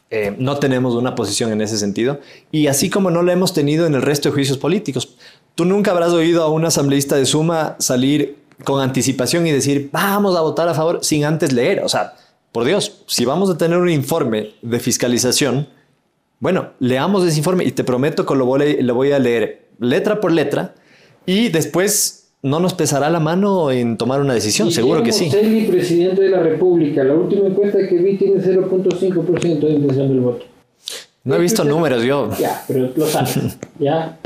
eh, 0.09 0.35
no 0.39 0.57
tenemos 0.57 0.95
una 0.95 1.13
posición 1.13 1.51
en 1.51 1.61
ese 1.61 1.77
sentido. 1.77 2.19
Y 2.51 2.65
así 2.65 2.89
como 2.89 3.11
no 3.11 3.21
la 3.21 3.33
hemos 3.33 3.53
tenido 3.53 3.85
en 3.85 3.93
el 3.93 4.01
resto 4.01 4.29
de 4.29 4.33
juicios 4.33 4.57
políticos. 4.57 5.15
Tú 5.53 5.65
nunca 5.65 5.91
habrás 5.91 6.13
oído 6.13 6.41
a 6.41 6.49
un 6.49 6.65
asambleísta 6.65 7.15
de 7.15 7.27
Suma 7.27 7.75
salir 7.77 8.39
con 8.63 8.81
anticipación 8.81 9.45
y 9.45 9.51
decir, 9.51 9.89
vamos 9.93 10.35
a 10.35 10.41
votar 10.41 10.67
a 10.67 10.73
favor 10.73 10.99
sin 11.03 11.25
antes 11.25 11.53
leer. 11.53 11.83
O 11.83 11.89
sea, 11.89 12.15
por 12.51 12.65
Dios, 12.65 13.03
si 13.05 13.23
vamos 13.23 13.51
a 13.51 13.57
tener 13.57 13.77
un 13.77 13.89
informe 13.89 14.55
de 14.63 14.79
fiscalización, 14.79 15.67
bueno, 16.41 16.71
leamos 16.79 17.25
ese 17.25 17.37
informe 17.37 17.63
y 17.63 17.71
te 17.71 17.85
prometo 17.85 18.25
que 18.25 18.35
lo 18.35 18.45
voy, 18.45 18.61
a- 18.79 18.83
lo 18.83 18.93
voy 18.95 19.13
a 19.13 19.19
leer 19.19 19.67
letra 19.79 20.19
por 20.19 20.33
letra 20.33 20.73
y 21.25 21.47
después 21.49 22.17
no 22.43 22.59
nos 22.59 22.73
pesará 22.73 23.09
la 23.09 23.19
mano 23.19 23.71
en 23.71 23.95
tomar 23.97 24.19
una 24.19 24.33
decisión, 24.33 24.71
seguro 24.71 25.01
que 25.03 25.11
sí. 25.13 25.25
Mosselli, 25.27 25.67
presidente 25.67 26.23
de 26.23 26.29
la 26.29 26.39
República. 26.41 27.03
La 27.03 27.13
última 27.13 27.47
encuesta 27.47 27.77
que 27.87 27.95
vi 27.97 28.17
tiene 28.17 28.41
0.5% 28.41 29.59
de 29.67 29.73
intención 29.73 30.07
del 30.09 30.19
voto. 30.19 30.45
No 31.23 31.35
he 31.35 31.39
visto 31.39 31.63
números 31.63 32.03
yo. 32.03 32.29
Ya, 32.39 32.63
pero 32.67 32.89
lo 32.95 33.05
sabes. 33.05 33.37
ya. 33.79 34.17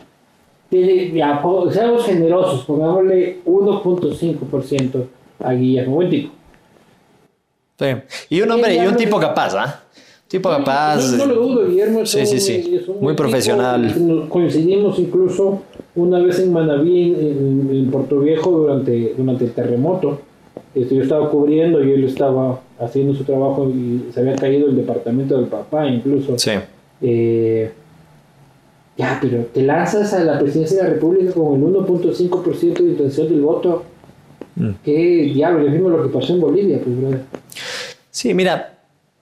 tiene, 0.70 1.12
ya, 1.14 1.42
seamos 1.74 2.06
generosos, 2.06 2.64
pongámosle 2.64 3.42
1.5% 3.46 5.06
a 5.44 5.52
Guillermo. 5.54 5.96
Buen 5.96 6.10
tipo. 6.10 6.34
Sí. 7.78 7.86
Y 8.30 8.42
un 8.42 8.52
hombre, 8.52 8.76
y 8.76 8.88
un 8.88 8.96
tipo 8.96 9.20
capaz, 9.20 9.54
¿ah? 9.56 9.84
Tipo 10.36 10.50
capaz. 10.50 11.14
No, 11.14 11.18
no 11.18 11.26
lo 11.28 11.36
dudo, 11.36 11.68
Guillermo. 11.68 12.06
Sí, 12.06 12.26
sí, 12.26 12.42
sí. 12.42 12.84
un 12.90 13.00
Muy 13.00 13.14
profesional. 13.14 13.96
Nos 14.06 14.28
Coincidimos 14.28 15.00
incluso 15.00 15.62
una 15.96 16.20
vez 16.20 16.40
en 16.40 16.52
Manaví, 16.52 17.16
en 17.16 17.90
Puerto 17.90 18.20
Viejo, 18.20 18.52
durante, 18.52 19.14
durante 19.18 19.46
el 19.46 19.52
terremoto. 19.52 20.20
Este, 20.74 20.94
yo 20.94 21.04
estaba 21.04 21.30
cubriendo 21.30 21.82
y 21.82 21.92
él 21.92 22.04
estaba 22.04 22.60
haciendo 22.82 23.14
su 23.14 23.24
trabajo 23.24 23.70
y 23.70 24.12
se 24.14 24.20
había 24.20 24.36
caído 24.36 24.68
el 24.68 24.76
departamento 24.76 25.38
del 25.38 25.46
papá 25.46 25.88
incluso. 25.88 26.38
Sí. 26.38 26.52
Eh, 27.02 27.72
ya, 28.98 29.18
pero 29.22 29.46
te 29.54 29.62
lanzas 29.62 30.14
a 30.14 30.20
la 30.20 30.38
presidencia 30.38 30.78
de 30.78 30.84
la 30.84 30.90
República 30.96 31.32
con 31.32 31.56
el 31.56 31.62
1.5% 31.62 32.74
de 32.74 32.84
intención 32.84 33.30
del 33.30 33.42
voto. 33.42 33.86
Mm. 34.58 34.70
Qué 34.84 35.32
diablo, 35.34 35.66
es 35.66 35.72
mismo 35.72 35.88
lo 35.88 36.04
que 36.04 36.10
pasó 36.10 36.34
en 36.34 36.42
Bolivia, 36.42 36.82
pues, 36.84 37.00
brother. 37.00 37.22
Sí, 38.10 38.34
mira, 38.34 38.75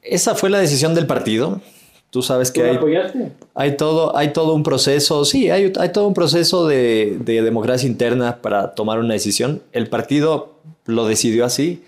esa 0.03 0.35
fue 0.35 0.49
la 0.49 0.59
decisión 0.59 0.93
del 0.95 1.07
partido. 1.07 1.61
Tú 2.09 2.21
sabes 2.21 2.53
¿Tú 2.53 2.61
que 2.61 2.67
lo 2.67 2.71
hay, 2.71 2.77
apoyaste? 2.77 3.31
hay, 3.55 3.75
todo, 3.75 4.15
hay 4.15 4.33
todo 4.33 4.53
un 4.53 4.61
proceso, 4.61 5.25
sí, 5.25 5.49
hay, 5.49 5.73
hay 5.79 5.89
todo 5.91 6.07
un 6.07 6.13
proceso 6.13 6.67
de, 6.67 7.17
de 7.19 7.41
democracia 7.41 7.87
interna 7.87 8.41
para 8.41 8.75
tomar 8.75 8.99
una 8.99 9.13
decisión. 9.13 9.63
El 9.71 9.87
partido 9.87 10.53
lo 10.85 11.07
decidió 11.07 11.45
así. 11.45 11.83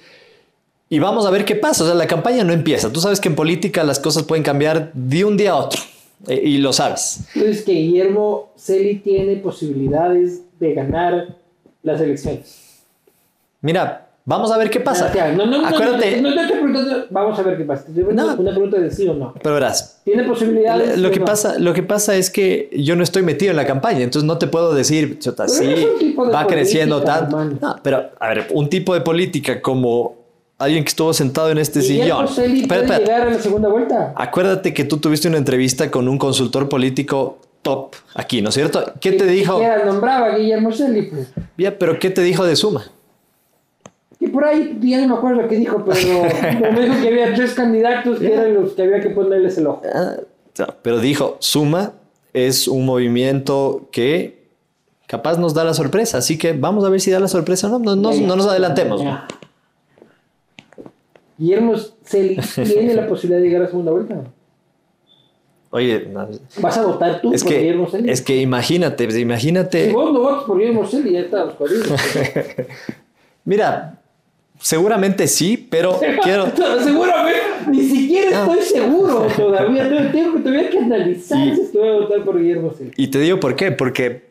Y 0.89 0.99
vamos 0.99 1.25
a 1.25 1.29
ver 1.31 1.45
qué 1.45 1.55
pasa. 1.55 1.83
O 1.83 1.87
sea, 1.87 1.95
la 1.95 2.07
campaña 2.07 2.43
no 2.43 2.53
empieza. 2.53 2.91
Tú 2.91 3.01
sabes 3.01 3.19
que 3.19 3.27
en 3.27 3.35
política 3.35 3.83
las 3.83 3.99
cosas 3.99 4.23
pueden 4.23 4.43
cambiar 4.43 4.91
de 4.93 5.25
un 5.25 5.37
día 5.37 5.51
a 5.51 5.55
otro. 5.57 5.81
Eh, 6.27 6.41
y 6.43 6.57
lo 6.57 6.73
sabes. 6.73 7.19
Entonces 7.35 7.63
que 7.63 7.73
Guillermo 7.73 8.51
Celi 8.55 8.95
tiene 8.99 9.35
posibilidades 9.37 10.41
de 10.59 10.73
ganar 10.73 11.35
las 11.83 12.01
elecciones. 12.01 12.83
Mira, 13.61 14.04
vamos 14.25 14.51
a 14.51 14.57
ver 14.57 14.69
qué 14.69 14.79
pasa. 14.79 15.13
Ya, 15.13 15.31
No, 15.31 15.45
no, 15.45 15.61
no, 15.61 15.67
Acuérdate, 15.67 16.21
No, 16.21 16.29
no, 16.29 16.35
no 16.35 16.47
te 16.47 16.53
pregunto, 16.53 17.05
vamos 17.09 17.39
a 17.39 17.41
ver 17.43 17.57
qué 17.57 17.63
pasa. 17.63 17.85
No. 17.87 18.35
Una 18.35 18.51
pregunta 18.51 18.77
de 18.77 18.91
sí 18.91 19.07
o 19.07 19.13
no. 19.13 19.33
pero 19.41 19.55
verás, 19.55 20.01
¿Tiene 20.03 20.23
posibilidades? 20.23 20.97
Lo 20.97 21.11
que, 21.11 21.21
pasa, 21.21 21.57
lo 21.59 21.73
que 21.73 21.83
pasa 21.83 22.15
es 22.15 22.29
que 22.29 22.69
yo 22.73 22.95
no 22.95 23.03
estoy 23.03 23.23
metido 23.23 23.51
en 23.51 23.57
la 23.57 23.65
campaña, 23.65 24.01
entonces 24.01 24.27
no 24.27 24.37
te 24.37 24.47
puedo 24.47 24.73
decir, 24.73 25.19
chota, 25.19 25.47
sí, 25.47 26.15
va 26.33 26.45
creciendo 26.47 27.01
tanto. 27.01 27.43
No, 27.45 27.75
pero, 27.81 28.09
a 28.19 28.29
ver, 28.29 28.47
un 28.51 28.69
tipo 28.69 28.93
de 28.93 29.01
política 29.01 29.61
como 29.61 30.25
alguien 30.57 30.83
que 30.83 30.89
estuvo 30.89 31.13
sentado 31.13 31.49
en 31.49 31.57
este 31.57 31.81
sillón. 31.81 32.25
Espera, 32.25 32.81
espera. 32.81 32.99
llegar 32.99 33.21
a 33.23 33.31
la 33.31 33.39
segunda 33.39 33.69
vuelta. 33.69 34.13
Acuérdate 34.15 34.73
que 34.73 34.85
tú 34.85 34.97
tuviste 34.97 35.27
una 35.27 35.37
entrevista 35.37 35.91
con 35.91 36.07
un 36.07 36.17
consultor 36.17 36.69
político 36.69 37.39
top 37.61 37.95
aquí, 38.13 38.41
¿no 38.41 38.49
es 38.49 38.55
cierto? 38.55 38.93
¿Qué 39.01 39.13
te 39.13 39.25
dijo? 39.25 39.59
Nombraba 39.85 40.37
Guillermo 40.37 40.71
Celi, 40.71 41.03
pues. 41.03 41.33
Ya, 41.57 41.77
pero 41.77 41.99
¿qué 41.99 42.11
te 42.11 42.21
dijo 42.21 42.45
de 42.45 42.55
Suma? 42.55 42.85
Por 44.31 44.45
ahí, 44.45 44.77
ya 44.81 45.01
no 45.01 45.07
me 45.07 45.15
acuerdo 45.15 45.47
qué 45.47 45.55
dijo, 45.57 45.83
pero 45.85 46.23
me 46.73 46.81
dijo 46.81 47.01
que 47.01 47.07
había 47.07 47.33
tres 47.33 47.53
candidatos 47.53 48.19
que 48.19 48.33
eran 48.33 48.53
los 48.53 48.73
que 48.73 48.81
había 48.83 48.99
que 49.01 49.09
ponerles 49.09 49.57
el 49.57 49.67
ojo. 49.67 49.81
Ah, 49.93 50.15
pero 50.81 50.99
dijo, 50.99 51.37
Suma 51.39 51.93
es 52.33 52.67
un 52.67 52.85
movimiento 52.85 53.87
que 53.91 54.45
capaz 55.07 55.37
nos 55.37 55.53
da 55.53 55.63
la 55.63 55.73
sorpresa, 55.73 56.17
así 56.17 56.37
que 56.37 56.53
vamos 56.53 56.83
a 56.85 56.89
ver 56.89 56.99
si 56.99 57.11
da 57.11 57.19
la 57.19 57.27
sorpresa 57.27 57.67
o 57.67 57.79
no, 57.79 57.95
no, 57.95 57.95
no, 57.95 58.13
no 58.13 58.35
nos 58.35 58.47
adelantemos. 58.47 59.01
Guillermo 61.37 61.75
Celi 62.03 62.37
tiene 62.55 62.93
la 62.93 63.07
posibilidad 63.07 63.41
de 63.41 63.47
llegar 63.47 63.63
a 63.63 63.67
segunda 63.67 63.91
vuelta. 63.91 64.23
Oye, 65.71 66.07
no, 66.09 66.27
¿Vas 66.61 66.77
a 66.77 66.85
votar 66.85 67.21
tú 67.21 67.33
es 67.33 67.43
por 67.43 67.51
que, 67.51 67.59
Guillermo 67.59 67.89
Celi? 67.89 68.09
es 68.09 68.21
que 68.21 68.37
imagínate, 68.37 69.03
pues, 69.03 69.15
Si 69.15 69.21
imagínate, 69.21 69.91
vos 69.91 70.13
no 70.13 70.21
votas 70.21 70.43
por 70.45 70.57
Guillermo 70.57 70.85
Celi, 70.85 71.11
ya 71.11 71.19
estamos 71.21 71.55
jodidos. 71.55 71.87
mira, 73.45 73.94
seguramente 74.65 75.27
sí, 75.27 75.67
pero 75.69 75.99
quiero, 76.23 76.47
Seguramente, 76.83 77.39
ni 77.69 77.83
siquiera 77.87 78.45
No. 78.45 78.53
estoy 78.55 78.81
seguro 78.81 79.27
todavía. 79.37 80.11
Tengo, 80.11 80.33
que 80.33 80.39
todavía 80.39 80.69
que 80.71 80.79
analizar 80.79 81.47
Y- 81.47 81.55
si 81.55 81.61
es 81.61 81.69
que 81.69 81.77
voy 81.77 81.89
a 81.89 81.93
votar 81.93 82.23
por 82.23 82.39
Guillermo 82.41 82.73
y 82.97 83.07
te 83.09 83.19
digo 83.19 83.39
por 83.39 83.55
qué, 83.55 83.71
porque 83.71 84.23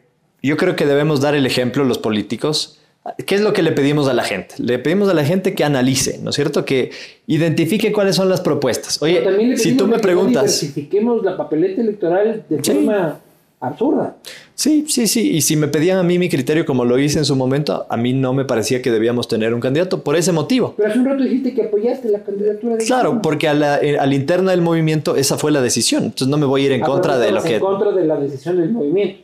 yo 0.43 0.57
creo 0.57 0.75
que 0.75 0.87
debemos 0.87 1.21
dar 1.21 1.37
el 1.37 1.47
ejemplo 1.47 1.85
los 1.85 1.99
políticos. 1.99 2.81
¿Qué 3.27 3.35
es 3.35 3.43
lo 3.43 3.53
que 3.53 3.63
le 3.63 3.71
pedimos 3.73 4.09
a 4.09 4.15
la 4.15 4.25
gente? 4.25 4.55
Le 4.59 4.79
pedimos 4.79 5.09
a 5.11 5.15
la 5.15 5.25
gente 5.25 5.55
que 5.55 5.63
analice, 5.63 6.19
¿no 6.23 6.31
es 6.31 6.37
cierto? 6.37 6.65
Que 6.65 6.91
identifique 7.27 7.93
cuáles 7.93 8.17
son 8.17 8.29
las 8.31 8.41
propuestas. 8.41 9.01
Oye, 9.03 9.23
si 9.59 9.77
tú 9.77 9.87
me 9.87 9.99
preguntas, 9.99 10.45
diversifiquemos 10.61 11.23
la 11.23 11.37
papeleta 11.37 11.83
electoral 11.83 12.45
de 12.49 12.65
Sí. 12.65 12.73
forma 12.73 13.21
absurda. 13.61 14.17
sí, 14.55 14.85
sí, 14.89 15.07
sí, 15.07 15.31
y 15.33 15.41
si 15.41 15.57
me 15.57 15.69
pedían 15.69 15.99
a 15.99 16.03
mí 16.03 16.19
mi 16.19 16.29
criterio 16.29 16.67
como 16.67 16.85
lo 16.85 16.99
hice 16.99 17.19
en 17.19 17.25
su 17.25 17.35
momento, 17.37 17.87
a 17.89 17.97
mí 17.97 18.13
no 18.13 18.33
me 18.35 18.45
parecía 18.45 18.83
que 18.83 18.91
debíamos 18.91 19.27
tener 19.29 19.55
un 19.55 19.61
candidato 19.61 20.03
por 20.03 20.17
ese 20.17 20.33
motivo. 20.33 20.75
Pero 20.77 20.91
hace 20.91 20.99
un 20.99 21.07
rato 21.07 21.23
dijiste 21.23 21.55
que 21.55 21.63
apoyaste 21.65 22.09
la 22.11 22.23
candidatura 22.23 22.77
de 22.77 22.85
Claro, 22.85 23.03
Guillermo. 23.11 23.23
porque 23.23 23.49
a 23.49 23.55
la, 23.55 23.81
eh, 23.81 23.99
a 23.99 24.07
la 24.07 24.15
interna 24.15 24.51
del 24.51 24.61
movimiento 24.61 25.17
esa 25.17 25.39
fue 25.39 25.51
la 25.51 25.61
decisión. 25.63 26.05
Entonces 26.05 26.29
no 26.29 26.37
me 26.37 26.47
voy 26.47 26.63
a 26.63 26.67
ir 26.67 26.73
en 26.73 26.83
Ah, 26.83 26.87
contra 26.87 27.17
de 27.19 27.31
lo 27.33 27.39
estabas 27.39 27.45
que... 27.49 27.55
En 27.57 27.61
contra 27.61 27.93
de 27.93 28.05
la 28.07 28.17
decisión 28.17 28.57
del 28.61 28.71
movimiento. 28.71 29.21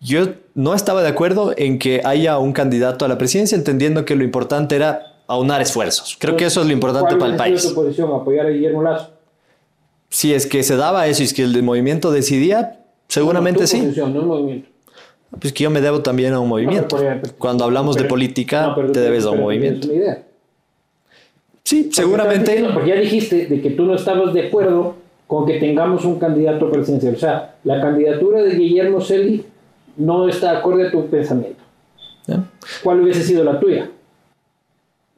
Yo 0.00 0.26
no 0.54 0.74
estaba 0.74 1.00
de 1.02 1.08
acuerdo 1.08 1.54
en 1.56 1.78
que 1.78 2.02
haya 2.04 2.36
un 2.38 2.52
candidato 2.52 3.04
a 3.04 3.08
la 3.08 3.16
presidencia, 3.16 3.56
entendiendo 3.56 4.04
que 4.04 4.16
lo 4.16 4.24
importante 4.24 4.76
era 4.76 5.00
aunar 5.28 5.62
esfuerzos. 5.62 6.16
Creo 6.20 6.36
que 6.36 6.44
eso 6.44 6.60
es 6.60 6.66
lo 6.66 6.72
importante 6.74 7.16
¿Cuál 7.16 7.18
para 7.18 7.32
el 7.32 7.38
país. 7.38 7.66
tu 7.68 7.74
posición? 7.74 8.10
¿Apoyar 8.12 8.46
a 8.46 8.50
Guillermo 8.50 8.82
Lazo? 8.82 9.10
Si 10.10 10.34
es 10.34 10.46
que 10.46 10.62
se 10.62 10.76
daba 10.76 11.06
eso 11.06 11.22
y 11.22 11.24
es 11.26 11.32
que 11.32 11.42
el 11.42 11.62
movimiento 11.62 12.12
decidía, 12.12 12.80
seguramente 13.08 13.66
sí. 13.66 13.80
no 13.96 14.06
el 14.06 14.26
movimiento. 14.26 14.68
Pues 15.40 15.52
que 15.52 15.64
yo 15.64 15.70
me 15.70 15.80
debo 15.80 16.00
también 16.00 16.32
a 16.32 16.40
un 16.40 16.48
movimiento. 16.48 16.96
No, 16.96 17.02
pero- 17.02 17.20
pero- 17.22 17.34
Cuando 17.38 17.64
hablamos 17.64 17.96
de 17.96 18.04
política, 18.04 18.72
pero- 18.74 18.92
te 18.92 19.00
debes 19.00 19.24
a 19.26 19.30
un 19.30 19.40
movimiento. 19.40 19.88
tienes 19.88 19.96
una 20.04 20.12
idea. 20.12 20.26
Sí, 21.64 21.82
Porque 21.84 21.94
seguramente. 21.96 22.50
diciendo- 22.52 22.74
Porque 22.74 22.88
ya 22.90 22.96
dijiste 22.96 23.46
de 23.46 23.60
que 23.60 23.70
tú 23.70 23.84
no 23.84 23.94
estabas 23.94 24.32
de 24.34 24.46
acuerdo 24.48 24.96
con 25.26 25.46
que 25.46 25.54
tengamos 25.58 26.04
un 26.04 26.18
candidato 26.18 26.70
presidencial. 26.70 27.14
O 27.14 27.18
sea, 27.18 27.54
la 27.64 27.80
candidatura 27.80 28.42
de 28.42 28.54
Guillermo 28.54 29.00
Celi 29.00 29.44
no 29.96 30.28
está 30.28 30.58
acorde 30.58 30.88
a 30.88 30.90
tu 30.90 31.06
pensamiento. 31.06 31.62
¿Cuál 32.82 33.00
hubiese 33.02 33.22
sido 33.22 33.44
la 33.44 33.58
tuya? 33.58 33.90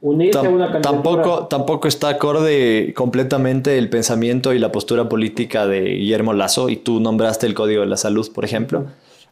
Unirse 0.09 0.39
a 0.39 0.43
una 0.43 0.71
candidatura. 0.73 0.81
tampoco, 0.83 1.47
tampoco 1.49 1.89
está 1.89 2.11
acorde 2.11 2.93
completamente 2.95 3.77
el 3.79 3.89
pensamiento 3.89 4.53
y 4.53 4.59
la 4.59 4.71
postura 4.73 5.09
política 5.09 5.67
de 5.67 5.81
Guillermo 5.81 6.33
Lazo 6.33 6.69
y 6.69 6.77
tú 6.77 7.01
nombraste 7.01 7.47
el 7.47 7.55
Código 7.55 7.81
de 7.81 7.89
la 7.89 7.97
Salud, 7.97 8.31
por 8.33 8.45
ejemplo. 8.45 8.85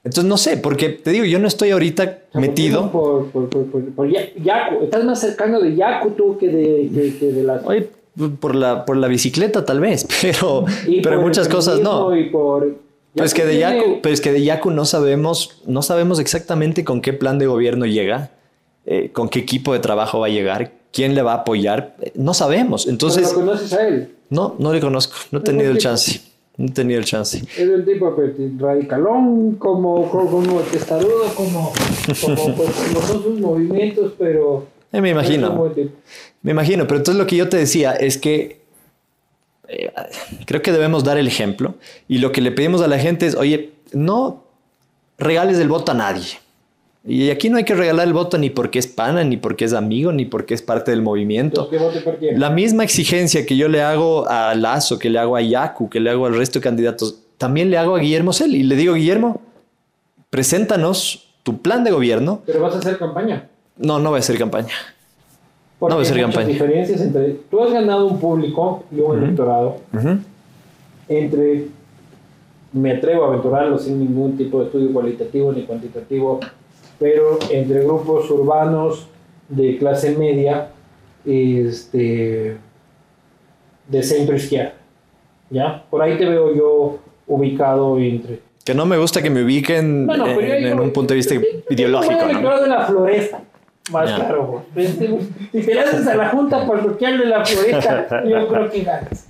Entonces 0.04 0.24
no 0.24 0.36
sé, 0.36 0.56
porque 0.58 0.90
te 0.90 1.10
digo, 1.12 1.24
yo 1.24 1.38
no 1.38 1.48
estoy 1.48 1.70
ahorita 1.70 2.02
O 2.28 2.32
sea, 2.32 2.40
metido. 2.40 2.90
Por, 2.90 3.30
por, 3.30 3.48
por, 3.48 3.64
por, 3.66 3.84
por 3.94 4.10
Ya- 4.10 4.28
Yaku. 4.36 4.84
Estás 4.84 5.04
más 5.04 5.20
cercano 5.20 5.60
de 5.60 5.74
Yaku 5.76 6.10
tú 6.10 6.36
que 6.38 6.48
de, 6.48 6.90
que, 6.94 7.16
que 7.18 7.26
de 7.26 7.42
las. 7.42 7.64
Oye, 7.64 7.88
por 8.40 8.54
la, 8.54 8.84
por 8.84 8.96
la 8.96 9.08
bicicleta 9.08 9.64
tal 9.64 9.80
vez, 9.80 10.06
pero, 10.22 10.64
y 10.86 11.00
pero 11.00 11.20
muchas 11.22 11.48
cosas 11.48 11.80
no. 11.80 12.14
Y 12.16 12.24
por, 12.30 12.76
Pues 13.14 13.32
que 13.32 13.44
de 13.46 13.58
Yaku, 13.58 14.00
pero 14.02 14.12
es 14.12 14.20
que 14.20 14.32
de 14.32 14.42
Yaku 14.44 14.70
no 14.70 14.84
sabemos, 14.84 15.62
no 15.66 15.82
sabemos 15.82 16.18
exactamente 16.20 16.84
con 16.84 17.00
qué 17.00 17.12
plan 17.12 17.38
de 17.38 17.46
gobierno 17.46 17.86
llega, 17.86 18.30
eh, 18.86 19.10
con 19.12 19.28
qué 19.28 19.40
equipo 19.40 19.72
de 19.72 19.78
trabajo 19.78 20.20
va 20.20 20.26
a 20.26 20.30
llegar, 20.30 20.72
quién 20.92 21.14
le 21.14 21.22
va 21.22 21.32
a 21.32 21.36
apoyar, 21.36 21.96
no 22.14 22.34
sabemos. 22.34 22.86
pero 22.86 22.92
Entonces, 22.92 23.32
lo 23.32 23.34
conoces 23.34 23.72
a 23.72 23.88
él. 23.88 24.14
no, 24.30 24.56
no 24.58 24.72
le 24.72 24.80
conozco, 24.80 25.14
no 25.30 25.38
he 25.38 25.42
tenido 25.42 25.70
un 25.70 25.76
el 25.76 25.78
chance, 25.78 26.20
no 26.56 26.66
he 26.66 26.70
tenido 26.70 27.00
el 27.00 27.06
chance. 27.06 27.38
Es 27.38 27.58
el 27.58 27.84
tipo 27.84 28.14
pues, 28.14 28.32
radicalón, 28.58 29.56
como, 29.56 30.08
como, 30.10 30.60
testarudo, 30.70 31.24
como, 31.34 31.72
como, 32.20 32.56
pues, 32.56 32.70
como 32.70 33.06
son 33.06 33.22
sus 33.22 33.40
movimientos, 33.40 34.12
pero. 34.18 34.66
Eh, 34.92 35.00
me 35.00 35.10
un 35.10 35.10
imagino, 35.10 35.72
me 36.42 36.52
imagino, 36.52 36.86
pero 36.86 36.98
entonces 36.98 37.18
lo 37.18 37.26
que 37.26 37.36
yo 37.36 37.48
te 37.48 37.56
decía 37.56 37.92
es 37.92 38.18
que 38.18 38.64
eh, 39.68 39.90
creo 40.44 40.62
que 40.62 40.72
debemos 40.72 41.04
dar 41.04 41.18
el 41.18 41.26
ejemplo 41.26 41.74
y 42.06 42.18
lo 42.18 42.32
que 42.32 42.40
le 42.40 42.52
pedimos 42.52 42.82
a 42.82 42.86
la 42.86 42.98
gente 42.98 43.26
es, 43.26 43.34
oye, 43.34 43.72
no 43.92 44.44
regales 45.18 45.58
el 45.58 45.68
voto 45.68 45.92
a 45.92 45.94
nadie. 45.94 46.43
Y 47.06 47.28
aquí 47.30 47.50
no 47.50 47.58
hay 47.58 47.64
que 47.64 47.74
regalar 47.74 48.06
el 48.06 48.14
voto 48.14 48.38
ni 48.38 48.48
porque 48.48 48.78
es 48.78 48.86
pana, 48.86 49.24
ni 49.24 49.36
porque 49.36 49.66
es 49.66 49.74
amigo, 49.74 50.10
ni 50.12 50.24
porque 50.24 50.54
es 50.54 50.62
parte 50.62 50.90
del 50.90 51.02
movimiento. 51.02 51.68
Entonces, 51.70 52.02
¿qué 52.02 52.16
quién? 52.18 52.40
La 52.40 52.48
misma 52.48 52.82
exigencia 52.82 53.44
que 53.44 53.56
yo 53.58 53.68
le 53.68 53.82
hago 53.82 54.26
a 54.26 54.54
Lazo, 54.54 54.98
que 54.98 55.10
le 55.10 55.18
hago 55.18 55.36
a 55.36 55.42
Yaku, 55.42 55.90
que 55.90 56.00
le 56.00 56.08
hago 56.10 56.24
al 56.24 56.34
resto 56.34 56.60
de 56.60 56.62
candidatos, 56.62 57.20
también 57.36 57.70
le 57.70 57.76
hago 57.76 57.96
a 57.96 57.98
Guillermo 57.98 58.32
Cel. 58.32 58.54
Y 58.54 58.62
le 58.62 58.74
digo, 58.76 58.94
Guillermo, 58.94 59.42
preséntanos 60.30 61.28
tu 61.42 61.60
plan 61.60 61.84
de 61.84 61.90
gobierno. 61.90 62.40
Pero 62.46 62.62
vas 62.62 62.74
a 62.74 62.78
hacer 62.78 62.96
campaña. 62.96 63.48
No, 63.76 63.98
no 63.98 64.10
va 64.10 64.18
a 64.18 64.22
ser 64.22 64.38
campaña. 64.38 64.72
Porque 65.78 65.92
No 65.92 65.96
va 65.96 66.02
a 66.02 66.06
ser 66.06 66.16
hay 66.16 66.22
campaña. 66.22 66.46
diferencias 66.46 67.00
entre. 67.02 67.32
Tú 67.50 67.62
has 67.62 67.72
ganado 67.72 68.06
un 68.06 68.18
público 68.18 68.84
y 68.90 69.00
un 69.00 69.18
electorado 69.22 69.76
entre. 71.08 71.66
Me 72.72 72.92
atrevo 72.92 73.24
a 73.24 73.28
aventurarlo 73.28 73.78
sin 73.78 74.00
ningún 74.00 74.36
tipo 74.36 74.58
de 74.60 74.66
estudio 74.66 74.92
cualitativo 74.92 75.52
ni 75.52 75.62
cuantitativo, 75.62 76.40
pero 76.98 77.38
entre 77.50 77.80
grupos 77.84 78.30
urbanos 78.30 79.06
de 79.48 79.76
clase 79.78 80.16
media, 80.16 80.68
este, 81.24 82.56
de 83.88 84.02
centro 84.02 84.36
izquierda. 84.36 84.74
¿Ya? 85.50 85.84
Por 85.90 86.02
ahí 86.02 86.16
te 86.18 86.24
veo 86.24 86.54
yo 86.54 86.98
ubicado 87.26 87.98
entre. 87.98 88.40
Que 88.64 88.74
no 88.74 88.86
me 88.86 88.96
gusta 88.96 89.22
que 89.22 89.28
me 89.30 89.42
ubiquen 89.44 90.08
yo 90.08 90.26
en, 90.40 90.66
en 90.66 90.80
un 90.80 90.90
punto 90.90 91.12
de 91.12 91.16
vista 91.16 91.34
ideológico, 91.68 92.30
Yo 92.30 92.40
¿no? 92.40 92.60
de 92.62 92.68
la 92.68 92.86
floresta. 92.86 93.40
Más 93.92 94.10
claro. 94.12 94.62
Si 94.74 95.60
te 95.62 95.74
lanzas 95.74 96.06
a 96.06 96.14
la 96.16 96.30
junta 96.30 96.66
parroquial 96.66 97.18
de 97.18 97.26
la 97.26 97.44
floresta, 97.44 98.24
yo 98.28 98.48
creo 98.48 98.70
que 98.70 98.80
ganas. 98.82 99.28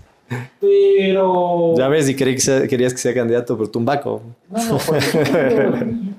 Pero. 0.60 1.74
Ya 1.76 1.88
ves, 1.88 2.08
y 2.08 2.14
querí 2.14 2.34
que 2.34 2.40
sea- 2.40 2.66
querías 2.68 2.92
que 2.92 2.98
sea 3.00 3.12
candidato 3.12 3.56
por 3.58 3.68
Tumbaco. 3.68 4.22
No, 4.48 4.64
no, 4.64 4.78
por 4.78 4.96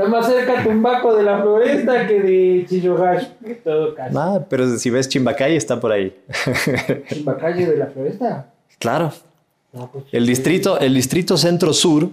Está 0.00 0.10
más 0.10 0.26
cerca 0.26 0.62
Tumbaco 0.62 1.14
de 1.14 1.22
la 1.22 1.42
floresta 1.42 2.06
que 2.06 2.20
de 2.20 2.66
Chillogash, 2.66 3.26
en 3.44 3.62
todo 3.62 3.94
caso. 3.94 4.14
Nada, 4.14 4.46
pero 4.48 4.78
si 4.78 4.88
ves 4.88 5.10
Chimbacay 5.10 5.56
está 5.56 5.78
por 5.78 5.92
ahí. 5.92 6.16
¿Chimbacalle 7.08 7.66
de 7.66 7.76
la 7.76 7.86
floresta? 7.86 8.46
claro. 8.78 9.12
No, 9.74 9.90
pues, 9.92 10.06
El 10.10 10.26
distrito, 10.26 10.80
el 10.80 10.94
distrito 10.94 11.36
centro 11.36 11.74
sur 11.74 12.08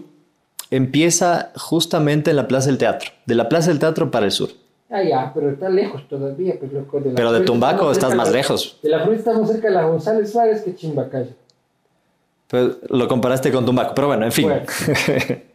empieza 0.69 1.53
justamente 1.55 2.30
en 2.30 2.35
la 2.35 2.47
Plaza 2.47 2.68
del 2.68 2.77
Teatro. 2.77 3.09
De 3.26 3.35
la 3.35 3.47
Plaza 3.47 3.69
del 3.69 3.80
Teatro 3.80 4.11
para 4.11 4.26
el 4.26 4.31
sur. 4.31 4.49
Ah, 4.89 5.01
ya, 5.01 5.31
pero 5.34 5.49
está 5.49 5.69
lejos 5.69 6.07
todavía. 6.09 6.55
Pues, 6.59 6.73
loco, 6.73 6.99
de 6.99 7.11
la 7.11 7.15
Pero 7.15 7.31
de 7.31 7.39
Tumbaco 7.45 7.89
estás 7.89 8.14
más 8.15 8.27
de 8.27 8.38
lejos. 8.38 8.77
De 8.84 8.89
la 8.89 8.99
floresta 8.99 9.31
estamos 9.31 9.49
cerca 9.49 9.69
de 9.69 9.73
la 9.76 9.85
González 9.85 10.30
Suárez 10.30 10.61
que 10.61 10.76
Chimbacalle. 10.76 11.34
Pues 12.47 12.77
lo 12.89 13.07
comparaste 13.07 13.49
con 13.49 13.65
Tumbaco. 13.65 13.95
Pero 13.95 14.07
bueno, 14.07 14.26
en 14.26 14.31
fin. 14.34 14.49
Bueno. 14.49 14.65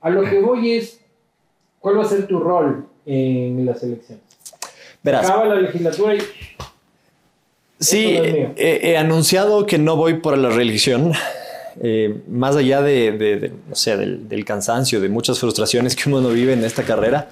A 0.00 0.08
lo 0.08 0.22
que 0.22 0.40
voy 0.40 0.72
es, 0.72 0.99
¿cuál 1.80 1.98
va 1.98 2.02
a 2.02 2.08
ser 2.08 2.26
tu 2.28 2.38
rol 2.38 2.86
en 3.06 3.66
las 3.66 3.82
elecciones? 3.82 4.22
Verás. 5.02 5.26
Acaba 5.28 5.46
la 5.46 5.56
legislatura 5.56 6.14
y 6.14 6.18
Sí, 7.78 8.14
no 8.18 8.24
es 8.24 8.32
mío. 8.34 8.52
he, 8.56 8.90
he 8.90 8.96
anunciado 8.98 9.64
que 9.66 9.78
no 9.78 9.96
voy 9.96 10.14
por 10.14 10.36
la 10.38 10.50
reelección. 10.50 11.12
Eh, 11.82 12.22
más 12.28 12.56
allá 12.56 12.82
de, 12.82 13.12
de- 13.12 13.36
de, 13.38 13.52
no 13.68 13.74
sé, 13.76 13.96
del, 13.96 14.28
del 14.28 14.44
cansancio, 14.44 15.00
de 15.00 15.08
muchas 15.08 15.38
frustraciones 15.38 15.94
que 15.96 16.08
uno 16.10 16.20
no 16.20 16.28
vive 16.30 16.52
en 16.52 16.64
esta 16.64 16.82
carrera, 16.82 17.30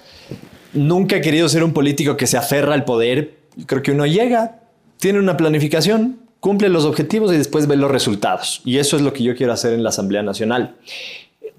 nunca 0.72 1.16
he 1.16 1.20
querido 1.20 1.48
ser 1.50 1.64
un 1.64 1.72
político 1.74 2.16
que 2.16 2.26
se 2.28 2.38
aferra 2.38 2.72
al 2.72 2.84
poder. 2.84 3.34
Creo 3.66 3.82
que 3.82 3.90
uno 3.90 4.06
llega, 4.06 4.60
tiene 4.98 5.18
una 5.18 5.36
planificación, 5.36 6.20
cumple 6.40 6.68
los 6.70 6.84
objetivos 6.84 7.32
y 7.34 7.36
después 7.36 7.66
ve 7.66 7.76
los 7.76 7.90
resultados. 7.90 8.62
Y 8.64 8.78
eso 8.78 8.96
es 8.96 9.02
lo 9.02 9.12
que 9.12 9.24
yo 9.24 9.34
quiero 9.36 9.52
hacer 9.52 9.72
en 9.74 9.82
la 9.82 9.88
Asamblea 9.90 10.22
Nacional. 10.22 10.76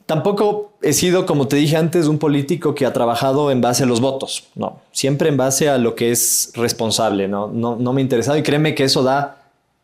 Tampoco 0.10 0.74
he 0.82 0.94
sido, 0.94 1.28
como 1.28 1.48
te 1.48 1.56
dije 1.56 1.78
antes, 1.78 2.08
un 2.08 2.18
político 2.18 2.74
que 2.74 2.88
ha 2.88 2.94
trabajado 2.94 3.52
en 3.52 3.62
base 3.62 3.84
a 3.84 3.86
los 3.86 4.02
votos. 4.02 4.48
No, 4.56 4.82
siempre 4.92 5.30
en 5.30 5.38
base 5.38 5.70
a 5.70 5.78
lo 5.78 5.94
que 5.94 6.10
es 6.10 6.52
responsable. 6.56 7.28
No, 7.28 7.48
no, 7.48 7.76
no 7.76 7.94
me 7.94 8.02
ha 8.02 8.06
interesado 8.06 8.36
y 8.36 8.42
créeme 8.42 8.74
que 8.74 8.86
eso 8.86 9.04
da 9.04 9.38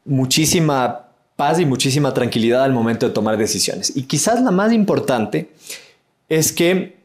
muchísima 0.03 1.09
paz 1.35 1.59
y 1.59 1.67
muchísima 1.67 2.11
tranquilidad 2.11 2.63
al 2.63 2.73
momento 2.73 3.07
de 3.07 3.13
tomar 3.13 3.37
decisiones. 3.37 3.95
Y 3.95 4.01
quizás 4.07 4.41
la 4.41 4.49
más 4.49 4.73
importante 4.73 5.51
es 6.27 6.51
que 6.51 6.97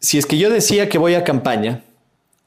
si 0.00 0.18
es 0.18 0.26
que 0.26 0.36
yo 0.36 0.50
decía 0.50 0.88
que 0.88 0.98
voy 0.98 1.14
a 1.14 1.22
campaña, 1.22 1.84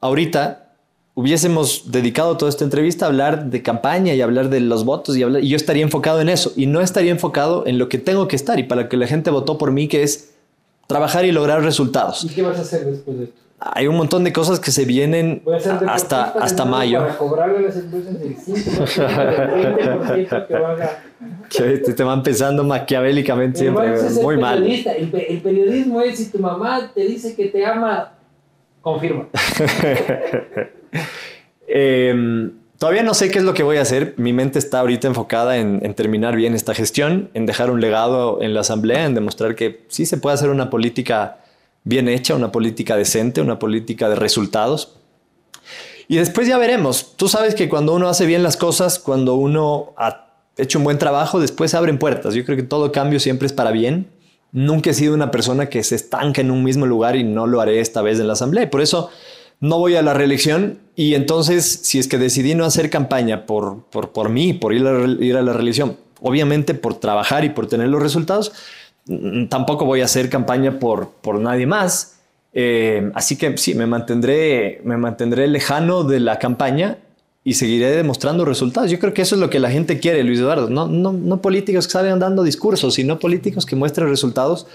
ahorita 0.02 0.69
hubiésemos 1.14 1.90
dedicado 1.90 2.36
toda 2.36 2.48
esta 2.48 2.64
entrevista 2.64 3.04
a 3.04 3.08
hablar 3.08 3.46
de 3.46 3.62
campaña 3.62 4.14
y 4.14 4.20
hablar 4.22 4.48
de 4.48 4.60
los 4.60 4.84
votos 4.84 5.16
y, 5.16 5.22
hablar- 5.22 5.42
y 5.42 5.48
yo 5.48 5.56
estaría 5.56 5.82
enfocado 5.82 6.20
en 6.20 6.28
eso 6.28 6.52
y 6.56 6.66
no 6.66 6.80
estaría 6.80 7.10
enfocado 7.10 7.66
en 7.66 7.78
lo 7.78 7.88
que 7.88 7.98
tengo 7.98 8.28
que 8.28 8.36
estar 8.36 8.58
y 8.58 8.62
para 8.62 8.88
que 8.88 8.96
la 8.96 9.06
gente 9.06 9.30
votó 9.30 9.58
por 9.58 9.72
mí, 9.72 9.88
que 9.88 10.02
es 10.02 10.34
trabajar 10.86 11.24
y 11.24 11.32
lograr 11.32 11.62
resultados. 11.62 12.24
¿y 12.24 12.28
qué 12.28 12.42
vas 12.42 12.58
a 12.58 12.62
hacer 12.62 12.84
después 12.86 13.18
de 13.18 13.24
esto? 13.24 13.36
Hay 13.62 13.86
un 13.88 13.96
montón 13.96 14.24
de 14.24 14.32
cosas 14.32 14.58
que 14.58 14.70
se 14.70 14.86
vienen 14.86 15.42
hasta, 15.86 16.30
hasta 16.30 16.64
mayo. 16.64 17.00
Para 17.00 17.18
cobrarle 17.18 17.58
a 17.58 17.60
las 17.60 17.76
empresas 17.76 18.18
del 18.18 18.34
5%, 18.34 20.06
del 20.06 20.26
20% 20.28 20.46
que 20.46 20.54
van 20.54 20.82
a... 20.82 20.88
Que 21.50 21.62
te, 21.78 21.92
te 21.92 22.02
van 22.02 22.22
pensando 22.22 22.64
maquiavélicamente 22.64 23.58
siempre, 23.58 24.00
muy 24.22 24.38
mal. 24.38 24.64
el 24.66 25.40
periodismo 25.42 26.00
es 26.00 26.16
si 26.16 26.30
tu 26.30 26.38
mamá 26.38 26.90
te 26.94 27.02
dice 27.04 27.34
que 27.36 27.46
te 27.48 27.66
ama, 27.66 28.14
confirma. 28.80 29.28
Eh, 31.72 32.50
todavía 32.78 33.04
no 33.04 33.14
sé 33.14 33.30
qué 33.30 33.38
es 33.38 33.44
lo 33.44 33.54
que 33.54 33.62
voy 33.62 33.76
a 33.76 33.82
hacer. 33.82 34.14
Mi 34.16 34.32
mente 34.32 34.58
está 34.58 34.80
ahorita 34.80 35.06
enfocada 35.06 35.56
en, 35.56 35.78
en 35.84 35.94
terminar 35.94 36.34
bien 36.34 36.56
esta 36.56 36.74
gestión, 36.74 37.30
en 37.32 37.46
dejar 37.46 37.70
un 37.70 37.80
legado 37.80 38.42
en 38.42 38.54
la 38.54 38.62
Asamblea, 38.62 39.06
en 39.06 39.14
demostrar 39.14 39.54
que 39.54 39.84
sí 39.86 40.04
se 40.04 40.16
puede 40.16 40.34
hacer 40.34 40.50
una 40.50 40.68
política 40.68 41.38
bien 41.84 42.08
hecha, 42.08 42.34
una 42.34 42.50
política 42.50 42.96
decente, 42.96 43.40
una 43.40 43.60
política 43.60 44.08
de 44.08 44.16
resultados. 44.16 44.96
Y 46.08 46.16
después 46.16 46.48
ya 46.48 46.58
veremos. 46.58 47.16
Tú 47.16 47.28
sabes 47.28 47.54
que 47.54 47.68
cuando 47.68 47.94
uno 47.94 48.08
hace 48.08 48.26
bien 48.26 48.42
las 48.42 48.56
cosas, 48.56 48.98
cuando 48.98 49.36
uno 49.36 49.92
ha 49.96 50.26
hecho 50.56 50.78
un 50.78 50.84
buen 50.84 50.98
trabajo, 50.98 51.38
después 51.38 51.70
se 51.70 51.76
abren 51.76 51.98
puertas. 51.98 52.34
Yo 52.34 52.44
creo 52.44 52.56
que 52.56 52.64
todo 52.64 52.90
cambio 52.90 53.20
siempre 53.20 53.46
es 53.46 53.52
para 53.52 53.70
bien. 53.70 54.08
Nunca 54.52 54.90
he 54.90 54.94
sido 54.94 55.14
una 55.14 55.30
persona 55.30 55.66
que 55.66 55.82
se 55.82 55.94
estanca 55.94 56.40
en 56.40 56.50
un 56.50 56.64
mismo 56.64 56.86
lugar 56.86 57.16
y 57.16 57.24
no 57.24 57.46
lo 57.46 57.60
haré 57.60 57.80
esta 57.80 58.02
vez 58.02 58.18
en 58.18 58.26
la 58.26 58.32
Asamblea. 58.32 58.64
Y 58.64 58.66
por 58.66 58.80
eso 58.80 59.10
no 59.60 59.78
voy 59.78 59.94
a 59.96 60.02
la 60.02 60.14
reelección 60.14 60.78
y 60.96 61.14
entonces 61.14 61.80
si 61.82 61.98
es 61.98 62.08
que 62.08 62.18
decidí 62.18 62.54
no 62.54 62.64
hacer 62.64 62.90
campaña 62.90 63.46
por, 63.46 63.84
por, 63.84 64.10
por 64.10 64.30
mí, 64.30 64.54
por 64.54 64.72
ir 64.72 64.86
a, 64.86 65.06
ir 65.06 65.36
a 65.36 65.42
la 65.42 65.52
reelección, 65.52 65.96
obviamente 66.20 66.74
por 66.74 66.94
trabajar 66.94 67.44
y 67.44 67.50
por 67.50 67.66
tener 67.66 67.88
los 67.88 68.02
resultados, 68.02 68.52
tampoco 69.48 69.84
voy 69.84 70.00
a 70.00 70.06
hacer 70.06 70.30
campaña 70.30 70.78
por, 70.78 71.10
por 71.10 71.38
nadie 71.38 71.66
más. 71.66 72.16
Eh, 72.52 73.10
así 73.14 73.36
que 73.36 73.56
sí, 73.58 73.74
me 73.74 73.86
mantendré, 73.86 74.80
me 74.84 74.96
mantendré 74.96 75.46
lejano 75.46 76.04
de 76.04 76.20
la 76.20 76.38
campaña 76.38 76.98
y 77.42 77.54
seguiré 77.54 77.90
demostrando 77.90 78.44
resultados. 78.44 78.90
Yo 78.90 78.98
creo 78.98 79.14
que 79.14 79.22
eso 79.22 79.34
es 79.34 79.40
lo 79.40 79.48
que 79.48 79.60
la 79.60 79.70
gente 79.70 79.98
quiere, 79.98 80.22
Luis 80.22 80.40
Eduardo. 80.40 80.68
No, 80.68 80.86
no, 80.88 81.12
no 81.12 81.40
políticos 81.40 81.86
que 81.86 81.92
salgan 81.92 82.18
dando 82.18 82.42
discursos, 82.42 82.94
sino 82.94 83.18
políticos 83.18 83.64
que 83.64 83.76
muestren 83.76 84.08
resultados 84.08 84.66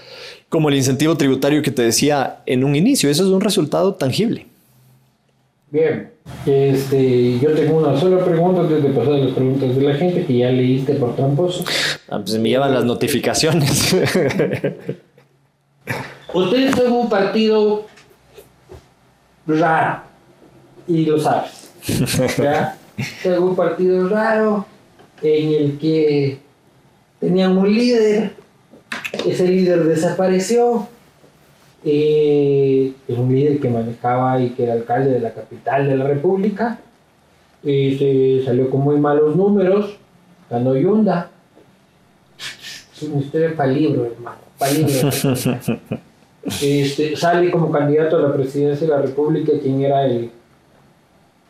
como 0.48 0.68
el 0.68 0.74
incentivo 0.74 1.16
tributario 1.16 1.62
que 1.62 1.70
te 1.70 1.82
decía 1.82 2.38
en 2.46 2.64
un 2.64 2.74
inicio. 2.74 3.08
Eso 3.08 3.24
es 3.24 3.30
un 3.30 3.40
resultado 3.40 3.94
tangible. 3.94 4.46
Bien, 5.70 6.10
este, 6.44 7.38
yo 7.38 7.50
tengo 7.52 7.78
una 7.78 7.98
sola 7.98 8.24
pregunta 8.24 8.62
antes 8.62 8.82
de 8.82 8.90
pasar 8.90 9.14
a 9.14 9.18
las 9.18 9.32
preguntas 9.32 9.76
de 9.76 9.82
la 9.82 9.94
gente 9.94 10.24
que 10.24 10.38
ya 10.38 10.50
leíste 10.50 10.94
por 10.94 11.14
tramposo. 11.14 11.64
Ah, 12.08 12.20
pues 12.24 12.38
me 12.38 12.48
llevan 12.48 12.72
las 12.74 12.84
notificaciones. 12.84 13.94
Ustedes 16.34 16.74
son 16.74 16.92
un 16.92 17.08
partido 17.08 17.86
raro 19.46 20.02
y 20.88 21.06
lo 21.06 21.18
sabes. 21.18 21.65
Son 23.22 23.42
un 23.42 23.56
partido 23.56 24.08
raro 24.08 24.66
en 25.22 25.52
el 25.52 25.78
que 25.78 26.38
tenían 27.20 27.56
un 27.56 27.72
líder, 27.72 28.32
ese 29.26 29.46
líder 29.48 29.84
desapareció, 29.84 30.88
eh, 31.84 32.92
es 33.06 33.18
un 33.18 33.34
líder 33.34 33.60
que 33.60 33.68
manejaba 33.68 34.40
y 34.40 34.50
que 34.50 34.64
era 34.64 34.72
alcalde 34.74 35.10
de 35.10 35.20
la 35.20 35.32
capital 35.32 35.88
de 35.88 35.96
la 35.96 36.06
república, 36.06 36.78
y 37.62 37.96
se 37.96 38.44
salió 38.44 38.68
con 38.70 38.80
muy 38.80 38.98
malos 38.98 39.36
números, 39.36 39.96
ganó 40.50 40.76
Yunda. 40.76 41.30
Es 42.94 43.02
una 43.02 43.20
historia 43.20 43.54
para 43.56 43.70
libro, 43.70 44.06
hermano, 44.06 44.38
para 44.58 44.72
libro. 44.72 45.10
este, 46.62 47.16
sale 47.16 47.50
como 47.50 47.70
candidato 47.70 48.16
a 48.16 48.22
la 48.22 48.34
presidencia 48.34 48.86
de 48.86 48.92
la 48.92 49.02
República, 49.02 49.52
quien 49.60 49.82
era 49.82 50.06
el, 50.06 50.30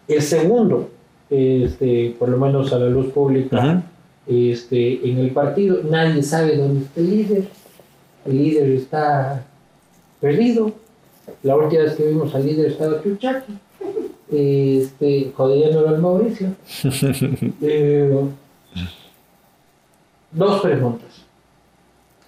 el 0.08 0.22
segundo, 0.22 0.90
este, 1.30 2.14
por 2.18 2.28
lo 2.28 2.38
menos 2.38 2.72
a 2.72 2.78
la 2.78 2.88
luz 2.88 3.12
pública, 3.12 3.82
este, 4.26 5.08
en 5.08 5.18
el 5.18 5.30
partido. 5.30 5.80
Nadie 5.88 6.22
sabe 6.22 6.56
dónde 6.56 6.84
está 6.84 7.00
el 7.00 7.10
líder. 7.10 7.44
El 8.24 8.38
líder 8.38 8.70
está 8.70 9.44
perdido. 10.20 10.72
La 11.42 11.56
última 11.56 11.82
vez 11.82 11.94
que 11.94 12.06
vimos 12.06 12.34
al 12.34 12.46
líder 12.46 12.72
estaba 12.72 13.02
Chuchaki, 13.02 13.58
este, 14.30 15.32
jodiéndolo 15.36 15.88
al 15.88 15.98
Mauricio. 15.98 16.48
Eh, 17.62 18.12
dos 20.32 20.60
preguntas. 20.60 21.08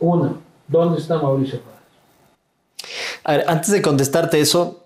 Una, 0.01 0.35
¿dónde 0.67 0.99
está 0.99 1.21
Mauricio 1.21 1.61
ver, 3.27 3.45
antes 3.47 3.71
de 3.71 3.83
contestarte 3.83 4.41
eso, 4.41 4.85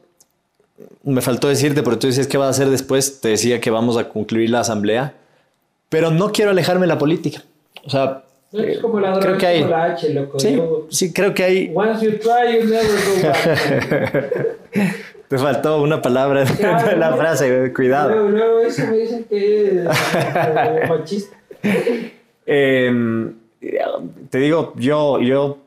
me 1.04 1.20
faltó 1.20 1.48
decirte, 1.48 1.82
porque 1.82 2.00
tú 2.00 2.06
dices 2.06 2.26
qué 2.26 2.38
va 2.38 2.46
a 2.46 2.50
hacer 2.50 2.68
después. 2.70 3.20
Te 3.20 3.28
decía 3.28 3.60
que 3.60 3.70
vamos 3.70 3.96
a 3.96 4.08
concluir 4.08 4.50
la 4.50 4.60
asamblea, 4.60 5.14
pero 5.88 6.10
no 6.10 6.32
quiero 6.32 6.50
alejarme 6.50 6.82
de 6.82 6.86
la 6.88 6.98
política. 6.98 7.42
O 7.84 7.90
sea, 7.90 8.22
Es 8.52 8.78
como 8.78 9.00
la 9.00 9.18
creo 9.18 9.38
que 9.38 9.46
hay. 9.46 9.60
como 9.62 9.70
la 9.72 9.84
H, 9.84 10.08
loco. 10.14 10.38
Sí, 10.38 10.56
Yo- 10.56 10.86
sí, 10.90 11.12
creo 11.12 11.32
que 11.34 11.42
hay. 11.44 11.72
Once 11.74 12.04
you 12.04 12.12
try, 12.18 12.58
you 12.60 12.68
never 12.68 12.86
go 12.86 13.28
back. 13.28 14.56
Te 15.28 15.38
faltó 15.38 15.80
una 15.80 16.02
palabra 16.02 16.44
Claro, 16.44 16.90
de 16.90 16.96
la 16.96 17.10
¿no? 17.12 17.16
frase, 17.16 17.72
cuidado. 17.74 18.10
Luego, 18.10 18.28
luego 18.28 18.60
eso 18.60 18.86
me 18.86 18.98
dicen 18.98 19.24
que 19.24 19.66
es 19.66 19.72
eh, 19.72 20.80
machista. 20.88 21.36
Eh, 22.44 23.30
te 24.30 24.38
digo, 24.38 24.72
yo, 24.76 25.20
yo 25.20 25.58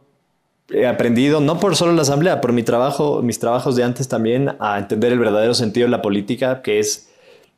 he 0.69 0.87
aprendido, 0.87 1.39
no 1.41 1.59
por 1.59 1.75
solo 1.75 1.93
la 1.93 2.01
asamblea, 2.01 2.41
por 2.41 2.51
mi 2.53 2.63
trabajo, 2.63 3.21
mis 3.21 3.39
trabajos 3.39 3.75
de 3.75 3.83
antes 3.83 4.07
también, 4.07 4.55
a 4.59 4.77
entender 4.79 5.11
el 5.11 5.19
verdadero 5.19 5.53
sentido 5.53 5.85
de 5.87 5.91
la 5.91 6.01
política, 6.01 6.61
que 6.61 6.79
es 6.79 7.09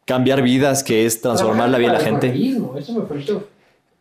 cambiar 0.06 0.42
vidas, 0.42 0.84
que 0.84 1.06
es 1.06 1.22
transformar 1.22 1.70
la 1.70 1.78
vida 1.78 1.94
de 1.94 1.98
la 1.98 2.04
gente. 2.04 2.28
Eso 2.78 2.94
me 2.94 3.06
faltó. 3.06 3.48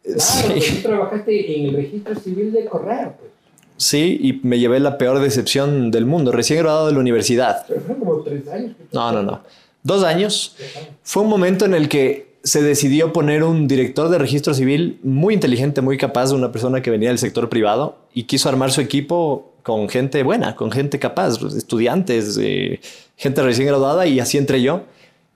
Claro, 0.02 0.18
Sí. 0.18 0.60
que 0.60 0.70
tú 0.82 0.88
trabajaste 0.88 1.58
en 1.58 1.66
el 1.66 1.74
registro 1.76 2.14
civil 2.14 2.52
de 2.52 2.64
correo, 2.66 3.14
pues. 3.18 3.32
Sí, 3.78 4.18
y 4.22 4.46
me 4.46 4.58
llevé 4.58 4.80
la 4.80 4.96
peor 4.98 5.18
decepción 5.18 5.90
del 5.90 6.06
mundo. 6.06 6.32
Recién 6.32 6.60
graduado 6.60 6.86
de 6.86 6.92
la 6.94 6.98
universidad. 7.00 7.64
Pero 7.68 7.80
fueron 7.82 7.98
como 8.04 8.22
tres 8.22 8.48
años. 8.48 8.72
No, 8.92 9.12
no, 9.12 9.22
no. 9.22 9.40
Dos 9.82 10.02
años. 10.02 10.56
Fue 11.02 11.22
un 11.22 11.28
momento 11.28 11.64
en 11.66 11.74
el 11.74 11.88
que 11.88 12.25
se 12.46 12.62
decidió 12.62 13.12
poner 13.12 13.42
un 13.42 13.66
director 13.66 14.08
de 14.08 14.18
registro 14.18 14.54
civil 14.54 14.98
muy 15.02 15.34
inteligente, 15.34 15.80
muy 15.82 15.98
capaz, 15.98 16.32
una 16.32 16.52
persona 16.52 16.80
que 16.80 16.90
venía 16.90 17.08
del 17.08 17.18
sector 17.18 17.48
privado 17.48 17.96
y 18.14 18.22
quiso 18.24 18.48
armar 18.48 18.70
su 18.70 18.80
equipo 18.80 19.52
con 19.62 19.88
gente 19.88 20.22
buena, 20.22 20.54
con 20.54 20.70
gente 20.70 20.98
capaz, 21.00 21.42
estudiantes, 21.42 22.38
eh, 22.40 22.80
gente 23.16 23.42
recién 23.42 23.66
graduada 23.66 24.06
y 24.06 24.20
así 24.20 24.38
entré 24.38 24.62
yo. 24.62 24.82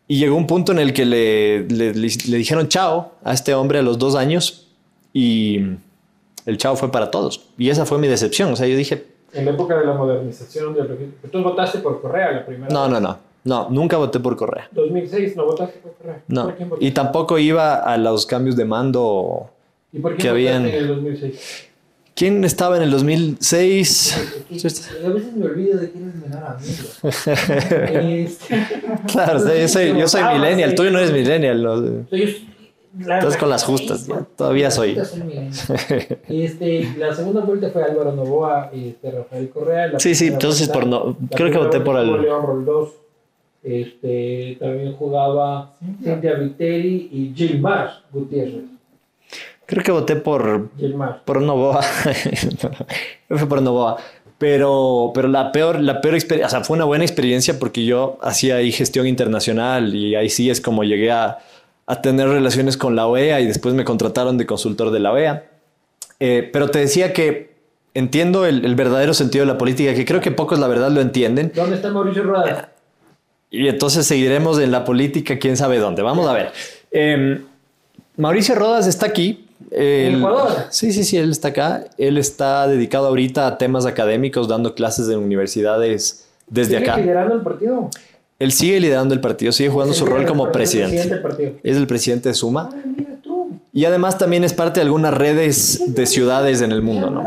Y 0.07 0.19
llegó 0.19 0.37
un 0.37 0.47
punto 0.47 0.71
en 0.73 0.79
el 0.79 0.93
que 0.93 1.05
le, 1.05 1.65
le- 1.69 1.95
le- 1.95 2.09
le 2.29 2.37
dijeron 2.37 2.69
chao 2.69 3.13
a 3.25 3.33
este 3.33 3.55
hombre 3.55 3.81
a 3.81 3.83
los 3.83 3.99
dos 3.99 4.15
años 4.15 4.69
y 5.13 5.61
el 6.47 6.59
chao 6.59 6.77
fue 6.77 6.91
para 6.93 7.11
todos. 7.11 7.49
Y 7.59 7.71
esa 7.71 7.87
fue 7.87 7.99
mi 7.99 8.07
decepción. 8.09 8.53
O 8.53 8.57
sea, 8.57 8.67
yo 8.69 8.77
dije, 8.77 9.05
En 9.33 9.45
la 9.45 9.51
época 9.53 9.77
de 9.79 9.85
la 9.87 9.95
modernización 9.95 10.75
del 10.75 10.89
registro. 10.89 11.31
Tú 11.31 11.43
votaste 11.43 11.79
por 11.79 12.01
Correa 12.01 12.33
la 12.33 12.47
primera 12.47 12.73
no, 12.73 12.83
vez. 12.83 12.91
no, 12.93 13.01
no, 13.01 13.19
no, 13.45 13.69
nunca 13.71 13.97
voté 13.97 14.21
por 14.21 14.37
Correa. 14.37 14.69
2006 14.73 15.37
no 15.37 15.47
votaste 15.47 15.79
por 15.79 15.93
Correa. 15.95 16.23
No. 16.29 16.45
¿Por 16.45 16.57
quién? 16.57 16.71
Y 16.81 16.91
tampoco 16.93 17.39
iba 17.39 17.75
a 17.77 17.97
los 17.97 18.27
cambios 18.27 18.57
de 18.57 18.65
mando. 18.65 19.51
¿Y 19.93 19.99
por 19.99 20.13
que 20.13 20.19
quién 20.19 20.31
habían- 20.33 20.67
en 20.67 20.75
el 20.75 20.89
2006? 20.89 21.67
¿Quién 22.15 22.45
estaba 22.45 22.77
en 22.77 22.83
el 22.83 22.91
2006? 22.91 24.45
A 25.05 25.09
veces 25.09 25.33
me 25.35 25.47
olvido 25.47 25.79
de 25.79 25.91
quién 25.91 26.09
es 26.11 26.15
mi 26.17 26.29
mejor 26.29 26.45
amigo. 26.45 26.89
Este, 28.25 28.67
Claro, 29.11 29.39
yo 29.57 29.69
soy, 29.69 29.99
yo 29.99 30.07
soy 30.07 30.21
Ah, 30.23 30.35
millennial, 30.35 30.75
tú 30.75 30.85
no 30.85 30.99
eres 30.99 31.13
millennial. 31.13 31.63
¿no? 31.63 32.05
Estás 33.01 33.37
con 33.39 33.49
las 33.49 33.65
justas, 33.65 34.07
todavía 34.37 34.71
soy. 34.71 34.99
Este, 36.29 36.93
la 36.99 37.15
segunda 37.15 37.41
vuelta 37.43 37.71
fue 37.71 37.85
Álvaro 37.85 38.13
Novoa 38.13 38.71
y 38.75 38.89
este, 38.91 39.11
Rafael 39.13 39.49
Correa. 39.49 39.99
Sí, 39.99 40.15
sí, 40.15 40.27
entonces 40.27 40.69
por 40.69 40.87
no, 40.87 41.17
creo 41.35 41.51
que 41.51 41.59
voté 41.59 41.81
por 41.81 41.97
el... 41.99 42.21
León 42.21 42.43
Roldós. 42.47 42.89
Este, 43.63 44.57
también 44.59 44.95
jugaba 44.95 45.75
Cintia 46.03 46.35
Viteri 46.35 47.11
y 47.13 47.33
Gilmar 47.35 48.03
Gutiérrez. 48.11 48.65
Creo 49.67 49.85
que 49.85 49.93
voté 49.93 50.17
por, 50.17 50.71
Gilmar. 50.79 51.23
por 51.25 51.41
Novoa. 51.43 51.83
Fui 53.29 53.47
por 53.47 53.63
Novoa. 53.63 53.99
Pero, 54.39 55.13
pero 55.15 55.29
la 55.29 55.53
peor, 55.53 55.81
la 55.81 56.01
peor 56.01 56.15
experiencia, 56.15 56.47
o 56.47 56.51
sea, 56.51 56.65
fue 56.65 56.77
una 56.77 56.87
buena 56.87 57.05
experiencia 57.05 57.59
porque 57.59 57.85
yo 57.85 58.19
hacía 58.23 58.57
ahí 58.57 58.73
gestión 58.73 59.07
internacional 59.07 59.95
y 59.95 60.15
ahí 60.17 60.31
sí 60.31 60.49
es 60.49 60.63
como 60.63 60.83
llegué 60.83 61.11
a, 61.13 61.39
a 61.87 62.01
tener 62.01 62.29
relaciones 62.29 62.79
con 62.79 62.97
la 62.97 63.07
OEA 63.07 63.41
y 63.41 63.47
después 63.47 63.75
me 63.75 63.85
contrataron 63.85 64.39
de 64.39 64.47
consultor 64.47 64.91
de 64.91 65.01
la 65.01 65.13
OEA. 65.13 65.45
Eh, 66.21 66.49
pero 66.53 66.71
te 66.71 66.79
decía 66.79 67.13
que 67.13 67.57
entiendo 67.95 68.47
el, 68.47 68.65
el 68.65 68.75
verdadero 68.75 69.13
sentido 69.13 69.45
de 69.45 69.53
la 69.53 69.59
política, 69.59 69.95
que 69.95 70.05
creo 70.05 70.21
que 70.21 70.31
pocos 70.31 70.59
la 70.59 70.69
verdad 70.69 70.91
lo 70.91 71.01
entienden. 71.01 71.53
¿Dónde 71.55 71.77
está 71.77 71.91
Mauricio 71.91 72.23
Rueda? 72.23 72.70
Y 73.51 73.67
entonces 73.69 74.07
seguiremos 74.07 74.59
en 74.61 74.71
la 74.71 74.85
política, 74.85 75.39
quién 75.39 75.57
sabe 75.57 75.79
dónde. 75.79 76.03
Vamos 76.03 76.27
a 76.29 76.33
ver. 76.33 76.53
Eh, 76.93 77.41
Mauricio 78.17 78.55
Rodas 78.55 78.87
está 78.87 79.07
aquí. 79.07 79.47
¿En 79.73 80.15
Él- 80.15 80.19
Ecuador? 80.19 80.51
Sí, 80.71 80.93
sí, 80.93 81.05
sí, 81.05 81.17
él 81.17 81.31
está 81.31 81.49
acá. 81.49 81.85
Él 81.99 82.17
está 82.19 82.67
dedicado 82.69 83.07
ahorita 83.09 83.47
a 83.47 83.59
temas 83.59 83.87
académicos, 83.87 84.49
dando 84.49 84.75
clases 84.75 85.09
en 85.09 85.19
universidades 85.19 86.27
desde 86.49 86.79
¿Sigue 86.79 86.91
acá. 86.91 87.01
liderando 87.01 87.35
el 87.35 87.41
partido? 87.43 87.91
Él 88.39 88.53
sigue 88.53 88.81
liderando 88.81 89.15
el 89.15 89.21
partido, 89.21 89.53
sigue 89.53 89.69
jugando 89.69 89.93
su 89.95 90.05
Es 90.05 90.11
el 90.11 90.17
rol 90.17 90.27
como 90.27 90.51
presidente. 90.51 91.07
del 91.09 91.21
partido. 91.21 91.53
Es 91.63 91.77
el 91.77 91.87
presidente 91.87 92.31
de 92.31 92.35
Suma. 92.35 92.71
Ah, 92.73 92.77
mira 92.97 93.11
tú. 93.23 93.51
Y 93.73 93.85
además 93.85 94.17
también 94.17 94.45
es 94.45 94.53
parte 94.55 94.81
de 94.81 94.85
algunas 94.87 95.13
redes 95.13 95.83
de 95.95 96.07
ciudades 96.07 96.63
en 96.63 96.73
el 96.73 96.83
mundo, 96.83 97.11
¿no? 97.11 97.25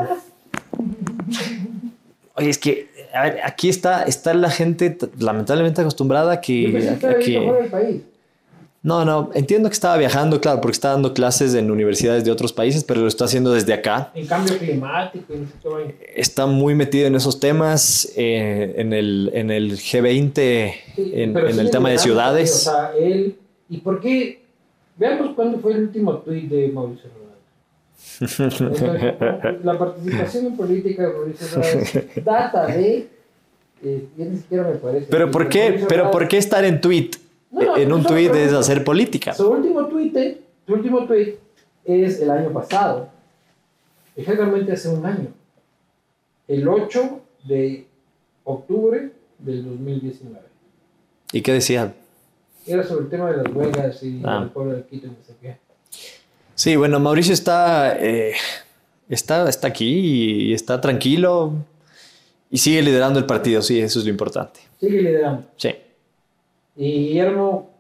Oye, 2.35 2.49
es 2.49 2.57
que 2.57 2.89
a 3.14 3.23
ver, 3.23 3.40
aquí 3.44 3.69
está, 3.69 4.03
está 4.03 4.34
la 4.34 4.49
gente 4.49 4.98
lamentablemente 5.19 5.81
acostumbrada 5.81 6.41
que, 6.41 6.76
a 6.76 6.94
estaba 6.94 7.15
que-. 7.19 8.02
No, 8.81 9.06
no, 9.06 9.30
entiendo 9.34 9.69
que 9.69 9.73
estaba 9.73 9.95
viajando, 9.95 10.41
claro, 10.41 10.60
porque 10.60 10.73
está 10.73 10.90
dando 10.90 11.14
clases 11.14 11.53
en 11.56 11.72
universidades 11.72 12.26
de 12.26 12.31
otros 12.31 12.52
países, 12.52 12.84
pero 12.84 12.99
lo 12.99 13.07
está 13.07 13.23
haciendo 13.26 13.53
desde 13.53 13.73
acá. 13.73 14.11
En 14.14 14.27
cambio 14.27 14.57
climático. 14.57 15.34
Está 16.14 16.48
muy 16.48 16.76
metido 16.76 17.07
en 17.07 17.15
esos 17.15 17.40
temas, 17.40 18.11
eh, 18.18 18.73
en, 18.76 18.91
el, 18.91 19.31
en 19.34 19.52
el 19.52 19.77
G20, 19.77 20.73
Sí, 20.95 21.11
en, 21.14 21.38
el 21.38 21.72
tema 21.72 21.91
de 21.91 21.98
ciudades. 21.98 22.68
O 22.68 22.72
sea, 22.72 22.91
él. 22.99 23.38
¿Y 23.69 23.77
por 23.77 24.02
qué? 24.02 24.44
Veamos 24.98 25.34
cuándo 25.34 25.60
fue 25.60 25.73
el 25.73 25.84
último 25.84 26.18
tuit 26.18 26.49
de 26.49 26.68
Mauricio 26.68 27.10
Rodríguez. 28.19 29.15
La 29.63 29.77
participación 29.77 30.45
en 30.47 30.57
política 30.57 31.07
de 31.07 31.13
Mauricio 31.13 31.61
data 32.23 32.67
de. 32.67 33.07
eh, 33.84 34.07
ya 34.17 34.25
ni 34.25 34.38
siquiera 34.38 34.63
me 34.69 34.75
parece. 34.75 35.07
Pero 35.09 35.31
¿por 35.31 35.49
qué, 35.49 35.63
Mauricio 35.63 35.88
pero 35.88 36.11
¿por 36.11 36.27
qué 36.27 36.38
estar 36.38 36.63
en 36.63 36.80
tweet? 36.81 37.11
No, 37.51 37.61
no, 37.61 37.77
en 37.77 37.91
un 37.93 38.03
tweet 38.03 38.31
es 38.34 38.53
hacer 38.53 38.84
política. 38.84 39.34
Su 39.34 39.49
último 39.49 39.85
tweet, 39.88 40.38
su 40.65 40.73
último 40.73 41.05
tweet 41.05 41.35
es 41.85 42.19
el 42.19 42.31
año 42.31 42.51
pasado. 42.51 43.09
Exactamente 44.15 44.71
hace 44.71 44.89
un 44.89 45.05
año. 45.05 45.27
El 46.47 46.67
8 46.67 47.21
de 47.45 47.85
octubre 48.43 49.11
del 49.39 49.63
2019. 49.65 50.39
¿Y 51.31 51.41
qué 51.41 51.53
decía? 51.53 51.93
Era 52.65 52.84
sobre 52.84 53.05
el 53.05 53.09
tema 53.09 53.31
de 53.31 53.38
las 53.38 53.53
huelgas 53.53 54.01
y 54.03 54.21
Ah. 54.23 54.41
el 54.43 54.49
pueblo 54.49 54.73
de 54.73 54.84
Quito 54.84 55.07
y 55.07 55.09
no 55.09 55.15
sé 55.25 55.34
qué. 55.41 55.57
Sí, 56.55 56.75
bueno, 56.75 56.99
Mauricio 56.99 57.34
está, 57.34 57.97
eh, 57.99 58.34
está, 59.09 59.49
está 59.49 59.67
aquí 59.67 60.49
y 60.49 60.53
está 60.53 60.80
tranquilo 60.80 61.53
y 62.49 62.59
sigue 62.59 62.84
liderando 62.84 63.17
el 63.19 63.25
partido, 63.25 63.61
sí, 63.61 63.80
eso 63.80 63.99
es 63.99 64.05
lo 64.05 64.11
importante. 64.11 64.59
Sigue 64.80 65.01
liderando. 65.01 65.45
Sí. 65.57 65.75
¿Y 66.75 67.07
Guillermo 67.07 67.71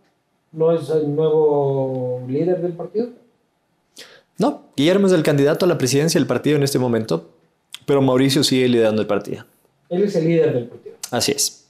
no 0.51 0.71
es 0.71 0.89
el 0.89 1.15
nuevo 1.15 2.23
líder 2.27 2.61
del 2.61 2.73
partido? 2.73 3.09
No, 4.39 4.63
Guillermo 4.75 5.07
es 5.07 5.13
el 5.13 5.21
candidato 5.21 5.65
a 5.65 5.67
la 5.67 5.77
presidencia 5.77 6.19
del 6.19 6.27
partido 6.27 6.57
en 6.57 6.63
este 6.63 6.79
momento, 6.79 7.29
pero 7.85 8.01
Mauricio 8.01 8.43
sigue 8.43 8.67
liderando 8.67 9.01
el 9.01 9.07
partido. 9.07 9.45
Él 9.89 10.03
es 10.03 10.15
el 10.15 10.27
líder 10.27 10.53
del 10.53 10.65
partido. 10.65 10.95
Así 11.11 11.31
es. 11.33 11.67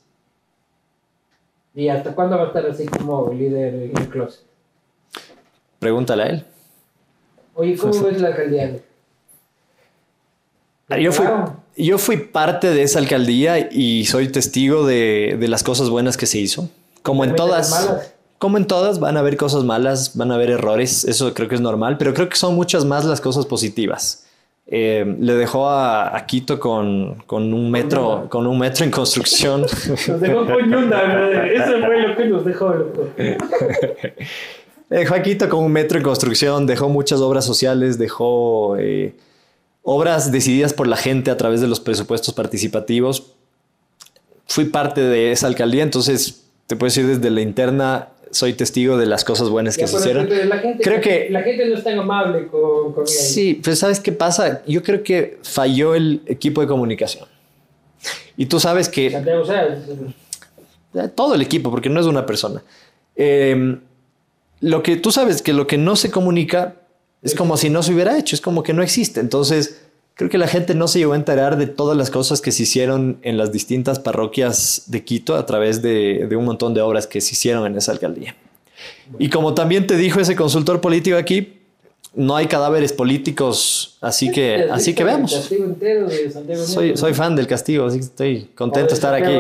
¿Y 1.76 1.90
hasta 1.90 2.16
cuándo 2.16 2.38
va 2.38 2.44
a 2.44 2.48
estar 2.48 2.66
así 2.68 2.86
como 2.86 3.34
líder 3.34 3.74
en 3.74 3.98
el 3.98 4.10
closet? 4.10 4.46
Pregúntale 5.80 6.24
a 6.24 6.28
él. 6.28 6.46
Oye, 7.56 7.78
¿cómo 7.78 8.02
ves 8.04 8.22
la 8.22 8.30
alcaldía? 8.30 8.78
Ah, 10.90 10.98
Yo 11.00 11.12
fui, 11.12 11.26
yo 11.78 11.98
fui 11.98 12.18
parte 12.18 12.70
de 12.70 12.84
esa 12.84 13.00
alcaldía 13.00 13.70
y 13.72 14.06
soy 14.06 14.28
testigo 14.30 14.86
de, 14.86 15.38
de 15.40 15.48
las 15.48 15.64
cosas 15.64 15.90
buenas 15.90 16.18
que 16.18 16.26
se 16.26 16.40
hizo. 16.40 16.70
Como 17.02 17.24
en 17.26 17.36
todas, 17.36 18.14
como 18.38 18.58
en 18.58 18.66
todas, 18.66 19.00
van 19.00 19.18
a 19.18 19.20
haber 19.22 19.38
cosas 19.38 19.64
malas, 19.64 20.16
van 20.18 20.32
a 20.32 20.36
haber 20.36 20.50
errores, 20.52 21.04
eso 21.06 21.34
creo 21.34 21.48
que 21.50 21.56
es 21.56 21.62
normal, 21.62 21.98
pero 21.98 22.14
creo 22.14 22.30
que 22.30 22.38
son 22.38 22.56
muchas 22.56 22.86
más 22.86 23.06
las 23.06 23.22
cosas 23.22 23.46
positivas. 23.46 24.26
Eh, 24.66 25.18
le 25.20 25.34
dejó 25.34 25.68
a, 25.68 26.16
a 26.16 26.26
Quito 26.26 26.60
con, 26.60 27.16
con 27.28 27.54
un 27.54 27.70
metro, 27.70 28.28
con 28.30 28.48
un 28.48 28.58
metro 28.58 28.86
en 28.86 28.92
construcción. 28.92 29.62
Nos 30.08 30.22
dejó 30.22 30.46
con 30.46 30.72
Yunda. 30.72 31.46
Eso 31.48 31.86
fue 31.86 32.02
lo 32.08 32.16
que 32.16 32.26
nos 32.26 32.46
dejó, 32.46 32.74
loco. 32.74 33.10
Dejó 35.00 35.16
a 35.16 35.22
Quito 35.24 35.50
con 35.50 35.64
un 35.64 35.72
metro 35.72 35.98
en 35.98 36.04
construcción, 36.04 36.68
dejó 36.68 36.88
muchas 36.90 37.20
obras 37.20 37.46
sociales, 37.46 37.98
dejó 37.98 38.78
eh, 38.78 39.16
obras 39.82 40.32
decididas 40.32 40.74
por 40.74 40.88
la 40.88 40.98
gente 40.98 41.32
a 41.32 41.38
través 41.38 41.62
de 41.62 41.68
los 41.68 41.80
presupuestos 41.80 42.34
participativos. 42.34 43.34
Fui 44.46 44.66
parte 44.66 45.02
de 45.02 45.32
esa 45.32 45.48
alcaldía, 45.48 45.84
entonces 45.84 46.44
te 46.68 46.76
puedo 46.76 46.90
decir 46.90 47.08
desde 47.08 47.30
la 47.32 47.42
interna, 47.42 48.10
soy 48.30 48.54
testigo 48.54 48.98
de 48.98 49.06
las 49.08 49.24
cosas 49.24 49.50
buenas 49.50 49.76
que 49.78 49.82
Ya, 49.82 49.88
se 49.88 49.98
pero 50.10 50.22
hicieron. 50.24 50.50
La 50.50 50.58
gente, 50.60 50.84
Creo 50.84 51.02
que- 51.02 51.28
la 51.32 51.42
gente 51.42 51.66
no 51.68 51.76
es 51.78 51.84
tan 51.84 51.98
amable 51.98 52.48
con, 52.48 52.94
con 52.94 53.04
ella. 53.04 53.12
Sí, 53.14 53.60
pues 53.64 53.80
¿sabes 53.80 54.00
qué 54.00 54.12
pasa? 54.12 54.62
Yo 54.68 54.84
creo 54.84 55.02
que 55.02 55.40
falló 55.44 55.96
el 55.96 56.22
equipo 56.28 56.62
de 56.62 56.68
comunicación. 56.68 57.28
Y 58.38 58.46
tú 58.48 58.60
sabes 58.60 58.90
que 58.90 59.10
Santiago, 59.12 59.44
Eh, 60.96 61.08
todo 61.16 61.34
el 61.34 61.42
equipo, 61.42 61.72
porque 61.72 61.90
no 61.90 62.00
es 62.00 62.06
una 62.06 62.26
persona. 62.26 62.62
Eh, 63.16 63.78
lo 64.64 64.82
que 64.82 64.96
tú 64.96 65.12
sabes 65.12 65.42
que 65.42 65.52
lo 65.52 65.68
que 65.68 65.78
no 65.78 65.98
se 65.98 66.10
comunica 66.10 66.76
es 67.22 67.36
como 67.36 67.58
si 67.58 67.70
no 67.70 67.84
se 67.84 67.94
hubiera 67.94 68.18
hecho, 68.18 68.34
es 68.36 68.42
como 68.42 68.64
que 68.64 68.74
no 68.74 68.82
existe. 68.82 69.20
Entonces, 69.20 69.82
creo 70.16 70.30
que 70.30 70.38
la 70.38 70.48
gente 70.48 70.74
no 70.74 70.88
se 70.88 71.00
llegó 71.00 71.14
a 71.14 71.18
enterar 71.18 71.58
de 71.58 71.68
todas 71.68 71.98
las 71.98 72.10
cosas 72.10 72.40
que 72.40 72.54
se 72.54 72.64
hicieron 72.64 73.18
en 73.24 73.38
las 73.38 73.52
distintas 73.52 74.00
parroquias 74.00 74.84
de 74.88 75.04
Quito 75.04 75.36
a 75.36 75.46
través 75.46 75.82
de, 75.82 76.28
de 76.30 76.36
un 76.38 76.46
montón 76.46 76.74
de 76.74 76.82
obras 76.82 77.08
que 77.08 77.20
se 77.20 77.34
hicieron 77.34 77.66
en 77.66 77.78
esa 77.78 77.92
alcaldía. 77.92 78.36
Y 79.20 79.30
como 79.30 79.54
también 79.54 79.86
te 79.86 79.98
dijo 79.98 80.22
ese 80.22 80.36
consultor 80.36 80.80
político 80.80 81.18
aquí, 81.18 81.60
no 82.16 82.38
hay 82.38 82.48
cadáveres 82.48 82.94
políticos, 82.94 83.98
así 84.00 84.32
que, 84.32 84.56
¿Has 84.56 84.72
así 84.82 84.94
que 84.94 85.04
veamos. 85.04 85.50
Soy, 86.66 86.96
soy 86.96 87.14
fan 87.14 87.36
del 87.36 87.48
castigo, 87.48 87.88
así 87.88 87.98
que 87.98 88.06
estoy 88.06 88.50
contento 88.56 88.90
de 88.90 88.94
estar 88.94 89.14
aquí. 89.14 89.34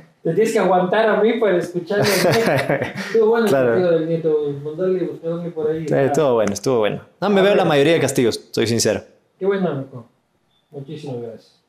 Te 0.22 0.34
tienes 0.34 0.52
que 0.52 0.58
aguantar 0.58 1.08
a 1.08 1.22
mí 1.22 1.40
para 1.40 1.56
escuchar. 1.56 2.00
Estuvo 3.06 3.28
bueno 3.28 3.46
el 3.46 3.52
castigo 3.52 3.90
del 3.90 4.06
Nieto. 4.06 4.52
Mandarle, 4.62 5.04
buscarle 5.06 5.50
por 5.50 5.70
ahí. 5.70 5.86
Eh, 5.90 6.04
estuvo 6.06 6.34
bueno, 6.34 6.52
estuvo 6.52 6.78
bueno. 6.80 7.00
No, 7.20 7.30
me 7.30 7.40
veo 7.40 7.54
la 7.54 7.64
mayoría 7.64 7.94
de 7.94 8.00
castigos, 8.00 8.48
soy 8.50 8.66
sincero. 8.66 9.00
Qué 9.38 9.46
bueno, 9.46 9.74
Nico. 9.74 10.06
Muchísimas 10.70 11.22
gracias. 11.22 11.60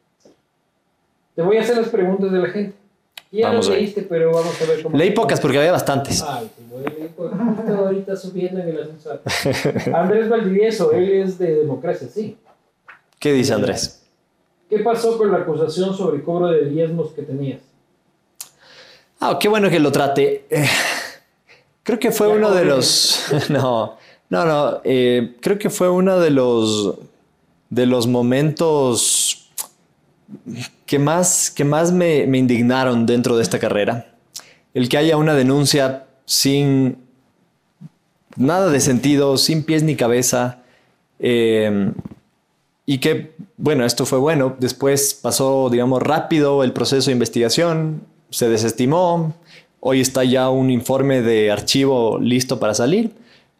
Te 1.33 1.41
voy 1.41 1.57
a 1.57 1.61
hacer 1.61 1.77
las 1.77 1.87
preguntas 1.87 2.31
de 2.31 2.39
la 2.39 2.49
gente. 2.49 2.75
Ya 3.31 3.47
Vamos 3.47 3.69
ahí. 3.69 3.75
leíste, 3.77 4.01
pero 4.01 4.33
vamos 4.33 4.61
a 4.61 4.65
ver 4.65 4.83
cómo. 4.83 4.97
Leí 4.97 5.11
pocas 5.11 5.39
porque 5.39 5.57
había 5.57 5.71
bastantes. 5.71 6.21
Ay, 6.21 6.51
voy 6.69 6.83
a 6.85 6.89
leer 6.89 7.11
justo 7.15 7.75
ahorita 7.77 8.15
subiendo 8.17 8.59
en 8.59 8.67
el 8.67 8.81
ascensor. 8.81 9.21
Andrés 9.95 10.27
Valdivieso, 10.27 10.91
él 10.91 11.09
es 11.13 11.37
de 11.39 11.55
democracia, 11.55 12.09
sí. 12.09 12.37
¿Qué 13.17 13.31
dice 13.31 13.53
Andrés? 13.53 14.05
¿Qué 14.69 14.79
pasó 14.79 15.17
con 15.17 15.31
la 15.31 15.37
acusación 15.37 15.95
sobre 15.95 16.21
cobro 16.21 16.47
de 16.47 16.65
diezmos 16.65 17.11
que 17.13 17.21
tenías? 17.21 17.61
Ah, 19.21 19.37
qué 19.39 19.47
bueno 19.47 19.69
que 19.69 19.79
lo 19.79 19.91
trate. 19.91 20.45
Eh, 20.49 20.67
creo 21.83 21.99
que 21.99 22.11
fue 22.11 22.27
Ya 22.27 22.33
uno 22.33 22.51
de 22.51 22.65
los. 22.65 23.23
No, 23.49 23.97
no, 24.29 24.45
no. 24.45 24.81
eh, 24.83 25.35
creo 25.41 25.57
que 25.59 25.69
fue 25.69 25.89
uno 25.89 26.19
de 26.19 26.31
los 26.31 26.95
de 27.69 27.85
los 27.85 28.07
momentos 28.07 29.49
que 30.85 30.99
más, 30.99 31.49
que 31.51 31.63
más 31.63 31.91
me, 31.93 32.27
me 32.27 32.37
indignaron 32.37 33.05
dentro 33.05 33.37
de 33.37 33.43
esta 33.43 33.59
carrera. 33.59 34.13
El 34.73 34.89
que 34.89 34.97
haya 34.97 35.17
una 35.17 35.35
denuncia 35.35 36.05
sin 36.25 36.97
nada 38.35 38.69
de 38.69 38.79
sentido, 38.81 39.37
sin 39.37 39.63
pies 39.63 39.83
ni 39.83 39.95
cabeza. 39.95 40.59
eh, 41.19 41.91
y 42.85 42.97
que, 42.97 43.35
bueno, 43.57 43.85
esto 43.85 44.05
fue 44.05 44.17
bueno. 44.19 44.55
Después 44.59 45.13
pasó, 45.13 45.69
digamos, 45.69 46.01
rápido 46.01 46.63
el 46.63 46.73
proceso 46.73 47.05
de 47.09 47.13
investigación, 47.13 48.01
se 48.31 48.49
desestimó. 48.49 49.33
Hoy 49.79 50.01
está 50.01 50.23
ya 50.23 50.49
un 50.49 50.69
informe 50.69 51.21
de 51.21 51.51
archivo 51.51 52.17
listo 52.19 52.59
para 52.59 52.73
salir. 52.73 53.11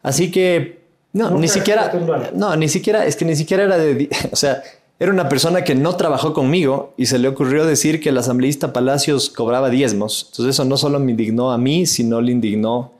Así 0.02 0.30
que, 0.30 0.82
no, 1.12 1.30
Nunca 1.30 1.40
ni 1.40 1.48
siquiera, 1.48 1.92
no, 2.34 2.56
ni 2.56 2.68
siquiera, 2.68 3.06
es 3.06 3.16
que 3.16 3.24
ni 3.24 3.36
siquiera 3.36 3.64
era 3.64 3.78
de, 3.78 4.08
o 4.32 4.36
sea, 4.36 4.62
era 4.98 5.12
una 5.12 5.28
persona 5.28 5.64
que 5.64 5.74
no 5.74 5.96
trabajó 5.96 6.32
conmigo 6.32 6.94
y 6.96 7.06
se 7.06 7.18
le 7.18 7.28
ocurrió 7.28 7.66
decir 7.66 8.00
que 8.00 8.10
el 8.10 8.18
asambleísta 8.18 8.72
Palacios 8.72 9.30
cobraba 9.30 9.68
diezmos. 9.68 10.28
Entonces 10.30 10.54
eso 10.54 10.64
no 10.64 10.76
solo 10.76 11.00
me 11.00 11.10
indignó 11.10 11.50
a 11.52 11.58
mí, 11.58 11.86
sino 11.86 12.20
le 12.20 12.32
indignó 12.32 12.92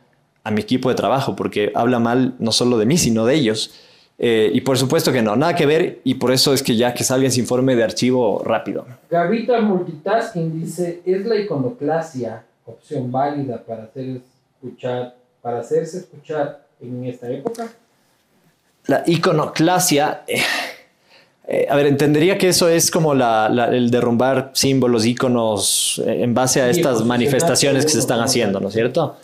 a 0.45 0.51
mi 0.51 0.61
equipo 0.61 0.89
de 0.89 0.97
trabajo, 0.97 1.37
porque 1.37 1.71
habla 1.75 2.01
mal 2.01 2.35
no 2.39 2.51
solo 2.51 2.77
de 2.79 2.87
mí, 2.87 2.99
sino 2.99 3.25
de 3.25 3.35
ellos. 3.35 3.71
Eh, 4.25 4.53
y 4.55 4.61
por 4.61 4.79
supuesto 4.79 5.11
que 5.13 5.21
no, 5.21 5.35
nada 5.35 5.57
que 5.57 5.67
ver, 5.67 5.99
y 6.05 6.15
por 6.15 6.31
eso 6.31 6.55
es 6.55 6.63
que 6.63 6.77
ya 6.77 6.95
que 6.95 7.03
salga 7.03 7.27
ese 7.27 7.41
informe 7.41 7.75
de 7.75 7.83
archivo 7.83 8.41
rápido. 8.45 8.87
Gavita 9.11 9.61
Multitasking 9.61 10.61
dice, 10.63 11.01
¿es 11.05 11.27
la 11.27 11.35
iconoclasia 11.35 12.45
opción 12.65 13.11
válida 13.11 13.61
para 13.67 13.83
hacer 13.83 14.21
escuchar, 14.63 15.17
para 15.43 15.59
hacerse 15.59 15.99
escuchar 15.99 16.65
en 16.81 17.05
esta 17.05 17.29
época? 17.29 17.67
La 18.87 19.03
iconoclasia, 19.07 20.23
eh, 20.29 20.41
eh, 21.49 21.67
a 21.69 21.75
ver, 21.75 21.87
entendería 21.87 22.39
que 22.39 22.49
eso 22.49 22.69
es 22.69 22.93
como 22.93 23.15
la- 23.15 23.49
la- 23.49 23.67
el 23.75 23.91
derrumbar 23.91 24.51
símbolos, 24.55 25.05
iconos, 25.05 26.01
eh, 26.07 26.23
en 26.23 26.33
base 26.33 26.61
a 26.63 26.71
estas 26.71 27.05
manifestaciones 27.05 27.85
que 27.85 27.91
se 27.91 27.99
están 27.99 28.21
haciendo. 28.21 28.61
¿no 28.61 28.69
es 28.69 28.75
cierto? 28.75 29.17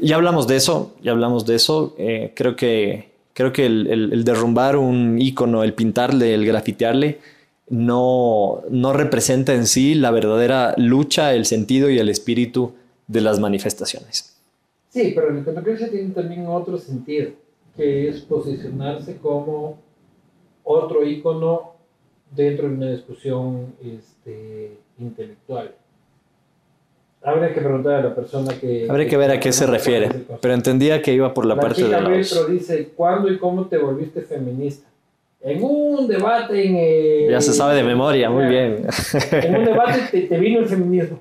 Ya 0.00 0.14
hablamos 0.14 0.46
de 0.46 0.54
eso, 0.56 0.92
ya 1.02 1.10
hablamos 1.10 1.44
de 1.44 1.56
eso. 1.56 1.94
eh, 1.98 2.32
creo 2.36 2.54
que, 2.54 3.12
creo 3.34 3.52
que 3.52 3.66
el, 3.66 3.86
el- 3.88 4.12
el 4.12 4.24
derrumbar 4.24 4.76
un 4.76 5.20
icono, 5.20 5.62
el 5.62 5.74
pintarle, 5.74 6.32
el 6.34 6.46
grafitearle, 6.46 7.18
no, 7.68 8.62
no 8.70 8.92
representa 8.92 9.54
en 9.54 9.66
sí 9.66 9.94
la 9.94 10.10
verdadera 10.10 10.74
lucha, 10.78 11.34
el 11.34 11.44
sentido 11.44 11.90
y 11.90 11.98
el 11.98 12.08
espíritu 12.08 12.72
de 13.06 13.20
las 13.20 13.40
manifestaciones. 13.40 14.38
Sí, 14.90 15.12
pero 15.14 15.30
la 15.30 15.40
iconoclasia 15.40 15.90
tiene 15.90 16.10
también 16.10 16.46
otro 16.46 16.78
sentido, 16.78 17.30
que 17.76 18.08
es 18.08 18.20
posicionarse 18.20 19.16
como 19.16 19.78
otro 20.62 21.04
icono 21.06 21.72
dentro 22.34 22.68
de 22.68 22.74
una 22.74 22.90
discusión 22.90 23.74
este, 23.82 24.76
intelectual. 24.98 25.74
Habría 27.24 27.54
que 27.54 27.60
preguntar 27.62 27.94
a 27.94 28.02
la 28.02 28.14
persona 28.14 28.52
que... 28.60 28.86
Habría 28.88 29.08
que 29.08 29.16
ver 29.16 29.30
a 29.30 29.40
qué 29.40 29.50
se 29.50 29.66
refiere, 29.66 30.10
pero 30.42 30.52
entendía 30.52 31.00
que 31.00 31.14
iba 31.14 31.32
por 31.32 31.46
la, 31.46 31.54
La, 31.54 31.62
parte 31.62 31.82
chica 31.82 31.96
de 31.96 32.02
los... 32.02 32.10
Metro 32.10 32.46
dice, 32.52 32.90
¿cuándo 32.94 33.32
y 33.32 33.38
cómo 33.38 33.64
te 33.64 33.78
volviste 33.78 34.20
feminista? 34.20 34.86
En 35.40 35.62
un 35.62 36.06
debate 36.06 37.24
en... 37.24 37.30
Ya 37.30 37.40
se 37.40 37.54
sabe 37.54 37.76
de 37.76 37.82
memoria, 37.82 38.28
muy 38.28 38.44
bien. 38.44 38.86
En 39.30 39.56
un 39.56 39.64
debate 39.64 40.00
te, 40.10 40.20
te 40.22 40.38
vino 40.38 40.58
el 40.60 40.66
feminismo. 40.66 41.18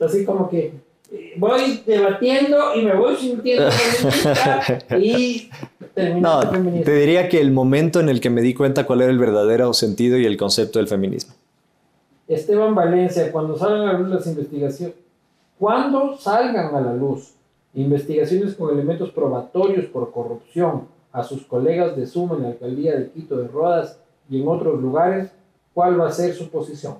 Así 0.00 0.24
como 0.24 0.50
que 0.50 0.72
eh, 1.12 1.34
voy 1.36 1.82
debatiendo 1.86 2.74
y 2.74 2.82
me 2.82 2.94
voy 2.96 3.14
sintiendo 3.14 3.70
feminista 3.70 4.78
y 4.98 5.50
terminaste 5.94 6.46
No, 6.46 6.52
feminista. 6.52 6.84
te 6.84 6.96
diría 6.96 7.28
que 7.28 7.40
el 7.40 7.52
momento 7.52 8.00
en 8.00 8.08
el 8.08 8.20
que 8.20 8.30
me 8.30 8.42
di 8.42 8.54
cuenta 8.54 8.86
cuál 8.86 9.02
era 9.02 9.12
el 9.12 9.18
verdadero 9.18 9.72
sentido 9.72 10.18
y 10.18 10.26
el 10.26 10.36
concepto 10.36 10.80
del 10.80 10.88
feminismo. 10.88 11.34
Esteban 12.26 12.74
Valencia, 12.74 13.30
cuando 13.30 13.56
salgan 13.56 13.82
a 13.88 13.92
la 13.92 13.98
luz 14.00 14.08
las 14.08 14.26
investigaciones, 14.26 14.96
cuando 15.58 16.16
salgan 16.16 16.74
a 16.74 16.80
la 16.80 16.94
luz 16.94 17.34
investigaciones 17.74 18.54
con 18.54 18.72
elementos 18.72 19.10
probatorios 19.10 19.86
por 19.86 20.12
corrupción 20.12 20.88
a 21.12 21.22
sus 21.22 21.44
colegas 21.44 21.96
de 21.96 22.06
Suma 22.06 22.36
en 22.36 22.42
la 22.42 22.48
alcaldía 22.48 22.96
de 22.96 23.10
Quito 23.10 23.36
de 23.36 23.48
Rodas 23.48 23.98
y 24.28 24.40
en 24.40 24.48
otros 24.48 24.80
lugares, 24.80 25.30
¿cuál 25.72 26.00
va 26.00 26.08
a 26.08 26.12
ser 26.12 26.34
su 26.34 26.48
posición? 26.48 26.98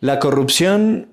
La 0.00 0.18
corrupción, 0.18 1.08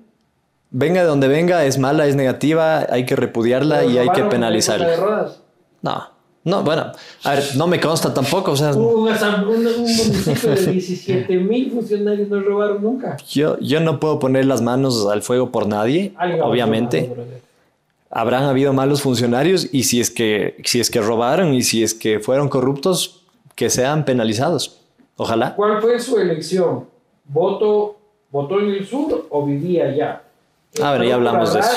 venga 0.70 1.02
de 1.02 1.06
donde 1.06 1.28
venga, 1.28 1.64
es 1.64 1.78
mala, 1.78 2.06
es 2.06 2.16
negativa, 2.16 2.86
hay 2.88 3.06
que 3.06 3.14
repudiarla 3.14 3.84
y 3.84 3.98
hay 3.98 4.08
que 4.10 4.20
¿Robaron 4.20 4.20
en 4.20 4.20
la 4.20 4.22
época 4.22 4.24
de 4.24 4.30
penalizarla. 4.30 4.96
Rodas? 4.96 5.42
No, 5.82 6.09
no, 6.44 6.62
bueno, 6.62 6.90
a 7.24 7.30
ver, 7.34 7.44
no 7.56 7.66
me 7.66 7.78
consta 7.80 8.14
tampoco, 8.14 8.52
o 8.52 8.56
sea, 8.56 8.72
Un, 8.72 8.82
un- 8.84 9.66
un 9.66 9.80
municipio 9.82 10.50
de 10.54 10.66
17 10.72 11.36
mil 11.36 11.70
funcionarios 11.70 12.28
no 12.28 12.40
robaron 12.40 12.82
nunca. 12.82 13.16
yo, 13.28 13.58
yo 13.60 13.80
no 13.80 14.00
puedo 14.00 14.18
poner 14.18 14.46
las 14.46 14.62
manos 14.62 15.06
al 15.06 15.22
fuego 15.22 15.50
por 15.50 15.66
nadie, 15.66 16.12
Algo 16.16 16.46
obviamente. 16.46 17.10
Habrán 18.12 18.44
habido 18.44 18.72
malos 18.72 19.02
funcionarios 19.02 19.68
y 19.72 19.84
si 19.84 20.00
es 20.00 20.10
que, 20.10 20.56
si 20.64 20.80
es 20.80 20.90
que 20.90 21.00
robaron 21.00 21.54
y 21.54 21.62
si 21.62 21.82
es 21.84 21.94
que 21.94 22.18
fueron 22.18 22.48
corruptos, 22.48 23.22
que 23.54 23.70
sean 23.70 24.04
penalizados. 24.04 24.80
Ojalá. 25.16 25.54
¿Cuál 25.54 25.80
fue 25.80 26.00
su 26.00 26.18
elección? 26.18 26.86
¿Voto, 27.26 27.96
¿Votó 28.32 28.58
en 28.60 28.70
el 28.70 28.86
sur 28.86 29.26
o 29.30 29.44
vivía 29.46 29.84
allá? 29.90 30.22
A 30.82 30.92
ver, 30.92 31.02
ya 31.02 31.14
¿Entró 31.16 31.30
por 31.32 31.40
hablamos 31.40 31.54
de 31.54 31.60
eso. 31.60 31.68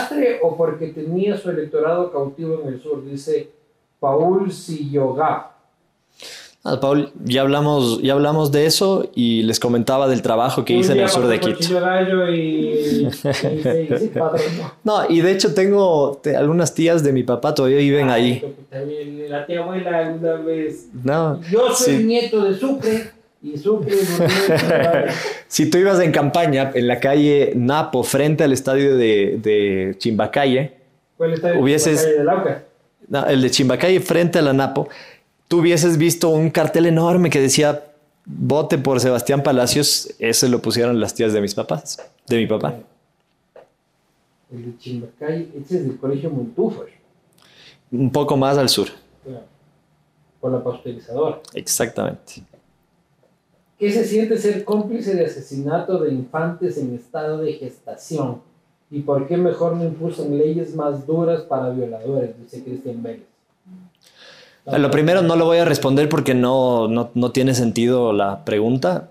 o 0.44 0.56
porque 0.58 0.88
tenía 0.88 1.38
su 1.38 1.50
electorado 1.52 2.12
cautivo 2.12 2.62
en 2.64 2.74
el 2.74 2.82
sur? 2.82 3.04
Dice 3.06 3.50
Paul 4.04 4.52
Silloga. 4.52 5.50
Ah, 6.66 6.78
Paul, 6.82 7.12
ya 7.24 7.42
hablamos, 7.42 8.02
ya 8.02 8.14
hablamos 8.14 8.52
de 8.52 8.66
eso 8.66 9.10
y 9.16 9.44
les 9.44 9.60
comentaba 9.62 10.08
del 10.10 10.22
trabajo 10.22 10.66
que 10.66 10.74
Un 10.74 10.80
hice 10.82 10.92
en 10.94 11.00
el 11.00 11.10
sur 11.10 11.26
de 11.28 11.40
Quito. 11.40 11.58
Y, 12.34 13.10
no. 14.84 15.10
Y 15.10 15.22
de 15.22 15.32
hecho 15.32 15.54
tengo 15.54 16.20
te- 16.22 16.36
algunas 16.36 16.74
tías 16.74 17.04
de 17.04 17.14
mi 17.14 17.24
papá 17.24 17.54
todavía 17.56 17.78
viven 17.78 18.10
ahí. 18.10 18.44
mi- 18.86 19.28
La 19.30 19.46
tía 19.46 19.62
abuela 19.62 20.00
alguna 20.00 20.34
vez. 20.36 20.88
No, 21.04 21.42
Yo 21.50 21.74
soy 21.74 21.98
Sí. 21.98 22.04
nieto 22.04 22.44
de 22.44 22.58
Sucre 22.58 23.12
y 23.42 23.58
Sucre 23.58 23.96
si 25.48 25.70
tú 25.70 25.78
ibas 25.78 26.00
en 26.02 26.12
campaña 26.12 26.72
en 26.74 26.88
la 26.88 27.00
calle 27.00 27.54
Napo 27.56 28.04
frente 28.04 28.44
al 28.44 28.52
estadio 28.54 28.96
de, 28.98 29.38
de 29.42 29.96
Chimbacalle, 29.98 30.74
¿Cuál 31.18 31.34
en 31.34 31.62
Hubieses- 31.62 31.96
la 31.96 32.02
calle 32.04 32.18
de 32.20 32.24
Lauca? 32.24 32.64
No, 33.08 33.26
el 33.28 33.42
de 33.42 33.52
Chimbacalle 33.52 34.00
frente 34.00 34.40
a 34.40 34.42
la 34.42 34.54
Napo, 34.54 34.88
tú 35.48 35.60
hubieses 35.60 35.98
visto 35.98 36.30
un 36.30 36.50
cartel 36.50 36.86
enorme 36.86 37.30
que 37.30 37.40
decía 37.40 37.84
vote 38.26 38.78
por 38.78 39.00
Sebastián 39.00 39.44
Palacios, 39.44 40.14
ese 40.20 40.48
lo 40.50 40.62
pusieron 40.62 41.00
las 41.00 41.14
tías 41.14 41.34
de 41.34 41.42
mis 41.42 41.54
papás, 41.54 42.00
de 42.28 42.38
mi 42.38 42.48
papá. 42.48 42.76
El 44.52 44.66
de 44.66 44.78
Chimbacay, 44.78 45.52
ese 45.56 45.78
es 45.78 45.88
del 45.88 45.98
colegio 45.98 46.30
Montúfar, 46.30 46.86
Un 47.92 48.12
poco 48.12 48.38
más 48.38 48.58
al 48.58 48.70
sur, 48.70 48.88
por 50.40 50.52
la 50.52 50.64
pasteurizadora. 50.64 51.40
exactamente. 51.54 52.44
¿Qué 53.80 53.92
se 53.92 54.06
siente 54.06 54.38
ser 54.38 54.64
cómplice 54.64 55.16
de 55.16 55.26
asesinato 55.26 56.00
de 56.00 56.14
infantes 56.14 56.78
en 56.78 56.94
estado 56.96 57.40
de 57.40 57.54
gestación? 57.54 58.42
¿Y 58.94 59.00
por 59.00 59.28
qué 59.28 59.38
mejor 59.38 59.76
no 59.76 59.84
impulsan 59.84 60.38
leyes 60.38 60.76
más 60.76 61.08
duras 61.08 61.42
para 61.42 61.72
violadores? 61.72 62.30
Dice 62.40 62.64
Cristian 62.64 63.02
Vélez. 63.02 63.24
Lo 64.68 64.92
primero 64.92 65.24
no 65.24 65.36
lo 65.36 65.46
voy 65.46 65.58
a 65.58 65.66
responder 65.66 66.08
porque 66.08 66.36
no, 66.36 66.88
no, 66.88 67.10
no 67.16 67.32
tiene 67.32 67.56
sentido 67.56 68.14
la 68.14 68.46
pregunta. 68.46 69.10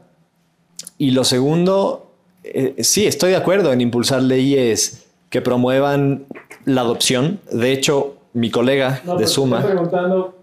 Y 0.99 1.11
lo 1.11 1.25
segundo, 1.25 2.07
eh, 2.45 2.77
sí, 2.79 3.07
estoy 3.07 3.31
de 3.31 3.37
acuerdo 3.37 3.73
en 3.73 3.81
impulsar 3.81 4.23
leyes 4.23 5.05
que 5.31 5.43
promuevan 5.43 6.27
la 6.65 6.83
adopción. 6.83 7.41
De 7.51 7.73
hecho, 7.73 8.15
mi 8.35 8.51
colega 8.53 9.03
No, 9.05 9.15
de 9.15 9.19
pero 9.19 9.29
Suma, 9.29 9.57
Estoy 9.59 9.73
preguntando 9.73 10.39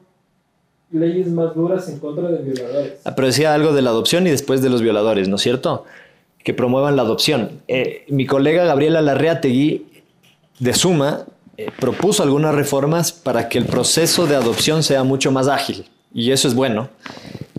leyes 0.92 1.28
más 1.28 1.56
duras 1.56 1.88
en 1.88 2.00
contra 2.00 2.28
de 2.28 2.40
violadores. 2.44 2.94
pero 3.16 3.26
decía 3.28 3.54
algo 3.54 3.72
de 3.72 3.82
la 3.82 3.92
adopción 3.92 4.28
y 4.28 4.32
después 4.32 4.62
de 4.62 4.70
los 4.70 4.82
violadores, 4.82 5.30
¿no 5.30 5.38
es 5.38 5.42
cierto? 5.42 5.86
Que 6.44 6.54
promuevan 6.54 6.96
la 6.96 7.02
adopción. 7.02 7.62
Eh, 7.68 8.06
mi 8.10 8.26
colega 8.26 8.64
Gabriela 8.64 9.02
Larreategui 9.02 9.86
de 10.60 10.74
Suma 10.74 11.26
eh, 11.58 11.70
propuso 11.80 12.24
algunas 12.24 12.56
reformas 12.56 13.12
para 13.12 13.50
que 13.50 13.58
el 13.58 13.66
proceso 13.66 14.26
de 14.26 14.36
adopción 14.36 14.84
sea 14.84 15.04
mucho 15.04 15.32
más 15.32 15.48
ágil. 15.48 15.86
Y 16.14 16.32
eso 16.32 16.48
es 16.48 16.56
bueno. 16.56 16.90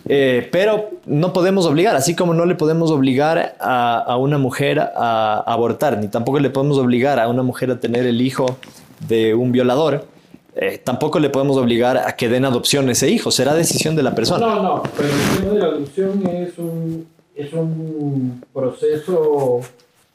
Eh, 0.09 0.49
pero 0.51 0.91
no 1.07 1.33
podemos 1.33 1.67
obligar, 1.67 1.95
así 1.95 2.17
como 2.17 2.35
no 2.35 2.45
le 2.45 2.57
podemos 2.57 2.91
obligar 2.91 3.57
a, 3.61 3.99
a, 3.99 4.17
una 4.17 4.39
mujer 4.39 4.81
a 4.81 5.45
abortar, 5.47 5.99
ni 5.99 6.09
tampoco 6.09 6.41
le 6.41 6.51
podemos 6.51 6.79
obligar 6.79 7.21
a 7.21 7.29
una 7.29 7.45
mujer 7.45 7.71
a 7.71 7.79
tener 7.79 8.07
el 8.07 8.21
hijo 8.21 8.59
de 9.07 9.35
un 9.35 9.53
violador, 9.53 10.09
eh, 10.57 10.79
tampoco 10.83 11.21
le 11.21 11.31
podemos 11.31 11.57
obligar 11.57 11.97
a 11.97 12.17
que 12.17 12.29
den 12.29 12.45
adopción 12.45 12.89
a 12.89 12.93
ese 12.93 13.09
hijo, 13.09 13.31
será 13.31 13.55
decisión 13.55 13.95
de 13.95 14.03
la 14.03 14.15
persona. 14.15 14.47
No, 14.47 14.63
no, 14.63 14.83
pero 14.97 15.09
el 15.09 15.39
tema 15.39 15.53
de 15.53 15.61
la 15.61 15.67
adopción 15.67 16.27
es 16.27 16.59
un, 16.59 17.07
es 17.43 17.53
un 17.53 18.43
proceso 18.53 19.61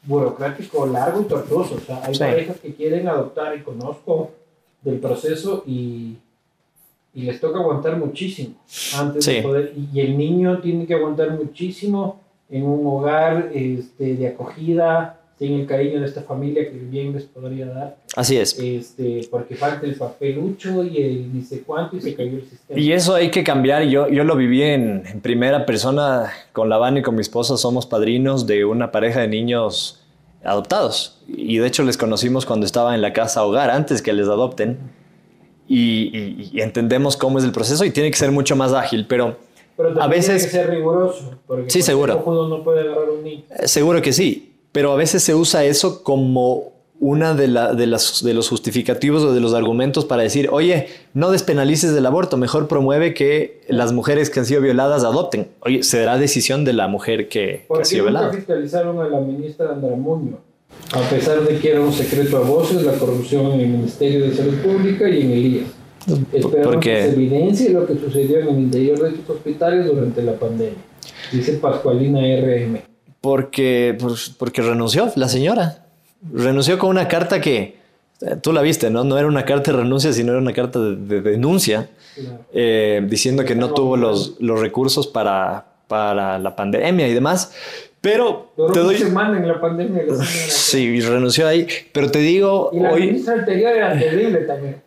burocrático 0.04 0.86
largo 0.86 1.22
y 1.22 1.26
tortuoso. 1.26 1.76
O 1.76 1.80
sea, 1.80 2.02
hay 2.06 2.14
Sí. 2.14 2.20
parejas 2.20 2.58
que 2.60 2.74
quieren 2.74 3.08
adoptar 3.08 3.56
y 3.58 3.62
conozco 3.62 4.32
del 4.82 5.00
proceso 5.00 5.64
y, 5.66 6.16
y 7.14 7.22
les 7.24 7.40
toca 7.40 7.60
aguantar 7.60 7.98
muchísimo 7.98 8.56
antes 8.96 9.26
Sí. 9.26 9.36
de 9.36 9.42
poder. 9.42 9.74
Y, 9.76 9.98
y 9.98 10.02
el 10.02 10.18
niño 10.18 10.60
tiene 10.60 10.86
que 10.86 10.94
aguantar 10.94 11.32
muchísimo 11.32 12.20
en 12.50 12.66
un 12.66 12.86
hogar 12.86 13.50
este, 13.54 14.16
de 14.16 14.28
acogida, 14.28 15.20
sin 15.38 15.54
el 15.60 15.66
cariño 15.68 16.00
de 16.00 16.06
esta 16.06 16.22
familia 16.22 16.64
que 16.64 16.78
bien 16.78 17.12
les 17.14 17.24
podría 17.24 17.66
dar, 17.66 17.98
Así 18.16 18.38
es. 18.38 18.58
este, 18.58 19.28
porque 19.30 19.56
falta 19.56 19.86
el 19.86 19.96
papelucho 19.96 20.84
y 20.86 20.98
el 21.02 21.34
ni 21.34 21.42
sé 21.42 21.62
cuánto 21.64 21.98
y 21.98 22.02
se 22.02 22.16
cayó 22.16 22.38
el 22.38 22.46
sistema. 22.50 22.80
Y 22.80 22.94
eso 22.94 23.16
hay 23.16 23.30
que 23.32 23.44
cambiar. 23.44 23.84
Yo, 23.84 24.08
yo 24.08 24.24
lo 24.24 24.38
viví 24.38 24.62
en, 24.62 25.04
en 25.06 25.20
primera 25.20 25.66
persona 25.66 26.32
con 26.54 26.70
la 26.70 26.78
y 26.98 27.02
con 27.02 27.16
mi 27.16 27.22
esposa. 27.22 27.58
Somos 27.58 27.86
padrinos 27.86 28.48
de 28.48 28.64
una 28.64 28.92
pareja 28.94 29.20
de 29.22 29.28
niños 29.28 30.02
adoptados. 30.44 31.20
Y 31.28 31.58
de 31.58 31.68
hecho 31.68 31.84
les 31.84 31.98
conocimos 31.98 32.46
cuando 32.46 32.66
estaba 32.66 32.96
en 32.96 33.02
la 33.02 33.12
casa 33.12 33.44
hogar, 33.44 33.70
antes 33.72 34.02
que 34.02 34.14
les 34.14 34.28
adopten. 34.28 34.78
Y, 35.68 36.12
y- 36.18 36.50
y 36.54 36.62
entendemos 36.62 37.18
cómo 37.18 37.40
es 37.40 37.44
el 37.44 37.52
proceso 37.52 37.84
y 37.86 37.90
tiene 37.92 38.12
que 38.12 38.18
ser 38.18 38.32
mucho 38.32 38.56
más 38.56 38.72
ágil. 38.72 39.06
Pero 39.10 39.36
Pero 39.76 39.90
también 39.90 40.04
a 40.04 40.08
veces- 40.08 40.28
tiene 40.44 40.44
que 40.44 40.50
ser 40.52 40.70
riguroso, 40.70 41.32
porque 41.48 41.70
Sí, 41.72 41.82
seguro. 41.82 42.24
no 42.48 42.64
puede 42.64 42.82
agarrar 42.82 43.10
un 43.10 43.24
niño. 43.24 43.44
Eh, 43.50 43.68
Seguro 43.68 44.02
que 44.02 44.14
sí, 44.14 44.54
pero 44.76 44.92
a 44.92 44.96
veces 44.98 45.24
se 45.24 45.34
usa 45.34 45.64
eso 45.64 46.04
como 46.04 46.74
una 47.00 47.34
de, 47.34 47.48
la- 47.48 47.74
de 47.74 47.88
las, 47.88 48.24
de 48.24 48.34
los 48.34 48.50
justificativos 48.50 49.24
o 49.24 49.34
de 49.34 49.40
los 49.40 49.54
argumentos 49.54 50.04
para 50.06 50.24
decir, 50.24 50.50
oye, 50.52 50.88
no 51.14 51.32
despenalices 51.32 51.96
el 51.96 52.06
aborto, 52.06 52.36
mejor 52.38 52.68
promueve 52.68 53.14
que 53.14 53.62
las 53.70 53.92
mujeres 53.94 54.30
que 54.30 54.40
han 54.42 54.46
sido 54.46 54.62
violadas 54.62 55.04
adopten. 55.04 55.48
Oye, 55.62 55.84
será 55.84 56.18
decisión 56.18 56.66
de 56.66 56.74
la 56.74 56.88
mujer 56.90 57.28
que, 57.30 57.40
que 57.46 57.64
ha 57.64 57.68
¿Por 57.68 57.80
qué 57.80 57.86
sido 57.86 58.04
violada. 58.06 58.32
fiscalizaron 58.34 59.00
a 59.00 59.08
la 59.08 59.20
ministra 59.22 59.72
Andramuño? 59.72 60.38
A 60.94 61.00
pesar 61.10 61.42
de 61.48 61.58
que 61.60 61.72
era 61.72 61.82
un 61.82 61.94
secreto 61.94 62.38
a 62.38 62.42
voces 62.42 62.84
la 62.84 62.94
corrupción 62.94 63.46
en 63.54 63.60
el 63.62 63.68
Ministerio 63.70 64.26
de 64.26 64.34
Salud 64.36 64.56
Pública 64.56 65.08
y 65.10 65.22
en 65.22 65.32
el 65.32 65.46
IES. 65.46 65.68
Esperamos 66.34 66.76
porque- 66.76 66.90
que 66.94 67.02
se 67.04 67.10
evidencie 67.14 67.70
lo 67.72 67.86
que 67.88 67.96
sucedió 67.96 68.40
en 68.40 68.48
el 68.50 68.60
interior 68.60 69.02
de 69.02 69.10
estos 69.10 69.36
hospitales 69.38 69.86
durante 69.86 70.22
la 70.22 70.34
pandemia. 70.34 70.76
Dice 71.32 71.54
Pascualina 71.54 72.20
RM. 72.20 72.95
Porque, 73.26 73.98
pues, 74.00 74.30
porque 74.38 74.62
renunció 74.62 75.12
la 75.16 75.28
señora. 75.28 75.84
Renunció 76.32 76.78
con 76.78 76.92
una 76.92 77.08
carta 77.08 77.42
que, 77.42 77.76
eh, 78.22 78.36
tú 78.40 78.54
la 78.54 78.62
viste, 78.62 78.92
¿no? 78.92 79.04
No 79.04 79.18
era 79.18 79.26
una 79.28 79.46
carta 79.46 79.72
de 79.72 79.80
renuncia, 79.80 80.14
sino 80.14 80.32
era 80.32 80.40
una 80.40 80.54
carta 80.54 80.78
de, 80.80 80.96
de 80.96 81.22
denuncia. 81.22 81.90
Eh, 82.54 83.04
diciendo 83.10 83.44
que 83.44 83.56
no 83.56 83.74
tuvo 83.74 83.98
los, 83.98 84.36
los 84.40 84.60
recursos 84.60 85.08
para, 85.08 85.66
para 85.88 86.38
la 86.38 86.56
pandemia 86.56 87.08
y 87.08 87.16
demás. 87.16 87.52
Pero 88.00 88.52
Duró 88.56 88.72
te 88.72 88.80
doy... 88.82 88.98
semana 89.00 89.40
en 89.40 89.48
la 89.48 89.60
pandemia. 89.60 90.04
la. 90.08 90.24
Sí, 90.24 90.84
y 90.84 91.02
renunció 91.02 91.48
ahí. 91.48 91.66
Pero 91.92 92.12
te 92.12 92.20
digo, 92.20 92.70
Y 92.74 92.80
la 92.80 92.92
hoy... 92.92 93.08
ministra 93.08 93.34
anterior 93.34 93.76
era 93.76 93.98
terrible 93.98 94.38
también. 94.42 94.84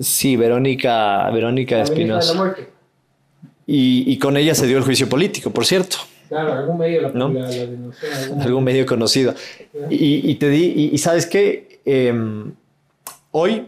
Sí, 0.00 0.34
Verónica, 0.34 1.30
Verónica 1.30 1.80
Espinosa. 1.80 2.56
Y, 3.68 4.02
y 4.12 4.18
con 4.18 4.36
ella 4.36 4.56
se 4.56 4.66
dio 4.66 4.78
el 4.78 4.82
juicio 4.82 5.08
político, 5.08 5.50
por 5.50 5.64
cierto. 5.64 5.98
Claro, 6.32 6.52
algún 6.54 6.78
medio 6.78 7.02
la, 7.02 7.08
¿No? 7.10 7.28
la, 7.28 7.40
la 7.40 7.48
denunció. 7.48 8.08
algún- 8.16 8.40
algún 8.48 8.64
medio 8.64 8.86
conocido. 8.86 9.34
Y, 9.90 10.30
y 10.30 10.34
te 10.36 10.48
di, 10.48 10.64
y, 10.74 10.90
y 10.94 10.98
sabes 10.98 11.26
qué, 11.26 11.80
Em, 11.84 12.52
hoy 13.32 13.66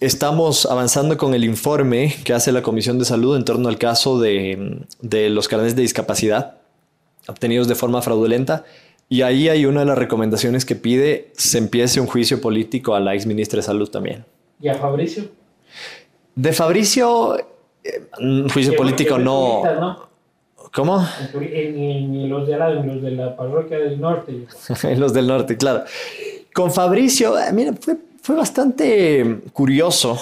estamos 0.00 0.66
avanzando 0.66 1.16
con 1.16 1.32
el 1.32 1.44
informe 1.44 2.12
que 2.24 2.32
hace 2.32 2.50
la 2.50 2.60
Comisión 2.60 2.98
de 2.98 3.04
Salud 3.04 3.36
en 3.36 3.44
torno 3.44 3.68
al 3.68 3.78
caso 3.78 4.18
de, 4.20 4.80
de 5.00 5.30
los 5.30 5.46
carnets 5.48 5.76
de 5.76 5.82
discapacidad 5.82 6.56
obtenidos 7.28 7.68
de 7.68 7.76
forma 7.76 8.02
fraudulenta. 8.02 8.64
Y 9.08 9.22
ahí 9.22 9.48
hay 9.48 9.64
una 9.64 9.80
de 9.80 9.86
las 9.86 9.96
recomendaciones 9.96 10.64
que 10.64 10.74
pide 10.74 11.30
se 11.36 11.58
empiece 11.58 12.00
un 12.00 12.08
juicio 12.08 12.40
político 12.40 12.94
a 12.96 13.00
la 13.00 13.14
ex 13.14 13.26
ministra 13.26 13.58
de 13.58 13.62
Salud 13.62 13.88
también. 13.88 14.24
¿Y 14.60 14.66
a 14.68 14.74
Fabricio? 14.74 15.24
De 16.34 16.52
Fabricio, 16.52 17.38
eh, 17.84 18.02
un 18.18 18.48
juicio 18.48 18.74
político 18.74 19.18
¿no? 19.18 19.62
¿Cómo? 20.76 21.02
En, 21.32 21.42
en- 21.42 22.14
en 22.20 22.28
los 22.28 22.46
de 22.46 22.52
al 22.52 22.60
lado, 22.60 22.80
en 22.80 22.86
los 22.88 23.02
de 23.02 23.10
la 23.12 23.34
parroquia 23.34 23.78
del 23.78 23.98
norte. 23.98 24.32
hijo. 24.70 24.88
los 24.98 25.12
del 25.14 25.26
norte, 25.26 25.56
claro. 25.56 25.84
Con 26.52 26.70
Fabricio, 26.70 27.38
eh, 27.38 27.50
mira, 27.54 27.72
fue, 27.80 27.96
fue 28.20 28.36
bastante 28.36 29.38
curioso 29.54 30.18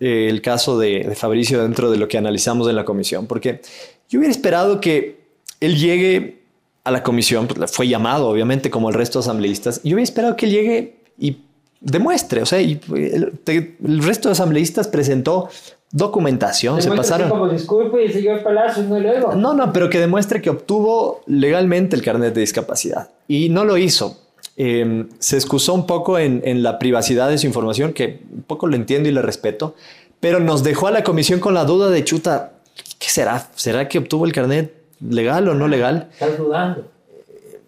eh, 0.00 0.26
el 0.28 0.42
caso 0.42 0.76
de, 0.76 1.04
de 1.08 1.14
Fabricio 1.14 1.62
dentro 1.62 1.88
de 1.88 1.98
lo 1.98 2.08
que 2.08 2.18
analizamos 2.18 2.68
en 2.68 2.74
la 2.74 2.84
comisión, 2.84 3.26
porque 3.28 3.60
yo 4.08 4.18
hubiera 4.18 4.32
esperado 4.32 4.80
que 4.80 5.20
él 5.60 5.76
llegue 5.78 6.40
a 6.82 6.90
la 6.90 7.04
comisión, 7.04 7.46
pues, 7.46 7.70
fue 7.70 7.86
llamado 7.86 8.28
obviamente 8.28 8.70
como 8.70 8.88
el 8.88 8.94
resto 8.96 9.20
de 9.20 9.24
asambleístas, 9.24 9.82
y 9.84 9.90
yo 9.90 9.94
hubiera 9.96 10.04
esperado 10.04 10.34
que 10.36 10.46
él 10.46 10.52
llegue 10.52 10.96
y 11.16 11.36
demuestre, 11.80 12.42
o 12.42 12.46
sea, 12.46 12.60
y 12.60 12.80
el, 12.96 13.38
te- 13.44 13.76
el 13.86 14.02
resto 14.02 14.28
de 14.28 14.32
asambleístas 14.32 14.88
presentó 14.88 15.48
documentación, 15.92 16.80
se 16.80 16.88
Demuestra 16.88 17.18
pasaron... 17.18 17.30
Como 17.30 17.48
disculpe, 17.52 18.12
señor 18.12 18.42
Palacio, 18.42 18.82
no 18.84 18.98
luego. 18.98 19.34
No, 19.34 19.54
no, 19.54 19.72
pero 19.72 19.90
que 19.90 19.98
demuestre 19.98 20.40
que 20.40 20.50
obtuvo 20.50 21.22
legalmente 21.26 21.96
el 21.96 22.02
carnet 22.02 22.32
de 22.34 22.40
discapacidad. 22.40 23.10
Y 23.26 23.48
no 23.48 23.64
lo 23.64 23.76
hizo. 23.76 24.18
Eh, 24.56 25.06
se 25.18 25.36
excusó 25.36 25.74
un 25.74 25.86
poco 25.86 26.18
en, 26.18 26.42
en 26.44 26.62
la 26.62 26.78
privacidad 26.78 27.28
de 27.28 27.38
su 27.38 27.46
información, 27.46 27.92
que 27.92 28.20
un 28.32 28.42
poco 28.42 28.66
lo 28.66 28.76
entiendo 28.76 29.08
y 29.08 29.12
le 29.12 29.22
respeto, 29.22 29.74
pero 30.20 30.38
nos 30.38 30.62
dejó 30.62 30.86
a 30.86 30.90
la 30.90 31.02
comisión 31.02 31.40
con 31.40 31.54
la 31.54 31.64
duda 31.64 31.88
de 31.90 32.04
chuta, 32.04 32.52
¿qué 32.98 33.08
será? 33.08 33.48
¿Será 33.54 33.88
que 33.88 33.98
obtuvo 33.98 34.26
el 34.26 34.32
carnet 34.32 34.74
legal 35.00 35.48
o 35.48 35.54
no 35.54 35.66
legal? 35.66 36.08
Estás 36.12 36.36
dudando. 36.38 36.86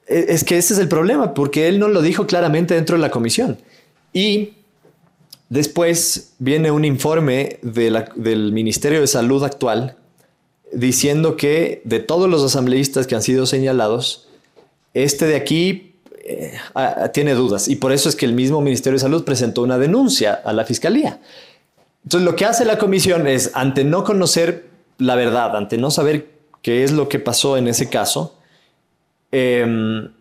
Eh, 0.07 0.27
Es 0.29 0.45
que 0.45 0.59
ese 0.59 0.75
es 0.75 0.81
el 0.81 0.89
problema, 0.89 1.35
porque 1.35 1.67
él 1.69 1.79
no 1.79 1.89
lo 1.89 2.03
dijo 2.03 2.27
claramente 2.27 2.75
dentro 2.75 2.97
de 2.97 3.03
la 3.03 3.11
comisión. 3.11 3.57
Y 4.13 4.53
después 5.53 6.33
viene 6.39 6.71
un 6.71 6.87
informe 6.87 7.59
del 7.61 8.53
Ministerio 8.53 9.03
de 9.03 9.07
Salud 9.07 9.45
actual 9.45 9.97
diciendo 10.73 11.37
que 11.37 11.83
de 11.85 12.01
todos 12.01 12.31
los 12.31 12.43
asambleístas 12.43 13.07
que 13.07 13.15
han 13.15 13.23
sido 13.23 13.45
señalados, 13.45 14.29
este 14.95 15.27
de 15.27 15.37
aquí 15.37 15.93
eh, 16.25 16.55
tiene 17.13 17.35
dudas. 17.35 17.69
Y 17.69 17.77
por 17.77 17.93
eso 17.93 18.09
es 18.09 18.17
que 18.17 18.25
el 18.25 18.33
mismo 18.33 18.63
Ministerio 18.63 18.95
de 18.95 19.03
Salud 19.03 19.25
presentó 19.25 19.61
una 19.61 19.77
denuncia 19.77 20.33
a 20.33 20.55
la 20.55 20.65
Fiscalía. 20.65 21.21
Entonces 22.03 22.25
lo 22.25 22.35
que 22.35 22.47
hace 22.47 22.65
la 22.65 22.79
comisión 22.79 23.27
es, 23.27 23.51
ante 23.53 23.85
no 23.85 24.05
conocer 24.05 24.71
la 24.97 25.17
verdad, 25.17 25.55
ante 25.55 25.77
no 25.77 25.91
saber 25.91 26.31
qué 26.63 26.83
es 26.83 26.93
lo 26.93 27.11
que 27.11 27.19
pasó 27.19 27.59
en 27.59 27.69
ese 27.69 27.91
caso, 27.91 28.39
em, 29.31 30.13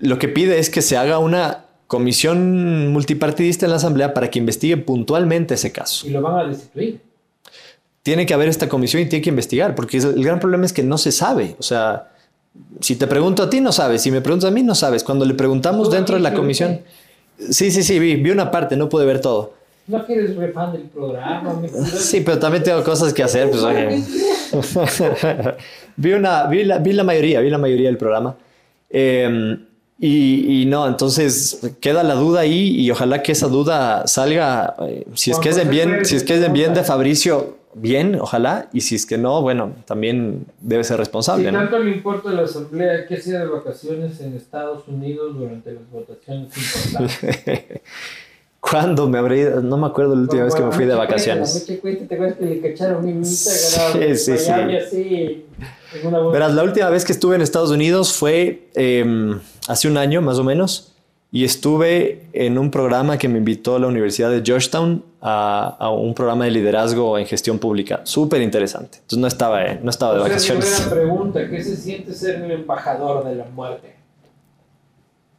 lo 0.00 0.18
que 0.18 0.28
pide 0.28 0.58
es 0.58 0.68
que 0.68 0.82
se 0.82 0.98
haga 0.98 1.18
una 1.18 1.65
comisión 1.86 2.92
multipartidista 2.92 3.66
en 3.66 3.70
la 3.70 3.76
Asamblea 3.76 4.14
para 4.14 4.30
que 4.30 4.38
investigue 4.38 4.76
puntualmente 4.76 5.54
ese 5.54 5.72
caso. 5.72 6.06
Y 6.06 6.10
lo 6.10 6.22
van 6.22 6.38
a 6.38 6.48
destituir. 6.48 7.00
Tiene 8.02 8.26
que 8.26 8.34
haber 8.34 8.48
esta 8.48 8.68
comisión 8.68 9.02
y 9.02 9.06
tiene 9.06 9.22
que 9.22 9.30
investigar, 9.30 9.74
porque 9.74 9.98
el 9.98 10.22
gran 10.22 10.38
problema 10.38 10.64
es 10.64 10.72
que 10.72 10.82
no 10.82 10.96
se 10.96 11.10
sabe. 11.10 11.56
O 11.58 11.62
sea, 11.62 12.08
si 12.80 12.96
te 12.96 13.06
pregunto 13.06 13.42
a 13.42 13.50
ti, 13.50 13.60
no 13.60 13.72
sabes. 13.72 14.02
Si 14.02 14.10
me 14.10 14.20
preguntas 14.20 14.50
a 14.50 14.52
mí, 14.52 14.62
no 14.62 14.74
sabes. 14.74 15.02
Cuando 15.02 15.24
le 15.24 15.34
preguntamos 15.34 15.90
dentro 15.90 16.16
de 16.16 16.22
la 16.22 16.32
comisión... 16.32 16.80
Sí, 17.50 17.70
sí, 17.70 17.82
sí, 17.82 17.98
vi, 17.98 18.16
vi 18.16 18.30
una 18.30 18.50
parte, 18.50 18.76
no 18.76 18.88
pude 18.88 19.04
ver 19.04 19.20
todo. 19.20 19.54
No 19.88 20.04
quieres 20.06 20.34
re 20.36 20.52
fan 20.52 20.72
del 20.72 20.82
programa. 20.82 21.60
Sí, 21.98 22.22
pero 22.22 22.38
también 22.38 22.62
tengo 22.62 22.82
cosas 22.82 23.12
que 23.12 23.22
hacer, 23.22 23.50
pues 23.50 23.62
oye. 23.62 24.02
vi, 25.96 26.12
una, 26.12 26.46
vi, 26.46 26.64
la, 26.64 26.78
vi 26.78 26.92
la 26.92 27.04
mayoría, 27.04 27.40
vi 27.40 27.50
la 27.50 27.58
mayoría 27.58 27.88
del 27.88 27.98
programa. 27.98 28.36
Eh, 28.88 29.58
y, 29.98 30.62
y 30.62 30.66
no, 30.66 30.86
entonces 30.86 31.60
queda 31.80 32.02
la 32.02 32.14
duda 32.14 32.40
ahí 32.40 32.78
y 32.78 32.90
ojalá 32.90 33.22
que 33.22 33.32
esa 33.32 33.48
duda 33.48 34.06
salga, 34.06 34.76
eh, 34.82 35.06
si 35.14 35.30
es 35.30 35.38
que 35.38 35.48
es 35.48 35.56
en 35.56 35.70
bien, 35.70 36.04
si 36.04 36.16
es 36.16 36.24
que 36.24 36.34
es 36.34 36.44
en 36.44 36.52
bien 36.52 36.74
de. 36.74 36.84
Fabricio, 36.84 37.56
bien, 37.72 38.18
ojalá, 38.20 38.68
y 38.72 38.82
si 38.82 38.94
es 38.94 39.06
que 39.06 39.16
no, 39.16 39.40
bueno, 39.40 39.72
también 39.86 40.46
debe 40.60 40.84
ser 40.84 40.98
Si 40.98 40.98
responsable, 40.98 41.50
¿no? 41.50 41.58
tanto 41.60 41.78
le 41.78 41.92
importa 41.92 42.30
a 42.30 42.32
la 42.32 42.42
Asamblea 42.42 43.06
que 43.06 43.16
sea 43.16 43.40
de 43.40 43.46
vacaciones 43.46 44.20
en 44.20 44.34
Estados 44.34 44.86
Unidos 44.86 45.34
durante 45.34 45.72
las 45.72 45.90
votaciones 45.90 46.50
importantes. 46.56 47.80
¿Cuándo 48.60 49.08
me 49.08 49.18
habré 49.18 49.40
ido? 49.40 49.62
No 49.62 49.76
me 49.76 49.86
acuerdo 49.86 50.14
la 50.14 50.22
última 50.22 50.44
vez 50.44 50.54
que 50.54 50.62
me 50.62 50.72
fui 50.72 50.86
de 50.86 50.94
vacaciones. 50.94 51.66
cuenta, 51.80 52.06
¿Te 52.06 52.14
acuerdas 52.16 52.36
que 52.36 52.44
le 52.46 52.60
cacharon 52.60 53.04
mi 53.04 53.12
Instagram? 53.12 54.16
Sí, 54.16 54.16
sí, 54.16 54.38
sí. 54.38 54.50
Así, 54.50 55.44
Verás, 56.32 56.54
la 56.54 56.62
última 56.62 56.90
vez 56.90 57.04
que 57.04 57.12
estuve 57.12 57.36
en 57.36 57.42
Estados 57.42 57.70
Unidos 57.70 58.12
fue 58.12 58.68
eh, 58.74 59.34
hace 59.68 59.88
un 59.88 59.96
año 59.96 60.20
más 60.22 60.38
o 60.38 60.44
menos 60.44 60.92
y 61.32 61.44
estuve 61.44 62.26
en 62.32 62.56
un 62.56 62.70
programa 62.70 63.18
que 63.18 63.28
me 63.28 63.38
invitó 63.38 63.78
la 63.78 63.88
Universidad 63.88 64.30
de 64.30 64.42
Georgetown 64.44 65.04
a, 65.20 65.76
a 65.78 65.90
un 65.90 66.14
programa 66.14 66.44
de 66.44 66.52
liderazgo 66.52 67.18
en 67.18 67.26
gestión 67.26 67.58
pública. 67.58 68.00
Súper 68.04 68.40
interesante. 68.40 68.98
Entonces 68.98 69.18
no 69.18 69.26
estaba, 69.26 69.64
eh, 69.64 69.80
no 69.82 69.90
estaba 69.90 70.14
de 70.14 70.20
O 70.20 70.22
sea, 70.24 70.30
vacaciones. 70.32 70.80
primera 70.80 70.90
pregunta, 70.94 71.50
¿qué 71.50 71.62
se 71.62 71.76
siente 71.76 72.14
ser 72.14 72.42
el 72.42 72.50
embajador 72.52 73.24
de 73.24 73.34
la 73.34 73.44
muerte? 73.44 73.96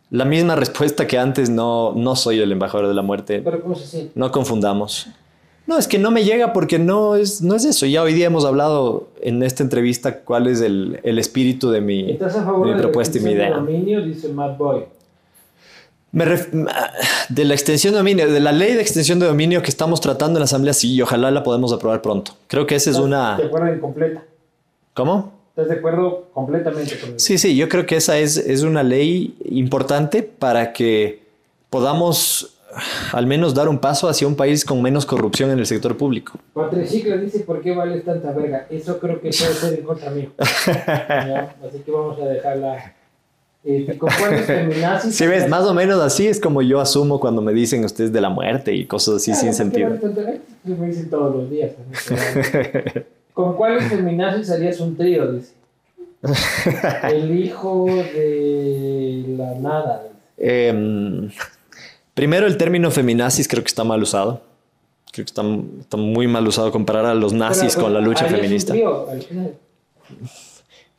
La 0.09 0.23
misma 0.23 0.55
respuesta 0.55 1.05
que 1.07 1.17
antes, 1.17 1.49
no, 1.49 1.93
no 1.93 2.15
soy 2.15 2.39
el 2.39 2.51
embajador 2.51 2.87
de 2.87 2.93
la 2.93 3.01
muerte. 3.01 3.41
¿Pero 3.43 3.61
cómo 3.61 3.75
se 3.75 3.87
siente? 3.87 4.11
No 4.15 4.31
confundamos. 4.31 5.07
No, 5.67 5.77
es 5.77 5.87
que 5.87 5.99
no 5.99 6.11
me 6.11 6.23
llega 6.23 6.53
porque 6.53 6.79
no 6.79 7.15
es, 7.17 7.41
no 7.41 7.53
es 7.53 7.65
eso. 7.65 7.85
Ya 7.85 8.01
hoy 8.01 8.13
día 8.13 8.27
hemos 8.27 8.45
hablado 8.45 9.09
en 9.21 9.43
esta 9.43 9.63
entrevista 9.63 10.19
cuál 10.21 10.47
es 10.47 10.61
el, 10.61 10.99
el 11.03 11.19
espíritu 11.19 11.69
de 11.69 11.81
mi, 11.81 12.11
¿Estás 12.11 12.35
a 12.37 12.43
favor 12.45 12.67
de 12.69 12.73
mi 12.75 12.79
propuesta 12.79 13.17
y 13.17 13.21
mi 13.21 13.31
extinción 13.31 13.65
de 13.65 13.69
idea. 13.69 13.77
dominio? 13.77 14.01
Dice 14.05 14.29
Matt 14.29 14.57
Boy. 14.57 14.85
Me 16.13 16.25
ref- 16.25 16.49
de 17.29 17.45
la 17.45 17.53
extensión 17.53 17.91
de 17.93 17.97
dominio, 17.97 18.31
de 18.31 18.39
la 18.39 18.53
ley 18.53 18.73
de 18.75 18.81
extensión 18.81 19.19
de 19.19 19.25
dominio 19.27 19.61
que 19.61 19.69
estamos 19.69 19.99
tratando 19.99 20.37
en 20.37 20.41
la 20.41 20.45
Asamblea, 20.45 20.73
sí, 20.73 20.93
y 20.93 21.01
ojalá 21.01 21.29
la 21.31 21.43
podemos 21.43 21.73
aprobar 21.73 22.01
pronto. 22.01 22.31
Creo 22.47 22.65
que 22.65 22.75
esa 22.75 22.89
es 22.89 22.95
¿Estás 22.95 23.05
una... 23.05 23.37
de 23.37 23.43
acuerdo 23.47 23.67
en 23.67 23.79
completa? 23.81 24.23
¿Cómo? 24.93 25.33
¿Estás 25.49 25.67
de 25.67 25.75
acuerdo 25.75 26.29
completamente 26.33 26.97
con? 26.97 27.19
Sí, 27.19 27.37
sí, 27.37 27.57
yo 27.57 27.67
creo 27.67 27.85
que 27.85 27.97
esa 27.97 28.17
es, 28.19 28.37
es 28.37 28.63
una 28.63 28.83
ley 28.83 29.35
importante 29.49 30.23
para 30.23 30.71
que 30.71 31.23
podamos 31.69 32.56
al 33.13 33.25
menos 33.27 33.53
dar 33.53 33.69
un 33.69 33.79
paso 33.79 34.07
hacia 34.09 34.27
un 34.27 34.35
país 34.35 34.63
con 34.65 34.81
menos 34.81 35.05
corrupción 35.05 35.51
en 35.51 35.59
el 35.59 35.65
sector 35.65 35.97
público. 35.97 36.39
Patricicla 36.53 37.17
dice, 37.17 37.39
¿por 37.41 37.61
qué 37.61 37.75
vales 37.75 38.03
tanta 38.03 38.31
verga? 38.31 38.67
Eso 38.69 38.99
creo 38.99 39.15
que 39.21 39.29
puede 39.29 39.33
ser 39.33 39.79
en 39.79 39.85
contra 39.85 40.09
mío. 40.11 40.31
Ya, 40.67 41.55
Así 41.67 41.79
que 41.79 41.91
vamos 41.91 42.19
a 42.21 42.25
dejarla. 42.25 42.93
Eh, 43.63 43.97
¿Con 43.97 44.09
cuáles 44.17 44.45
feminazis? 44.45 45.15
Si 45.15 45.25
ves, 45.27 45.49
más 45.49 45.65
o 45.65 45.73
menos 45.73 45.99
así 46.01 46.27
es 46.27 46.39
como 46.39 46.61
yo 46.61 46.79
asumo 46.79 47.19
cuando 47.19 47.41
me 47.41 47.51
dicen 47.53 47.83
ustedes 47.83 48.13
de 48.13 48.21
la 48.21 48.29
muerte 48.29 48.73
y 48.73 48.85
cosas 48.85 49.15
así 49.15 49.31
Claro, 49.31 49.39
sin 49.53 49.69
¿por 49.69 49.71
qué 49.73 49.77
sentido. 49.91 50.13
Pues 50.63 50.79
Me 50.79 50.87
dicen 50.87 51.09
todos 51.09 51.35
los 51.35 51.49
días. 51.49 51.71
¿no? 51.77 53.01
¿Con 53.33 53.55
cuáles 53.55 53.83
feminazis 53.89 54.49
harías 54.51 54.79
un 54.79 54.95
trío? 54.95 55.31
Dice. 55.33 55.53
El 57.11 57.37
hijo 57.37 57.85
de 57.85 59.25
la 59.37 59.55
nada. 59.55 60.03
dice. 60.37 60.69
Em, 60.69 61.29
primero, 62.17 62.47
el 62.47 62.57
término 62.57 62.89
feminazis 62.89 63.47
creo 63.47 63.63
que 63.63 63.67
está 63.67 63.83
mal 63.83 64.01
usado. 64.01 64.41
Creo 65.13 65.23
que 65.25 65.29
está, 65.29 65.43
está 65.79 65.97
muy 65.97 66.27
mal 66.27 66.45
usado 66.47 66.71
comparar 66.71 67.05
a 67.05 67.13
los 67.13 67.31
nazis 67.31 67.75
Pero, 67.75 67.85
con 67.85 67.93
la 67.93 68.01
lucha 68.01 68.25
¿harías 68.25 68.33
un 68.33 68.41
feminista. 68.41 68.73
trío 68.73 69.09
al 69.09 69.21
final? 69.21 69.53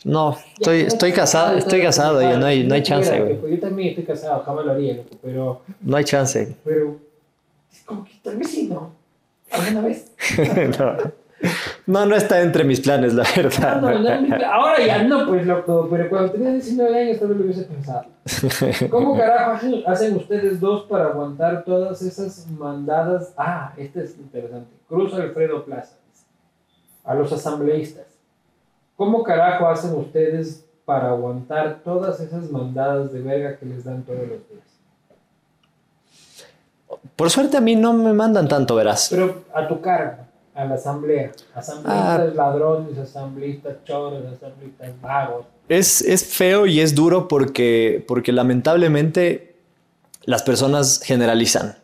No, 0.05 0.39
estoy, 0.61 1.13
casado, 1.13 1.59
estoy 1.59 1.83
casado, 1.83 2.23
ya, 2.23 2.39
no 2.39 2.47
hay, 2.47 2.65
no 2.65 2.75
hay 2.75 2.83
chance, 2.85 3.21
güey. 3.21 3.57
Yo 3.57 3.61
también 3.61 3.89
estoy 3.91 4.05
casado, 4.05 4.43
jamás 4.45 4.65
lo 4.65 4.73
haría, 4.73 5.03
pero, 5.21 5.61
No 5.81 5.97
hay 5.97 6.05
chance. 6.05 6.57
pero 6.65 6.97
es 7.73 7.83
como 7.85 8.05
que 8.05 8.13
tal 8.23 8.37
vez 8.37 8.49
sí, 8.49 8.69
¿no? 8.69 8.93
¿Alguna 9.51 9.81
vez? 9.81 10.13
no. 10.79 10.97
No, 11.89 12.05
no 12.05 12.15
está 12.17 12.43
entre 12.43 12.65
mis 12.65 12.83
planes, 12.83 13.15
la 13.15 13.25
verdad. 13.35 13.81
No, 13.81 13.99
no, 13.99 14.21
no, 14.21 14.47
ahora 14.53 14.79
ya 14.85 15.05
no, 15.05 15.27
pues 15.27 15.47
loco, 15.47 15.89
pero 15.91 16.11
cuando 16.11 16.33
tenía 16.33 16.53
19 16.53 17.01
años 17.01 17.19
tal 17.19 17.29
vez 17.29 17.39
lo 17.39 17.45
hubiese 17.45 17.63
pensado. 17.63 18.05
¿Cómo 18.91 19.17
carajo 19.17 19.53
hacen, 19.87 20.15
ustedes 20.15 20.61
dos 20.61 20.83
para 20.83 21.07
aguantar 21.07 21.65
todas 21.65 22.03
esas 22.03 22.47
mandadas? 22.51 23.33
Ah, 23.39 23.73
este 23.79 24.05
es 24.05 24.19
interesante. 24.19 24.69
Cruz 24.87 25.15
Alfredo 25.15 25.65
Plaza, 25.65 25.97
a 27.05 27.15
los 27.15 27.33
asambleístas. 27.33 28.05
¿Cómo 28.95 29.23
carajo 29.23 29.67
hacen 29.67 29.95
ustedes 29.97 30.67
para 30.85 31.09
aguantar 31.09 31.81
todas 31.83 32.21
esas 32.21 32.51
mandadas 32.51 33.15
de 33.15 33.23
verga 33.23 33.57
que 33.57 33.65
les 33.65 33.85
dan 33.85 34.03
todos 34.03 34.29
los 34.29 34.47
días? 34.51 34.69
Por 37.17 37.31
suerte 37.31 37.57
a 37.57 37.63
mí 37.63 37.77
no 37.77 37.95
me 37.95 38.13
mandan 38.13 38.47
tanto, 38.47 38.75
verás. 38.75 39.09
Pero 39.09 39.45
a 39.55 39.67
tu 39.67 39.81
cargo, 39.81 40.28
a 40.59 40.65
la 40.65 40.75
asamblea. 40.75 41.31
Asambleístas 41.55 42.35
ladrones, 42.35 42.99
asambleístas 42.99 43.77
choros, 43.85 44.25
asambleístas 44.37 45.01
vagos. 45.01 45.47
Es, 45.69 46.03
es 46.03 46.25
feo 46.25 46.67
y 46.67 46.81
es 46.81 46.95
duro 46.95 47.29
porque, 47.29 48.05
porque 48.09 48.33
lamentablemente 48.33 49.55
las 50.25 50.43
personas 50.43 51.01
generalizan 51.05 51.77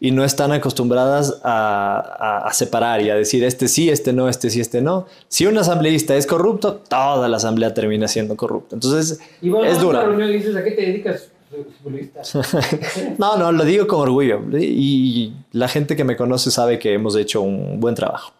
y 0.00 0.10
no 0.10 0.24
están 0.24 0.52
acostumbradas 0.52 1.40
a, 1.44 1.98
a- 2.18 2.48
a 2.48 2.52
separar 2.52 3.02
y 3.02 3.10
a 3.10 3.14
decir 3.14 3.44
este 3.44 3.68
sí, 3.68 3.90
este 3.90 4.12
no, 4.12 4.28
este 4.28 4.48
sí, 4.50 4.60
este 4.60 4.80
no. 4.80 5.06
Si 5.28 5.46
un 5.46 5.56
asambleísta 5.58 6.16
es 6.16 6.26
corrupto, 6.26 6.76
toda 6.76 7.28
la 7.28 7.36
asamblea 7.36 7.74
termina 7.74 8.08
siendo 8.08 8.36
corrupta. 8.36 8.74
Entonces, 8.76 9.20
Y 9.42 9.50
vos 9.50 9.66
es 9.66 9.78
dura. 9.80 10.02
reunión 10.02 10.30
dices, 10.32 10.56
¿a 10.56 10.64
qué 10.64 10.70
te 10.72 10.82
dedicas? 10.82 11.28
Futbolista. 11.78 12.22
No, 13.18 13.36
no, 13.36 13.52
lo 13.52 13.64
digo 13.64 13.86
con 13.86 14.00
orgullo 14.00 14.40
y 14.58 15.32
la 15.52 15.68
gente 15.68 15.96
que 15.96 16.04
me 16.04 16.16
conoce 16.16 16.50
sabe 16.50 16.78
que 16.78 16.92
hemos 16.94 17.16
hecho 17.16 17.42
un 17.42 17.80
buen 17.80 17.94
trabajo. 17.94 18.32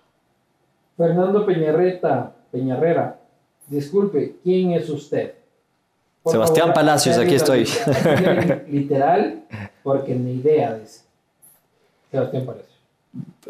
Fernando 0.96 1.44
Peñarreta, 1.44 2.32
Peñarrera, 2.52 3.18
disculpe, 3.68 4.36
¿quién 4.42 4.72
es 4.72 4.88
usted? 4.88 5.34
Sebastián 6.26 6.72
Palacios, 6.72 7.18
aquí 7.18 7.34
estoy. 7.34 7.68
Literal, 8.70 9.42
porque 9.82 10.14
ni 10.14 10.34
idea, 10.34 10.74
dice. 10.78 11.00
Sebastián 12.10 12.46
Palacios. 12.46 12.78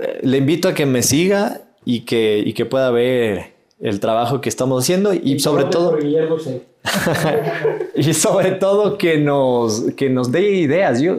Eh, 0.00 0.20
Le 0.22 0.38
invito 0.38 0.68
a 0.68 0.74
que 0.74 0.84
me 0.86 1.02
siga 1.02 1.60
y 1.84 2.00
que, 2.00 2.42
y 2.44 2.52
que 2.52 2.66
pueda 2.66 2.90
ver 2.90 3.54
el 3.80 4.00
trabajo 4.00 4.40
que 4.40 4.48
estamos 4.48 4.82
haciendo 4.82 5.14
y, 5.14 5.38
sobre 5.38 5.64
todo 5.64 5.90
por 5.90 6.02
Guillermo 6.02 6.38
Sei. 6.38 6.62
y 7.94 8.12
sobre 8.12 8.52
todo 8.52 8.98
que 8.98 9.19
nos 9.19 9.85
que 9.97 10.11
nos 10.11 10.31
dé 10.31 10.51
ideas. 10.56 11.01
Yo 11.01 11.16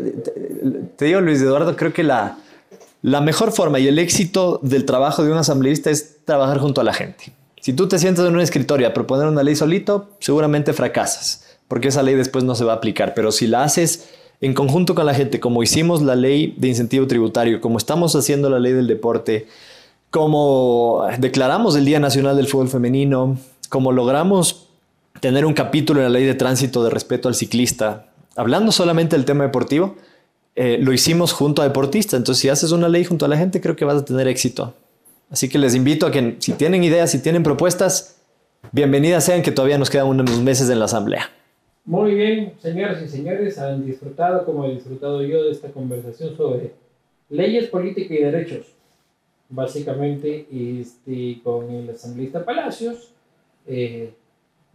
te, 0.98 1.06
digo 1.06 1.22
Luis 1.22 1.42
Eduardo, 1.42 1.76
creo 1.76 1.94
que 1.94 2.04
la 2.04 2.38
la 3.02 3.22
mejor 3.22 3.52
forma 3.52 3.80
y 3.80 3.88
el 3.88 4.00
éxito 4.00 4.60
del 4.64 4.86
trabajo 4.86 5.24
de 5.24 5.32
un 5.32 5.38
asambleísta 5.38 5.92
es 5.92 6.26
trabajar 6.26 6.58
junto 6.58 6.82
a 6.82 6.84
la 6.84 6.94
gente. 6.94 7.34
Si 7.62 7.74
tú 7.74 7.88
te 7.88 8.00
sientas 8.00 8.28
en 8.28 8.34
un 8.34 8.42
escritorio 8.42 8.88
a 8.88 8.94
proponer 8.94 9.28
una 9.28 9.44
ley 9.44 9.56
solito, 9.56 10.10
seguramente 10.20 10.74
fracasas, 10.74 11.58
porque 11.68 11.90
esa 11.90 12.04
ley 12.04 12.16
después 12.16 12.44
no 12.44 12.56
se 12.56 12.64
va 12.64 12.74
a 12.74 12.76
aplicar, 12.78 13.14
pero 13.16 13.32
si 13.32 13.48
la 13.48 13.64
haces 13.64 14.10
en 14.42 14.54
conjunto 14.54 14.96
con 14.96 15.06
la 15.06 15.14
gente, 15.14 15.40
como 15.40 15.64
hicimos 15.64 16.02
la 16.02 16.16
ley 16.16 16.56
de 16.58 16.68
incentivo 16.68 17.08
tributario, 17.08 17.62
como 17.62 17.78
estamos 17.78 18.16
haciendo 18.16 18.50
la 18.50 18.60
ley 18.60 18.74
del 18.74 18.88
deporte, 18.88 19.48
como 20.10 21.06
declaramos 21.20 21.76
el 21.76 21.86
Día 21.86 22.00
Nacional 22.00 22.36
del 22.36 22.48
Fútbol 22.48 22.70
Femenino, 22.70 23.38
como 23.70 23.92
logramos 23.92 24.65
tener 25.20 25.46
un 25.46 25.54
capítulo 25.54 26.00
en 26.00 26.06
la 26.06 26.10
ley 26.10 26.26
de 26.26 26.36
tránsito 26.36 26.84
de 26.84 26.90
respeto 26.90 27.28
al 27.28 27.36
ciclista, 27.36 28.08
hablando 28.36 28.72
solamente 28.72 29.16
del 29.16 29.26
tema 29.26 29.44
deportivo, 29.44 29.96
eh, 30.56 30.78
lo 30.80 30.94
hicimos 30.94 31.34
junto 31.34 31.62
a 31.62 31.66
deportistas. 31.66 32.18
Entonces, 32.18 32.42
si 32.42 32.50
haces 32.50 32.72
una 32.72 32.88
ley 32.88 33.04
junto 33.04 33.26
a 33.26 33.28
la 33.28 33.38
gente, 33.38 33.62
creo 33.62 33.76
que 33.76 33.86
vas 33.86 34.02
a 34.02 34.06
tener 34.06 34.28
éxito. 34.28 34.74
Así 35.30 35.50
que 35.50 35.58
les 35.58 35.76
invito 35.76 36.06
a 36.06 36.12
que 36.12 36.36
si 36.40 36.54
tienen 36.54 36.84
ideas, 36.84 37.12
si 37.12 37.22
tienen 37.22 37.44
propuestas, 37.44 38.22
bienvenidas 38.72 39.26
sean, 39.26 39.42
que 39.42 39.52
todavía 39.52 39.78
nos 39.78 39.90
quedan 39.90 40.08
unos 40.08 40.42
meses 40.42 40.70
en 40.70 40.80
la 40.80 40.86
asamblea. 40.86 41.30
Muy 41.84 42.16
bien, 42.16 42.54
señoras 42.60 43.02
y 43.04 43.08
señores, 43.08 43.60
han 43.60 43.86
disfrutado 43.86 44.46
como 44.46 44.66
he 44.66 44.76
disfrutado 44.76 45.22
yo 45.22 45.44
de 45.44 45.52
esta 45.52 45.70
conversación 45.70 46.36
sobre 46.36 46.74
leyes, 47.30 47.68
política 47.68 48.14
y 48.14 48.24
derechos. 48.24 48.68
Básicamente, 49.50 50.48
este, 50.52 51.40
con 51.44 51.70
el 51.70 51.90
asambleísta 51.90 52.44
Palacios, 52.44 53.12
eh, 53.68 54.12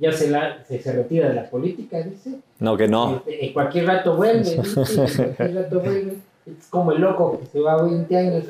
ya 0.00 0.12
se, 0.12 0.30
la, 0.30 0.64
se, 0.66 0.80
se 0.80 0.92
retira 0.92 1.28
de 1.28 1.34
la 1.34 1.48
política, 1.50 1.98
dice. 2.02 2.38
No, 2.58 2.76
que 2.76 2.88
no. 2.88 3.16
Este, 3.26 3.46
en 3.46 3.52
cualquier 3.52 3.86
rato 3.86 4.16
vuelve, 4.16 4.38
dice, 4.40 4.56
en 4.56 4.64
cualquier 5.36 5.54
rato 5.62 5.80
vuelve. 5.80 6.14
Es 6.46 6.66
como 6.70 6.92
el 6.92 7.00
loco 7.00 7.38
que 7.38 7.46
se 7.46 7.60
va 7.60 7.74
a 7.74 7.82
20 7.82 8.16
años 8.16 8.44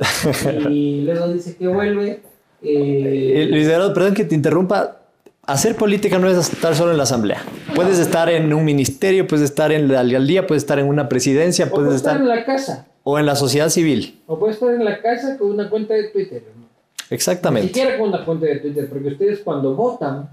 y 0.71 1.03
luego 1.03 1.29
dice 1.29 1.57
que 1.57 1.67
vuelve. 1.67 2.21
Eh, 2.63 3.43
Eh, 3.43 3.47
Luis 3.51 3.67
perdón 3.69 4.15
que 4.15 4.25
te 4.25 4.35
interrumpa. 4.35 4.97
Hacer 5.43 5.75
política 5.75 6.19
no 6.19 6.29
es 6.29 6.39
estar 6.53 6.75
solo 6.77 6.93
en 6.93 6.97
la 6.99 7.03
asamblea. 7.03 7.43
Puedes 7.75 7.99
estar 7.99 8.29
en 8.31 8.53
un 8.55 8.65
ministerio, 8.65 9.27
puedes 9.27 9.45
estar 9.45 9.73
en 9.73 9.89
la 9.91 10.01
alcaldía, 10.01 10.47
puedes 10.47 10.63
estar 10.63 10.79
en 10.79 10.87
una 10.87 11.09
presidencia, 11.09 11.69
puedes 11.71 11.87
puede 11.87 11.97
estar 11.97 12.17
estar 12.17 12.23
en 12.23 12.29
la 12.29 12.45
casa, 12.45 12.87
o 13.03 13.19
en 13.19 13.27
la 13.27 13.35
sociedad 13.35 13.69
civil. 13.71 14.21
o 14.27 14.39
puede 14.39 14.53
estar 14.53 14.73
en 14.73 14.85
la 14.85 15.01
casa 15.03 15.37
con 15.39 15.51
una 15.51 15.69
cuenta 15.69 15.95
de 15.95 16.05
Twitter. 16.11 16.45
hermano. 16.47 16.69
Ni 17.11 17.15
Exactamente. 17.17 17.69
siquiera 17.69 17.99
con 17.99 18.11
una 18.11 18.25
cuenta 18.25 18.47
de 18.47 18.57
Twitter, 18.61 18.89
porque 18.89 19.09
ustedes 19.09 19.41
cuando 19.41 19.75
votan 19.75 20.29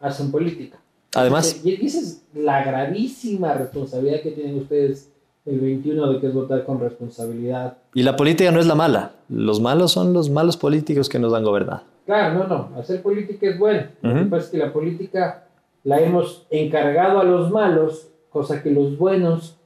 hacen 0.00 0.30
política. 0.30 0.78
Además, 1.14 1.60
Y 1.64 1.72
esa 1.86 1.98
es 1.98 2.22
la 2.34 2.64
gravísima 2.64 3.54
responsabilidad 3.54 4.20
que 4.20 4.32
tienen 4.32 4.58
ustedes 4.58 5.10
el 5.46 5.60
21 5.60 6.12
de 6.12 6.20
que 6.20 6.26
es 6.26 6.34
votar 6.34 6.64
con 6.64 6.80
responsabilidad. 6.80 7.78
y 7.94 8.02
la 8.02 8.16
política 8.16 8.50
no 8.50 8.60
es 8.60 8.66
la 8.66 8.74
mala. 8.74 9.12
Los 9.28 9.60
malos 9.60 9.92
son 9.92 10.12
los 10.12 10.28
malos 10.28 10.56
políticos 10.56 11.08
que 11.08 11.18
nos 11.18 11.32
han 11.32 11.44
gobernado. 11.44 11.82
Claro, 12.04 12.38
no, 12.38 12.46
no, 12.46 12.78
hacer 12.78 13.02
política 13.02 13.48
es 13.48 13.58
bueno. 13.58 13.84
Lo 14.02 14.14
que 14.14 14.24
pasa 14.26 14.44
es 14.44 14.50
que 14.50 14.58
la 14.58 14.72
política 14.72 15.44
la 15.84 16.00
hemos 16.00 16.46
encargado 16.50 17.20
a 17.20 17.24
los 17.24 17.50
malos, 17.50 18.08
cosa 18.30 18.62
que 18.62 18.70
los 18.70 18.98
buenos 18.98 19.56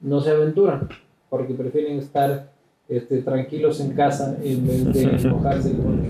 no 0.00 0.20
se 0.20 0.30
aventuran, 0.30 0.88
porque 1.28 1.54
prefieren 1.54 1.98
estar 1.98 2.52
este, 2.88 3.22
tranquilos 3.22 3.80
en 3.80 3.92
casa 3.92 4.36
en 4.42 4.66
vez 4.66 4.92
de 4.92 5.28
mojarse 5.30 5.72
con... 5.72 6.02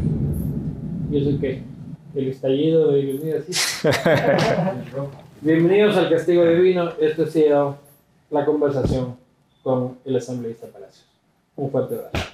Yo 1.11 1.25
sé 1.25 1.39
que 1.39 1.70
el 2.15 2.29
estallido 2.29 2.93
de 2.93 3.01
así. 3.39 3.89
Bienvenidos 5.41 5.97
al 5.97 6.11
Castigo 6.11 6.45
Divino. 6.45 6.91
Esto 7.01 7.23
ha 7.25 7.27
sido 7.27 7.77
la 8.31 8.45
conversación 8.45 9.17
con 9.63 9.99
el 10.05 10.17
asambleísta 10.17 10.67
Palacios. 10.67 11.07
Un 11.57 11.71
fuerte 11.71 11.97
abrazo. 11.97 12.30